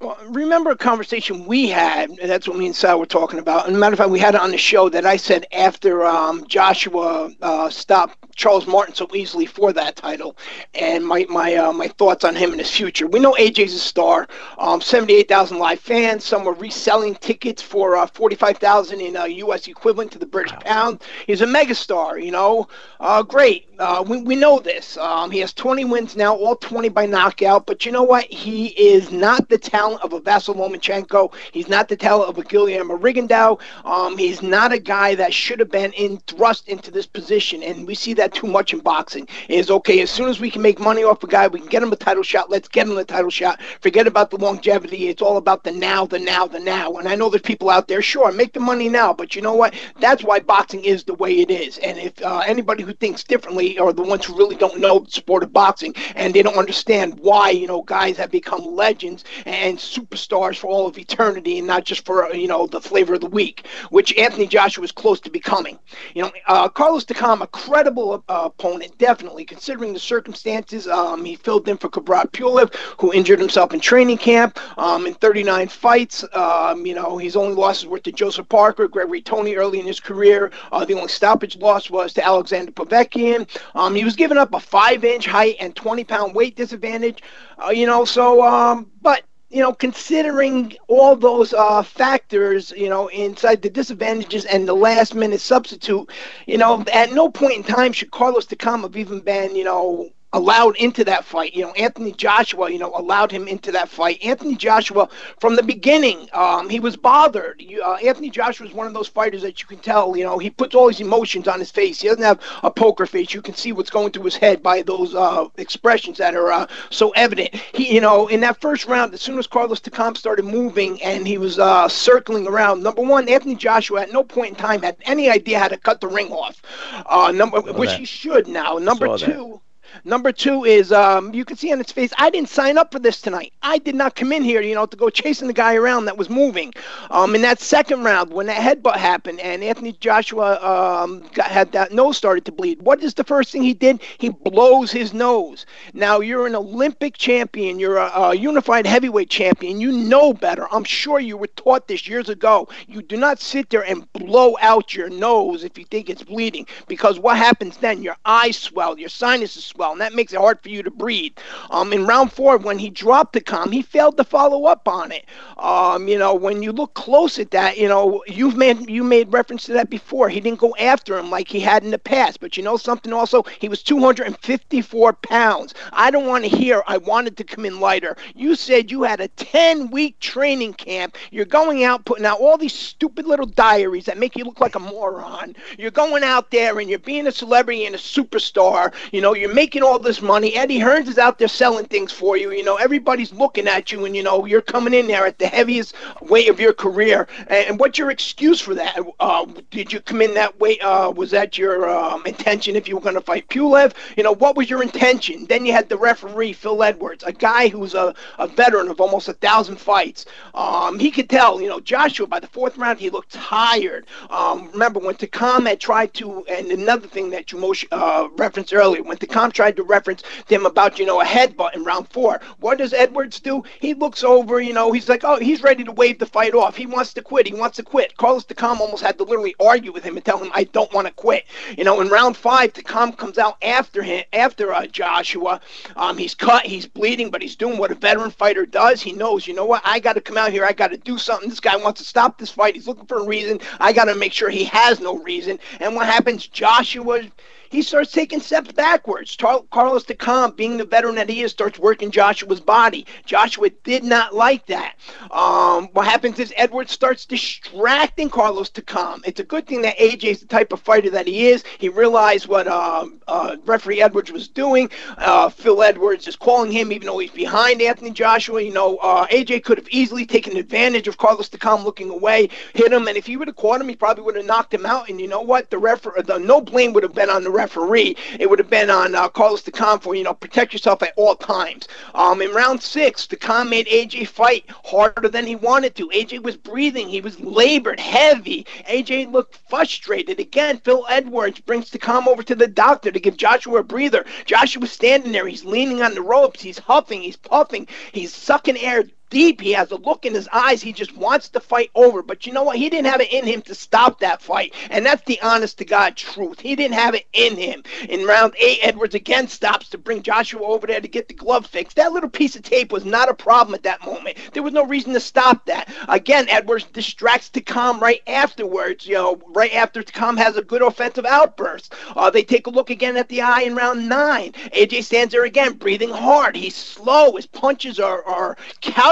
Well, 0.00 0.16
remember 0.28 0.70
a 0.70 0.76
conversation 0.76 1.44
we 1.44 1.66
had, 1.66 2.10
and 2.10 2.30
that's 2.30 2.46
what 2.46 2.56
me 2.56 2.66
and 2.66 2.76
Sal 2.76 3.00
were 3.00 3.06
talking 3.06 3.40
about. 3.40 3.66
And 3.66 3.80
matter 3.80 3.94
of 3.94 3.98
fact, 3.98 4.10
we 4.10 4.20
had 4.20 4.36
it 4.36 4.40
on 4.40 4.52
the 4.52 4.56
show 4.58 4.88
that 4.90 5.04
I 5.04 5.16
said 5.16 5.44
after 5.50 6.04
um, 6.06 6.46
Joshua 6.46 7.32
uh, 7.42 7.68
stopped 7.68 8.16
Charles 8.36 8.68
Martin 8.68 8.94
so 8.94 9.08
easily 9.12 9.44
for 9.44 9.72
that 9.72 9.96
title, 9.96 10.36
and 10.72 11.04
my 11.04 11.26
my 11.28 11.52
uh, 11.56 11.72
my 11.72 11.88
thoughts 11.88 12.22
on 12.22 12.36
him 12.36 12.52
and 12.52 12.60
his 12.60 12.70
future. 12.70 13.08
We 13.08 13.18
know 13.18 13.32
AJ's 13.32 13.74
a 13.74 13.78
star, 13.80 14.28
um, 14.58 14.80
seventy 14.80 15.14
eight 15.16 15.28
thousand 15.28 15.58
live 15.58 15.80
fans. 15.80 16.24
Some 16.24 16.44
were 16.44 16.54
reselling 16.54 17.16
tickets 17.16 17.60
for 17.60 17.96
uh, 17.96 18.06
forty 18.06 18.36
five 18.36 18.58
thousand 18.58 19.00
in 19.00 19.16
uh, 19.16 19.24
U.S. 19.24 19.66
equivalent 19.66 20.12
to 20.12 20.20
the 20.20 20.26
British 20.26 20.56
pound. 20.60 21.02
He's 21.26 21.40
a 21.40 21.46
megastar, 21.46 22.24
you 22.24 22.30
know. 22.30 22.68
Uh, 23.00 23.24
great. 23.24 23.68
Uh, 23.78 24.04
we, 24.06 24.20
we 24.22 24.34
know 24.34 24.58
this. 24.58 24.96
Um, 24.96 25.30
he 25.30 25.38
has 25.38 25.52
20 25.52 25.84
wins 25.84 26.16
now, 26.16 26.34
all 26.34 26.56
20 26.56 26.88
by 26.88 27.06
knockout. 27.06 27.64
But 27.64 27.86
you 27.86 27.92
know 27.92 28.02
what? 28.02 28.24
He 28.24 28.68
is 28.68 29.12
not 29.12 29.48
the 29.48 29.56
talent 29.58 29.87
of 29.96 30.12
a 30.12 30.20
Vasyl 30.20 30.56
Lomachenko. 30.56 31.32
He's 31.52 31.68
not 31.68 31.88
the 31.88 31.96
talent 31.96 32.28
of 32.28 32.38
a 32.38 32.44
Guillermo 32.44 32.96
Rigondeaux. 32.96 33.58
Um, 33.84 34.16
he's 34.18 34.42
not 34.42 34.72
a 34.72 34.78
guy 34.78 35.14
that 35.14 35.32
should 35.32 35.58
have 35.58 35.70
been 35.70 35.92
in 35.92 36.18
thrust 36.26 36.68
into 36.68 36.90
this 36.90 37.06
position. 37.06 37.62
And 37.62 37.86
we 37.86 37.94
see 37.94 38.14
that 38.14 38.34
too 38.34 38.46
much 38.46 38.72
in 38.72 38.80
boxing. 38.80 39.28
Is 39.48 39.70
okay 39.70 40.00
as 40.00 40.10
soon 40.10 40.28
as 40.28 40.40
we 40.40 40.50
can 40.50 40.62
make 40.62 40.78
money 40.78 41.04
off 41.04 41.22
a 41.22 41.26
guy, 41.26 41.48
we 41.48 41.60
can 41.60 41.68
get 41.68 41.82
him 41.82 41.92
a 41.92 41.96
title 41.96 42.22
shot. 42.22 42.50
Let's 42.50 42.68
get 42.68 42.86
him 42.86 42.94
the 42.94 43.04
title 43.04 43.30
shot. 43.30 43.60
Forget 43.80 44.06
about 44.06 44.30
the 44.30 44.36
longevity. 44.38 45.08
It's 45.08 45.22
all 45.22 45.36
about 45.36 45.64
the 45.64 45.72
now, 45.72 46.06
the 46.06 46.18
now, 46.18 46.46
the 46.46 46.60
now. 46.60 46.94
And 46.94 47.08
I 47.08 47.14
know 47.14 47.28
there's 47.28 47.42
people 47.42 47.70
out 47.70 47.88
there. 47.88 48.02
Sure, 48.02 48.30
make 48.32 48.52
the 48.52 48.60
money 48.60 48.88
now, 48.88 49.12
but 49.12 49.34
you 49.34 49.42
know 49.42 49.54
what? 49.54 49.74
That's 50.00 50.22
why 50.24 50.40
boxing 50.40 50.84
is 50.84 51.04
the 51.04 51.14
way 51.14 51.40
it 51.40 51.50
is. 51.50 51.78
And 51.78 51.98
if 51.98 52.22
uh, 52.22 52.42
anybody 52.46 52.82
who 52.82 52.92
thinks 52.92 53.24
differently 53.24 53.78
are 53.78 53.92
the 53.92 54.02
ones 54.02 54.24
who 54.24 54.36
really 54.36 54.56
don't 54.56 54.78
know 54.78 55.00
the 55.00 55.10
sport 55.10 55.42
of 55.42 55.52
boxing 55.52 55.94
and 56.14 56.34
they 56.34 56.42
don't 56.42 56.56
understand 56.56 57.18
why 57.20 57.50
you 57.50 57.66
know 57.66 57.82
guys 57.82 58.16
have 58.16 58.30
become 58.30 58.64
legends 58.64 59.24
and 59.46 59.77
superstars 59.78 60.56
for 60.56 60.68
all 60.68 60.86
of 60.86 60.98
eternity 60.98 61.58
and 61.58 61.66
not 61.66 61.84
just 61.84 62.04
for 62.04 62.26
uh, 62.26 62.32
you 62.32 62.48
know 62.48 62.66
the 62.66 62.80
flavor 62.80 63.14
of 63.14 63.20
the 63.20 63.26
week, 63.26 63.66
which 63.90 64.16
Anthony 64.16 64.46
Joshua 64.46 64.84
is 64.84 64.92
close 64.92 65.20
to 65.20 65.30
becoming. 65.30 65.78
You 66.14 66.22
know, 66.22 66.32
uh, 66.46 66.68
Carlos 66.68 67.04
Takam, 67.04 67.42
a 67.42 67.46
credible 67.46 68.24
uh, 68.28 68.42
opponent, 68.44 68.96
definitely 68.98 69.44
considering 69.44 69.92
the 69.92 69.98
circumstances. 69.98 70.86
Um, 70.86 71.24
he 71.24 71.36
filled 71.36 71.68
in 71.68 71.76
for 71.76 71.88
Kubrat 71.88 72.32
Pulev, 72.32 72.74
who 72.98 73.12
injured 73.12 73.38
himself 73.38 73.72
in 73.72 73.80
training 73.80 74.18
camp. 74.18 74.58
Um, 74.78 75.06
in 75.06 75.14
39 75.14 75.68
fights, 75.68 76.24
um, 76.32 76.84
you 76.86 76.94
know, 76.94 77.16
his 77.18 77.36
only 77.36 77.54
losses 77.54 77.86
were 77.86 77.98
to 78.00 78.12
Joseph 78.12 78.48
Parker, 78.48 78.88
Gregory 78.88 79.22
Tony 79.22 79.56
early 79.56 79.80
in 79.80 79.86
his 79.86 80.00
career. 80.00 80.50
Uh, 80.72 80.84
the 80.84 80.94
only 80.94 81.08
stoppage 81.08 81.56
loss 81.56 81.90
was 81.90 82.12
to 82.14 82.24
Alexander 82.24 82.72
Povetkin. 82.72 83.48
Um, 83.74 83.94
he 83.94 84.04
was 84.04 84.16
giving 84.16 84.38
up 84.38 84.54
a 84.54 84.60
five-inch 84.60 85.26
height 85.26 85.56
and 85.60 85.74
20-pound 85.74 86.34
weight 86.34 86.56
disadvantage. 86.56 87.22
Uh, 87.64 87.70
you 87.70 87.86
know, 87.86 88.04
so 88.04 88.42
um, 88.42 88.90
but 89.02 89.22
you 89.50 89.62
know, 89.62 89.72
considering 89.72 90.76
all 90.88 91.16
those 91.16 91.54
uh, 91.54 91.82
factors, 91.82 92.70
you 92.76 92.88
know, 92.88 93.08
inside 93.08 93.62
the 93.62 93.70
disadvantages 93.70 94.44
and 94.44 94.68
the 94.68 94.74
last 94.74 95.14
minute 95.14 95.40
substitute, 95.40 96.10
you 96.46 96.58
know, 96.58 96.84
at 96.92 97.12
no 97.12 97.30
point 97.30 97.54
in 97.56 97.62
time 97.62 97.92
should 97.92 98.10
Carlos 98.10 98.46
Takam 98.46 98.82
have 98.82 98.96
even 98.96 99.20
been, 99.20 99.56
you 99.56 99.64
know, 99.64 100.10
allowed 100.32 100.76
into 100.76 101.04
that 101.04 101.24
fight. 101.24 101.54
You 101.54 101.62
know, 101.62 101.72
Anthony 101.72 102.12
Joshua, 102.12 102.70
you 102.70 102.78
know, 102.78 102.92
allowed 102.94 103.30
him 103.30 103.48
into 103.48 103.72
that 103.72 103.88
fight. 103.88 104.22
Anthony 104.22 104.56
Joshua, 104.56 105.08
from 105.40 105.56
the 105.56 105.62
beginning, 105.62 106.28
um, 106.32 106.68
he 106.68 106.80
was 106.80 106.96
bothered. 106.96 107.60
You, 107.60 107.82
uh, 107.82 107.96
Anthony 108.04 108.28
Joshua 108.28 108.66
is 108.66 108.74
one 108.74 108.86
of 108.86 108.92
those 108.92 109.08
fighters 109.08 109.42
that 109.42 109.60
you 109.60 109.66
can 109.66 109.78
tell, 109.78 110.16
you 110.16 110.24
know, 110.24 110.38
he 110.38 110.50
puts 110.50 110.74
all 110.74 110.88
his 110.88 111.00
emotions 111.00 111.48
on 111.48 111.58
his 111.58 111.70
face. 111.70 112.00
He 112.00 112.08
doesn't 112.08 112.22
have 112.22 112.40
a 112.62 112.70
poker 112.70 113.06
face. 113.06 113.32
You 113.32 113.40
can 113.40 113.54
see 113.54 113.72
what's 113.72 113.90
going 113.90 114.12
through 114.12 114.24
his 114.24 114.36
head 114.36 114.62
by 114.62 114.82
those 114.82 115.14
uh, 115.14 115.46
expressions 115.56 116.18
that 116.18 116.34
are 116.34 116.52
uh, 116.52 116.66
so 116.90 117.10
evident. 117.10 117.54
He, 117.72 117.94
you 117.94 118.00
know, 118.00 118.26
in 118.28 118.40
that 118.40 118.60
first 118.60 118.86
round, 118.86 119.14
as 119.14 119.22
soon 119.22 119.38
as 119.38 119.46
Carlos 119.46 119.80
Takam 119.80 120.16
started 120.16 120.44
moving 120.44 121.02
and 121.02 121.26
he 121.26 121.38
was 121.38 121.58
uh, 121.58 121.88
circling 121.88 122.46
around, 122.46 122.82
number 122.82 123.02
one, 123.02 123.28
Anthony 123.28 123.54
Joshua 123.54 124.02
at 124.02 124.12
no 124.12 124.24
point 124.24 124.50
in 124.50 124.56
time 124.56 124.82
had 124.82 124.96
any 125.02 125.30
idea 125.30 125.58
how 125.58 125.68
to 125.68 125.78
cut 125.78 126.00
the 126.00 126.08
ring 126.08 126.30
off. 126.32 126.60
Uh, 127.06 127.32
number, 127.32 127.60
which 127.60 127.90
that. 127.90 127.98
he 127.98 128.04
should 128.04 128.46
now. 128.46 128.76
Number 128.76 129.06
Saw 129.06 129.16
that. 129.26 129.60
Number 130.04 130.32
two 130.32 130.64
is 130.64 130.92
um, 130.92 131.34
you 131.34 131.44
can 131.44 131.56
see 131.56 131.72
on 131.72 131.80
its 131.80 131.92
face. 131.92 132.12
I 132.18 132.30
didn't 132.30 132.48
sign 132.48 132.78
up 132.78 132.92
for 132.92 132.98
this 132.98 133.20
tonight. 133.20 133.52
I 133.62 133.78
did 133.78 133.94
not 133.94 134.14
come 134.14 134.32
in 134.32 134.42
here, 134.42 134.60
you 134.60 134.74
know, 134.74 134.86
to 134.86 134.96
go 134.96 135.10
chasing 135.10 135.46
the 135.46 135.54
guy 135.54 135.74
around 135.74 136.06
that 136.06 136.16
was 136.16 136.30
moving. 136.30 136.72
Um, 137.10 137.34
in 137.34 137.42
that 137.42 137.60
second 137.60 138.04
round, 138.04 138.32
when 138.32 138.46
that 138.46 138.56
headbutt 138.56 138.96
happened 138.96 139.40
and 139.40 139.62
Anthony 139.62 139.92
Joshua 139.92 140.58
um, 140.62 141.22
got, 141.34 141.46
had 141.46 141.72
that 141.72 141.92
nose 141.92 142.16
started 142.16 142.44
to 142.46 142.52
bleed, 142.52 142.82
what 142.82 143.02
is 143.02 143.14
the 143.14 143.24
first 143.24 143.52
thing 143.52 143.62
he 143.62 143.74
did? 143.74 144.00
He 144.18 144.28
blows 144.28 144.90
his 144.90 145.12
nose. 145.14 145.66
Now 145.94 146.20
you're 146.20 146.46
an 146.46 146.54
Olympic 146.54 147.16
champion. 147.16 147.78
You're 147.78 147.98
a, 147.98 148.10
a 148.14 148.34
unified 148.34 148.86
heavyweight 148.86 149.30
champion. 149.30 149.80
You 149.80 149.92
know 149.92 150.32
better. 150.32 150.66
I'm 150.72 150.84
sure 150.84 151.20
you 151.20 151.36
were 151.36 151.48
taught 151.48 151.88
this 151.88 152.06
years 152.06 152.28
ago. 152.28 152.68
You 152.86 153.02
do 153.02 153.16
not 153.16 153.40
sit 153.40 153.70
there 153.70 153.84
and 153.84 154.10
blow 154.12 154.56
out 154.60 154.94
your 154.94 155.08
nose 155.08 155.64
if 155.64 155.78
you 155.78 155.84
think 155.84 156.10
it's 156.10 156.22
bleeding, 156.22 156.66
because 156.86 157.18
what 157.18 157.36
happens 157.36 157.76
then? 157.78 158.02
Your 158.02 158.16
eyes 158.24 158.56
swell, 158.56 158.98
your 158.98 159.08
sinuses 159.08 159.64
swell, 159.64 159.77
and 159.80 160.00
that 160.00 160.14
makes 160.14 160.32
it 160.32 160.38
hard 160.38 160.60
for 160.60 160.68
you 160.68 160.82
to 160.82 160.90
breathe. 160.90 161.32
Um, 161.70 161.92
in 161.92 162.06
round 162.06 162.32
four, 162.32 162.56
when 162.56 162.78
he 162.78 162.90
dropped 162.90 163.32
the 163.32 163.40
com, 163.40 163.72
he 163.72 163.82
failed 163.82 164.16
to 164.16 164.24
follow 164.24 164.66
up 164.66 164.88
on 164.88 165.12
it. 165.12 165.26
Um, 165.58 166.08
you 166.08 166.18
know, 166.18 166.34
when 166.34 166.62
you 166.62 166.72
look 166.72 166.94
close 166.94 167.38
at 167.38 167.50
that, 167.52 167.78
you 167.78 167.88
know, 167.88 168.22
you've 168.26 168.56
made 168.56 168.88
you 168.88 169.04
made 169.04 169.32
reference 169.32 169.64
to 169.64 169.72
that 169.74 169.90
before. 169.90 170.28
He 170.28 170.40
didn't 170.40 170.60
go 170.60 170.74
after 170.78 171.18
him 171.18 171.30
like 171.30 171.48
he 171.48 171.60
had 171.60 171.84
in 171.84 171.90
the 171.90 171.98
past. 171.98 172.40
But 172.40 172.56
you 172.56 172.62
know 172.62 172.76
something 172.76 173.12
also? 173.12 173.44
He 173.60 173.68
was 173.68 173.82
254 173.82 175.12
pounds. 175.14 175.74
I 175.92 176.10
don't 176.10 176.26
want 176.26 176.44
to 176.44 176.50
hear 176.50 176.82
I 176.86 176.98
wanted 176.98 177.36
to 177.36 177.44
come 177.44 177.64
in 177.64 177.80
lighter. 177.80 178.16
You 178.34 178.54
said 178.54 178.90
you 178.90 179.02
had 179.02 179.20
a 179.20 179.28
10 179.28 179.90
week 179.90 180.18
training 180.20 180.74
camp. 180.74 181.16
You're 181.30 181.44
going 181.44 181.84
out 181.84 182.04
putting 182.04 182.26
out 182.26 182.40
all 182.40 182.56
these 182.56 182.74
stupid 182.74 183.26
little 183.26 183.46
diaries 183.46 184.06
that 184.06 184.18
make 184.18 184.36
you 184.36 184.44
look 184.44 184.60
like 184.60 184.74
a 184.74 184.80
moron. 184.80 185.54
You're 185.78 185.90
going 185.90 186.22
out 186.22 186.50
there 186.50 186.78
and 186.78 186.88
you're 186.88 186.98
being 186.98 187.26
a 187.26 187.32
celebrity 187.32 187.86
and 187.86 187.94
a 187.94 187.98
superstar. 187.98 188.92
You 189.12 189.20
know, 189.20 189.34
you're 189.34 189.54
making 189.54 189.67
making 189.68 189.82
all 189.82 189.98
this 189.98 190.22
money. 190.22 190.54
Eddie 190.54 190.78
Hearns 190.78 191.08
is 191.08 191.18
out 191.18 191.38
there 191.38 191.46
selling 191.46 191.84
things 191.84 192.10
for 192.10 192.38
you. 192.38 192.52
You 192.52 192.64
know, 192.64 192.76
everybody's 192.76 193.34
looking 193.34 193.68
at 193.68 193.92
you, 193.92 194.06
and 194.06 194.16
you 194.16 194.22
know 194.22 194.46
you're 194.46 194.62
coming 194.62 194.94
in 194.94 195.06
there 195.06 195.26
at 195.26 195.38
the 195.38 195.46
heaviest 195.46 195.94
weight 196.22 196.48
of 196.48 196.58
your 196.58 196.72
career. 196.72 197.28
And, 197.48 197.78
what's 197.78 197.98
your 197.98 198.10
excuse 198.10 198.62
for 198.62 198.74
that? 198.76 198.98
Uh, 199.20 199.44
did 199.70 199.92
you 199.92 200.00
come 200.00 200.22
in 200.22 200.32
that 200.32 200.58
weight? 200.58 200.82
Uh, 200.82 201.12
was 201.14 201.30
that 201.32 201.58
your 201.58 201.86
um, 201.86 202.24
intention 202.24 202.76
if 202.76 202.88
you 202.88 202.94
were 202.94 203.02
going 203.02 203.14
to 203.14 203.20
fight 203.20 203.46
Pulev? 203.48 203.92
You 204.16 204.22
know, 204.22 204.34
what 204.34 204.56
was 204.56 204.70
your 204.70 204.82
intention? 204.82 205.44
Then 205.44 205.66
you 205.66 205.72
had 205.74 205.90
the 205.90 205.98
referee 205.98 206.54
Phil 206.54 206.82
Edwards, 206.82 207.22
a 207.24 207.32
guy 207.32 207.68
who's 207.68 207.92
a, 207.92 208.14
a 208.38 208.46
veteran 208.48 208.88
of 208.88 209.02
almost 209.02 209.28
a 209.28 209.34
thousand 209.34 209.76
fights. 209.76 210.24
Um, 210.54 210.98
he 210.98 211.10
could 211.10 211.28
tell. 211.28 211.60
You 211.60 211.68
know, 211.68 211.80
Joshua 211.80 212.26
by 212.26 212.40
the 212.40 212.46
fourth 212.46 212.78
round 212.78 213.00
he 213.00 213.10
looked 213.10 213.34
tired. 213.34 214.06
Um, 214.30 214.70
remember 214.72 214.98
when 214.98 215.16
Takam 215.16 215.68
had 215.68 215.78
tried 215.78 216.14
to, 216.14 216.46
and 216.46 216.72
another 216.72 217.06
thing 217.06 217.28
that 217.30 217.52
you 217.52 217.58
most 217.58 217.84
uh, 217.92 218.28
referenced 218.38 218.72
earlier, 218.72 219.02
when 219.02 219.18
Takam 219.18 219.52
tried 219.58 219.74
to 219.74 219.82
reference 219.82 220.22
them 220.46 220.64
about 220.66 221.00
you 221.00 221.04
know 221.04 221.20
a 221.20 221.24
headbutt 221.24 221.74
in 221.74 221.82
round 221.82 222.08
four, 222.10 222.40
what 222.60 222.78
does 222.78 222.92
Edwards 222.92 223.40
do? 223.40 223.64
He 223.80 223.92
looks 223.92 224.22
over. 224.22 224.60
You 224.60 224.72
know, 224.72 224.92
he's 224.92 225.08
like, 225.08 225.24
oh, 225.24 225.40
he's 225.40 225.64
ready 225.64 225.82
to 225.82 225.90
wave 225.90 226.20
the 226.20 226.26
fight 226.26 226.54
off. 226.54 226.76
He 226.76 226.86
wants 226.86 227.12
to 227.14 227.22
quit. 227.22 227.48
He 227.48 227.54
wants 227.54 227.76
to 227.78 227.82
quit. 227.82 228.16
Carlos 228.16 228.44
Takam 228.44 228.78
almost 228.78 229.02
had 229.02 229.18
to 229.18 229.24
literally 229.24 229.56
argue 229.58 229.90
with 229.90 230.04
him 230.04 230.16
and 230.16 230.24
tell 230.24 230.38
him, 230.38 230.52
I 230.54 230.62
don't 230.62 230.92
want 230.92 231.08
to 231.08 231.12
quit. 231.12 231.44
You 231.76 231.82
know, 231.82 232.00
in 232.00 232.08
round 232.08 232.36
five, 232.36 232.72
Takam 232.72 233.16
comes 233.16 233.36
out 233.36 233.56
after 233.60 234.00
him, 234.00 234.22
after 234.32 234.72
uh, 234.72 234.86
Joshua. 234.86 235.60
Um, 235.96 236.16
he's 236.16 236.36
cut, 236.36 236.64
he's 236.64 236.86
bleeding, 236.86 237.30
but 237.32 237.42
he's 237.42 237.56
doing 237.56 237.78
what 237.78 237.90
a 237.90 237.96
veteran 237.96 238.30
fighter 238.30 238.64
does. 238.64 239.02
He 239.02 239.10
knows, 239.10 239.48
you 239.48 239.54
know 239.54 239.66
what, 239.66 239.82
I 239.84 239.98
got 239.98 240.12
to 240.12 240.20
come 240.20 240.38
out 240.38 240.52
here. 240.52 240.64
I 240.64 240.72
got 240.72 240.92
to 240.92 240.96
do 240.98 241.18
something. 241.18 241.48
This 241.48 241.58
guy 241.58 241.74
wants 241.74 242.00
to 242.00 242.06
stop 242.06 242.38
this 242.38 242.52
fight. 242.52 242.76
He's 242.76 242.86
looking 242.86 243.06
for 243.06 243.18
a 243.18 243.26
reason. 243.26 243.58
I 243.80 243.92
got 243.92 244.04
to 244.04 244.14
make 244.14 244.32
sure 244.32 244.50
he 244.50 244.64
has 244.66 245.00
no 245.00 245.18
reason. 245.18 245.58
And 245.80 245.96
what 245.96 246.06
happens? 246.06 246.46
Joshua 246.46 247.22
he 247.70 247.82
starts 247.82 248.12
taking 248.12 248.40
steps 248.40 248.72
backwards. 248.72 249.36
Tar- 249.36 249.64
Carlos 249.70 250.04
Takam, 250.04 250.56
being 250.56 250.76
the 250.76 250.84
veteran 250.84 251.16
that 251.16 251.28
he 251.28 251.42
is, 251.42 251.50
starts 251.50 251.78
working 251.78 252.10
Joshua's 252.10 252.60
body. 252.60 253.06
Joshua 253.24 253.70
did 253.84 254.04
not 254.04 254.34
like 254.34 254.66
that. 254.66 254.94
Um, 255.30 255.88
what 255.92 256.06
happens 256.06 256.38
is 256.38 256.52
Edwards 256.56 256.92
starts 256.92 257.26
distracting 257.26 258.30
Carlos 258.30 258.70
Takam. 258.70 259.20
It's 259.24 259.40
a 259.40 259.44
good 259.44 259.66
thing 259.66 259.82
that 259.82 259.98
AJ 259.98 260.24
is 260.24 260.40
the 260.40 260.46
type 260.46 260.72
of 260.72 260.80
fighter 260.80 261.10
that 261.10 261.26
he 261.26 261.48
is. 261.48 261.64
He 261.78 261.88
realized 261.88 262.48
what 262.48 262.66
um, 262.68 263.20
uh, 263.28 263.56
referee 263.64 264.02
Edwards 264.02 264.32
was 264.32 264.48
doing. 264.48 264.90
Uh, 265.16 265.48
Phil 265.48 265.82
Edwards 265.82 266.26
is 266.28 266.36
calling 266.36 266.72
him, 266.72 266.92
even 266.92 267.06
though 267.06 267.18
he's 267.18 267.30
behind 267.30 267.82
Anthony 267.82 268.10
Joshua. 268.10 268.62
You 268.62 268.72
know, 268.72 268.96
uh, 268.98 269.26
AJ 269.26 269.64
could 269.64 269.78
have 269.78 269.88
easily 269.90 270.26
taken 270.26 270.56
advantage 270.56 271.08
of 271.08 271.18
Carlos 271.18 271.48
Takam 271.48 271.84
looking 271.84 272.10
away, 272.10 272.48
hit 272.74 272.92
him, 272.92 273.08
and 273.08 273.16
if 273.16 273.26
he 273.26 273.36
would 273.36 273.48
have 273.48 273.56
caught 273.56 273.80
him, 273.80 273.88
he 273.88 273.96
probably 273.96 274.24
would 274.24 274.36
have 274.36 274.46
knocked 274.46 274.72
him 274.72 274.86
out. 274.86 275.08
And 275.08 275.20
you 275.20 275.28
know 275.28 275.42
what? 275.42 275.70
The 275.70 275.78
referee, 275.78 276.22
the 276.22 276.38
no 276.38 276.60
blame 276.60 276.92
would 276.92 277.02
have 277.02 277.14
been 277.14 277.30
on 277.30 277.44
the 277.44 277.50
referee. 277.58 278.16
It 278.38 278.48
would 278.48 278.58
have 278.58 278.70
been 278.70 278.88
on 278.88 279.14
uh, 279.14 279.28
Carlos 279.28 279.62
Takam 279.62 280.00
for 280.00 280.14
you 280.14 280.24
know 280.24 280.34
protect 280.34 280.72
yourself 280.72 281.02
at 281.02 281.12
all 281.16 281.34
times. 281.34 281.88
Um, 282.14 282.40
in 282.40 282.50
round 282.52 282.80
six, 282.80 283.26
Takam 283.26 283.68
made 283.68 283.86
AJ 283.88 284.28
fight 284.28 284.64
harder 284.84 285.28
than 285.28 285.46
he 285.46 285.56
wanted 285.56 285.94
to. 285.96 286.08
AJ 286.08 286.42
was 286.42 286.56
breathing. 286.56 287.08
He 287.08 287.20
was 287.20 287.40
labored, 287.40 288.00
heavy. 288.00 288.64
AJ 288.88 289.32
looked 289.32 289.58
frustrated. 289.68 290.38
Again, 290.38 290.78
Phil 290.78 291.04
Edwards 291.08 291.60
brings 291.60 291.90
Takam 291.90 292.26
over 292.26 292.42
to 292.44 292.54
the 292.54 292.68
doctor 292.68 293.10
to 293.10 293.20
give 293.20 293.36
Joshua 293.36 293.80
a 293.80 293.82
breather. 293.82 294.24
Joshua 294.44 294.80
was 294.80 294.92
standing 294.92 295.32
there. 295.32 295.46
He's 295.46 295.64
leaning 295.64 296.02
on 296.02 296.14
the 296.14 296.22
ropes. 296.22 296.62
He's 296.62 296.78
huffing. 296.78 297.22
He's 297.22 297.36
puffing. 297.36 297.88
He's 298.12 298.32
sucking 298.32 298.78
air 298.78 299.04
deep. 299.30 299.60
He 299.60 299.72
has 299.72 299.90
a 299.90 299.96
look 299.96 300.24
in 300.24 300.34
his 300.34 300.48
eyes. 300.52 300.82
He 300.82 300.92
just 300.92 301.16
wants 301.16 301.48
to 301.50 301.60
fight 301.60 301.90
over. 301.94 302.22
But 302.22 302.46
you 302.46 302.52
know 302.52 302.62
what? 302.62 302.76
He 302.76 302.88
didn't 302.88 303.10
have 303.10 303.20
it 303.20 303.32
in 303.32 303.46
him 303.46 303.62
to 303.62 303.74
stop 303.74 304.20
that 304.20 304.42
fight. 304.42 304.74
And 304.90 305.04
that's 305.04 305.24
the 305.24 305.40
honest 305.42 305.78
to 305.78 305.84
God 305.84 306.16
truth. 306.16 306.60
He 306.60 306.76
didn't 306.76 306.94
have 306.94 307.14
it 307.14 307.26
in 307.32 307.56
him. 307.56 307.82
In 308.08 308.24
round 308.24 308.54
eight, 308.58 308.78
Edwards 308.82 309.14
again 309.14 309.48
stops 309.48 309.88
to 309.90 309.98
bring 309.98 310.22
Joshua 310.22 310.62
over 310.62 310.86
there 310.86 311.00
to 311.00 311.08
get 311.08 311.28
the 311.28 311.34
glove 311.34 311.66
fixed. 311.66 311.96
That 311.96 312.12
little 312.12 312.30
piece 312.30 312.56
of 312.56 312.62
tape 312.62 312.92
was 312.92 313.04
not 313.04 313.28
a 313.28 313.34
problem 313.34 313.74
at 313.74 313.82
that 313.84 314.04
moment. 314.04 314.36
There 314.52 314.62
was 314.62 314.72
no 314.72 314.84
reason 314.84 315.12
to 315.14 315.20
stop 315.20 315.66
that. 315.66 315.92
Again, 316.08 316.48
Edwards 316.48 316.84
distracts 316.84 317.50
Takam 317.50 318.00
right 318.00 318.22
afterwards, 318.26 319.06
you 319.06 319.14
know, 319.14 319.40
right 319.48 319.74
after 319.74 320.02
Takam 320.02 320.38
has 320.38 320.56
a 320.56 320.62
good 320.62 320.82
offensive 320.82 321.24
outburst. 321.24 321.94
Uh, 322.16 322.30
they 322.30 322.42
take 322.42 322.66
a 322.66 322.70
look 322.70 322.90
again 322.90 323.16
at 323.16 323.28
the 323.28 323.42
eye 323.42 323.62
in 323.62 323.74
round 323.74 324.08
nine. 324.08 324.52
AJ 324.74 325.04
stands 325.04 325.32
there 325.32 325.44
again, 325.44 325.74
breathing 325.74 326.10
hard. 326.10 326.56
He's 326.56 326.74
slow. 326.74 327.36
His 327.36 327.46
punches 327.46 327.98
are, 327.98 328.22
are 328.24 328.56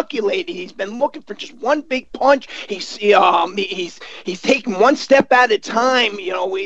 calculated 0.07 0.37
calculated. 0.37 0.53
He's 0.53 0.73
been 0.73 0.99
looking 0.99 1.23
for 1.23 1.35
just 1.35 1.55
one 1.55 1.83
big 1.83 2.11
punch. 2.13 2.49
He's 2.69 2.99
um, 3.15 3.57
he's 3.57 4.01
he's 4.25 4.41
taking 4.41 4.79
one 4.79 4.97
step 4.97 5.33
at 5.33 5.53
a 5.53 5.59
time. 5.59 6.19
You 6.19 6.33
know, 6.33 6.57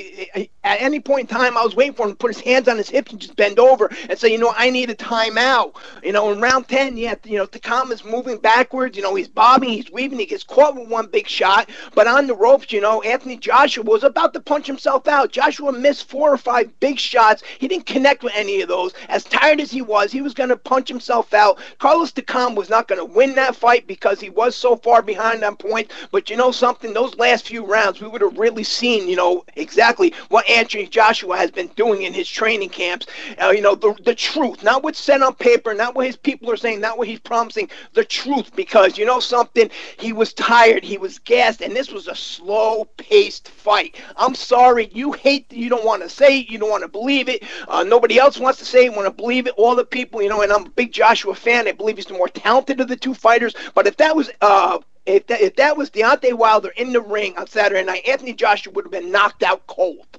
at 0.65 0.81
any 0.81 1.01
point 1.01 1.31
in 1.31 1.37
time, 1.37 1.57
I 1.57 1.65
was 1.65 1.77
waiting 1.77 1.95
for 1.95 2.07
him 2.07 2.13
to 2.13 2.17
put 2.17 2.35
his 2.35 2.41
hands 2.41 2.69
on 2.69 2.77
his 2.77 2.89
hips 2.89 3.13
and 3.13 3.21
just 3.21 3.37
bend 3.37 3.59
over 3.59 3.91
and 4.09 4.19
say, 4.19 4.33
you 4.33 4.39
know, 4.39 4.53
I 4.57 4.71
need 4.71 4.91
a 4.91 4.95
timeout. 4.95 5.77
You 6.03 6.13
know, 6.13 6.33
in 6.33 6.41
round 6.41 6.69
ten, 6.69 6.97
yeah, 6.97 7.15
you 7.25 7.39
know, 7.39 7.47
Takam 7.47 7.91
is 7.91 8.05
moving 8.05 8.39
backwards. 8.39 8.97
You 8.97 9.03
know, 9.03 9.15
he's 9.15 9.29
bobbing, 9.29 9.71
he's 9.71 9.91
weaving, 9.91 10.19
he 10.19 10.27
gets 10.27 10.45
caught 10.45 10.77
with 10.77 10.89
one 10.89 11.07
big 11.07 11.29
shot, 11.29 11.71
but 11.95 12.07
on 12.07 12.27
the 12.27 12.35
ropes, 12.35 12.73
you 12.73 12.81
know, 12.81 13.03
Anthony 13.03 13.37
Joshua 13.37 13.85
was 13.85 14.05
about 14.05 14.33
to 14.35 14.41
punch 14.41 14.67
himself 14.67 15.09
out. 15.09 15.33
Joshua 15.33 15.73
missed 15.73 16.09
four 16.09 16.33
or 16.33 16.39
five 16.39 16.79
big 16.81 16.99
shots. 16.99 17.43
He 17.59 17.69
didn't 17.69 17.87
connect 17.87 18.23
with 18.23 18.33
any 18.35 18.61
of 18.61 18.69
those. 18.69 18.93
As 19.09 19.25
tired 19.25 19.61
as 19.61 19.71
he 19.71 19.83
was, 19.83 20.13
he 20.13 20.23
was 20.23 20.35
going 20.35 20.51
to 20.51 20.57
punch 20.57 20.89
himself 20.89 21.33
out. 21.35 21.59
Carlos 21.79 22.13
Takam 22.13 22.55
was 22.55 22.69
not 22.69 22.89
going 22.89 22.99
to 22.99 23.05
win 23.05 23.30
that 23.35 23.57
fight 23.57 23.87
because 23.87 24.21
he 24.21 24.31
was 24.31 24.57
so 24.57 24.77
far 24.77 25.03
behind 25.03 25.45
on 25.45 25.57
points. 25.57 25.95
But 26.11 26.31
you 26.31 26.37
know 26.37 26.51
something? 26.51 26.93
Those 26.93 27.17
last 27.17 27.49
few 27.49 27.65
rounds, 27.65 28.01
we 28.01 28.09
would 28.09 28.21
have 28.23 28.39
really 28.39 28.65
seen, 28.65 29.09
you 29.09 29.17
know, 29.17 29.45
exactly 29.57 30.15
what 30.29 30.49
Anthony 30.49 30.87
Joshua 30.87 31.37
has 31.37 31.51
been 31.51 31.69
doing 31.77 32.03
in 32.03 32.13
his 32.13 32.29
training 32.29 32.71
camps. 32.71 33.07
Uh, 33.43 33.51
you 33.51 33.63
know, 33.63 33.75
the, 33.75 33.95
the 34.05 34.15
truth, 34.15 34.63
not 34.63 34.83
what's 34.83 34.99
said 34.99 35.23
on 35.23 35.35
paper, 35.35 35.75
not 35.75 35.95
what 35.95 36.07
his 36.07 36.17
people 36.17 36.51
are 36.51 36.57
saying, 36.57 36.81
not 36.81 36.99
what 36.99 37.09
he's 37.09 37.21
promising, 37.21 37.69
the 37.95 38.05
truth. 38.05 38.55
Because 38.55 38.99
you 38.99 39.05
know 39.07 39.21
something? 39.21 39.71
He 39.99 40.13
was 40.13 40.33
tired, 40.33 40.85
he 40.85 40.99
was 40.99 41.19
gassed, 41.19 41.61
and 41.63 41.75
this 41.75 41.91
was 41.91 42.09
a 42.09 42.15
slow 42.15 42.87
paced 42.97 43.49
fight. 43.49 43.97
I'm 44.17 44.35
sorry, 44.35 44.91
you 44.93 45.13
hate, 45.13 45.53
you 45.53 45.69
don't 45.69 45.85
want 45.85 46.03
to 46.03 46.09
say 46.09 46.41
it, 46.41 46.49
you 46.49 46.59
don't 46.59 46.71
want 46.71 46.83
to 46.83 46.89
believe 46.89 47.29
it. 47.29 47.43
Uh, 47.69 47.83
nobody 47.83 48.19
else 48.19 48.39
wants 48.39 48.59
to 48.59 48.65
say 48.65 48.87
it, 48.87 48.95
want 48.95 49.07
to 49.07 49.11
believe 49.11 49.47
it. 49.47 49.55
All 49.57 49.75
the 49.75 49.85
people, 49.85 50.23
you 50.23 50.29
know, 50.29 50.43
and 50.43 50.53
I'm 50.53 50.67
a 50.67 50.71
big 50.71 50.93
Joshua 50.93 51.35
fan. 51.35 51.69
I 51.69 51.73
believe 51.73 51.97
he's 51.97 52.07
the 52.07 52.15
more 52.15 52.29
talented 52.29 52.81
of 52.81 52.89
the 52.89 52.97
two 52.97 53.15
fighters. 53.21 53.55
But 53.75 53.87
if 53.87 53.97
that 53.99 54.17
was 54.17 54.31
uh, 54.41 54.79
if 55.07 55.27
that, 55.29 55.41
if 55.41 55.57
that 55.57 55.77
was 55.77 55.91
Deontay 55.91 56.35
Wilder 56.35 56.71
in 56.77 56.93
the 56.93 57.01
ring 57.01 57.37
on 57.37 57.47
Saturday 57.47 57.85
night, 57.85 58.07
Anthony 58.07 58.33
Joshua 58.33 58.73
would 58.73 58.85
have 58.85 58.93
been 58.93 59.11
knocked 59.11 59.43
out 59.43 59.67
cold. 59.67 60.19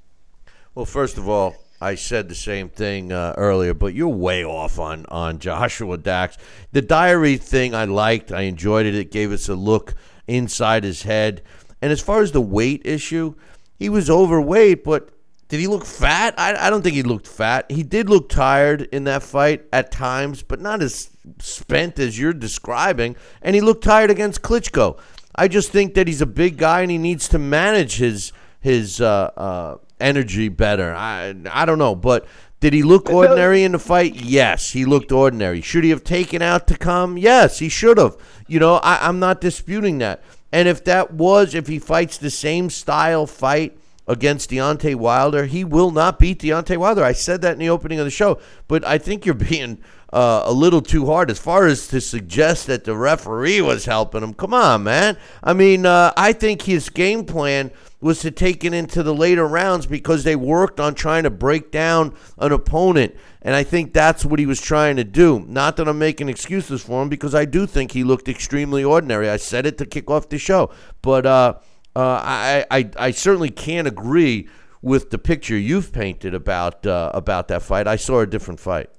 Well, 0.75 0.85
first 0.85 1.17
of 1.17 1.27
all, 1.27 1.55
I 1.81 1.95
said 1.95 2.29
the 2.29 2.35
same 2.35 2.69
thing 2.69 3.11
uh, 3.11 3.33
earlier, 3.37 3.73
but 3.73 3.93
you're 3.93 4.07
way 4.07 4.45
off 4.45 4.79
on 4.79 5.05
on 5.09 5.39
Joshua 5.39 5.97
Dax. 5.97 6.37
The 6.71 6.81
diary 6.81 7.37
thing 7.37 7.73
I 7.73 7.85
liked, 7.85 8.31
I 8.31 8.41
enjoyed 8.41 8.85
it. 8.85 8.95
It 8.95 9.11
gave 9.11 9.31
us 9.31 9.49
a 9.49 9.55
look 9.55 9.95
inside 10.27 10.83
his 10.83 11.03
head. 11.03 11.41
And 11.81 11.91
as 11.91 11.99
far 11.99 12.21
as 12.21 12.31
the 12.31 12.41
weight 12.41 12.83
issue, 12.85 13.33
he 13.79 13.89
was 13.89 14.09
overweight, 14.09 14.83
but 14.83 15.09
did 15.47 15.59
he 15.59 15.67
look 15.67 15.85
fat? 15.85 16.35
I, 16.37 16.67
I 16.67 16.69
don't 16.69 16.81
think 16.81 16.95
he 16.95 17.03
looked 17.03 17.27
fat. 17.27 17.69
He 17.69 17.83
did 17.83 18.09
look 18.09 18.29
tired 18.29 18.83
in 18.93 19.03
that 19.05 19.23
fight 19.23 19.65
at 19.73 19.91
times, 19.91 20.43
but 20.43 20.61
not 20.61 20.81
as 20.81 21.10
spent 21.39 21.99
as 21.99 22.19
you're 22.19 22.33
describing. 22.33 23.15
And 23.41 23.55
he 23.55 23.61
looked 23.61 23.83
tired 23.83 24.11
against 24.11 24.41
Klitschko. 24.41 24.99
I 25.35 25.47
just 25.47 25.71
think 25.71 25.93
that 25.93 26.07
he's 26.07 26.21
a 26.21 26.25
big 26.25 26.57
guy 26.57 26.81
and 26.81 26.91
he 26.91 26.97
needs 26.97 27.27
to 27.29 27.39
manage 27.39 27.97
his 27.97 28.33
his 28.59 29.01
uh, 29.01 29.31
uh, 29.35 29.77
energy 29.99 30.49
better. 30.49 30.93
I 30.93 31.33
I 31.49 31.65
don't 31.65 31.79
know, 31.79 31.95
but 31.95 32.27
did 32.59 32.73
he 32.73 32.83
look 32.83 33.09
ordinary 33.09 33.63
in 33.63 33.71
the 33.71 33.79
fight? 33.79 34.15
Yes, 34.15 34.71
he 34.71 34.85
looked 34.85 35.11
ordinary. 35.11 35.61
Should 35.61 35.83
he 35.83 35.89
have 35.89 36.03
taken 36.03 36.41
out 36.41 36.67
Takam? 36.67 37.19
Yes, 37.19 37.57
he 37.59 37.69
should 37.69 37.97
have. 37.97 38.17
You 38.47 38.59
know, 38.59 38.75
I, 38.75 39.07
I'm 39.07 39.19
not 39.19 39.41
disputing 39.41 39.97
that. 39.99 40.21
And 40.51 40.67
if 40.67 40.83
that 40.83 41.11
was, 41.13 41.55
if 41.55 41.67
he 41.67 41.79
fights 41.79 42.17
the 42.17 42.29
same 42.29 42.69
style 42.69 43.25
fight 43.25 43.77
against 44.07 44.49
Deontay 44.49 44.95
Wilder. 44.95 45.45
He 45.45 45.63
will 45.63 45.91
not 45.91 46.19
beat 46.19 46.41
Deontay 46.41 46.77
Wilder. 46.77 47.03
I 47.03 47.13
said 47.13 47.41
that 47.41 47.53
in 47.53 47.59
the 47.59 47.69
opening 47.69 47.99
of 47.99 48.05
the 48.05 48.11
show, 48.11 48.39
but 48.67 48.85
I 48.85 48.97
think 48.97 49.25
you're 49.25 49.35
being 49.51 49.79
uh, 50.13 50.43
a 50.45 50.53
little 50.53 50.81
too 50.81 51.05
hard 51.05 51.31
as 51.31 51.39
far 51.39 51.67
as 51.67 51.87
to 51.87 52.01
suggest 52.01 52.67
that 52.67 52.83
the 52.83 52.95
referee 52.95 53.61
was 53.61 53.85
helping 53.85 54.23
him. 54.23 54.33
Come 54.33 54.53
on, 54.53 54.83
man. 54.83 55.17
I 55.43 55.53
mean, 55.53 55.85
uh, 55.85 56.13
I 56.17 56.33
think 56.33 56.63
his 56.63 56.89
game 56.89 57.25
plan 57.25 57.71
was 58.01 58.19
to 58.21 58.31
take 58.31 58.63
it 58.65 58.73
into 58.73 59.03
the 59.03 59.13
later 59.13 59.47
rounds 59.47 59.85
because 59.85 60.23
they 60.23 60.35
worked 60.35 60.79
on 60.79 60.95
trying 60.95 61.23
to 61.23 61.29
break 61.29 61.71
down 61.71 62.15
an 62.39 62.51
opponent. 62.51 63.15
And 63.43 63.55
I 63.55 63.63
think 63.63 63.93
that's 63.93 64.25
what 64.25 64.39
he 64.39 64.45
was 64.45 64.59
trying 64.59 64.95
to 64.97 65.03
do. 65.03 65.45
Not 65.47 65.77
that 65.77 65.87
I'm 65.87 65.99
making 65.99 66.27
excuses 66.27 66.83
for 66.83 67.01
him 67.01 67.09
because 67.09 67.35
I 67.35 67.45
do 67.45 67.65
think 67.65 67.91
he 67.91 68.03
looked 68.03 68.27
extremely 68.27 68.83
ordinary. 68.83 69.29
I 69.29 69.37
said 69.37 69.65
it 69.65 69.77
to 69.77 69.85
kick 69.85 70.09
off 70.09 70.29
the 70.29 70.37
show. 70.37 70.71
But, 71.01 71.25
uh, 71.25 71.53
uh, 71.95 72.21
I, 72.23 72.65
I, 72.71 72.89
I 72.97 73.11
certainly 73.11 73.49
can't 73.49 73.87
agree 73.87 74.47
with 74.81 75.09
the 75.09 75.17
picture 75.17 75.57
you've 75.57 75.91
painted 75.91 76.33
about 76.33 76.85
uh, 76.85 77.11
about 77.13 77.47
that 77.49 77.61
fight. 77.61 77.87
I 77.87 77.97
saw 77.97 78.21
a 78.21 78.25
different 78.25 78.59
fight. 78.59 78.89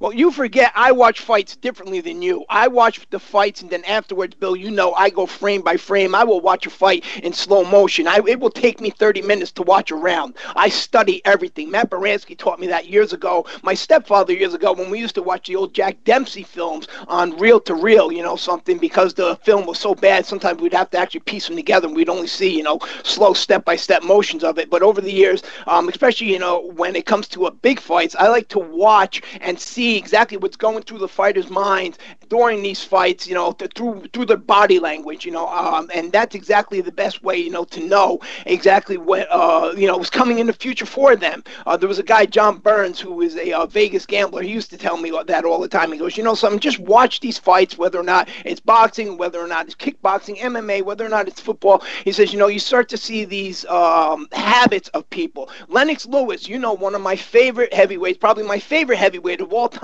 Well, 0.00 0.12
you 0.14 0.30
forget 0.30 0.70
I 0.76 0.92
watch 0.92 1.20
fights 1.20 1.56
differently 1.56 2.00
than 2.00 2.22
you. 2.22 2.44
I 2.48 2.68
watch 2.68 3.00
the 3.10 3.18
fights, 3.18 3.62
and 3.62 3.70
then 3.70 3.82
afterwards, 3.84 4.36
Bill, 4.36 4.54
you 4.54 4.70
know, 4.70 4.92
I 4.92 5.10
go 5.10 5.26
frame 5.26 5.60
by 5.60 5.76
frame. 5.76 6.14
I 6.14 6.22
will 6.22 6.40
watch 6.40 6.66
a 6.66 6.70
fight 6.70 7.04
in 7.24 7.32
slow 7.32 7.64
motion. 7.64 8.06
I, 8.06 8.20
it 8.24 8.38
will 8.38 8.50
take 8.50 8.80
me 8.80 8.90
30 8.90 9.22
minutes 9.22 9.50
to 9.52 9.62
watch 9.62 9.90
a 9.90 9.96
round. 9.96 10.36
I 10.54 10.68
study 10.68 11.20
everything. 11.24 11.72
Matt 11.72 11.90
Baranski 11.90 12.38
taught 12.38 12.60
me 12.60 12.68
that 12.68 12.86
years 12.86 13.12
ago. 13.12 13.46
My 13.62 13.74
stepfather 13.74 14.32
years 14.32 14.54
ago, 14.54 14.72
when 14.72 14.88
we 14.88 15.00
used 15.00 15.16
to 15.16 15.22
watch 15.22 15.48
the 15.48 15.56
old 15.56 15.74
Jack 15.74 16.04
Dempsey 16.04 16.44
films 16.44 16.86
on 17.08 17.36
reel 17.36 17.58
to 17.62 17.74
reel, 17.74 18.12
you 18.12 18.22
know, 18.22 18.36
something 18.36 18.78
because 18.78 19.14
the 19.14 19.34
film 19.42 19.66
was 19.66 19.80
so 19.80 19.96
bad. 19.96 20.24
Sometimes 20.24 20.60
we'd 20.62 20.74
have 20.74 20.90
to 20.90 20.98
actually 20.98 21.20
piece 21.20 21.48
them 21.48 21.56
together, 21.56 21.88
and 21.88 21.96
we'd 21.96 22.08
only 22.08 22.28
see, 22.28 22.56
you 22.56 22.62
know, 22.62 22.78
slow 23.02 23.32
step 23.32 23.64
by 23.64 23.74
step 23.74 24.04
motions 24.04 24.44
of 24.44 24.58
it. 24.58 24.70
But 24.70 24.82
over 24.82 25.00
the 25.00 25.12
years, 25.12 25.42
um, 25.66 25.88
especially 25.88 26.32
you 26.32 26.38
know, 26.38 26.70
when 26.76 26.94
it 26.94 27.04
comes 27.04 27.26
to 27.28 27.46
a 27.46 27.50
big 27.50 27.80
fights, 27.80 28.14
I 28.16 28.28
like 28.28 28.46
to 28.50 28.60
watch 28.60 29.22
and 29.40 29.58
see 29.88 29.96
exactly 29.96 30.36
what's 30.36 30.56
going 30.56 30.82
through 30.82 30.98
the 30.98 31.08
fighters' 31.08 31.48
minds 31.48 31.98
during 32.28 32.62
these 32.62 32.84
fights, 32.84 33.26
you 33.26 33.34
know, 33.34 33.52
through 33.52 34.06
through 34.12 34.26
their 34.26 34.36
body 34.36 34.78
language, 34.78 35.24
you 35.24 35.32
know, 35.32 35.48
um, 35.48 35.90
and 35.94 36.12
that's 36.12 36.34
exactly 36.34 36.80
the 36.80 36.92
best 36.92 37.22
way, 37.22 37.36
you 37.36 37.50
know, 37.50 37.64
to 37.64 37.80
know 37.86 38.20
exactly 38.44 38.98
what 38.98 39.26
uh, 39.30 39.72
you 39.76 39.86
know 39.86 39.96
was 39.96 40.10
coming 40.10 40.38
in 40.38 40.46
the 40.46 40.52
future 40.52 40.86
for 40.86 41.16
them. 41.16 41.42
Uh, 41.66 41.76
there 41.76 41.88
was 41.88 41.98
a 41.98 42.02
guy, 42.02 42.26
John 42.26 42.58
Burns, 42.58 43.00
who 43.00 43.22
is 43.22 43.36
a 43.36 43.52
uh, 43.52 43.66
Vegas 43.66 44.04
gambler. 44.04 44.42
He 44.42 44.50
used 44.50 44.70
to 44.70 44.78
tell 44.78 44.98
me 44.98 45.10
that 45.26 45.44
all 45.44 45.60
the 45.60 45.68
time. 45.68 45.92
He 45.92 45.98
goes, 45.98 46.16
you 46.16 46.22
know, 46.22 46.34
something, 46.34 46.60
just 46.60 46.78
watch 46.78 47.20
these 47.20 47.38
fights, 47.38 47.78
whether 47.78 47.98
or 47.98 48.02
not 48.04 48.28
it's 48.44 48.60
boxing, 48.60 49.16
whether 49.16 49.40
or 49.40 49.46
not 49.46 49.66
it's 49.66 49.74
kickboxing, 49.74 50.38
MMA, 50.38 50.82
whether 50.82 51.04
or 51.04 51.08
not 51.08 51.28
it's 51.28 51.40
football. 51.40 51.82
He 52.04 52.12
says, 52.12 52.32
you 52.32 52.38
know, 52.38 52.48
you 52.48 52.58
start 52.60 52.88
to 52.90 52.98
see 52.98 53.24
these 53.24 53.64
um, 53.66 54.28
habits 54.32 54.88
of 54.90 55.08
people. 55.10 55.48
Lennox 55.68 56.06
Lewis, 56.06 56.48
you 56.48 56.58
know, 56.58 56.74
one 56.74 56.94
of 56.94 57.00
my 57.00 57.16
favorite 57.16 57.72
heavyweights, 57.72 58.18
probably 58.18 58.44
my 58.44 58.58
favorite 58.58 58.98
heavyweight 58.98 59.40
of 59.40 59.52
all 59.52 59.68
time. 59.68 59.77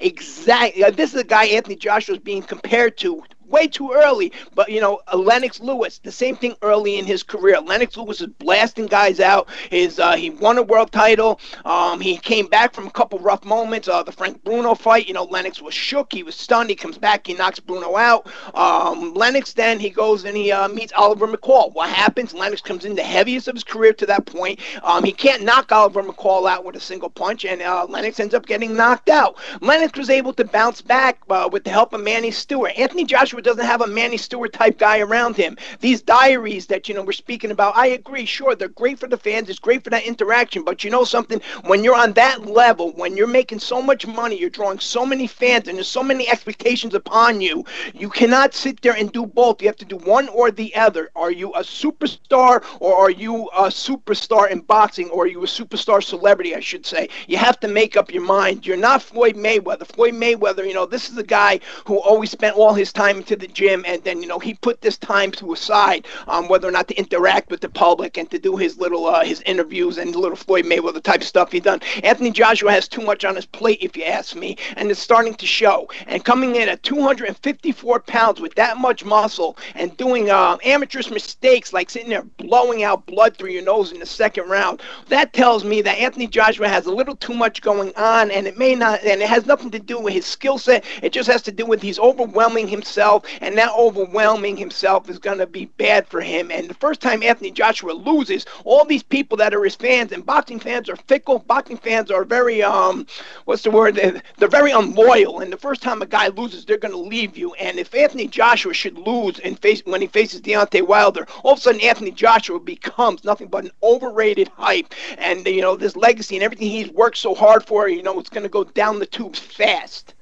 Exactly. 0.00 0.84
Uh, 0.84 0.90
this 0.90 1.14
is 1.14 1.20
a 1.20 1.24
guy 1.24 1.46
Anthony 1.46 1.76
Joshua 1.76 2.14
is 2.16 2.20
being 2.20 2.42
compared 2.42 2.96
to 2.98 3.22
way 3.50 3.66
too 3.66 3.92
early. 3.92 4.32
But 4.54 4.70
you 4.70 4.80
know, 4.80 5.00
uh, 5.12 5.16
Lennox 5.16 5.60
Lewis, 5.60 5.98
the 5.98 6.12
same 6.12 6.36
thing 6.36 6.54
early 6.62 6.98
in 6.98 7.04
his 7.04 7.22
career. 7.22 7.60
Lennox 7.60 7.96
Lewis 7.96 8.20
is 8.20 8.28
blasting 8.28 8.86
guys 8.86 9.20
out. 9.20 9.48
His 9.70 9.98
uh, 9.98 10.16
he 10.16 10.30
won 10.30 10.58
a 10.58 10.62
world 10.62 10.92
title. 10.92 11.40
Um, 11.64 12.00
he 12.00 12.16
came 12.16 12.46
back 12.46 12.72
from 12.72 12.86
a 12.86 12.90
couple 12.90 13.18
rough 13.18 13.44
moments. 13.44 13.88
Uh, 13.88 14.02
the 14.02 14.12
Frank 14.12 14.42
Bruno 14.44 14.74
fight. 14.74 15.06
You 15.06 15.14
know, 15.14 15.24
Lennox 15.24 15.60
was 15.60 15.74
shook. 15.74 16.12
He 16.12 16.22
was 16.22 16.34
stunned. 16.34 16.70
He 16.70 16.76
comes 16.76 16.98
back. 16.98 17.26
He 17.26 17.34
knocks 17.34 17.60
Bruno 17.60 17.96
out. 17.96 18.28
Um, 18.54 19.14
Lennox 19.14 19.52
then 19.52 19.78
he 19.78 19.90
goes 19.90 20.24
and 20.24 20.36
he 20.36 20.52
uh, 20.52 20.68
meets 20.68 20.92
Oliver 20.96 21.26
McCall. 21.26 21.72
What 21.74 21.90
happens? 21.90 22.32
Lennox 22.32 22.60
comes 22.60 22.84
in 22.84 22.94
the 22.94 23.02
heaviest 23.02 23.48
of 23.48 23.54
his 23.54 23.64
career 23.64 23.92
to 23.94 24.06
that 24.06 24.26
point. 24.26 24.60
Um, 24.82 25.04
he 25.04 25.12
can't 25.12 25.42
knock 25.42 25.72
Oliver 25.72 26.02
McCall 26.02 26.48
out 26.48 26.64
with 26.64 26.76
a 26.76 26.80
single 26.80 27.10
punch, 27.10 27.44
and 27.44 27.60
uh, 27.62 27.86
Lennox 27.88 28.20
ends 28.20 28.34
up 28.34 28.46
getting 28.46 28.76
knocked 28.76 29.08
out. 29.08 29.36
Lennox 29.60 29.98
was 29.98 30.10
able 30.10 30.32
to 30.34 30.44
bounce 30.44 30.80
back 30.80 31.20
with 31.50 31.64
the 31.64 31.70
help 31.70 31.92
of 31.92 32.02
Manny 32.02 32.30
Steward. 32.30 32.72
Anthony 32.72 33.04
Joshua 33.04 33.39
doesn't 33.44 33.64
have 33.64 33.82
a 33.82 33.86
Manny 33.86 34.16
Steward 34.16 34.52
type 34.52 34.78
guy 34.78 35.00
around 35.00 35.36
him. 35.36 35.56
These 35.80 36.02
diaries 36.02 36.66
that 36.66 36.88
you 36.88 36.94
know 36.94 37.02
we're 37.02 37.12
speaking 37.12 37.50
about, 37.50 37.76
I 37.76 37.88
agree. 37.88 38.24
Sure, 38.24 38.54
they're 38.54 38.68
great 38.68 38.98
for 38.98 39.08
the 39.08 39.16
fans. 39.16 39.48
It's 39.48 39.58
great 39.58 39.84
for 39.84 39.90
that 39.90 40.04
interaction. 40.04 40.64
But 40.64 40.84
you 40.84 40.90
know 40.90 41.04
something? 41.04 41.40
When 41.64 41.84
you're 41.84 41.96
on 41.96 42.12
that 42.14 42.46
level, 42.46 42.92
when 42.92 43.16
you're 43.16 43.26
making 43.26 43.60
so 43.60 43.82
much 43.82 44.06
money, 44.06 44.38
you're 44.38 44.50
drawing 44.50 44.78
so 44.78 45.04
many 45.04 45.26
fans, 45.26 45.68
and 45.68 45.76
there's 45.76 45.88
so 45.88 46.02
many 46.02 46.28
expectations 46.28 46.94
upon 46.94 47.40
you, 47.40 47.64
you 47.94 48.08
cannot 48.08 48.54
sit 48.54 48.80
there 48.82 48.94
and 48.94 49.12
do 49.12 49.26
both. 49.26 49.62
You 49.62 49.68
have 49.68 49.76
to 49.76 49.84
do 49.84 49.96
one 49.96 50.28
or 50.28 50.50
the 50.50 50.74
other. 50.74 51.10
Are 51.16 51.30
you 51.30 51.52
a 51.54 51.60
superstar 51.60 52.64
or 52.80 52.96
are 52.96 53.10
you 53.10 53.48
a 53.48 53.64
superstar 53.64 54.50
in 54.50 54.60
boxing 54.60 55.10
or 55.10 55.24
are 55.24 55.28
you 55.28 55.42
a 55.42 55.46
superstar 55.46 56.02
celebrity, 56.02 56.54
I 56.54 56.60
should 56.60 56.86
say? 56.86 57.08
You 57.26 57.36
have 57.36 57.60
to 57.60 57.68
make 57.68 57.96
up 57.96 58.12
your 58.12 58.22
mind. 58.22 58.66
You're 58.66 58.76
not 58.76 59.02
Floyd 59.02 59.36
Mayweather. 59.36 59.86
Floyd 59.86 60.14
Mayweather, 60.14 60.66
you 60.66 60.74
know, 60.74 60.86
this 60.86 61.10
is 61.10 61.16
a 61.18 61.22
guy 61.22 61.60
who 61.86 61.98
always 61.98 62.30
spent 62.30 62.56
all 62.56 62.74
his 62.74 62.92
time 62.92 63.22
into 63.30 63.46
the 63.46 63.52
gym 63.52 63.84
and 63.86 64.02
then, 64.02 64.20
you 64.20 64.28
know, 64.28 64.38
he 64.38 64.54
put 64.54 64.80
this 64.80 64.98
time 64.98 65.30
to 65.30 65.52
aside 65.52 66.06
um, 66.26 66.48
whether 66.48 66.66
or 66.66 66.72
not 66.72 66.88
to 66.88 66.94
interact 66.96 67.50
with 67.50 67.60
the 67.60 67.68
public 67.68 68.18
and 68.18 68.30
to 68.30 68.38
do 68.38 68.56
his 68.56 68.78
little 68.78 69.06
uh, 69.06 69.24
his 69.24 69.40
interviews 69.42 69.98
and 69.98 70.14
little 70.16 70.36
Floyd 70.36 70.64
Mayweather 70.64 71.02
type 71.02 71.22
stuff 71.22 71.52
he 71.52 71.60
done. 71.60 71.80
Anthony 72.02 72.30
Joshua 72.30 72.72
has 72.72 72.88
too 72.88 73.02
much 73.02 73.24
on 73.24 73.36
his 73.36 73.46
plate, 73.46 73.78
if 73.80 73.96
you 73.96 74.04
ask 74.04 74.34
me, 74.34 74.56
and 74.76 74.90
it's 74.90 75.00
starting 75.00 75.34
to 75.34 75.46
show. 75.46 75.88
And 76.06 76.24
coming 76.24 76.56
in 76.56 76.68
at 76.68 76.82
254 76.82 78.00
pounds 78.00 78.40
with 78.40 78.54
that 78.56 78.78
much 78.78 79.04
muscle 79.04 79.56
and 79.74 79.96
doing 79.96 80.30
uh, 80.30 80.56
amateurish 80.64 81.10
mistakes 81.10 81.72
like 81.72 81.90
sitting 81.90 82.10
there 82.10 82.24
blowing 82.38 82.82
out 82.82 83.06
blood 83.06 83.36
through 83.36 83.50
your 83.50 83.64
nose 83.64 83.92
in 83.92 84.00
the 84.00 84.06
second 84.06 84.48
round, 84.48 84.82
that 85.08 85.32
tells 85.32 85.64
me 85.64 85.82
that 85.82 85.98
Anthony 85.98 86.26
Joshua 86.26 86.68
has 86.68 86.86
a 86.86 86.92
little 86.92 87.16
too 87.16 87.34
much 87.34 87.62
going 87.62 87.94
on, 87.96 88.30
and 88.30 88.46
it 88.46 88.58
may 88.58 88.74
not, 88.74 89.02
and 89.04 89.22
it 89.22 89.28
has 89.28 89.46
nothing 89.46 89.70
to 89.70 89.78
do 89.78 90.00
with 90.00 90.14
his 90.14 90.26
skill 90.26 90.58
set. 90.58 90.84
It 91.02 91.12
just 91.12 91.28
has 91.28 91.42
to 91.42 91.52
do 91.52 91.64
with 91.66 91.80
he's 91.82 91.98
overwhelming 91.98 92.68
himself, 92.68 93.19
and 93.40 93.56
that 93.58 93.72
overwhelming 93.76 94.56
himself 94.56 95.08
is 95.08 95.18
going 95.18 95.38
to 95.38 95.46
be 95.46 95.66
bad 95.66 96.06
for 96.06 96.20
him. 96.20 96.50
And 96.50 96.68
the 96.68 96.74
first 96.74 97.00
time 97.00 97.22
Anthony 97.22 97.50
Joshua 97.50 97.92
loses, 97.92 98.46
all 98.64 98.84
these 98.84 99.02
people 99.02 99.36
that 99.38 99.54
are 99.54 99.64
his 99.64 99.76
fans, 99.76 100.12
and 100.12 100.24
boxing 100.24 100.58
fans 100.58 100.88
are 100.88 100.96
fickle. 100.96 101.40
Boxing 101.40 101.76
fans 101.76 102.10
are 102.10 102.24
very 102.24 102.62
um, 102.62 103.06
what's 103.44 103.62
the 103.62 103.70
word? 103.70 103.94
They're, 103.94 104.22
they're 104.38 104.48
very 104.48 104.72
unloyal. 104.72 105.40
And 105.40 105.52
the 105.52 105.56
first 105.56 105.82
time 105.82 106.02
a 106.02 106.06
guy 106.06 106.28
loses, 106.28 106.64
they're 106.64 106.78
going 106.78 106.92
to 106.92 106.98
leave 106.98 107.36
you. 107.36 107.54
And 107.54 107.78
if 107.78 107.94
Anthony 107.94 108.26
Joshua 108.26 108.74
should 108.74 108.98
lose 108.98 109.38
and 109.40 109.58
face 109.58 109.82
when 109.84 110.00
he 110.00 110.06
faces 110.06 110.40
Deontay 110.40 110.86
Wilder, 110.86 111.26
all 111.42 111.52
of 111.52 111.58
a 111.58 111.62
sudden 111.62 111.80
Anthony 111.80 112.10
Joshua 112.10 112.58
becomes 112.58 113.24
nothing 113.24 113.48
but 113.48 113.64
an 113.64 113.70
overrated 113.82 114.48
hype. 114.56 114.94
And 115.18 115.46
you 115.46 115.60
know 115.60 115.76
this 115.76 115.96
legacy 115.96 116.36
and 116.36 116.44
everything 116.44 116.68
he's 116.68 116.90
worked 116.90 117.18
so 117.18 117.34
hard 117.34 117.64
for, 117.64 117.88
you 117.88 118.02
know, 118.02 118.18
it's 118.18 118.30
going 118.30 118.42
to 118.42 118.48
go 118.48 118.64
down 118.64 118.98
the 118.98 119.06
tubes 119.06 119.38
fast. 119.38 120.14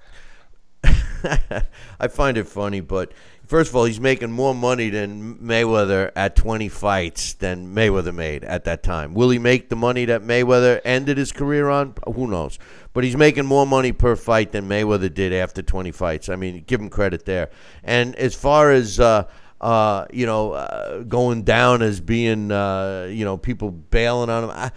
I 2.00 2.08
find 2.08 2.36
it 2.36 2.46
funny, 2.48 2.80
but 2.80 3.12
first 3.46 3.70
of 3.70 3.76
all, 3.76 3.84
he's 3.84 4.00
making 4.00 4.30
more 4.30 4.54
money 4.54 4.90
than 4.90 5.36
Mayweather 5.36 6.12
at 6.14 6.36
20 6.36 6.68
fights 6.68 7.34
than 7.34 7.74
Mayweather 7.74 8.14
made 8.14 8.44
at 8.44 8.64
that 8.64 8.82
time. 8.82 9.14
Will 9.14 9.30
he 9.30 9.38
make 9.38 9.68
the 9.68 9.76
money 9.76 10.04
that 10.04 10.22
Mayweather 10.22 10.80
ended 10.84 11.18
his 11.18 11.32
career 11.32 11.68
on? 11.68 11.94
Who 12.14 12.26
knows? 12.26 12.58
But 12.92 13.04
he's 13.04 13.16
making 13.16 13.46
more 13.46 13.66
money 13.66 13.92
per 13.92 14.16
fight 14.16 14.52
than 14.52 14.68
Mayweather 14.68 15.12
did 15.12 15.32
after 15.32 15.62
20 15.62 15.92
fights. 15.92 16.28
I 16.28 16.36
mean, 16.36 16.64
give 16.66 16.80
him 16.80 16.90
credit 16.90 17.24
there. 17.24 17.50
And 17.82 18.14
as 18.16 18.34
far 18.34 18.72
as 18.72 19.00
uh, 19.00 19.28
uh, 19.60 20.06
you 20.12 20.26
know, 20.26 20.52
uh, 20.52 21.02
going 21.02 21.42
down 21.42 21.82
as 21.82 22.00
being, 22.00 22.52
uh, 22.52 23.08
you 23.10 23.24
know, 23.24 23.36
people 23.36 23.70
bailing 23.70 24.30
on 24.30 24.44
him. 24.44 24.50
I, 24.50 24.70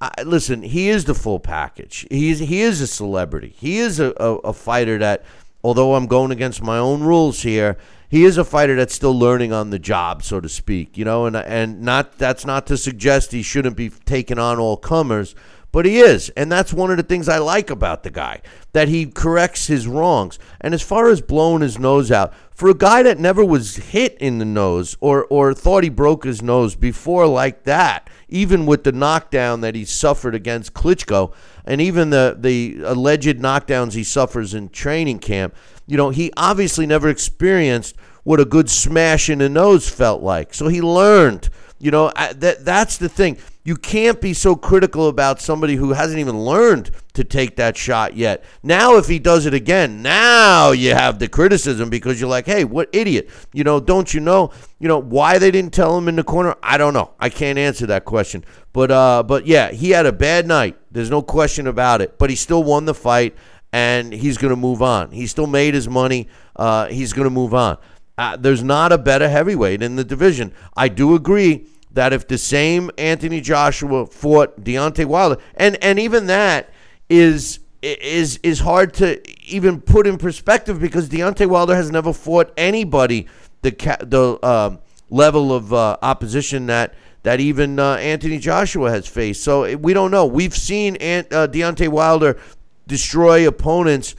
I, 0.00 0.22
listen, 0.22 0.62
he 0.62 0.88
is 0.88 1.04
the 1.04 1.14
full 1.14 1.40
package. 1.40 2.06
He's 2.10 2.38
he 2.38 2.62
is 2.62 2.80
a 2.80 2.86
celebrity. 2.86 3.54
He 3.58 3.78
is 3.78 4.00
a, 4.00 4.14
a, 4.16 4.36
a 4.36 4.52
fighter 4.52 4.98
that, 4.98 5.24
although 5.62 5.94
I'm 5.94 6.06
going 6.06 6.30
against 6.30 6.62
my 6.62 6.78
own 6.78 7.02
rules 7.02 7.42
here, 7.42 7.76
he 8.08 8.24
is 8.24 8.38
a 8.38 8.44
fighter 8.44 8.74
that's 8.76 8.94
still 8.94 9.16
learning 9.16 9.52
on 9.52 9.70
the 9.70 9.78
job, 9.78 10.22
so 10.22 10.40
to 10.40 10.48
speak. 10.48 10.98
You 10.98 11.04
know, 11.04 11.26
and 11.26 11.36
and 11.36 11.80
not 11.80 12.18
that's 12.18 12.44
not 12.44 12.66
to 12.66 12.76
suggest 12.76 13.32
he 13.32 13.42
shouldn't 13.42 13.76
be 13.76 13.88
taking 13.88 14.38
on 14.38 14.58
all 14.58 14.76
comers, 14.76 15.34
but 15.72 15.86
he 15.86 16.00
is, 16.00 16.30
and 16.30 16.50
that's 16.50 16.72
one 16.72 16.90
of 16.90 16.96
the 16.96 17.04
things 17.04 17.28
I 17.28 17.38
like 17.38 17.70
about 17.70 18.02
the 18.02 18.10
guy 18.10 18.42
that 18.72 18.88
he 18.88 19.06
corrects 19.06 19.68
his 19.68 19.86
wrongs. 19.86 20.38
And 20.60 20.74
as 20.74 20.82
far 20.82 21.08
as 21.08 21.20
blowing 21.20 21.62
his 21.62 21.78
nose 21.78 22.10
out, 22.10 22.32
for 22.60 22.68
a 22.68 22.74
guy 22.74 23.02
that 23.02 23.18
never 23.18 23.42
was 23.42 23.76
hit 23.76 24.18
in 24.18 24.36
the 24.36 24.44
nose 24.44 24.94
or 25.00 25.24
or 25.30 25.54
thought 25.54 25.82
he 25.82 25.88
broke 25.88 26.24
his 26.24 26.42
nose 26.42 26.74
before 26.74 27.26
like 27.26 27.64
that, 27.64 28.10
even 28.28 28.66
with 28.66 28.84
the 28.84 28.92
knockdown 28.92 29.62
that 29.62 29.74
he 29.74 29.82
suffered 29.82 30.34
against 30.34 30.74
Klitschko, 30.74 31.32
and 31.64 31.80
even 31.80 32.10
the 32.10 32.36
the 32.38 32.82
alleged 32.84 33.38
knockdowns 33.38 33.94
he 33.94 34.04
suffers 34.04 34.52
in 34.52 34.68
training 34.68 35.20
camp, 35.20 35.54
you 35.86 35.96
know, 35.96 36.10
he 36.10 36.30
obviously 36.36 36.84
never 36.84 37.08
experienced 37.08 37.96
what 38.24 38.40
a 38.40 38.44
good 38.44 38.68
smash 38.68 39.30
in 39.30 39.38
the 39.38 39.48
nose 39.48 39.88
felt 39.88 40.22
like. 40.22 40.52
So 40.52 40.68
he 40.68 40.82
learned. 40.82 41.48
You 41.82 41.90
know, 41.90 42.12
that 42.14 42.62
that's 42.62 42.98
the 42.98 43.08
thing. 43.08 43.38
You 43.64 43.74
can't 43.74 44.20
be 44.20 44.34
so 44.34 44.54
critical 44.54 45.08
about 45.08 45.40
somebody 45.40 45.76
who 45.76 45.92
hasn't 45.92 46.18
even 46.18 46.38
learned 46.44 46.90
to 47.14 47.24
take 47.24 47.56
that 47.56 47.76
shot 47.76 48.14
yet. 48.14 48.44
Now, 48.62 48.96
if 48.96 49.08
he 49.08 49.18
does 49.18 49.46
it 49.46 49.54
again, 49.54 50.02
now 50.02 50.72
you 50.72 50.94
have 50.94 51.18
the 51.18 51.28
criticism 51.28 51.88
because 51.88 52.20
you're 52.20 52.28
like, 52.28 52.44
hey, 52.44 52.64
what 52.64 52.90
idiot? 52.92 53.30
You 53.54 53.64
know, 53.64 53.80
don't 53.80 54.12
you 54.12 54.20
know? 54.20 54.50
You 54.78 54.88
know 54.88 54.98
why 54.98 55.38
they 55.38 55.50
didn't 55.50 55.72
tell 55.72 55.96
him 55.96 56.06
in 56.06 56.16
the 56.16 56.24
corner? 56.24 56.54
I 56.62 56.76
don't 56.76 56.92
know. 56.92 57.12
I 57.18 57.30
can't 57.30 57.58
answer 57.58 57.86
that 57.86 58.04
question. 58.04 58.44
But 58.74 58.90
uh, 58.90 59.22
but 59.22 59.46
yeah, 59.46 59.70
he 59.70 59.90
had 59.90 60.04
a 60.04 60.12
bad 60.12 60.46
night. 60.46 60.76
There's 60.90 61.10
no 61.10 61.22
question 61.22 61.66
about 61.66 62.02
it. 62.02 62.18
But 62.18 62.28
he 62.28 62.36
still 62.36 62.62
won 62.62 62.84
the 62.84 62.94
fight, 62.94 63.34
and 63.72 64.12
he's 64.12 64.36
going 64.36 64.50
to 64.50 64.56
move 64.56 64.82
on. 64.82 65.12
He 65.12 65.26
still 65.26 65.46
made 65.46 65.72
his 65.72 65.88
money. 65.88 66.28
Uh, 66.56 66.88
he's 66.88 67.14
going 67.14 67.24
to 67.24 67.30
move 67.30 67.54
on. 67.54 67.78
Uh, 68.20 68.36
there's 68.36 68.62
not 68.62 68.92
a 68.92 68.98
better 68.98 69.30
heavyweight 69.30 69.80
in 69.80 69.96
the 69.96 70.04
division. 70.04 70.52
I 70.76 70.88
do 70.88 71.14
agree 71.14 71.64
that 71.90 72.12
if 72.12 72.28
the 72.28 72.36
same 72.36 72.90
Anthony 72.98 73.40
Joshua 73.40 74.04
fought 74.04 74.60
Deontay 74.60 75.06
Wilder, 75.06 75.38
and 75.54 75.82
and 75.82 75.98
even 75.98 76.26
that 76.26 76.68
is 77.08 77.60
is 77.80 78.38
is 78.42 78.60
hard 78.60 78.92
to 78.92 79.22
even 79.50 79.80
put 79.80 80.06
in 80.06 80.18
perspective 80.18 80.78
because 80.78 81.08
Deontay 81.08 81.46
Wilder 81.46 81.74
has 81.74 81.90
never 81.90 82.12
fought 82.12 82.52
anybody 82.58 83.26
the 83.62 83.70
the 84.02 84.38
uh, 84.42 84.76
level 85.08 85.50
of 85.54 85.72
uh, 85.72 85.96
opposition 86.02 86.66
that 86.66 86.92
that 87.22 87.40
even 87.40 87.78
uh, 87.78 87.94
Anthony 87.94 88.38
Joshua 88.38 88.90
has 88.90 89.06
faced. 89.06 89.42
So 89.42 89.78
we 89.78 89.94
don't 89.94 90.10
know. 90.10 90.26
We've 90.26 90.54
seen 90.54 90.96
Ant, 90.96 91.32
uh, 91.32 91.48
Deontay 91.48 91.88
Wilder 91.88 92.38
destroy 92.86 93.48
opponents. 93.48 94.14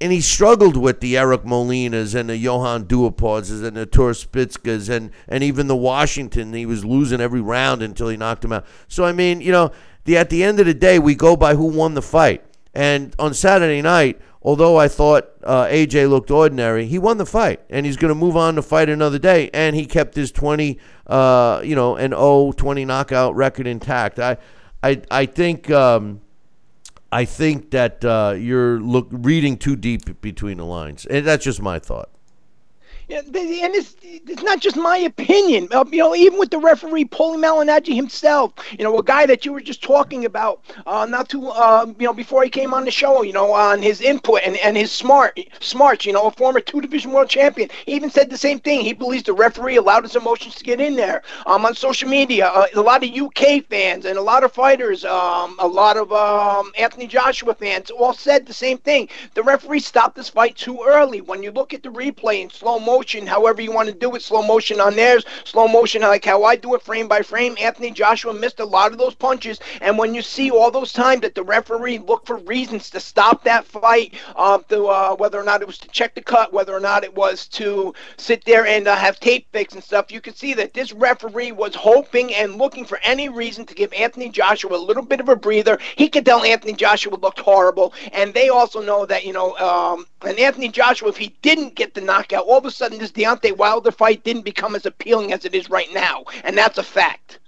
And 0.00 0.12
he 0.12 0.22
struggled 0.22 0.78
with 0.78 1.00
the 1.00 1.18
Eric 1.18 1.42
Molinas 1.42 2.14
and 2.14 2.30
the 2.30 2.36
Johan 2.36 2.86
Duhaupas 2.86 3.50
and 3.50 3.76
the 3.76 3.80
Artur 3.80 4.12
Szpilkas 4.12 4.88
and, 4.88 5.10
and 5.28 5.44
even 5.44 5.66
the 5.66 5.76
Washington. 5.76 6.54
He 6.54 6.64
was 6.64 6.84
losing 6.86 7.20
every 7.20 7.42
round 7.42 7.82
until 7.82 8.08
he 8.08 8.16
knocked 8.16 8.44
him 8.44 8.52
out. 8.52 8.64
So, 8.88 9.04
I 9.04 9.12
mean, 9.12 9.42
you 9.42 9.52
know, 9.52 9.72
the 10.04 10.16
at 10.16 10.30
the 10.30 10.42
end 10.42 10.58
of 10.58 10.66
the 10.66 10.74
day, 10.74 10.98
we 10.98 11.14
go 11.14 11.36
by 11.36 11.54
who 11.54 11.66
won 11.66 11.94
the 11.94 12.02
fight. 12.02 12.42
And 12.72 13.14
on 13.18 13.34
Saturday 13.34 13.82
night, 13.82 14.20
although 14.42 14.78
I 14.78 14.88
thought 14.88 15.28
uh, 15.42 15.66
AJ 15.66 16.08
looked 16.08 16.30
ordinary, 16.30 16.86
he 16.86 16.98
won 16.98 17.18
the 17.18 17.26
fight, 17.26 17.60
and 17.68 17.84
he's 17.84 17.96
going 17.96 18.10
to 18.10 18.14
move 18.14 18.36
on 18.36 18.54
to 18.54 18.62
fight 18.62 18.88
another 18.88 19.18
day. 19.18 19.50
And 19.52 19.76
he 19.76 19.84
kept 19.84 20.14
his 20.14 20.32
20, 20.32 20.78
uh, 21.08 21.60
you 21.62 21.74
know, 21.74 21.96
an 21.96 22.12
0 22.12 22.52
20 22.56 22.84
knockout 22.84 23.34
record 23.34 23.66
intact. 23.66 24.18
I, 24.18 24.38
I, 24.82 25.02
I 25.10 25.26
think. 25.26 25.70
Um, 25.70 26.22
I 27.12 27.24
think 27.24 27.70
that 27.72 28.04
uh, 28.04 28.34
you're 28.38 28.80
look 28.80 29.08
reading 29.10 29.56
too 29.56 29.76
deep 29.76 30.20
between 30.20 30.58
the 30.58 30.64
lines, 30.64 31.06
and 31.06 31.26
that's 31.26 31.44
just 31.44 31.60
my 31.60 31.78
thought. 31.78 32.09
Yeah, 33.10 33.22
and 33.26 33.74
it's, 33.74 33.96
it's 34.04 34.42
not 34.44 34.60
just 34.60 34.76
my 34.76 34.96
opinion. 34.98 35.66
Uh, 35.72 35.84
you 35.90 35.98
know, 35.98 36.14
even 36.14 36.38
with 36.38 36.50
the 36.50 36.58
referee 36.58 37.06
Paulie 37.06 37.38
Malignaggi 37.38 37.92
himself, 37.92 38.52
you 38.78 38.84
know, 38.84 38.96
a 38.98 39.02
guy 39.02 39.26
that 39.26 39.44
you 39.44 39.52
were 39.52 39.60
just 39.60 39.82
talking 39.82 40.26
about 40.26 40.62
uh, 40.86 41.06
not 41.06 41.28
too, 41.28 41.48
uh, 41.48 41.86
you 41.98 42.06
know, 42.06 42.12
before 42.14 42.44
he 42.44 42.50
came 42.50 42.72
on 42.72 42.84
the 42.84 42.90
show, 42.92 43.22
you 43.22 43.32
know, 43.32 43.52
on 43.52 43.82
his 43.82 44.00
input 44.00 44.42
and, 44.44 44.56
and 44.58 44.76
his 44.76 44.92
smart 44.92 45.40
smarts, 45.58 46.06
you 46.06 46.12
know, 46.12 46.28
a 46.28 46.30
former 46.30 46.60
two 46.60 46.80
division 46.80 47.10
world 47.10 47.28
champion. 47.28 47.68
He 47.84 47.94
even 47.94 48.10
said 48.10 48.30
the 48.30 48.38
same 48.38 48.60
thing. 48.60 48.82
He 48.82 48.92
believes 48.92 49.24
the 49.24 49.32
referee 49.32 49.74
allowed 49.76 50.04
his 50.04 50.14
emotions 50.14 50.54
to 50.54 50.64
get 50.64 50.80
in 50.80 50.94
there. 50.94 51.22
Um, 51.46 51.66
on 51.66 51.74
social 51.74 52.08
media, 52.08 52.46
uh, 52.46 52.66
a 52.76 52.80
lot 52.80 53.02
of 53.02 53.10
UK 53.10 53.64
fans 53.68 54.04
and 54.04 54.18
a 54.18 54.22
lot 54.22 54.44
of 54.44 54.52
fighters, 54.52 55.04
um, 55.04 55.56
a 55.58 55.66
lot 55.66 55.96
of 55.96 56.12
um, 56.12 56.70
Anthony 56.78 57.08
Joshua 57.08 57.54
fans 57.54 57.90
all 57.90 58.12
said 58.14 58.46
the 58.46 58.54
same 58.54 58.78
thing. 58.78 59.08
The 59.34 59.42
referee 59.42 59.80
stopped 59.80 60.14
this 60.14 60.28
fight 60.28 60.54
too 60.54 60.84
early. 60.86 61.20
When 61.20 61.42
you 61.42 61.50
look 61.50 61.74
at 61.74 61.82
the 61.82 61.88
replay 61.88 62.42
in 62.42 62.50
slow 62.50 62.78
motion, 62.78 62.99
motion, 63.00 63.26
however 63.26 63.62
you 63.62 63.72
want 63.72 63.88
to 63.88 63.94
do 63.94 64.14
it, 64.14 64.20
slow 64.20 64.42
motion 64.42 64.78
on 64.78 64.94
theirs, 64.94 65.24
slow 65.44 65.66
motion 65.66 66.02
like 66.02 66.22
how 66.22 66.44
I 66.44 66.54
do 66.54 66.74
it 66.74 66.82
frame 66.82 67.08
by 67.08 67.22
frame. 67.22 67.56
Anthony 67.58 67.90
Joshua 67.90 68.34
missed 68.34 68.60
a 68.60 68.64
lot 68.66 68.92
of 68.92 68.98
those 68.98 69.14
punches, 69.14 69.58
and 69.80 69.96
when 69.96 70.14
you 70.14 70.20
see 70.20 70.50
all 70.50 70.70
those 70.70 70.92
times 70.92 71.22
that 71.22 71.34
the 71.34 71.42
referee 71.42 71.96
looked 71.96 72.26
for 72.26 72.36
reasons 72.36 72.90
to 72.90 73.00
stop 73.00 73.42
that 73.44 73.64
fight, 73.64 74.12
uh, 74.36 74.58
to, 74.68 74.84
uh, 74.84 75.16
whether 75.16 75.40
or 75.40 75.44
not 75.44 75.62
it 75.62 75.66
was 75.66 75.78
to 75.78 75.88
check 75.88 76.14
the 76.14 76.20
cut, 76.20 76.52
whether 76.52 76.74
or 76.76 76.80
not 76.80 77.02
it 77.02 77.14
was 77.14 77.48
to 77.48 77.94
sit 78.18 78.44
there 78.44 78.66
and 78.66 78.86
uh, 78.86 78.94
have 78.94 79.18
tape 79.18 79.46
fix 79.50 79.72
and 79.72 79.82
stuff, 79.82 80.12
you 80.12 80.20
could 80.20 80.36
see 80.36 80.52
that 80.52 80.74
this 80.74 80.92
referee 80.92 81.52
was 81.52 81.74
hoping 81.74 82.34
and 82.34 82.56
looking 82.56 82.84
for 82.84 83.00
any 83.02 83.30
reason 83.30 83.64
to 83.64 83.74
give 83.74 83.90
Anthony 83.94 84.28
Joshua 84.28 84.76
a 84.76 84.86
little 84.88 85.02
bit 85.02 85.20
of 85.20 85.30
a 85.30 85.36
breather. 85.36 85.78
He 85.96 86.10
could 86.10 86.26
tell 86.26 86.44
Anthony 86.44 86.74
Joshua 86.74 87.16
looked 87.16 87.40
horrible, 87.40 87.94
and 88.12 88.34
they 88.34 88.50
also 88.50 88.82
know 88.82 89.06
that 89.06 89.24
you 89.24 89.32
know, 89.32 89.56
um, 89.56 90.04
and 90.20 90.38
Anthony 90.38 90.68
Joshua, 90.68 91.08
if 91.08 91.16
he 91.16 91.34
didn't 91.40 91.76
get 91.76 91.94
the 91.94 92.02
knockout, 92.02 92.44
all 92.44 92.58
of 92.58 92.66
a 92.66 92.70
sudden 92.70 92.89
sudden 92.90 92.98
this 92.98 93.12
Deontay 93.12 93.56
Wilder 93.56 93.90
fight 93.90 94.24
didn't 94.24 94.44
become 94.44 94.74
as 94.74 94.86
appealing 94.86 95.32
as 95.32 95.44
it 95.44 95.54
is 95.54 95.70
right 95.70 95.92
now, 95.92 96.24
and 96.44 96.56
that's 96.56 96.78
a 96.78 96.82
fact. 96.82 97.38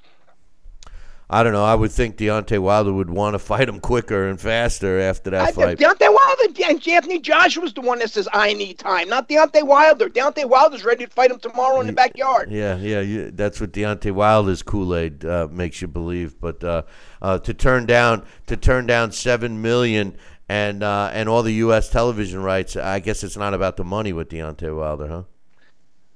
I 1.30 1.42
don't 1.42 1.54
know. 1.54 1.64
I 1.64 1.74
would 1.74 1.90
think 1.90 2.18
Deontay 2.18 2.58
Wilder 2.58 2.92
would 2.92 3.08
want 3.08 3.32
to 3.32 3.38
fight 3.38 3.66
him 3.66 3.80
quicker 3.80 4.28
and 4.28 4.38
faster 4.38 5.00
after 5.00 5.30
that 5.30 5.48
I, 5.48 5.52
fight. 5.52 5.78
Deontay 5.78 6.12
Wilder 6.12 6.68
and 6.68 6.86
Anthony 6.86 7.20
Joshua 7.20 7.62
was 7.62 7.72
the 7.72 7.80
one 7.80 8.00
that 8.00 8.10
says 8.10 8.28
I 8.34 8.52
need 8.52 8.78
time, 8.78 9.08
not 9.08 9.30
Deontay 9.30 9.66
Wilder. 9.66 10.10
Deontay 10.10 10.46
Wilder's 10.46 10.84
ready 10.84 11.06
to 11.06 11.10
fight 11.10 11.30
him 11.30 11.38
tomorrow 11.38 11.80
in 11.80 11.86
the 11.86 11.94
backyard. 11.94 12.52
Yeah, 12.52 12.76
yeah, 12.76 13.00
yeah 13.00 13.30
that's 13.32 13.62
what 13.62 13.72
Deontay 13.72 14.12
Wilder's 14.12 14.62
Kool 14.62 14.94
Aid 14.94 15.24
uh, 15.24 15.48
makes 15.50 15.80
you 15.80 15.88
believe. 15.88 16.38
But 16.38 16.62
uh, 16.62 16.82
uh, 17.22 17.38
to 17.38 17.54
turn 17.54 17.86
down 17.86 18.26
to 18.48 18.56
turn 18.58 18.86
down 18.86 19.12
seven 19.12 19.62
million 19.62 20.18
and 20.50 20.82
uh, 20.82 21.10
and 21.14 21.30
all 21.30 21.42
the 21.42 21.54
U.S. 21.54 21.88
television 21.88 22.42
rights, 22.42 22.76
I 22.76 23.00
guess 23.00 23.24
it's 23.24 23.38
not 23.38 23.54
about 23.54 23.78
the 23.78 23.84
money 23.84 24.12
with 24.12 24.28
Deontay 24.28 24.76
Wilder, 24.76 25.08
huh? 25.08 25.22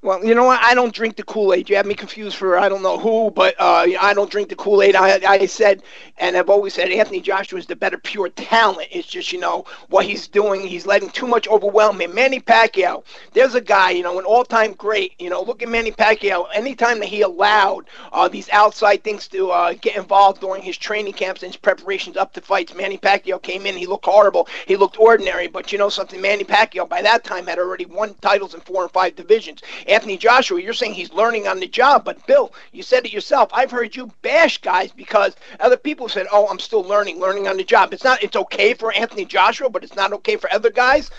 Well, 0.07 0.25
you 0.25 0.37
know 0.37 0.45
what? 0.45 0.63
I 0.63 0.73
don't 0.73 0.95
drink 0.95 1.17
the 1.17 1.25
Kool 1.25 1.53
Aid. 1.53 1.69
You 1.69 1.75
have 1.75 1.85
me 1.85 1.97
confused 1.97 2.37
for 2.37 2.57
I 2.57 2.69
don't 2.69 2.85
know 2.85 2.97
who, 2.97 3.33
but 3.33 3.57
uh, 3.59 3.89
I 4.01 4.15
don't 4.15 4.31
drink 4.31 4.49
the 4.49 4.55
Kool 4.55 4.81
Aid. 4.81 4.95
I, 4.95 5.19
I 5.29 5.47
said, 5.47 5.83
and 6.19 6.37
I've 6.37 6.49
always 6.49 6.75
said, 6.75 6.93
Anthony 6.93 7.21
Joshua 7.21 7.59
is 7.59 7.67
the 7.67 7.75
better 7.75 7.99
pure 7.99 8.29
talent. 8.29 8.87
It's 8.93 9.09
just 9.09 9.33
you 9.33 9.41
know 9.41 9.65
what 9.89 10.07
he's 10.07 10.29
doing. 10.29 10.65
He's 10.65 10.87
letting 10.87 11.11
too 11.11 11.27
much 11.27 11.49
overwhelm 11.49 12.01
him. 12.01 12.15
Manny 12.15 12.39
Pacquiao, 12.39 13.03
there's 13.33 13.57
a 13.57 13.61
guy, 13.61 13.91
you 13.91 14.05
know, 14.05 14.17
an 14.21 14.25
all-time 14.25 14.75
great. 14.75 15.13
You 15.19 15.29
know, 15.29 15.43
look 15.43 15.61
at 15.61 15.69
Manny 15.69 15.91
Pacquiao. 15.91 16.47
Anytime 16.55 17.01
that 17.01 17.09
he 17.09 17.23
allowed 17.23 17.89
uh, 18.13 18.29
these 18.29 18.49
outside 18.51 19.03
things 19.03 19.27
to 19.27 19.51
uh, 19.51 19.73
get 19.73 19.97
involved 19.97 20.41
during 20.41 20.63
his 20.63 20.79
training 20.79 21.15
camps 21.15 21.43
and 21.43 21.51
his 21.51 21.57
preparations 21.57 22.17
up 22.17 22.33
to 22.35 22.41
fights, 22.41 22.77
Manny 22.77 22.97
Pacquiao 22.97 23.43
came 23.43 23.67
in. 23.67 23.77
He 23.77 23.87
looked 23.87 24.05
horrible. 24.05 24.47
He 24.69 24.77
looked 24.77 25.01
ordinary. 25.01 25.49
But 25.49 25.73
you 25.73 25.79
know 25.79 25.89
something, 25.89 26.21
Manny 26.21 26.45
Pacquiao 26.45 26.89
by 26.89 27.03
that 27.03 27.25
time 27.25 27.49
had 27.49 27.59
already 27.59 27.87
won 27.87 28.15
titles 28.21 28.55
in 28.55 28.61
four 28.61 28.85
and 28.85 28.93
five 28.93 29.17
divisions. 29.17 29.63
Anthony 29.97 30.19
Joshua, 30.19 30.61
you're 30.61 30.75
saying 30.75 30.93
he's 30.93 31.11
learning 31.11 31.49
on 31.49 31.59
the 31.59 31.67
job, 31.67 32.05
but 32.05 32.27
Bill, 32.27 32.53
you 32.71 32.83
said 32.83 33.07
it 33.07 33.15
yourself. 33.15 33.49
I've 33.51 33.71
heard 33.71 33.97
you 33.97 34.13
bash 34.21 34.59
guys 34.59 34.93
because 34.93 35.35
other 35.59 35.79
people 35.79 36.07
said, 36.07 36.27
"Oh, 36.31 36.47
I'm 36.49 36.59
still 36.59 36.83
learning, 36.83 37.19
learning 37.19 37.49
on 37.49 37.57
the 37.57 37.65
job." 37.65 37.95
It's 37.95 38.05
not. 38.05 38.23
It's 38.23 38.37
okay 38.37 38.75
for 38.75 38.93
Anthony 38.93 39.25
Joshua, 39.25 39.71
but 39.71 39.83
it's 39.83 39.97
not 39.97 40.13
okay 40.13 40.37
for 40.37 40.53
other 40.53 40.69
guys. 40.69 41.11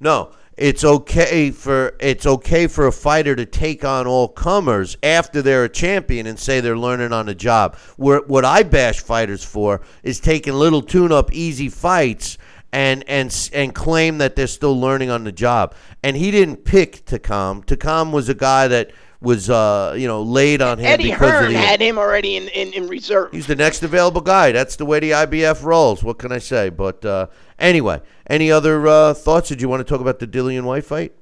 No, 0.00 0.32
it's 0.58 0.84
okay 0.84 1.50
for 1.50 1.96
it's 1.98 2.26
okay 2.26 2.66
for 2.66 2.86
a 2.86 2.92
fighter 2.92 3.34
to 3.34 3.46
take 3.46 3.86
on 3.86 4.06
all 4.06 4.28
comers 4.28 4.98
after 5.02 5.40
they're 5.40 5.64
a 5.64 5.68
champion 5.70 6.26
and 6.26 6.38
say 6.38 6.60
they're 6.60 6.76
learning 6.76 7.14
on 7.14 7.24
the 7.24 7.34
job. 7.34 7.74
Where, 7.96 8.20
what 8.20 8.44
I 8.44 8.64
bash 8.64 9.00
fighters 9.00 9.42
for 9.46 9.80
is 10.02 10.20
taking 10.20 10.52
little 10.52 10.82
tune-up, 10.82 11.32
easy 11.32 11.70
fights 11.70 12.36
and 12.72 13.04
and 13.08 13.50
and 13.52 13.74
claim 13.74 14.18
that 14.18 14.36
they're 14.36 14.46
still 14.46 14.78
learning 14.78 15.10
on 15.10 15.24
the 15.24 15.32
job. 15.32 15.74
And 16.02 16.16
he 16.16 16.30
didn't 16.30 16.64
pick 16.64 17.04
Takam. 17.06 17.64
Takam 17.64 18.12
was 18.12 18.28
a 18.28 18.34
guy 18.34 18.68
that 18.68 18.92
was 19.20 19.48
uh, 19.48 19.94
you 19.96 20.06
know 20.06 20.22
laid 20.22 20.62
on 20.62 20.78
him 20.78 20.86
Eddie 20.86 21.10
because 21.10 21.30
Hearn 21.30 21.46
of 21.46 21.52
the, 21.52 21.58
had 21.58 21.80
him 21.80 21.98
already 21.98 22.36
in, 22.36 22.48
in, 22.48 22.72
in 22.72 22.88
reserve. 22.88 23.32
He's 23.32 23.46
the 23.46 23.56
next 23.56 23.82
available 23.82 24.20
guy. 24.20 24.52
That's 24.52 24.76
the 24.76 24.84
way 24.84 25.00
the 25.00 25.12
IBF 25.12 25.62
rolls. 25.62 26.02
What 26.02 26.18
can 26.18 26.32
I 26.32 26.38
say? 26.38 26.68
But 26.68 27.04
uh, 27.04 27.28
anyway, 27.58 28.02
any 28.28 28.50
other 28.50 28.86
uh, 28.86 29.14
thoughts? 29.14 29.48
Did 29.48 29.60
you 29.60 29.68
want 29.68 29.80
to 29.80 29.84
talk 29.84 30.00
about 30.00 30.18
the 30.18 30.26
Dillian 30.26 30.64
Whyte 30.64 30.84
fight? 30.84 31.12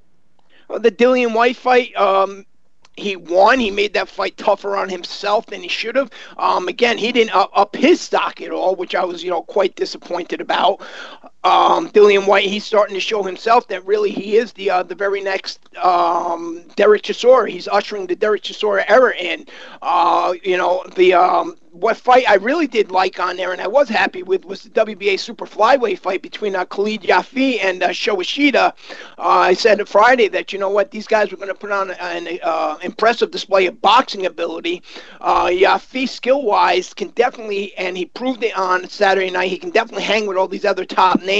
Well, 0.68 0.80
the 0.80 0.90
Dillian 0.90 1.34
Whyte 1.34 1.56
fight. 1.56 1.94
Um, 1.96 2.46
he 2.96 3.16
won. 3.16 3.58
He 3.58 3.70
made 3.70 3.94
that 3.94 4.08
fight 4.08 4.36
tougher 4.36 4.76
on 4.76 4.88
himself 4.88 5.46
than 5.46 5.62
he 5.62 5.68
should 5.68 5.96
have. 5.96 6.10
Um, 6.36 6.68
again, 6.68 6.96
he 6.96 7.10
didn't 7.10 7.34
up, 7.34 7.50
up, 7.52 7.74
his 7.74 8.00
stock 8.00 8.40
at 8.40 8.52
all, 8.52 8.76
which 8.76 8.94
I 8.94 9.04
was, 9.04 9.24
you 9.24 9.30
know, 9.30 9.42
quite 9.42 9.74
disappointed 9.74 10.40
about. 10.40 10.80
Um, 11.44 11.90
Dillian 11.90 12.26
Whyte, 12.26 12.46
he's 12.46 12.64
starting 12.64 12.94
to 12.94 13.00
show 13.00 13.22
himself 13.22 13.68
that 13.68 13.84
really 13.86 14.10
he 14.10 14.36
is 14.36 14.52
the 14.54 14.70
uh, 14.70 14.82
the 14.82 14.94
very 14.94 15.20
next 15.20 15.60
um, 15.76 16.62
Derek 16.74 17.02
Chisora. 17.02 17.48
He's 17.48 17.68
ushering 17.68 18.06
the 18.06 18.16
Derek 18.16 18.42
Chisora 18.42 18.84
era 18.88 19.14
in. 19.14 19.46
Uh, 19.82 20.34
you 20.42 20.56
know, 20.56 20.82
the 20.96 21.12
um, 21.14 21.56
what 21.74 21.96
fight 21.96 22.24
I 22.28 22.36
really 22.36 22.68
did 22.68 22.92
like 22.92 23.18
on 23.18 23.36
there, 23.36 23.52
and 23.52 23.60
I 23.60 23.66
was 23.66 23.88
happy 23.88 24.22
with, 24.22 24.44
was 24.44 24.62
the 24.62 24.70
WBA 24.70 25.18
Super 25.18 25.44
Flyweight 25.44 25.98
fight 25.98 26.22
between 26.22 26.54
uh, 26.54 26.64
Khalid 26.64 27.02
Yafai 27.02 27.62
and 27.62 27.82
uh, 27.82 27.92
Sho 27.92 28.20
Ishida. 28.20 28.72
Uh, 29.18 29.20
I 29.20 29.54
said 29.54 29.86
Friday 29.88 30.28
that 30.28 30.52
you 30.52 30.58
know 30.58 30.70
what 30.70 30.92
these 30.92 31.08
guys 31.08 31.30
were 31.30 31.36
going 31.36 31.48
to 31.48 31.54
put 31.54 31.72
on 31.72 31.90
an 31.90 32.38
uh, 32.44 32.78
impressive 32.82 33.32
display 33.32 33.66
of 33.66 33.82
boxing 33.82 34.24
ability. 34.24 34.82
Uh, 35.20 35.46
Yafai, 35.46 36.08
skill-wise, 36.08 36.94
can 36.94 37.08
definitely, 37.10 37.74
and 37.74 37.96
he 37.96 38.06
proved 38.06 38.44
it 38.44 38.56
on 38.56 38.88
Saturday 38.88 39.30
night. 39.30 39.50
He 39.50 39.58
can 39.58 39.70
definitely 39.70 40.04
hang 40.04 40.26
with 40.26 40.36
all 40.36 40.48
these 40.48 40.64
other 40.64 40.84
top 40.84 41.20
names. 41.22 41.33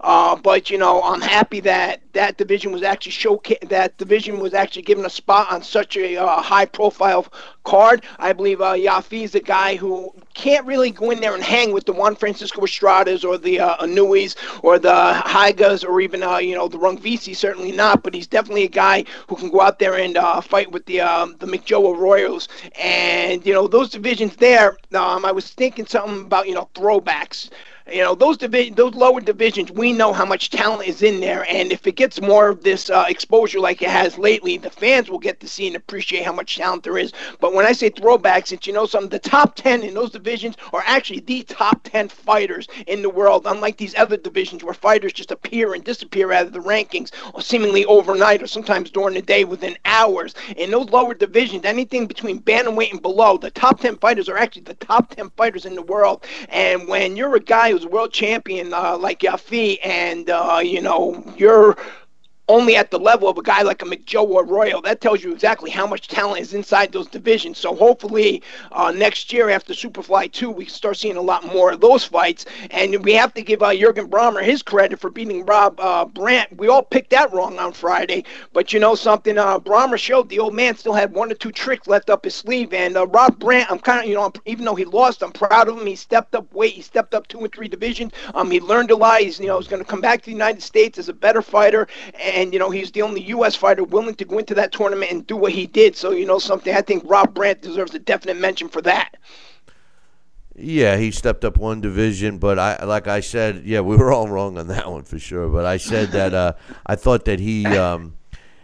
Uh, 0.00 0.36
but 0.36 0.70
you 0.70 0.78
know, 0.78 1.02
I'm 1.02 1.20
happy 1.20 1.60
that 1.60 2.00
that 2.12 2.36
division 2.36 2.72
was 2.72 2.82
actually 2.82 3.12
showcase 3.12 3.58
that 3.68 3.96
division 3.96 4.38
was 4.38 4.52
actually 4.54 4.82
given 4.82 5.04
a 5.04 5.10
spot 5.10 5.50
on 5.50 5.62
such 5.62 5.96
a 5.96 6.16
uh, 6.16 6.40
high-profile 6.42 7.26
card. 7.64 8.04
I 8.18 8.32
believe 8.32 8.60
uh, 8.60 8.72
Yafai 8.74 9.22
is 9.22 9.34
a 9.34 9.40
guy 9.40 9.76
who 9.76 10.12
can't 10.34 10.66
really 10.66 10.90
go 10.90 11.10
in 11.10 11.20
there 11.20 11.34
and 11.34 11.42
hang 11.42 11.72
with 11.72 11.84
the 11.86 11.92
Juan 11.92 12.14
Francisco 12.14 12.60
Estradas 12.62 13.24
or 13.24 13.38
the 13.38 13.60
uh, 13.60 13.76
Inoues 13.78 14.36
or 14.62 14.78
the 14.78 14.92
Higas 15.24 15.84
or 15.88 16.00
even 16.00 16.22
uh, 16.22 16.38
you 16.38 16.54
know 16.54 16.68
the 16.68 16.78
Rungvisai. 16.78 17.34
Certainly 17.36 17.72
not, 17.72 18.02
but 18.02 18.14
he's 18.14 18.26
definitely 18.26 18.64
a 18.64 18.68
guy 18.68 19.04
who 19.28 19.36
can 19.36 19.50
go 19.50 19.60
out 19.60 19.78
there 19.78 19.98
and 19.98 20.16
uh, 20.16 20.40
fight 20.40 20.70
with 20.70 20.84
the 20.86 21.00
um, 21.00 21.36
the 21.38 21.46
McJoe 21.46 21.94
Arroyos. 21.96 22.48
And 22.80 23.44
you 23.46 23.52
know 23.52 23.66
those 23.66 23.90
divisions 23.90 24.36
there. 24.36 24.76
Um, 24.94 25.24
I 25.24 25.32
was 25.32 25.50
thinking 25.50 25.86
something 25.86 26.22
about 26.22 26.48
you 26.48 26.54
know 26.54 26.68
throwbacks. 26.74 27.50
You 27.90 28.02
know, 28.02 28.14
those 28.14 28.36
divi- 28.36 28.70
those 28.70 28.94
lower 28.94 29.20
divisions, 29.20 29.72
we 29.72 29.92
know 29.92 30.12
how 30.12 30.24
much 30.24 30.50
talent 30.50 30.86
is 30.88 31.02
in 31.02 31.20
there, 31.20 31.44
and 31.50 31.72
if 31.72 31.86
it 31.86 31.96
gets 31.96 32.20
more 32.20 32.48
of 32.48 32.62
this 32.62 32.88
uh, 32.88 33.04
exposure 33.08 33.58
like 33.58 33.82
it 33.82 33.90
has 33.90 34.16
lately, 34.16 34.56
the 34.56 34.70
fans 34.70 35.10
will 35.10 35.18
get 35.18 35.40
to 35.40 35.48
see 35.48 35.66
and 35.66 35.74
appreciate 35.74 36.22
how 36.24 36.32
much 36.32 36.56
talent 36.56 36.84
there 36.84 36.96
is. 36.96 37.12
But 37.40 37.54
when 37.54 37.66
I 37.66 37.72
say 37.72 37.90
throwbacks, 37.90 38.52
it's 38.52 38.68
you 38.68 38.72
know 38.72 38.86
some 38.86 39.02
of 39.04 39.10
the 39.10 39.18
top 39.18 39.56
ten 39.56 39.82
in 39.82 39.94
those 39.94 40.10
divisions 40.12 40.56
are 40.72 40.84
actually 40.86 41.20
the 41.20 41.42
top 41.42 41.80
ten 41.82 42.08
fighters 42.08 42.68
in 42.86 43.02
the 43.02 43.10
world, 43.10 43.46
unlike 43.46 43.78
these 43.78 43.96
other 43.96 44.16
divisions 44.16 44.62
where 44.62 44.74
fighters 44.74 45.12
just 45.12 45.32
appear 45.32 45.74
and 45.74 45.82
disappear 45.82 46.32
out 46.32 46.46
of 46.46 46.52
the 46.52 46.60
rankings, 46.60 47.10
or 47.34 47.42
seemingly 47.42 47.84
overnight, 47.86 48.42
or 48.42 48.46
sometimes 48.46 48.90
during 48.90 49.14
the 49.14 49.22
day 49.22 49.44
within 49.44 49.76
hours. 49.84 50.34
In 50.56 50.70
those 50.70 50.88
lower 50.90 51.14
divisions, 51.14 51.64
anything 51.64 52.06
between 52.06 52.40
bantamweight 52.40 52.92
and 52.92 53.02
below, 53.02 53.38
the 53.38 53.50
top 53.50 53.80
ten 53.80 53.96
fighters 53.98 54.28
are 54.28 54.38
actually 54.38 54.62
the 54.62 54.74
top 54.74 55.10
ten 55.10 55.30
fighters 55.30 55.66
in 55.66 55.74
the 55.74 55.82
world. 55.82 56.24
And 56.48 56.86
when 56.86 57.16
you're 57.16 57.34
a 57.34 57.40
guy 57.40 57.71
guy 57.72 57.78
who's 57.78 57.86
world 57.86 58.12
champion 58.12 58.72
uh, 58.72 58.96
like 58.98 59.20
Yafai, 59.20 59.78
and 59.82 60.30
uh, 60.30 60.60
you 60.62 60.80
know 60.80 61.22
you're 61.36 61.76
only 62.52 62.76
at 62.76 62.90
the 62.90 62.98
level 62.98 63.28
of 63.28 63.38
a 63.38 63.42
guy 63.42 63.62
like 63.62 63.80
a 63.80 63.86
McJoe 63.86 64.44
Arroyo. 64.44 64.82
That 64.82 65.00
tells 65.00 65.24
you 65.24 65.32
exactly 65.32 65.70
how 65.70 65.86
much 65.86 66.06
talent 66.06 66.42
is 66.42 66.52
inside 66.52 66.92
those 66.92 67.06
divisions. 67.06 67.56
So 67.56 67.74
hopefully 67.74 68.42
uh, 68.72 68.92
next 68.92 69.32
year 69.32 69.48
after 69.48 69.72
Superfly 69.72 70.30
2, 70.32 70.50
we 70.50 70.66
start 70.66 70.98
seeing 70.98 71.16
a 71.16 71.22
lot 71.22 71.46
more 71.46 71.72
of 71.72 71.80
those 71.80 72.04
fights. 72.04 72.44
And 72.70 73.02
we 73.04 73.14
have 73.14 73.32
to 73.34 73.42
give 73.42 73.62
uh, 73.62 73.74
Jurgen 73.74 74.08
Brähmer 74.08 74.44
his 74.44 74.62
credit 74.62 75.00
for 75.00 75.08
beating 75.08 75.46
Rob 75.46 75.80
uh, 75.80 76.04
Brandt. 76.04 76.54
We 76.58 76.68
all 76.68 76.82
picked 76.82 77.10
that 77.10 77.32
wrong 77.32 77.58
on 77.58 77.72
Friday. 77.72 78.24
But 78.52 78.74
you 78.74 78.80
know 78.80 78.94
something? 78.94 79.38
Uh, 79.38 79.58
Brähmer 79.58 79.96
showed 79.96 80.28
the 80.28 80.38
old 80.38 80.52
man 80.52 80.76
still 80.76 80.92
had 80.92 81.14
one 81.14 81.32
or 81.32 81.34
two 81.34 81.52
tricks 81.52 81.86
left 81.88 82.10
up 82.10 82.24
his 82.24 82.34
sleeve. 82.34 82.74
And 82.74 82.98
uh, 82.98 83.06
Rob 83.06 83.38
Brandt, 83.38 83.70
I'm 83.70 83.78
kind 83.78 84.00
of, 84.00 84.06
you 84.06 84.14
know, 84.14 84.30
even 84.44 84.66
though 84.66 84.74
he 84.74 84.84
lost, 84.84 85.22
I'm 85.22 85.32
proud 85.32 85.68
of 85.68 85.78
him. 85.78 85.86
He 85.86 85.96
stepped 85.96 86.34
up 86.34 86.52
weight. 86.52 86.74
He 86.74 86.82
stepped 86.82 87.14
up 87.14 87.28
two 87.28 87.38
and 87.38 87.52
three 87.52 87.68
divisions. 87.68 88.12
Um, 88.34 88.50
he 88.50 88.60
learned 88.60 88.90
a 88.90 88.96
lot. 88.96 89.20
He's, 89.20 89.40
you 89.40 89.46
know, 89.46 89.58
he's 89.58 89.68
going 89.68 89.82
to 89.82 89.88
come 89.88 90.02
back 90.02 90.20
to 90.20 90.26
the 90.26 90.32
United 90.32 90.62
States 90.62 90.98
as 90.98 91.08
a 91.08 91.14
better 91.14 91.40
fighter. 91.40 91.88
And, 92.20 92.41
you 92.50 92.58
know, 92.58 92.70
he's 92.70 92.90
the 92.92 93.02
only 93.02 93.20
U.S. 93.24 93.54
fighter 93.54 93.84
willing 93.84 94.14
to 94.14 94.24
go 94.24 94.38
into 94.38 94.54
that 94.54 94.72
tournament 94.72 95.12
and 95.12 95.26
do 95.26 95.36
what 95.36 95.52
he 95.52 95.66
did. 95.66 95.94
So, 95.94 96.12
you 96.12 96.24
know, 96.24 96.38
something 96.38 96.74
I 96.74 96.80
think 96.80 97.02
Rob 97.06 97.34
Brandt 97.34 97.60
deserves 97.60 97.94
a 97.94 97.98
definite 97.98 98.38
mention 98.38 98.68
for 98.68 98.80
that. 98.82 99.16
Yeah, 100.54 100.96
he 100.96 101.10
stepped 101.10 101.44
up 101.44 101.56
one 101.56 101.80
division, 101.80 102.38
but 102.38 102.58
I, 102.58 102.84
like 102.84 103.08
I 103.08 103.20
said, 103.20 103.62
yeah, 103.64 103.80
we 103.80 103.96
were 103.96 104.12
all 104.12 104.28
wrong 104.28 104.58
on 104.58 104.68
that 104.68 104.90
one 104.90 105.02
for 105.02 105.18
sure. 105.18 105.48
But 105.48 105.64
I 105.64 105.78
said 105.78 106.10
that 106.12 106.34
uh, 106.34 106.52
I 106.86 106.96
thought 106.96 107.24
that 107.24 107.40
he 107.40 107.64
um, 107.66 108.16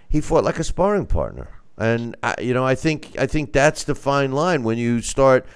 he 0.08 0.20
fought 0.20 0.44
like 0.44 0.58
a 0.58 0.64
sparring 0.64 1.06
partner, 1.06 1.48
and 1.78 2.14
I, 2.22 2.34
you 2.40 2.52
know, 2.52 2.64
I 2.64 2.74
think 2.74 3.18
I 3.18 3.26
think 3.26 3.52
that's 3.52 3.84
the 3.84 3.94
fine 3.94 4.32
line 4.32 4.64
when 4.64 4.76
you 4.76 5.00
start 5.00 5.46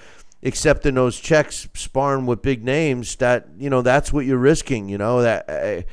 accepting 0.41 0.95
those 0.95 1.19
checks, 1.19 1.67
sparring 1.75 2.25
with 2.25 2.41
big 2.41 2.63
names. 2.63 3.15
That 3.17 3.47
you 3.59 3.69
know, 3.69 3.83
that's 3.83 4.11
what 4.11 4.25
you're 4.25 4.37
risking. 4.37 4.89
You 4.89 4.97
know 4.97 5.21
that. 5.21 5.49
Uh, 5.49 5.83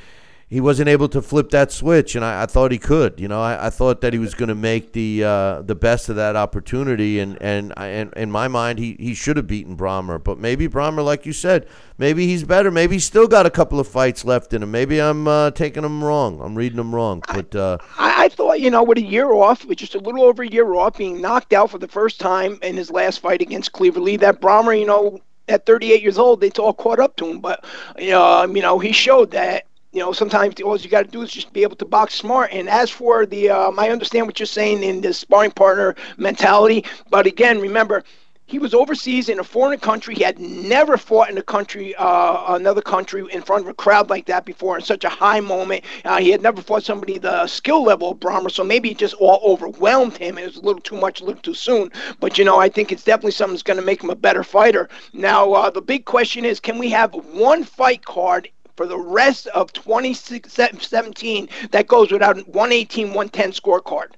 he 0.51 0.59
wasn't 0.59 0.89
able 0.89 1.07
to 1.07 1.21
flip 1.21 1.49
that 1.51 1.71
switch, 1.71 2.13
and 2.13 2.25
I, 2.25 2.43
I 2.43 2.45
thought 2.45 2.73
he 2.73 2.77
could. 2.77 3.21
You 3.21 3.29
know, 3.29 3.41
I, 3.41 3.67
I 3.67 3.69
thought 3.69 4.01
that 4.01 4.11
he 4.11 4.19
was 4.19 4.33
going 4.33 4.49
to 4.49 4.55
make 4.55 4.91
the 4.91 5.23
uh, 5.23 5.61
the 5.61 5.75
best 5.75 6.09
of 6.09 6.17
that 6.17 6.35
opportunity, 6.35 7.21
and 7.21 7.41
and, 7.41 7.71
I, 7.77 7.87
and 7.87 8.13
in 8.17 8.29
my 8.29 8.49
mind, 8.49 8.77
he, 8.77 8.97
he 8.99 9.13
should 9.13 9.37
have 9.37 9.47
beaten 9.47 9.77
Brähmer. 9.77 10.21
But 10.21 10.39
maybe 10.39 10.67
Brähmer, 10.67 11.05
like 11.05 11.25
you 11.25 11.31
said, 11.31 11.67
maybe 11.97 12.27
he's 12.27 12.43
better. 12.43 12.69
Maybe 12.69 12.95
he's 12.95 13.05
still 13.05 13.29
got 13.29 13.45
a 13.45 13.49
couple 13.49 13.79
of 13.79 13.87
fights 13.87 14.25
left 14.25 14.51
in 14.51 14.61
him. 14.61 14.71
Maybe 14.71 15.01
I'm 15.01 15.25
uh, 15.25 15.51
taking 15.51 15.85
him 15.85 16.03
wrong. 16.03 16.41
I'm 16.41 16.53
reading 16.53 16.79
him 16.79 16.93
wrong. 16.93 17.23
But 17.33 17.55
uh, 17.55 17.77
I, 17.97 18.25
I 18.25 18.27
thought, 18.27 18.59
you 18.59 18.69
know, 18.69 18.83
with 18.83 18.97
a 18.97 19.03
year 19.03 19.31
off, 19.31 19.63
with 19.63 19.77
just 19.77 19.95
a 19.95 19.99
little 19.99 20.23
over 20.23 20.43
a 20.43 20.49
year 20.49 20.73
off, 20.73 20.97
being 20.97 21.21
knocked 21.21 21.53
out 21.53 21.71
for 21.71 21.77
the 21.77 21.87
first 21.87 22.19
time 22.19 22.59
in 22.61 22.75
his 22.75 22.91
last 22.91 23.21
fight 23.21 23.41
against 23.41 23.71
Cleverly, 23.71 24.17
that 24.17 24.41
Brähmer, 24.41 24.77
you 24.77 24.85
know, 24.85 25.21
at 25.47 25.65
38 25.65 26.01
years 26.01 26.17
old, 26.17 26.43
it's 26.43 26.59
all 26.59 26.73
caught 26.73 26.99
up 26.99 27.15
to 27.17 27.25
him. 27.25 27.39
But, 27.39 27.63
um, 28.11 28.53
you 28.53 28.61
know, 28.61 28.79
he 28.79 28.91
showed 28.91 29.31
that 29.31 29.63
you 29.91 29.99
know, 29.99 30.13
sometimes 30.13 30.59
all 30.61 30.77
you 30.77 30.89
got 30.89 31.05
to 31.05 31.11
do 31.11 31.21
is 31.21 31.31
just 31.31 31.51
be 31.51 31.63
able 31.63 31.75
to 31.77 31.85
box 31.85 32.15
smart. 32.15 32.51
And 32.53 32.69
as 32.69 32.89
for 32.89 33.25
the, 33.25 33.49
um, 33.49 33.77
I 33.79 33.89
understand 33.89 34.25
what 34.25 34.39
you're 34.39 34.47
saying 34.47 34.83
in 34.83 35.01
the 35.01 35.13
sparring 35.13 35.51
partner 35.51 35.95
mentality, 36.17 36.85
but 37.09 37.27
again, 37.27 37.59
remember, 37.59 38.03
he 38.51 38.59
was 38.59 38.73
overseas 38.73 39.29
in 39.29 39.39
a 39.39 39.45
foreign 39.45 39.79
country. 39.79 40.13
He 40.13 40.23
had 40.23 40.37
never 40.37 40.97
fought 40.97 41.29
in 41.29 41.37
a 41.37 41.41
country, 41.41 41.95
uh, 41.95 42.55
another 42.55 42.81
country, 42.81 43.25
in 43.31 43.41
front 43.41 43.63
of 43.63 43.69
a 43.69 43.73
crowd 43.73 44.09
like 44.09 44.25
that 44.25 44.43
before 44.43 44.75
in 44.75 44.83
such 44.83 45.05
a 45.05 45.09
high 45.09 45.39
moment. 45.39 45.85
Uh, 46.03 46.19
he 46.19 46.31
had 46.31 46.41
never 46.41 46.61
fought 46.61 46.83
somebody 46.83 47.17
the 47.17 47.47
skill 47.47 47.81
level 47.81 48.11
of 48.11 48.19
Brähmer, 48.19 48.51
so 48.51 48.65
maybe 48.65 48.91
it 48.91 48.97
just 48.97 49.13
all 49.15 49.39
overwhelmed 49.45 50.17
him. 50.17 50.37
It 50.37 50.47
was 50.47 50.57
a 50.57 50.61
little 50.61 50.81
too 50.81 50.97
much, 50.97 51.21
a 51.21 51.23
little 51.23 51.41
too 51.41 51.53
soon. 51.53 51.93
But 52.19 52.37
you 52.37 52.43
know, 52.43 52.59
I 52.59 52.67
think 52.67 52.91
it's 52.91 53.05
definitely 53.05 53.31
something 53.31 53.53
that's 53.53 53.63
going 53.63 53.79
to 53.79 53.85
make 53.85 54.03
him 54.03 54.09
a 54.09 54.15
better 54.15 54.43
fighter. 54.43 54.89
Now, 55.13 55.53
uh, 55.53 55.69
the 55.69 55.81
big 55.81 56.03
question 56.03 56.43
is, 56.43 56.59
can 56.59 56.77
we 56.77 56.89
have 56.89 57.13
one 57.13 57.63
fight 57.63 58.03
card 58.03 58.49
for 58.75 58.85
the 58.85 58.97
rest 58.97 59.47
of 59.47 59.73
2017 59.73 61.49
that 61.71 61.87
goes 61.87 62.11
without 62.11 62.35
118 62.47 63.07
110 63.07 63.51
scorecard. 63.51 64.11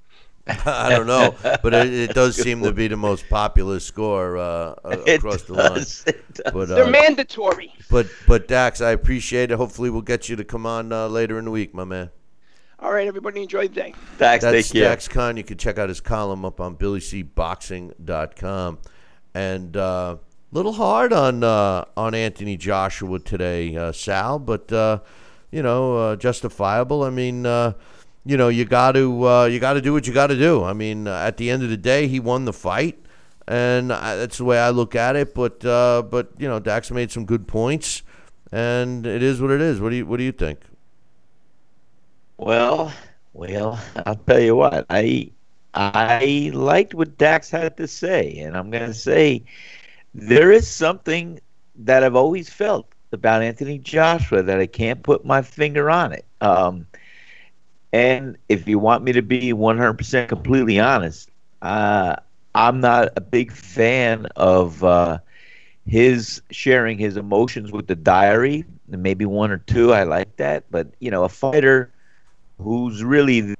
I 0.65 0.89
don't 0.89 1.07
know, 1.07 1.33
but 1.41 1.73
it, 1.73 1.93
it 1.93 2.09
does 2.13 2.35
seem 2.35 2.63
to 2.63 2.73
be 2.73 2.89
the 2.89 2.97
most 2.97 3.29
popular 3.29 3.79
score 3.79 4.37
uh, 4.37 4.75
across 5.07 5.43
the 5.43 5.53
line. 5.53 5.85
But, 6.53 6.69
uh, 6.69 6.75
They're 6.75 6.89
mandatory. 6.89 7.73
But 7.89 8.07
but 8.27 8.49
Dax, 8.49 8.81
I 8.81 8.91
appreciate 8.91 9.51
it. 9.51 9.57
Hopefully, 9.57 9.89
we'll 9.89 10.01
get 10.01 10.27
you 10.27 10.35
to 10.35 10.43
come 10.43 10.65
on 10.65 10.91
uh, 10.91 11.07
later 11.07 11.39
in 11.39 11.45
the 11.45 11.51
week, 11.51 11.73
my 11.73 11.85
man. 11.85 12.09
All 12.79 12.91
right, 12.91 13.07
everybody, 13.07 13.41
enjoy 13.41 13.69
the 13.69 13.73
day. 13.73 13.93
Dax, 14.17 14.43
That's 14.43 14.67
take 14.67 14.73
care. 14.73 14.89
Dax 14.89 15.07
Khan. 15.07 15.37
You 15.37 15.45
can 15.45 15.57
check 15.57 15.77
out 15.77 15.87
his 15.87 16.01
column 16.01 16.43
up 16.43 16.59
on 16.59 16.75
BillyCBoxing.com. 16.75 18.79
And 19.33 19.77
uh, 19.77 20.17
little 20.53 20.73
hard 20.73 21.11
on 21.11 21.43
uh, 21.43 21.85
on 21.97 22.13
Anthony 22.13 22.55
Joshua 22.57 23.19
today, 23.19 23.75
uh, 23.75 23.91
Sal, 23.91 24.39
but 24.39 24.71
uh, 24.71 24.99
you 25.51 25.63
know, 25.63 25.97
uh, 25.97 26.15
justifiable. 26.15 27.03
I 27.03 27.09
mean, 27.09 27.45
uh, 27.45 27.73
you 28.23 28.37
know, 28.37 28.49
you 28.49 28.63
got 28.63 28.93
to 28.93 29.27
uh, 29.27 29.45
you 29.45 29.59
got 29.59 29.73
to 29.73 29.81
do 29.81 29.91
what 29.91 30.07
you 30.07 30.13
got 30.13 30.27
to 30.27 30.37
do. 30.37 30.63
I 30.63 30.73
mean, 30.73 31.07
at 31.07 31.37
the 31.37 31.49
end 31.49 31.63
of 31.63 31.69
the 31.69 31.77
day, 31.77 32.07
he 32.07 32.19
won 32.19 32.45
the 32.45 32.53
fight, 32.53 33.03
and 33.47 33.91
I, 33.91 34.15
that's 34.15 34.37
the 34.37 34.45
way 34.45 34.59
I 34.59 34.69
look 34.69 34.95
at 34.95 35.15
it. 35.15 35.33
But 35.33 35.59
but 35.61 36.29
you 36.37 36.47
know, 36.47 36.59
Dax 36.59 36.91
made 36.91 37.11
some 37.11 37.25
good 37.25 37.47
points, 37.47 38.03
and 38.51 39.05
it 39.05 39.23
is 39.23 39.41
what 39.41 39.51
it 39.51 39.59
is. 39.61 39.81
What 39.81 39.89
do 39.89 39.97
you 39.97 40.05
what 40.05 40.17
do 40.17 40.23
you 40.23 40.31
think? 40.31 40.59
Well, 42.37 42.93
well, 43.33 43.79
I'll 44.05 44.15
tell 44.15 44.39
you 44.39 44.55
what. 44.55 44.85
I 44.89 45.31
I 45.73 46.51
liked 46.53 46.93
what 46.93 47.17
Dax 47.17 47.49
had 47.49 47.77
to 47.77 47.87
say, 47.87 48.37
and 48.37 48.55
I'm 48.55 48.69
going 48.69 48.85
to 48.85 48.93
say 48.93 49.43
there 50.13 50.51
is 50.51 50.67
something 50.67 51.39
that 51.75 52.03
I've 52.03 52.15
always 52.15 52.49
felt 52.49 52.87
about 53.11 53.41
Anthony 53.41 53.77
Joshua 53.77 54.41
that 54.43 54.59
I 54.59 54.65
can't 54.67 55.03
put 55.03 55.25
my 55.25 55.41
finger 55.41 55.89
on 55.89 56.13
it. 56.13 56.25
Um, 56.41 56.87
and 57.91 58.37
if 58.49 58.67
you 58.67 58.79
want 58.79 59.03
me 59.03 59.13
to 59.13 59.21
be 59.21 59.53
100% 59.53 60.27
completely 60.27 60.79
honest, 60.79 61.29
uh, 61.61 62.15
I'm 62.55 62.79
not 62.81 63.09
a 63.15 63.21
big 63.21 63.51
fan 63.51 64.27
of 64.35 64.83
uh, 64.83 65.19
his 65.85 66.41
sharing 66.51 66.97
his 66.97 67.17
emotions 67.17 67.71
with 67.71 67.87
the 67.87 67.95
diary. 67.95 68.65
Maybe 68.87 69.25
one 69.25 69.51
or 69.51 69.57
two, 69.57 69.93
I 69.93 70.03
like 70.03 70.35
that. 70.37 70.65
But, 70.69 70.87
you 70.99 71.11
know, 71.11 71.23
a 71.23 71.29
fighter 71.29 71.91
who's 72.59 73.03
really 73.03 73.53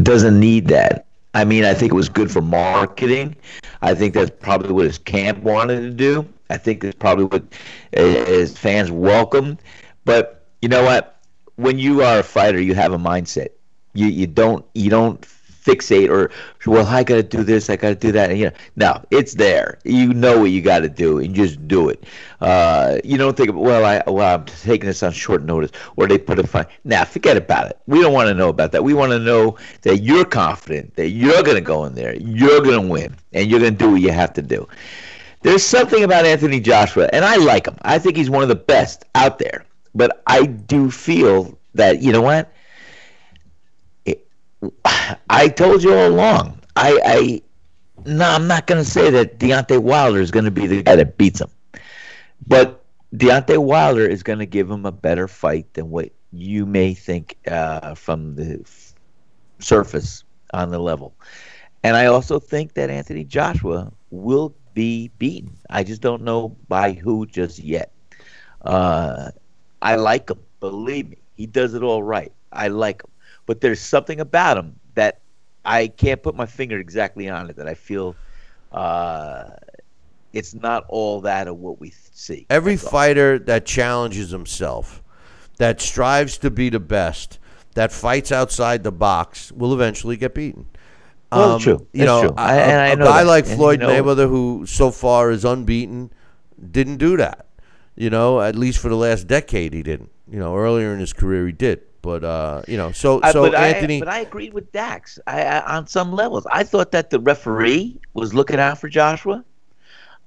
doesn't 0.00 0.38
need 0.38 0.68
that. 0.68 1.06
I 1.34 1.44
mean, 1.44 1.64
I 1.64 1.74
think 1.74 1.92
it 1.92 1.96
was 1.96 2.08
good 2.08 2.30
for 2.30 2.42
marketing. 2.42 3.36
I 3.80 3.94
think 3.94 4.14
that's 4.14 4.30
probably 4.40 4.72
what 4.72 4.84
his 4.84 4.98
camp 4.98 5.38
wanted 5.42 5.80
to 5.80 5.90
do. 5.90 6.28
I 6.50 6.58
think 6.58 6.84
it's 6.84 6.96
probably 6.98 7.24
what 7.24 7.42
his 7.92 8.56
fans 8.56 8.90
welcomed. 8.90 9.62
But 10.04 10.46
you 10.60 10.68
know 10.68 10.84
what? 10.84 11.20
When 11.56 11.78
you 11.78 12.02
are 12.02 12.18
a 12.20 12.22
fighter, 12.22 12.60
you 12.60 12.74
have 12.74 12.92
a 12.92 12.98
mindset. 12.98 13.48
You 13.94 14.06
you 14.06 14.26
don't 14.26 14.64
you 14.74 14.90
don't 14.90 15.24
fixate 15.64 16.10
or 16.10 16.30
well 16.66 16.86
I 16.86 17.04
got 17.04 17.16
to 17.16 17.22
do 17.22 17.42
this 17.42 17.70
I 17.70 17.76
got 17.76 17.90
to 17.90 17.94
do 17.94 18.12
that. 18.12 18.30
And 18.30 18.38
you 18.38 18.46
know 18.46 18.52
no 18.76 19.04
it's 19.10 19.34
there. 19.34 19.78
You 19.84 20.12
know 20.12 20.40
what 20.40 20.50
you 20.50 20.60
got 20.62 20.80
to 20.80 20.88
do 20.88 21.18
and 21.18 21.34
just 21.34 21.66
do 21.68 21.88
it. 21.88 22.04
Uh, 22.40 22.98
you 23.04 23.16
don't 23.16 23.36
think 23.36 23.48
about 23.50 23.62
well 23.62 23.84
I 23.84 24.02
well 24.10 24.34
I'm 24.34 24.44
taking 24.44 24.86
this 24.86 25.02
on 25.02 25.12
short 25.12 25.42
notice 25.44 25.70
or 25.96 26.06
they 26.06 26.18
put 26.18 26.38
a 26.38 26.46
fine. 26.46 26.66
Now 26.84 27.04
forget 27.04 27.36
about 27.36 27.68
it. 27.70 27.78
We 27.86 28.00
don't 28.00 28.12
want 28.12 28.28
to 28.28 28.34
know 28.34 28.48
about 28.48 28.72
that. 28.72 28.82
We 28.82 28.94
want 28.94 29.12
to 29.12 29.18
know 29.18 29.56
that 29.82 29.98
you're 29.98 30.24
confident 30.24 30.94
that 30.96 31.10
you're 31.10 31.42
going 31.42 31.56
to 31.56 31.60
go 31.60 31.84
in 31.84 31.94
there 31.94 32.14
you're 32.16 32.60
going 32.60 32.82
to 32.82 32.88
win 32.88 33.16
and 33.32 33.50
you're 33.50 33.60
going 33.60 33.72
to 33.72 33.78
do 33.78 33.92
what 33.92 34.00
you 34.00 34.10
have 34.10 34.32
to 34.34 34.42
do. 34.42 34.66
There's 35.42 35.64
something 35.64 36.04
about 36.04 36.24
Anthony 36.24 36.60
Joshua 36.60 37.08
and 37.12 37.24
I 37.24 37.36
like 37.36 37.66
him. 37.66 37.76
I 37.82 37.98
think 37.98 38.16
he's 38.16 38.30
one 38.30 38.42
of 38.42 38.48
the 38.48 38.54
best 38.54 39.04
out 39.14 39.38
there. 39.38 39.64
But 39.94 40.22
I 40.26 40.46
do 40.46 40.90
feel 40.90 41.58
that 41.74 42.02
you 42.02 42.12
know 42.12 42.22
what 42.22 42.52
I 45.30 45.48
told 45.48 45.82
you 45.82 45.94
all 45.94 46.08
along. 46.08 46.60
I, 46.76 47.00
I 47.04 47.42
no, 48.04 48.28
I'm 48.28 48.46
not 48.46 48.66
going 48.66 48.82
to 48.82 48.88
say 48.88 49.10
that 49.10 49.38
Deontay 49.38 49.78
Wilder 49.80 50.20
is 50.20 50.30
going 50.30 50.44
to 50.44 50.50
be 50.50 50.66
the 50.66 50.82
guy 50.82 50.96
that 50.96 51.18
beats 51.18 51.40
him, 51.40 51.50
but 52.46 52.84
Deontay 53.14 53.58
Wilder 53.58 54.06
is 54.06 54.22
going 54.22 54.38
to 54.38 54.46
give 54.46 54.70
him 54.70 54.86
a 54.86 54.92
better 54.92 55.28
fight 55.28 55.72
than 55.74 55.90
what 55.90 56.10
you 56.32 56.66
may 56.66 56.94
think 56.94 57.36
uh, 57.48 57.94
from 57.94 58.34
the 58.36 58.60
f- 58.64 58.94
surface 59.60 60.24
on 60.52 60.70
the 60.70 60.78
level. 60.78 61.14
And 61.84 61.96
I 61.96 62.06
also 62.06 62.40
think 62.40 62.74
that 62.74 62.90
Anthony 62.90 63.24
Joshua 63.24 63.92
will 64.10 64.54
be 64.74 65.08
beaten. 65.18 65.58
I 65.70 65.84
just 65.84 66.02
don't 66.02 66.22
know 66.22 66.56
by 66.68 66.92
who 66.92 67.26
just 67.26 67.58
yet. 67.60 67.92
Uh, 68.62 69.30
I 69.82 69.96
like 69.96 70.30
him. 70.30 70.40
Believe 70.60 71.10
me, 71.10 71.18
he 71.34 71.46
does 71.46 71.74
it 71.74 71.82
all 71.82 72.02
right. 72.02 72.32
I 72.52 72.68
like 72.68 73.02
him 73.04 73.11
but 73.46 73.60
there's 73.60 73.80
something 73.80 74.20
about 74.20 74.58
him 74.58 74.78
that 74.94 75.20
I 75.64 75.88
can't 75.88 76.22
put 76.22 76.34
my 76.34 76.46
finger 76.46 76.78
exactly 76.78 77.28
on 77.28 77.50
it 77.50 77.56
that 77.56 77.68
I 77.68 77.74
feel 77.74 78.16
uh, 78.72 79.50
it's 80.32 80.54
not 80.54 80.84
all 80.88 81.20
that 81.22 81.48
of 81.48 81.58
what 81.58 81.80
we 81.80 81.92
see. 82.12 82.46
Every 82.50 82.76
fighter 82.76 83.38
that 83.40 83.66
challenges 83.66 84.30
himself, 84.30 85.02
that 85.58 85.80
strives 85.80 86.38
to 86.38 86.50
be 86.50 86.70
the 86.70 86.80
best, 86.80 87.38
that 87.74 87.92
fights 87.92 88.32
outside 88.32 88.82
the 88.82 88.92
box, 88.92 89.52
will 89.52 89.72
eventually 89.74 90.16
get 90.16 90.34
beaten. 90.34 90.66
Well, 91.30 91.52
um, 91.52 91.60
true. 91.60 91.86
You 91.92 92.00
That's 92.04 92.06
know, 92.06 92.20
true. 92.28 92.34
I, 92.36 92.56
and 92.58 92.80
I 92.80 92.86
a 92.88 92.96
know 92.96 93.04
guy 93.06 93.24
that. 93.24 93.28
like 93.28 93.46
Floyd 93.46 93.80
you 93.80 93.86
know, 93.86 94.02
Mayweather, 94.02 94.28
who 94.28 94.66
so 94.66 94.90
far 94.90 95.30
is 95.30 95.44
unbeaten, 95.44 96.12
didn't 96.70 96.98
do 96.98 97.16
that. 97.16 97.46
You 97.94 98.10
know, 98.10 98.40
at 98.40 98.56
least 98.56 98.78
for 98.78 98.88
the 98.88 98.96
last 98.96 99.26
decade, 99.26 99.72
he 99.72 99.82
didn't. 99.82 100.10
You 100.30 100.38
know, 100.38 100.56
earlier 100.56 100.92
in 100.92 101.00
his 101.00 101.12
career, 101.12 101.46
he 101.46 101.52
did. 101.52 101.82
But 102.02 102.24
uh, 102.24 102.62
you 102.68 102.76
know, 102.76 102.90
so 102.92 103.20
I- 103.22 103.32
so 103.32 103.42
but 103.42 103.54
Anthony. 103.54 103.96
I, 103.96 104.00
but 104.00 104.08
I 104.08 104.18
agreed 104.20 104.52
with 104.52 104.70
Dax 104.72 105.18
I, 105.26 105.42
I, 105.44 105.76
on 105.76 105.86
some 105.86 106.12
levels. 106.12 106.46
I 106.50 106.64
thought 106.64 106.90
that 106.92 107.10
the 107.10 107.20
referee 107.20 108.00
was 108.12 108.34
looking 108.34 108.58
out 108.58 108.78
for 108.78 108.88
Joshua. 108.88 109.44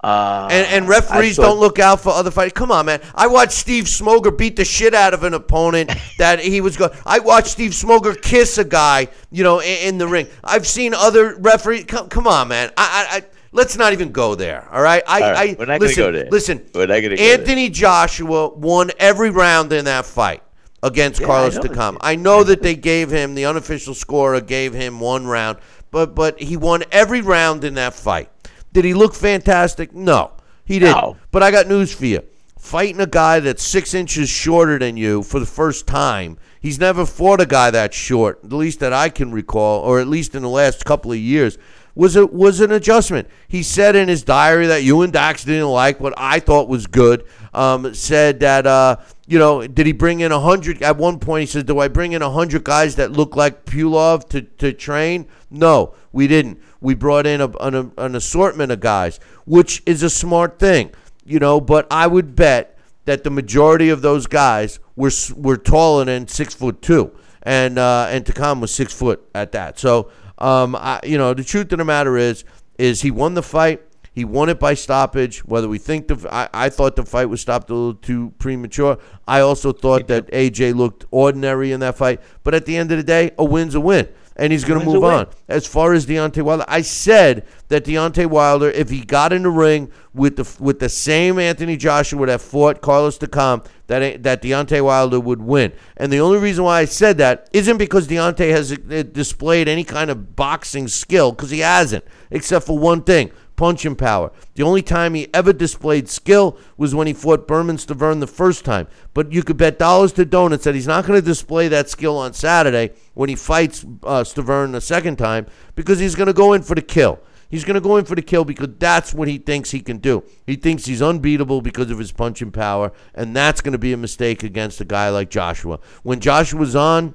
Uh, 0.04 0.48
And, 0.52 0.68
and 0.68 0.88
referees 0.88 1.36
thought- 1.36 1.44
don't 1.44 1.60
look 1.60 1.80
out 1.80 2.00
for 2.00 2.10
other 2.12 2.30
fighters. 2.32 2.54
Come 2.54 2.72
on, 2.72 2.86
man. 2.86 3.02
I 3.16 3.28
watched 3.28 3.54
Steve 3.54 3.86
Smoger 3.86 4.36
beat 4.38 4.56
the 4.56 4.64
shit 4.66 4.94
out 4.94 5.14
of 5.14 5.24
an 5.24 5.34
opponent 5.34 5.92
that 6.20 6.40
he 6.40 6.62
was 6.62 6.78
going. 6.78 6.92
I 7.06 7.20
watched 7.20 7.48
Steve 7.48 7.72
Smoger 7.72 8.20
kiss 8.22 8.58
a 8.58 8.64
guy, 8.66 9.08
you 9.32 9.44
know, 9.44 9.60
in, 9.60 9.88
in 9.88 9.98
the 9.98 10.08
ring. 10.08 10.28
I've 10.44 10.68
seen 10.68 10.94
other 10.94 11.36
referees. 11.36 11.86
Come, 11.86 12.08
come 12.10 12.28
on, 12.28 12.50
man. 12.50 12.72
I, 12.78 13.08
I, 13.12 13.18
I, 13.18 13.24
let's 13.52 13.76
not 13.78 13.94
even 13.94 14.12
go 14.12 14.36
there. 14.36 14.68
All 14.72 14.82
right. 14.82 15.02
I, 15.08 15.22
All 15.22 15.32
right, 15.32 15.50
I 15.50 15.56
we're 15.58 15.66
not 15.66 15.82
listen. 15.82 16.04
go 16.04 16.12
there. 16.12 16.30
Listen. 16.30 16.66
We're 16.76 16.82
not 16.88 16.96
gonna 16.96 17.10
go 17.10 17.16
there. 17.16 17.40
Anthony 17.40 17.70
Joshua 17.70 18.50
won 18.50 18.92
every 19.00 19.32
round 19.32 19.74
in 19.74 19.86
that 19.86 20.06
fight 20.06 20.44
against 20.86 21.20
Yeah, 21.20 21.28
Carlos 21.28 21.58
Takam. 21.58 21.94
this. 21.94 22.00
I 22.02 22.16
know 22.16 22.44
that 22.44 22.62
they 22.62 22.76
gave 22.76 23.10
him 23.10 23.36
the 23.36 23.46
unofficial 23.46 23.94
scorer 23.96 24.40
gave 24.40 24.74
him 24.74 25.00
one 25.00 25.26
round, 25.26 25.58
but 25.92 26.16
but 26.16 26.40
he 26.40 26.56
won 26.56 26.84
every 26.92 27.22
round 27.22 27.64
in 27.64 27.74
that 27.74 27.94
fight. 27.94 28.30
Did 28.72 28.86
he 28.86 28.94
look 28.94 29.16
fantastic? 29.16 29.94
No, 29.94 30.32
he 30.64 30.80
didn't. 30.80 30.96
No. 30.98 31.18
But 31.32 31.44
I 31.44 31.52
got 31.52 31.68
news 31.68 31.94
for 31.94 32.06
you. 32.06 32.22
Fighting 32.60 33.02
a 33.02 33.08
guy 33.08 33.40
that's 33.40 33.64
six 33.64 33.94
inches 33.94 34.30
shorter 34.30 34.80
than 34.80 34.98
you 34.98 35.24
for 35.24 35.40
the 35.40 35.46
first 35.46 35.88
time. 35.88 36.38
He's 36.60 36.80
never 36.80 37.06
fought 37.06 37.40
a 37.42 37.46
guy 37.46 37.70
that 37.72 37.94
short, 37.94 38.40
at 38.44 38.52
least 38.52 38.80
that 38.80 38.92
I 38.92 39.10
can 39.10 39.32
recall, 39.32 39.82
or 39.82 40.00
at 40.00 40.08
least 40.08 40.34
in 40.34 40.42
the 40.42 40.50
last 40.50 40.84
couple 40.84 41.12
of 41.12 41.18
years. 41.18 41.58
Was 41.96 42.18
it 42.18 42.34
was 42.34 42.60
an 42.60 42.72
adjustment? 42.72 43.30
He 43.48 43.64
said 43.64 43.96
in 43.96 44.10
his 44.10 44.24
diary 44.24 44.68
that 44.68 44.84
you 44.84 45.02
and 45.02 45.14
Dax 45.14 45.46
didn't 45.46 45.70
like 45.70 46.00
what 46.02 46.14
I 46.18 46.40
thought 46.40 46.68
was 46.68 46.88
good. 46.88 47.26
Um, 47.54 47.94
said 47.94 48.42
that 48.42 48.68
uh, 48.68 48.98
you 49.28 49.40
know, 49.40 49.66
did 49.66 49.88
he 49.88 49.92
bring 49.92 50.20
in 50.20 50.32
a 50.32 50.40
hundred? 50.40 50.84
At 50.84 50.98
one 50.98 51.20
point, 51.20 51.42
he 51.42 51.46
said, 51.48 51.66
"Do 51.66 51.80
I 51.80 51.88
bring 51.88 52.12
in 52.12 52.22
a 52.22 52.30
hundred 52.30 52.64
guys 52.64 52.96
that 52.98 53.12
look 53.12 53.36
like 53.36 53.66
Pulev 53.66 54.28
to, 54.30 54.42
to 54.42 54.74
train?" 54.74 55.28
No, 55.50 55.94
we 56.12 56.28
didn't. 56.28 56.60
We 56.82 56.94
brought 56.94 57.26
in 57.26 57.42
a, 57.42 57.50
an, 57.58 57.92
an 57.98 58.16
assortment 58.16 58.72
of 58.72 58.82
guys, 58.82 59.20
which 59.46 59.82
is 59.86 60.04
a 60.04 60.10
smart 60.10 60.60
thing, 60.60 60.92
you 61.24 61.40
know. 61.40 61.60
But 61.60 61.88
I 61.90 62.08
would 62.08 62.36
bet 62.36 62.78
that 63.06 63.24
the 63.24 63.32
majority 63.32 63.90
of 63.90 64.02
those 64.02 64.28
guys 64.28 64.80
were 64.96 65.12
were 65.36 65.58
taller 65.58 66.06
than 66.06 66.28
six 66.28 66.54
foot 66.54 66.82
two, 66.82 67.12
and 67.42 67.80
uh, 67.80 68.08
and 68.10 68.26
Takam 68.26 68.62
was 68.62 68.72
six 68.74 68.94
foot 68.94 69.28
at 69.34 69.54
that. 69.54 69.80
So, 69.80 70.12
um, 70.38 70.76
I, 70.76 71.00
you 71.04 71.18
know, 71.18 71.34
the 71.34 71.44
truth 71.44 71.72
of 71.72 71.80
the 71.80 71.86
matter 71.86 72.18
is, 72.18 72.44
is 72.78 73.02
he 73.02 73.12
won 73.12 73.34
the 73.34 73.44
fight. 73.44 73.82
He 74.12 74.24
won 74.24 74.48
it 74.48 74.60
by 74.60 74.76
stoppage. 74.76 75.40
Whether 75.40 75.68
we 75.68 75.78
think 75.78 76.08
the, 76.08 76.28
I, 76.34 76.48
I 76.54 76.70
thought 76.70 76.96
the 76.96 77.06
fight 77.06 77.26
was 77.26 77.42
stopped 77.42 77.70
a 77.70 77.74
little 77.74 77.96
too 77.96 78.34
premature. 78.40 78.98
I 79.28 79.42
also 79.42 79.74
thought 79.74 80.08
that 80.08 80.28
AJ 80.32 80.76
looked 80.76 81.06
ordinary 81.12 81.74
in 81.74 81.82
that 81.82 81.98
fight. 81.98 82.22
But 82.44 82.54
at 82.54 82.66
the 82.66 82.78
end 82.78 82.92
of 82.92 82.98
the 82.98 83.04
day, 83.04 83.32
a 83.38 83.44
win's 83.44 83.76
a 83.76 83.82
win, 83.82 84.08
and 84.36 84.52
he's 84.52 84.64
going 84.64 84.80
to 84.80 84.86
move 84.86 85.04
on. 85.04 85.28
As 85.48 85.66
far 85.66 85.94
as 85.94 86.06
Deontay 86.06 86.42
Wilder, 86.42 86.66
I 86.68 86.82
said 86.82 87.46
that 87.70 87.86
Deontay 87.86 88.28
Wilder, 88.28 88.70
if 88.70 88.90
he 88.90 89.02
got 89.02 89.32
in 89.32 89.44
the 89.44 89.50
ring 89.50 89.92
with 90.14 90.36
the 90.36 90.64
with 90.64 90.80
the 90.80 90.90
same 90.90 91.40
Anthony 91.40 91.78
Joshua 91.78 92.26
that 92.28 92.42
fought 92.42 92.82
Carlos 92.82 93.18
Takam, 93.18 93.66
that 93.88 94.24
that 94.24 94.42
Deontay 94.42 94.84
Wilder 94.84 95.20
would 95.20 95.42
win. 95.42 95.72
And 95.98 96.12
the 96.12 96.20
only 96.20 96.40
reason 96.40 96.64
why 96.64 96.82
I 96.82 96.86
said 96.86 97.18
that 97.20 97.50
isn't 97.54 97.78
because 97.78 98.08
Deontay 98.08 98.52
has 98.52 98.72
uh, 98.74 99.04
displayed 99.12 99.68
any 99.68 99.84
kind 99.84 100.10
of 100.10 100.36
boxing 100.36 100.88
skill, 100.88 101.32
because 101.32 101.50
he 101.50 101.60
hasn't, 101.60 102.04
except 102.30 102.66
for 102.66 102.78
one 102.78 103.04
thing. 103.04 103.32
Punching 103.56 103.96
power. 103.96 104.32
The 104.56 104.64
only 104.64 104.82
time 104.82 105.14
he 105.14 105.34
ever 105.34 105.54
displayed 105.54 106.10
skill 106.10 106.58
was 106.76 106.94
when 106.94 107.08
he 107.08 107.14
fought 107.14 107.48
Bermane 107.48 107.78
Stiverne 107.78 108.20
the 108.20 108.28
first 108.28 108.66
time. 108.66 108.88
But 109.14 109.32
you 109.32 109.44
could 109.44 109.56
bet 109.56 109.80
dollars 109.80 110.12
to 110.14 110.26
donuts 110.26 110.66
that 110.66 110.76
he's 110.76 110.88
not 110.88 111.06
going 111.06 111.20
to 111.20 111.26
display 111.26 111.70
that 111.70 111.90
skill 111.90 112.18
on 112.18 112.34
Saturday 112.34 112.92
when 113.14 113.30
he 113.30 113.36
fights 113.36 113.86
uh, 114.04 114.24
Stiverne 114.24 114.74
the 114.74 114.82
second 114.82 115.18
time 115.18 115.46
because 115.76 116.00
he's 116.00 116.16
going 116.16 116.28
to 116.28 116.34
go 116.34 116.52
in 116.52 116.64
for 116.64 116.76
the 116.76 116.82
kill. 116.82 117.20
He's 117.50 117.64
going 117.64 117.76
to 117.76 117.82
go 117.82 117.96
in 117.96 118.06
for 118.06 118.16
the 118.16 118.22
kill 118.22 118.44
because 118.44 118.70
that's 118.80 119.14
what 119.14 119.28
he 119.28 119.38
thinks 119.38 119.72
he 119.72 119.80
can 119.80 120.00
do. 120.00 120.24
He 120.46 120.56
thinks 120.56 120.86
he's 120.86 121.02
unbeatable 121.02 121.62
because 121.62 121.92
of 121.92 122.00
his 122.00 122.12
punching 122.12 122.52
power, 122.52 122.92
and 123.14 123.36
that's 123.36 123.62
going 123.62 123.72
to 123.72 123.78
be 123.78 123.94
a 123.94 123.98
mistake 123.98 124.44
against 124.44 124.82
a 124.82 124.86
guy 124.86 125.10
like 125.10 125.30
Joshua. 125.30 125.80
When 126.04 126.20
Joshua's 126.20 126.76
on, 126.76 127.14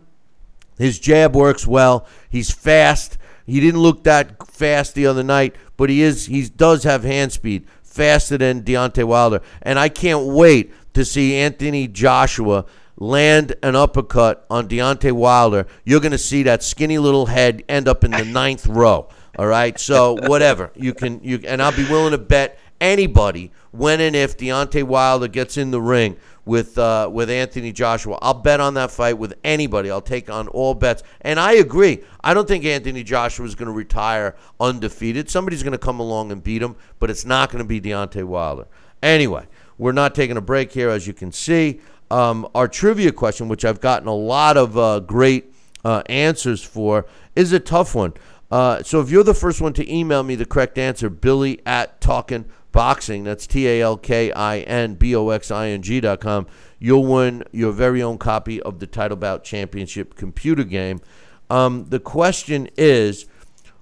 his 0.79 0.99
jab 0.99 1.35
works 1.35 1.67
well. 1.67 2.07
He's 2.31 2.51
fast. 2.51 3.19
He 3.45 3.61
didn't 3.61 3.81
look 3.81 4.05
that 4.05 4.47
fast 4.47 4.95
the 4.95 5.07
other 5.07 5.25
night, 5.25 5.57
but 5.81 5.89
he 5.89 6.03
is. 6.03 6.27
He 6.27 6.47
does 6.47 6.83
have 6.85 7.05
hand 7.05 7.33
speed, 7.33 7.67
faster 7.83 8.37
than 8.37 8.61
Deontay 8.61 9.03
Wilder. 9.03 9.41
And 9.63 9.79
I 9.79 9.89
can't 9.89 10.27
wait 10.27 10.75
to 10.93 11.07
see 11.07 11.37
Anthony 11.37 11.89
Joshua 11.89 12.67
land 12.99 13.55
an 13.63 13.77
uppercut 13.77 14.45
on 14.51 14.69
Deontay 14.69 15.13
Wilder. 15.13 15.67
You're 15.87 16.01
going 16.01 16.13
to 16.13 16.19
see 16.19 16.43
that 16.43 16.63
skinny 16.63 16.99
little 16.99 17.25
head 17.25 17.65
end 17.67 17.89
up 17.89 18.05
in 18.05 18.11
the 18.11 18.25
ninth 18.27 18.67
row. 18.67 19.09
All 19.39 19.47
right. 19.47 19.81
So 19.81 20.19
whatever 20.27 20.71
you 20.77 20.93
can, 20.93 21.25
you 21.25 21.41
and 21.49 21.63
I'll 21.63 21.75
be 21.75 21.89
willing 21.89 22.11
to 22.11 22.19
bet 22.19 22.59
anybody 22.79 23.51
when 23.71 24.03
and 24.03 24.15
if 24.15 24.37
Deontay 24.37 24.83
Wilder 24.83 25.29
gets 25.29 25.57
in 25.57 25.71
the 25.71 25.81
ring 25.81 26.19
with 26.51 26.77
uh, 26.79 27.09
with 27.11 27.31
Anthony 27.31 27.71
Joshua. 27.71 28.19
I'll 28.21 28.35
bet 28.35 28.59
on 28.59 28.75
that 28.75 28.91
fight 28.91 29.17
with 29.17 29.35
anybody. 29.45 29.89
I'll 29.89 30.01
take 30.01 30.29
on 30.29 30.49
all 30.49 30.75
bets. 30.75 31.05
And 31.21 31.39
I 31.39 31.53
agree. 31.53 32.01
I 32.25 32.35
don't 32.35 32.49
think 32.49 32.65
Anthony 32.65 33.05
Joshua 33.05 33.47
is 33.47 33.55
going 33.55 33.69
to 33.69 33.73
retire 33.73 34.35
undefeated. 34.59 35.31
Somebody's 35.31 35.63
going 35.63 35.73
to 35.73 35.79
come 35.79 36.01
along 36.01 36.33
and 36.33 36.43
beat 36.43 36.61
him, 36.61 36.75
but 36.99 37.09
it's 37.09 37.25
not 37.25 37.53
going 37.53 37.63
to 37.63 37.69
be 37.69 37.81
Deontay 37.81 38.25
Wilder. 38.25 38.67
Anyway, 39.01 39.47
we're 39.79 39.93
not 39.93 40.13
taking 40.13 40.37
a 40.37 40.41
break 40.41 40.73
here, 40.73 40.91
as 40.91 41.07
you 41.07 41.13
can 41.13 41.31
see. 41.31 41.81
Um, 42.11 42.49
our 42.53 42.67
trivia 42.67 43.13
question, 43.13 43.47
which 43.47 43.65
I've 43.65 43.81
gotten 43.81 44.09
a 44.09 44.15
lot 44.15 44.57
of 44.57 44.77
uh, 44.77 44.99
great 44.99 45.55
uh, 45.85 46.03
answers 46.07 46.65
for, 46.65 47.07
is 47.37 47.53
a 47.53 47.61
tough 47.61 47.95
one. 47.95 48.13
Uh, 48.51 48.83
so 48.83 49.01
if 49.01 49.09
you're 49.09 49.23
the 49.23 49.35
first 49.35 49.61
one 49.61 49.73
to 49.75 49.89
email 49.89 50.25
me 50.25 50.35
the 50.35 50.45
correct 50.45 50.79
answer, 50.79 51.09
Billy 51.09 51.61
at 51.65 52.01
Talkin 52.01 52.47
Boxing, 52.73 53.25
that's 53.25 53.47
T 53.47 53.67
A 53.67 53.83
L 53.83 53.97
K 53.97 54.31
I 54.33 54.61
N 54.61 54.95
B 54.95 55.15
O 55.17 55.31
X 55.31 55.51
I 55.51 55.69
N 55.69 55.83
G 55.83 56.01
dot 56.01 56.21
com, 56.21 56.47
you'll 56.79 57.07
win 57.07 57.43
your 57.53 57.73
very 57.73 58.03
own 58.03 58.19
copy 58.19 58.63
of 58.63 58.79
the 58.79 58.87
Title 58.87 59.17
Bout 59.17 59.43
Championship 59.43 60.15
computer 60.15 60.65
game. 60.65 61.01
Um, 61.49 61.87
the 61.89 61.99
question 61.99 62.69
is 62.77 63.27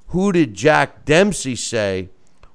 who 0.09 0.33
did 0.33 0.55
Jack 0.55 1.05
Dempsey 1.05 1.55
say 1.55 2.09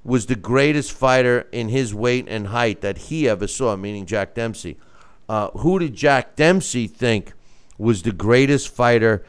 was 0.04 0.26
the 0.26 0.36
greatest 0.36 0.92
fighter 0.92 1.48
in 1.52 1.70
his 1.70 1.94
weight 1.94 2.26
and 2.28 2.48
height 2.48 2.82
that 2.82 2.98
he 2.98 3.30
ever 3.30 3.48
saw, 3.48 3.76
meaning 3.76 4.06
Jack 4.06 4.34
Dempsey? 4.34 4.78
Uh, 5.30 5.50
who 5.52 5.80
did 5.80 5.94
Jack 5.94 6.36
Dempsey 6.36 6.88
think 6.88 7.34
was 7.78 8.02
the 8.02 8.12
greatest 8.12 8.70
fighter 8.70 9.24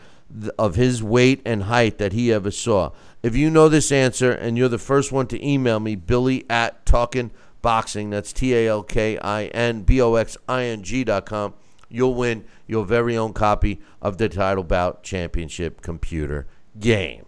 of 0.59 0.75
his 0.75 1.03
weight 1.03 1.41
and 1.45 1.65
height 1.65 1.99
that 1.99 2.13
he 2.13 2.33
ever 2.33 2.51
saw? 2.51 2.91
If 3.25 3.35
you 3.35 3.49
know 3.49 3.71
this 3.71 3.91
answer 3.91 4.31
and 4.31 4.59
you're 4.59 4.69
the 4.69 4.77
first 4.77 5.11
one 5.11 5.27
to 5.29 5.43
email 5.43 5.81
me, 5.81 5.97
Billy 5.97 6.45
at 6.51 6.85
Talkin 6.85 7.31
Boxing, 7.63 8.11
that's 8.11 8.35
T 8.35 8.55
A 8.55 8.69
L 8.69 8.83
K 8.83 9.17
I 9.17 9.47
N 9.47 9.81
B 9.81 9.99
O 10.03 10.17
X 10.17 10.37
I 10.47 10.65
N 10.65 10.83
G 10.83 11.05
dot 11.05 11.25
com, 11.25 11.55
you'll 11.89 12.15
win 12.15 12.45
your 12.67 12.85
very 12.85 13.17
own 13.17 13.33
copy 13.33 13.81
of 14.03 14.19
the 14.19 14.29
Title 14.29 14.63
Bout 14.63 15.03
Championship 15.03 15.81
computer 15.81 16.47
game. 16.79 17.25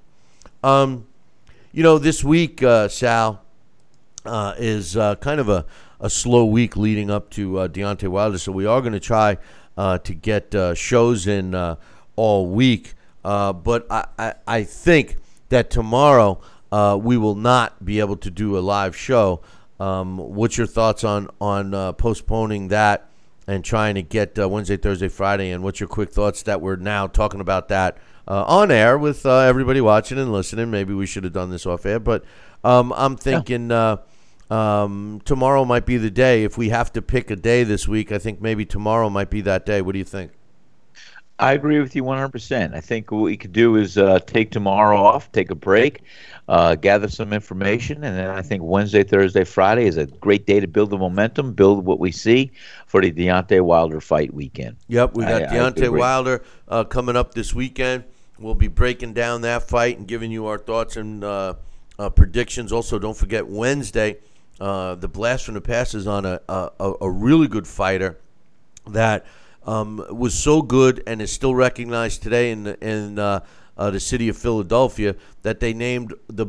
Um, 0.62 1.06
you 1.73 1.82
know, 1.82 1.97
this 1.97 2.23
week, 2.23 2.62
uh, 2.62 2.89
Sal, 2.89 3.40
uh, 4.27 4.52
is 4.59 4.98
uh, 4.98 5.14
kind 5.16 5.40
of 5.40 5.48
a, 5.48 5.64
a 5.98 6.10
slow 6.10 6.44
week 6.44 6.77
leading 6.77 7.10
up 7.10 7.31
to 7.31 7.60
uh, 7.60 7.68
Deontay 7.68 8.09
Wilder, 8.09 8.36
so 8.36 8.52
we 8.52 8.66
are 8.66 8.82
going 8.82 8.93
to 8.93 9.01
try 9.01 9.39
uh, 9.78 9.97
to 9.97 10.12
get 10.12 10.55
uh, 10.55 10.74
shows 10.74 11.27
in 11.27 11.55
uh, 11.55 11.77
all 12.16 12.48
week. 12.48 12.93
Uh, 13.24 13.55
but 13.55 13.86
I, 13.90 14.05
I, 14.18 14.35
I 14.47 14.64
think 14.64 15.16
that 15.48 15.70
tomorrow 15.70 16.40
uh, 16.73 16.98
we 17.01 17.16
will 17.16 17.35
not 17.35 17.85
be 17.85 18.01
able 18.01 18.16
to 18.16 18.31
do 18.31 18.59
a 18.59 18.60
live 18.60 18.97
show. 18.97 19.40
Um, 19.78 20.18
what's 20.18 20.56
your 20.56 20.66
thoughts 20.66 21.05
on 21.05 21.28
on 21.40 21.74
uh, 21.74 21.93
postponing 21.93 22.68
that 22.68 23.10
and 23.47 23.64
trying 23.64 23.94
to 23.94 24.02
get 24.02 24.39
uh, 24.39 24.48
Wednesday, 24.48 24.77
Thursday, 24.77 25.09
Friday? 25.09 25.51
And 25.51 25.62
what's 25.62 25.81
your 25.81 25.89
quick 25.89 26.10
thoughts 26.10 26.43
that 26.44 26.60
we're 26.60 26.77
now 26.77 27.06
talking 27.06 27.40
about 27.40 27.68
that 27.68 27.98
uh, 28.27 28.44
on 28.44 28.70
air 28.70 28.98
with 28.98 29.24
uh, 29.27 29.39
everybody 29.39 29.81
watching 29.81 30.18
and 30.18 30.32
listening? 30.32 30.70
Maybe 30.70 30.94
we 30.94 31.06
should 31.06 31.24
have 31.24 31.32
done 31.32 31.51
this 31.51 31.66
off 31.66 31.86
air, 31.86 32.01
but 32.01 32.24
um, 32.64 32.93
I'm 32.97 33.16
thinking 33.16 33.70
uh, 33.70 33.98
um, 34.51 35.20
tomorrow 35.24 35.64
might 35.64 35.86
be 35.86 35.98
the 35.98 36.10
day. 36.10 36.44
If 36.44 36.56
we 36.56 36.70
have 36.70 36.93
to 36.94 37.02
pick 37.02 37.31
a 37.31 37.36
day 37.36 37.62
this 37.64 37.86
week, 37.86 38.10
I 38.12 38.18
think 38.18 38.40
maybe 38.40 38.64
tomorrow 38.64 39.10
might 39.10 39.31
be 39.31 39.40
that 39.43 39.66
day. 39.66 39.82
What 39.82 39.93
do 39.93 39.98
you 39.98 40.05
think? 40.05 40.32
I 41.38 41.52
agree 41.52 41.80
with 41.80 41.94
you 41.94 42.02
100%. 42.02 42.74
I 42.74 42.80
think 42.80 43.10
what 43.10 43.20
we 43.22 43.36
could 43.36 43.52
do 43.52 43.76
is 43.76 43.98
uh, 43.98 44.20
take 44.20 44.50
tomorrow 44.50 44.96
off, 44.98 45.30
take 45.32 45.50
a 45.50 45.54
break, 45.54 46.00
uh, 46.48 46.76
gather 46.76 47.08
some 47.08 47.34
information, 47.34 48.02
and 48.04 48.16
then 48.16 48.30
I 48.30 48.40
think 48.40 48.62
Wednesday, 48.62 49.02
Thursday, 49.02 49.44
Friday 49.44 49.84
is 49.86 49.98
a 49.98 50.06
great 50.06 50.46
day 50.46 50.60
to 50.60 50.66
build 50.66 50.88
the 50.90 50.96
momentum, 50.96 51.52
build 51.52 51.84
what 51.84 52.00
we 52.00 52.10
see 52.10 52.52
for 52.86 53.02
the 53.02 53.12
Deontay 53.12 53.60
Wilder 53.60 54.00
fight 54.00 54.32
weekend. 54.32 54.76
Yep, 54.88 55.14
we 55.14 55.24
got 55.24 55.42
I- 55.42 55.44
I 55.44 55.48
Deontay 55.48 55.86
agree. 55.88 56.00
Wilder 56.00 56.42
uh, 56.68 56.84
coming 56.84 57.16
up 57.16 57.34
this 57.34 57.52
weekend. 57.54 58.04
We'll 58.38 58.54
be 58.54 58.68
breaking 58.68 59.12
down 59.12 59.42
that 59.42 59.68
fight 59.68 59.98
and 59.98 60.06
giving 60.08 60.30
you 60.30 60.46
our 60.46 60.58
thoughts 60.58 60.96
and 60.96 61.22
uh, 61.22 61.54
uh, 61.98 62.08
predictions. 62.10 62.72
Also, 62.72 62.98
don't 62.98 63.16
forget 63.16 63.46
Wednesday 63.46 64.18
Uh, 64.58 64.94
the 64.94 65.08
blast 65.08 65.44
from 65.44 65.52
the 65.54 65.60
past 65.60 65.94
is 65.94 66.06
on 66.06 66.24
a, 66.24 66.40
a- 66.48 66.70
a 67.02 67.10
really 67.10 67.46
good 67.46 67.66
fighter 67.66 68.16
that 68.86 69.26
um, 69.66 70.05
was 70.10 70.34
so 70.34 70.62
good 70.62 71.02
and 71.06 71.20
is 71.20 71.32
still 71.32 71.55
recognized 71.55 72.22
today 72.22 72.51
in 72.51 72.64
the, 72.64 72.86
in 72.86 73.18
uh, 73.18 73.40
uh, 73.76 73.90
the 73.90 74.01
city 74.01 74.28
of 74.28 74.36
Philadelphia 74.36 75.14
that 75.43 75.60
they 75.60 75.74
named 75.74 76.14
the 76.28 76.47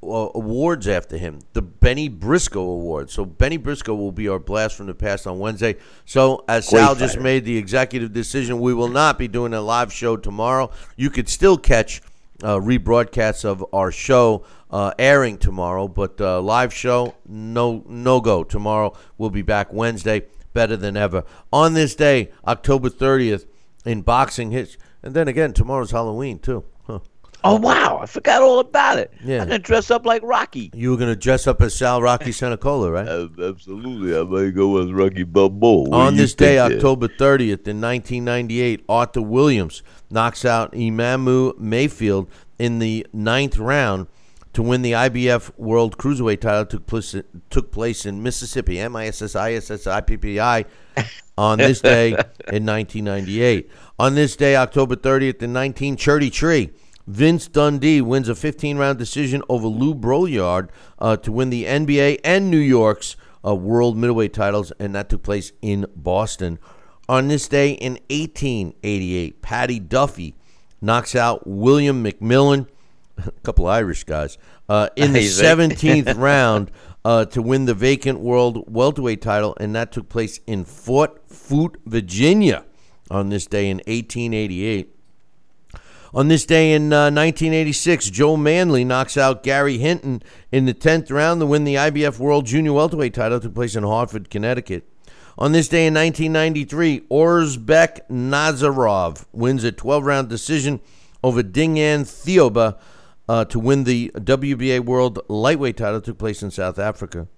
uh, 0.00 0.30
awards 0.34 0.86
after 0.86 1.18
him, 1.18 1.40
the 1.54 1.62
Bennie 1.62 2.08
Briscoe 2.08 2.60
Award. 2.60 3.10
So 3.10 3.24
Bennie 3.24 3.56
Briscoe 3.56 3.94
will 3.94 4.12
be 4.12 4.28
our 4.28 4.38
blast 4.38 4.76
from 4.76 4.86
the 4.86 4.94
past 4.94 5.26
on 5.26 5.40
Wednesday. 5.40 5.76
So 6.04 6.44
as 6.48 6.68
Great 6.68 6.80
Sal 6.80 6.94
just 6.94 7.18
made 7.18 7.44
the 7.44 7.56
executive 7.56 8.12
decision, 8.12 8.60
we 8.60 8.74
will 8.74 8.88
not 8.88 9.18
be 9.18 9.26
doing 9.26 9.54
a 9.54 9.60
live 9.60 9.92
show 9.92 10.16
tomorrow. 10.16 10.70
You 10.96 11.10
could 11.10 11.28
still 11.28 11.58
catch 11.58 12.00
uh, 12.42 12.58
rebroadcasts 12.58 13.44
of 13.44 13.64
our 13.72 13.90
show 13.90 14.44
uh, 14.70 14.92
airing 14.98 15.38
tomorrow, 15.38 15.88
but 15.88 16.20
uh, 16.20 16.40
live 16.40 16.72
show 16.72 17.14
no 17.26 17.82
no 17.88 18.20
go 18.20 18.44
tomorrow. 18.44 18.96
We'll 19.16 19.30
be 19.30 19.42
back 19.42 19.72
Wednesday, 19.72 20.26
better 20.58 20.76
than 20.76 20.96
ever. 20.96 21.22
On 21.52 21.74
this 21.74 21.94
day, 21.94 22.32
October 22.44 22.88
thirtieth, 22.88 23.46
in 23.84 24.02
boxing 24.02 24.50
hits, 24.50 24.76
and 25.04 25.14
then 25.14 25.28
again 25.28 25.52
tomorrow's 25.52 25.92
Halloween 25.92 26.40
too. 26.40 26.64
Huh. 26.84 26.98
Oh 27.44 27.60
wow, 27.60 28.00
I 28.02 28.06
forgot 28.06 28.42
all 28.42 28.58
about 28.58 28.98
it. 28.98 29.12
Yeah. 29.22 29.42
I'm 29.42 29.46
gonna 29.46 29.60
dress 29.60 29.88
up 29.92 30.04
like 30.04 30.20
Rocky. 30.24 30.72
You 30.74 30.90
were 30.90 30.96
gonna 30.96 31.14
dress 31.14 31.46
up 31.46 31.62
as 31.62 31.76
Sal 31.76 32.02
Rocky 32.02 32.32
Senecola, 32.32 32.90
right? 32.90 33.06
Uh, 33.18 33.28
absolutely, 33.50 34.18
I 34.18 34.24
might 34.24 34.50
go 34.56 34.78
as 34.82 34.90
Rocky 34.90 35.22
Balboa. 35.22 35.90
On 35.90 36.16
this 36.16 36.34
day, 36.34 36.56
there? 36.56 36.72
October 36.72 37.06
30th, 37.06 37.68
in 37.68 37.80
1998, 37.80 38.84
Arthur 38.88 39.22
Williams 39.22 39.84
knocks 40.10 40.44
out 40.44 40.72
Imamu 40.72 41.56
Mayfield 41.56 42.28
in 42.58 42.80
the 42.80 43.06
ninth 43.12 43.58
round 43.58 44.08
to 44.58 44.62
win 44.64 44.82
the 44.82 44.90
IBF 44.90 45.56
World 45.56 45.98
Cruiserweight 45.98 46.40
title. 46.40 46.66
Took 46.66 46.84
place 46.84 47.14
took 47.48 47.70
place 47.70 48.04
in 48.04 48.24
Mississippi. 48.24 48.80
M 48.80 48.96
I 48.96 49.06
S 49.06 49.22
S 49.22 49.36
I 49.36 49.52
S 49.52 49.70
S 49.70 49.86
I 49.86 50.00
P 50.00 50.16
P 50.16 50.40
I. 50.40 50.64
On 51.38 51.58
this 51.58 51.80
day 51.80 52.08
in 52.08 52.66
1998. 52.66 53.70
On 54.00 54.16
this 54.16 54.34
day, 54.34 54.56
October 54.56 54.96
30th, 54.96 55.40
in 55.40 55.54
1933, 55.54 56.70
Vince 57.06 57.46
Dundee 57.46 58.00
wins 58.00 58.28
a 58.28 58.34
15 58.34 58.78
round 58.78 58.98
decision 58.98 59.44
over 59.48 59.68
Lou 59.68 59.94
Brouillard 59.94 60.70
uh, 60.98 61.16
to 61.18 61.30
win 61.30 61.50
the 61.50 61.64
NBA 61.64 62.18
and 62.24 62.50
New 62.50 62.58
York's 62.58 63.14
uh, 63.46 63.54
world 63.54 63.96
middleweight 63.96 64.32
titles, 64.32 64.72
and 64.80 64.92
that 64.96 65.08
took 65.08 65.22
place 65.22 65.52
in 65.62 65.86
Boston. 65.94 66.58
On 67.08 67.28
this 67.28 67.46
day 67.46 67.74
in 67.74 67.92
1888, 68.10 69.40
Paddy 69.40 69.78
Duffy 69.78 70.34
knocks 70.80 71.14
out 71.14 71.46
William 71.46 72.02
McMillan, 72.02 72.66
a 73.18 73.30
couple 73.42 73.66
Irish 73.66 74.04
guys, 74.04 74.38
uh, 74.68 74.88
in 74.96 75.12
the 75.12 75.20
17th 75.20 76.16
round 76.18 76.70
uh, 77.04 77.24
to 77.26 77.42
win 77.42 77.64
the 77.64 77.74
vacant 77.74 78.20
world 78.20 78.64
welterweight 78.72 79.22
title, 79.22 79.56
and 79.60 79.74
that 79.74 79.92
took 79.92 80.08
place 80.08 80.40
in 80.46 80.64
Fort 80.64 81.20
Foote, 81.28 81.78
Virginia, 81.86 82.64
on 83.10 83.28
this 83.30 83.46
day 83.46 83.70
in 83.70 83.78
1888. 83.78 84.94
On 86.14 86.28
this 86.28 86.46
day 86.46 86.72
in 86.72 86.92
uh, 86.92 87.10
1986, 87.10 88.08
Joe 88.10 88.36
Manley 88.36 88.82
knocks 88.82 89.18
out 89.18 89.42
Gary 89.42 89.76
Hinton 89.76 90.22
in 90.50 90.64
the 90.64 90.72
10th 90.72 91.12
round 91.12 91.40
to 91.40 91.46
win 91.46 91.64
the 91.64 91.74
IBF 91.74 92.18
World 92.18 92.46
Junior 92.46 92.72
Welterweight 92.72 93.12
title. 93.12 93.38
Took 93.38 93.54
place 93.54 93.76
in 93.76 93.82
Hartford, 93.82 94.30
Connecticut. 94.30 94.88
On 95.36 95.52
this 95.52 95.68
day 95.68 95.86
in 95.86 95.94
1993, 95.94 97.00
Orzubek 97.10 98.00
Nazarov 98.10 99.26
wins 99.32 99.64
a 99.64 99.70
12 99.70 100.04
round 100.04 100.28
decision 100.28 100.80
over 101.22 101.42
Dingaan 101.42 102.02
Thobela 102.02 102.78
uh, 103.28 103.44
to 103.46 103.58
win 103.58 103.84
the 103.84 104.10
WBA 104.14 104.80
World 104.80 105.18
Lightweight 105.28 105.76
title. 105.76 106.00
Took 106.00 106.18
place 106.18 106.42
in 106.42 106.50
South 106.50 106.78
Africa. 106.78 107.28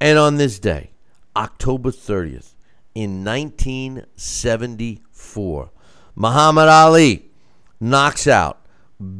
And 0.00 0.18
on 0.18 0.36
this 0.36 0.58
day, 0.58 0.90
October 1.36 1.90
30th, 1.90 2.54
in 2.94 3.24
1974, 3.24 5.70
Muhammad 6.14 6.68
Ali 6.68 7.30
knocks 7.80 8.26
out 8.26 8.58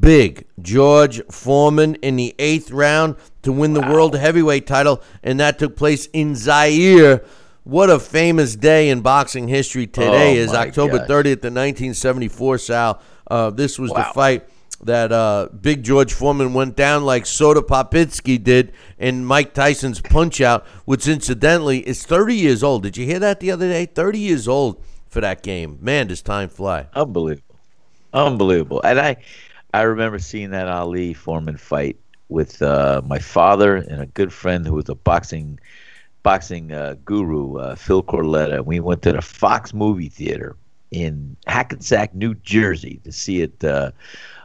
big 0.01 0.47
George 0.61 1.23
Foreman 1.31 1.95
in 1.97 2.17
the 2.17 2.35
eighth 2.39 2.71
round 2.71 3.17
to 3.43 3.53
win 3.53 3.73
the 3.73 3.81
world 3.81 4.15
heavyweight 4.15 4.67
title, 4.67 5.03
and 5.23 5.41
that 5.41 5.59
took 5.59 5.77
place 5.77 6.07
in 6.07 6.37
Zaire. 6.37 7.23
What 7.65 7.91
a 7.91 7.99
famous 8.01 8.57
day 8.57 8.89
in 8.91 9.01
boxing 9.03 9.47
history 9.49 9.87
today 9.87 10.39
Oh, 10.39 10.43
is 10.43 10.53
October 10.53 10.99
gosh. 10.99 11.09
30th, 11.09 11.45
in 11.45 11.55
1974, 11.55 12.59
Sal. 12.59 13.01
Uh, 13.31 13.51
this 13.51 13.79
was 13.79 13.93
the 13.93 14.03
fight 14.15 14.49
that 14.83 15.13
uh, 15.13 15.49
Big 15.61 15.83
George 15.83 16.13
Foreman 16.13 16.55
went 16.55 16.77
down 16.77 17.05
like 17.05 17.27
Soda 17.27 17.63
Popinski 17.63 18.43
did 18.43 18.73
in 18.99 19.25
Mike 19.25 19.55
Tyson's 19.55 20.01
Punch 20.01 20.41
Out, 20.41 20.67
which 20.85 21.07
incidentally 21.07 21.87
is 21.87 22.05
30 22.05 22.35
years 22.35 22.63
old. 22.63 22.83
Did 22.83 22.97
you 22.97 23.07
hear 23.07 23.21
that 23.21 23.41
the 23.41 23.51
other 23.51 23.69
day? 23.69 23.87
30 23.87 24.19
years 24.19 24.49
old 24.49 24.83
for 25.09 25.21
that 25.21 25.43
game. 25.43 25.79
Man, 25.81 26.09
does 26.09 26.23
time 26.23 26.49
fly. 26.49 26.89
Unbelievable, 26.95 27.57
unbelievable. 28.13 28.81
And 28.83 28.99
I, 28.99 29.17
I 29.73 29.83
remember 29.83 30.19
seeing 30.19 30.51
that 30.51 30.69
Ali 30.69 31.15
Foreman 31.15 31.57
fight 31.57 31.97
with 32.29 32.61
uh, 32.63 33.03
my 33.05 33.19
father 33.19 33.77
and 33.77 34.01
a 34.01 34.07
good 34.07 34.33
friend 34.33 34.67
who 34.67 34.75
was 34.75 34.89
a 34.89 34.95
boxing, 34.95 35.61
boxing 36.23 36.73
uh, 36.73 36.97
guru, 37.05 37.59
uh, 37.59 37.75
Phil 37.77 38.03
Corletta. 38.03 38.65
We 38.65 38.81
went 38.81 39.03
to 39.03 39.13
the 39.13 39.23
Fox 39.23 39.73
movie 39.73 40.09
theater 40.09 40.57
in 40.91 41.37
Hackensack, 41.47 42.15
New 42.15 42.35
Jersey, 42.35 43.01
to 43.05 43.13
see 43.13 43.43
it. 43.43 43.63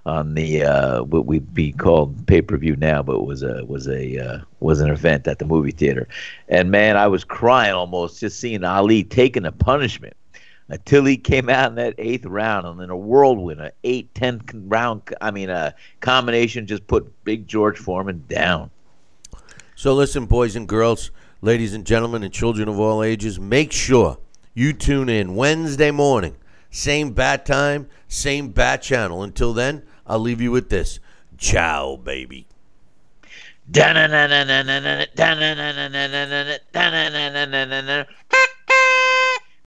On 0.07 0.35
the 0.35 0.63
uh, 0.63 1.03
what 1.03 1.25
would 1.25 1.53
be 1.53 1.73
called 1.73 2.25
pay 2.27 2.41
per 2.41 2.55
view 2.55 2.77
now, 2.77 3.03
but 3.03 3.25
was 3.25 3.43
a 3.43 3.65
was 3.65 3.89
a 3.89 4.17
uh, 4.17 4.39
was 4.61 4.79
an 4.79 4.89
event 4.89 5.27
at 5.27 5.38
the 5.38 5.43
movie 5.43 5.71
theater, 5.71 6.07
and 6.47 6.71
man, 6.71 6.95
I 6.95 7.07
was 7.07 7.25
crying 7.25 7.73
almost 7.73 8.21
just 8.21 8.39
seeing 8.39 8.63
Ali 8.63 9.03
taking 9.03 9.45
a 9.45 9.51
punishment 9.51 10.15
until 10.69 11.03
he 11.03 11.17
came 11.17 11.49
out 11.49 11.71
in 11.71 11.75
that 11.75 11.95
eighth 11.97 12.25
round, 12.25 12.65
and 12.65 12.79
then 12.79 12.89
a 12.89 12.95
whirlwind, 12.95 13.59
a 13.59 13.73
eight 13.84 14.13
ten 14.15 14.41
round, 14.53 15.01
I 15.19 15.31
mean, 15.31 15.49
a 15.49 15.75
combination 15.99 16.67
just 16.67 16.88
put 16.88 17.11
Big 17.25 17.45
George 17.45 17.77
Foreman 17.77 18.23
down. 18.29 18.71
So 19.75 19.93
listen, 19.93 20.25
boys 20.25 20.55
and 20.55 20.69
girls, 20.69 21.11
ladies 21.41 21.73
and 21.73 21.85
gentlemen, 21.85 22.23
and 22.23 22.34
children 22.34 22.69
of 22.69 22.79
all 22.79 23.03
ages, 23.03 23.41
make 23.41 23.73
sure 23.73 24.19
you 24.53 24.71
tune 24.71 25.09
in 25.09 25.35
Wednesday 25.35 25.91
morning. 25.91 26.38
Same 26.71 27.11
bat 27.11 27.45
time, 27.45 27.89
same 28.07 28.49
bat 28.49 28.81
channel. 28.81 29.23
Until 29.23 29.53
then, 29.53 29.84
I'll 30.07 30.19
leave 30.19 30.41
you 30.41 30.51
with 30.51 30.69
this. 30.69 30.99
Ciao, 31.38 31.97
baby. 31.97 32.47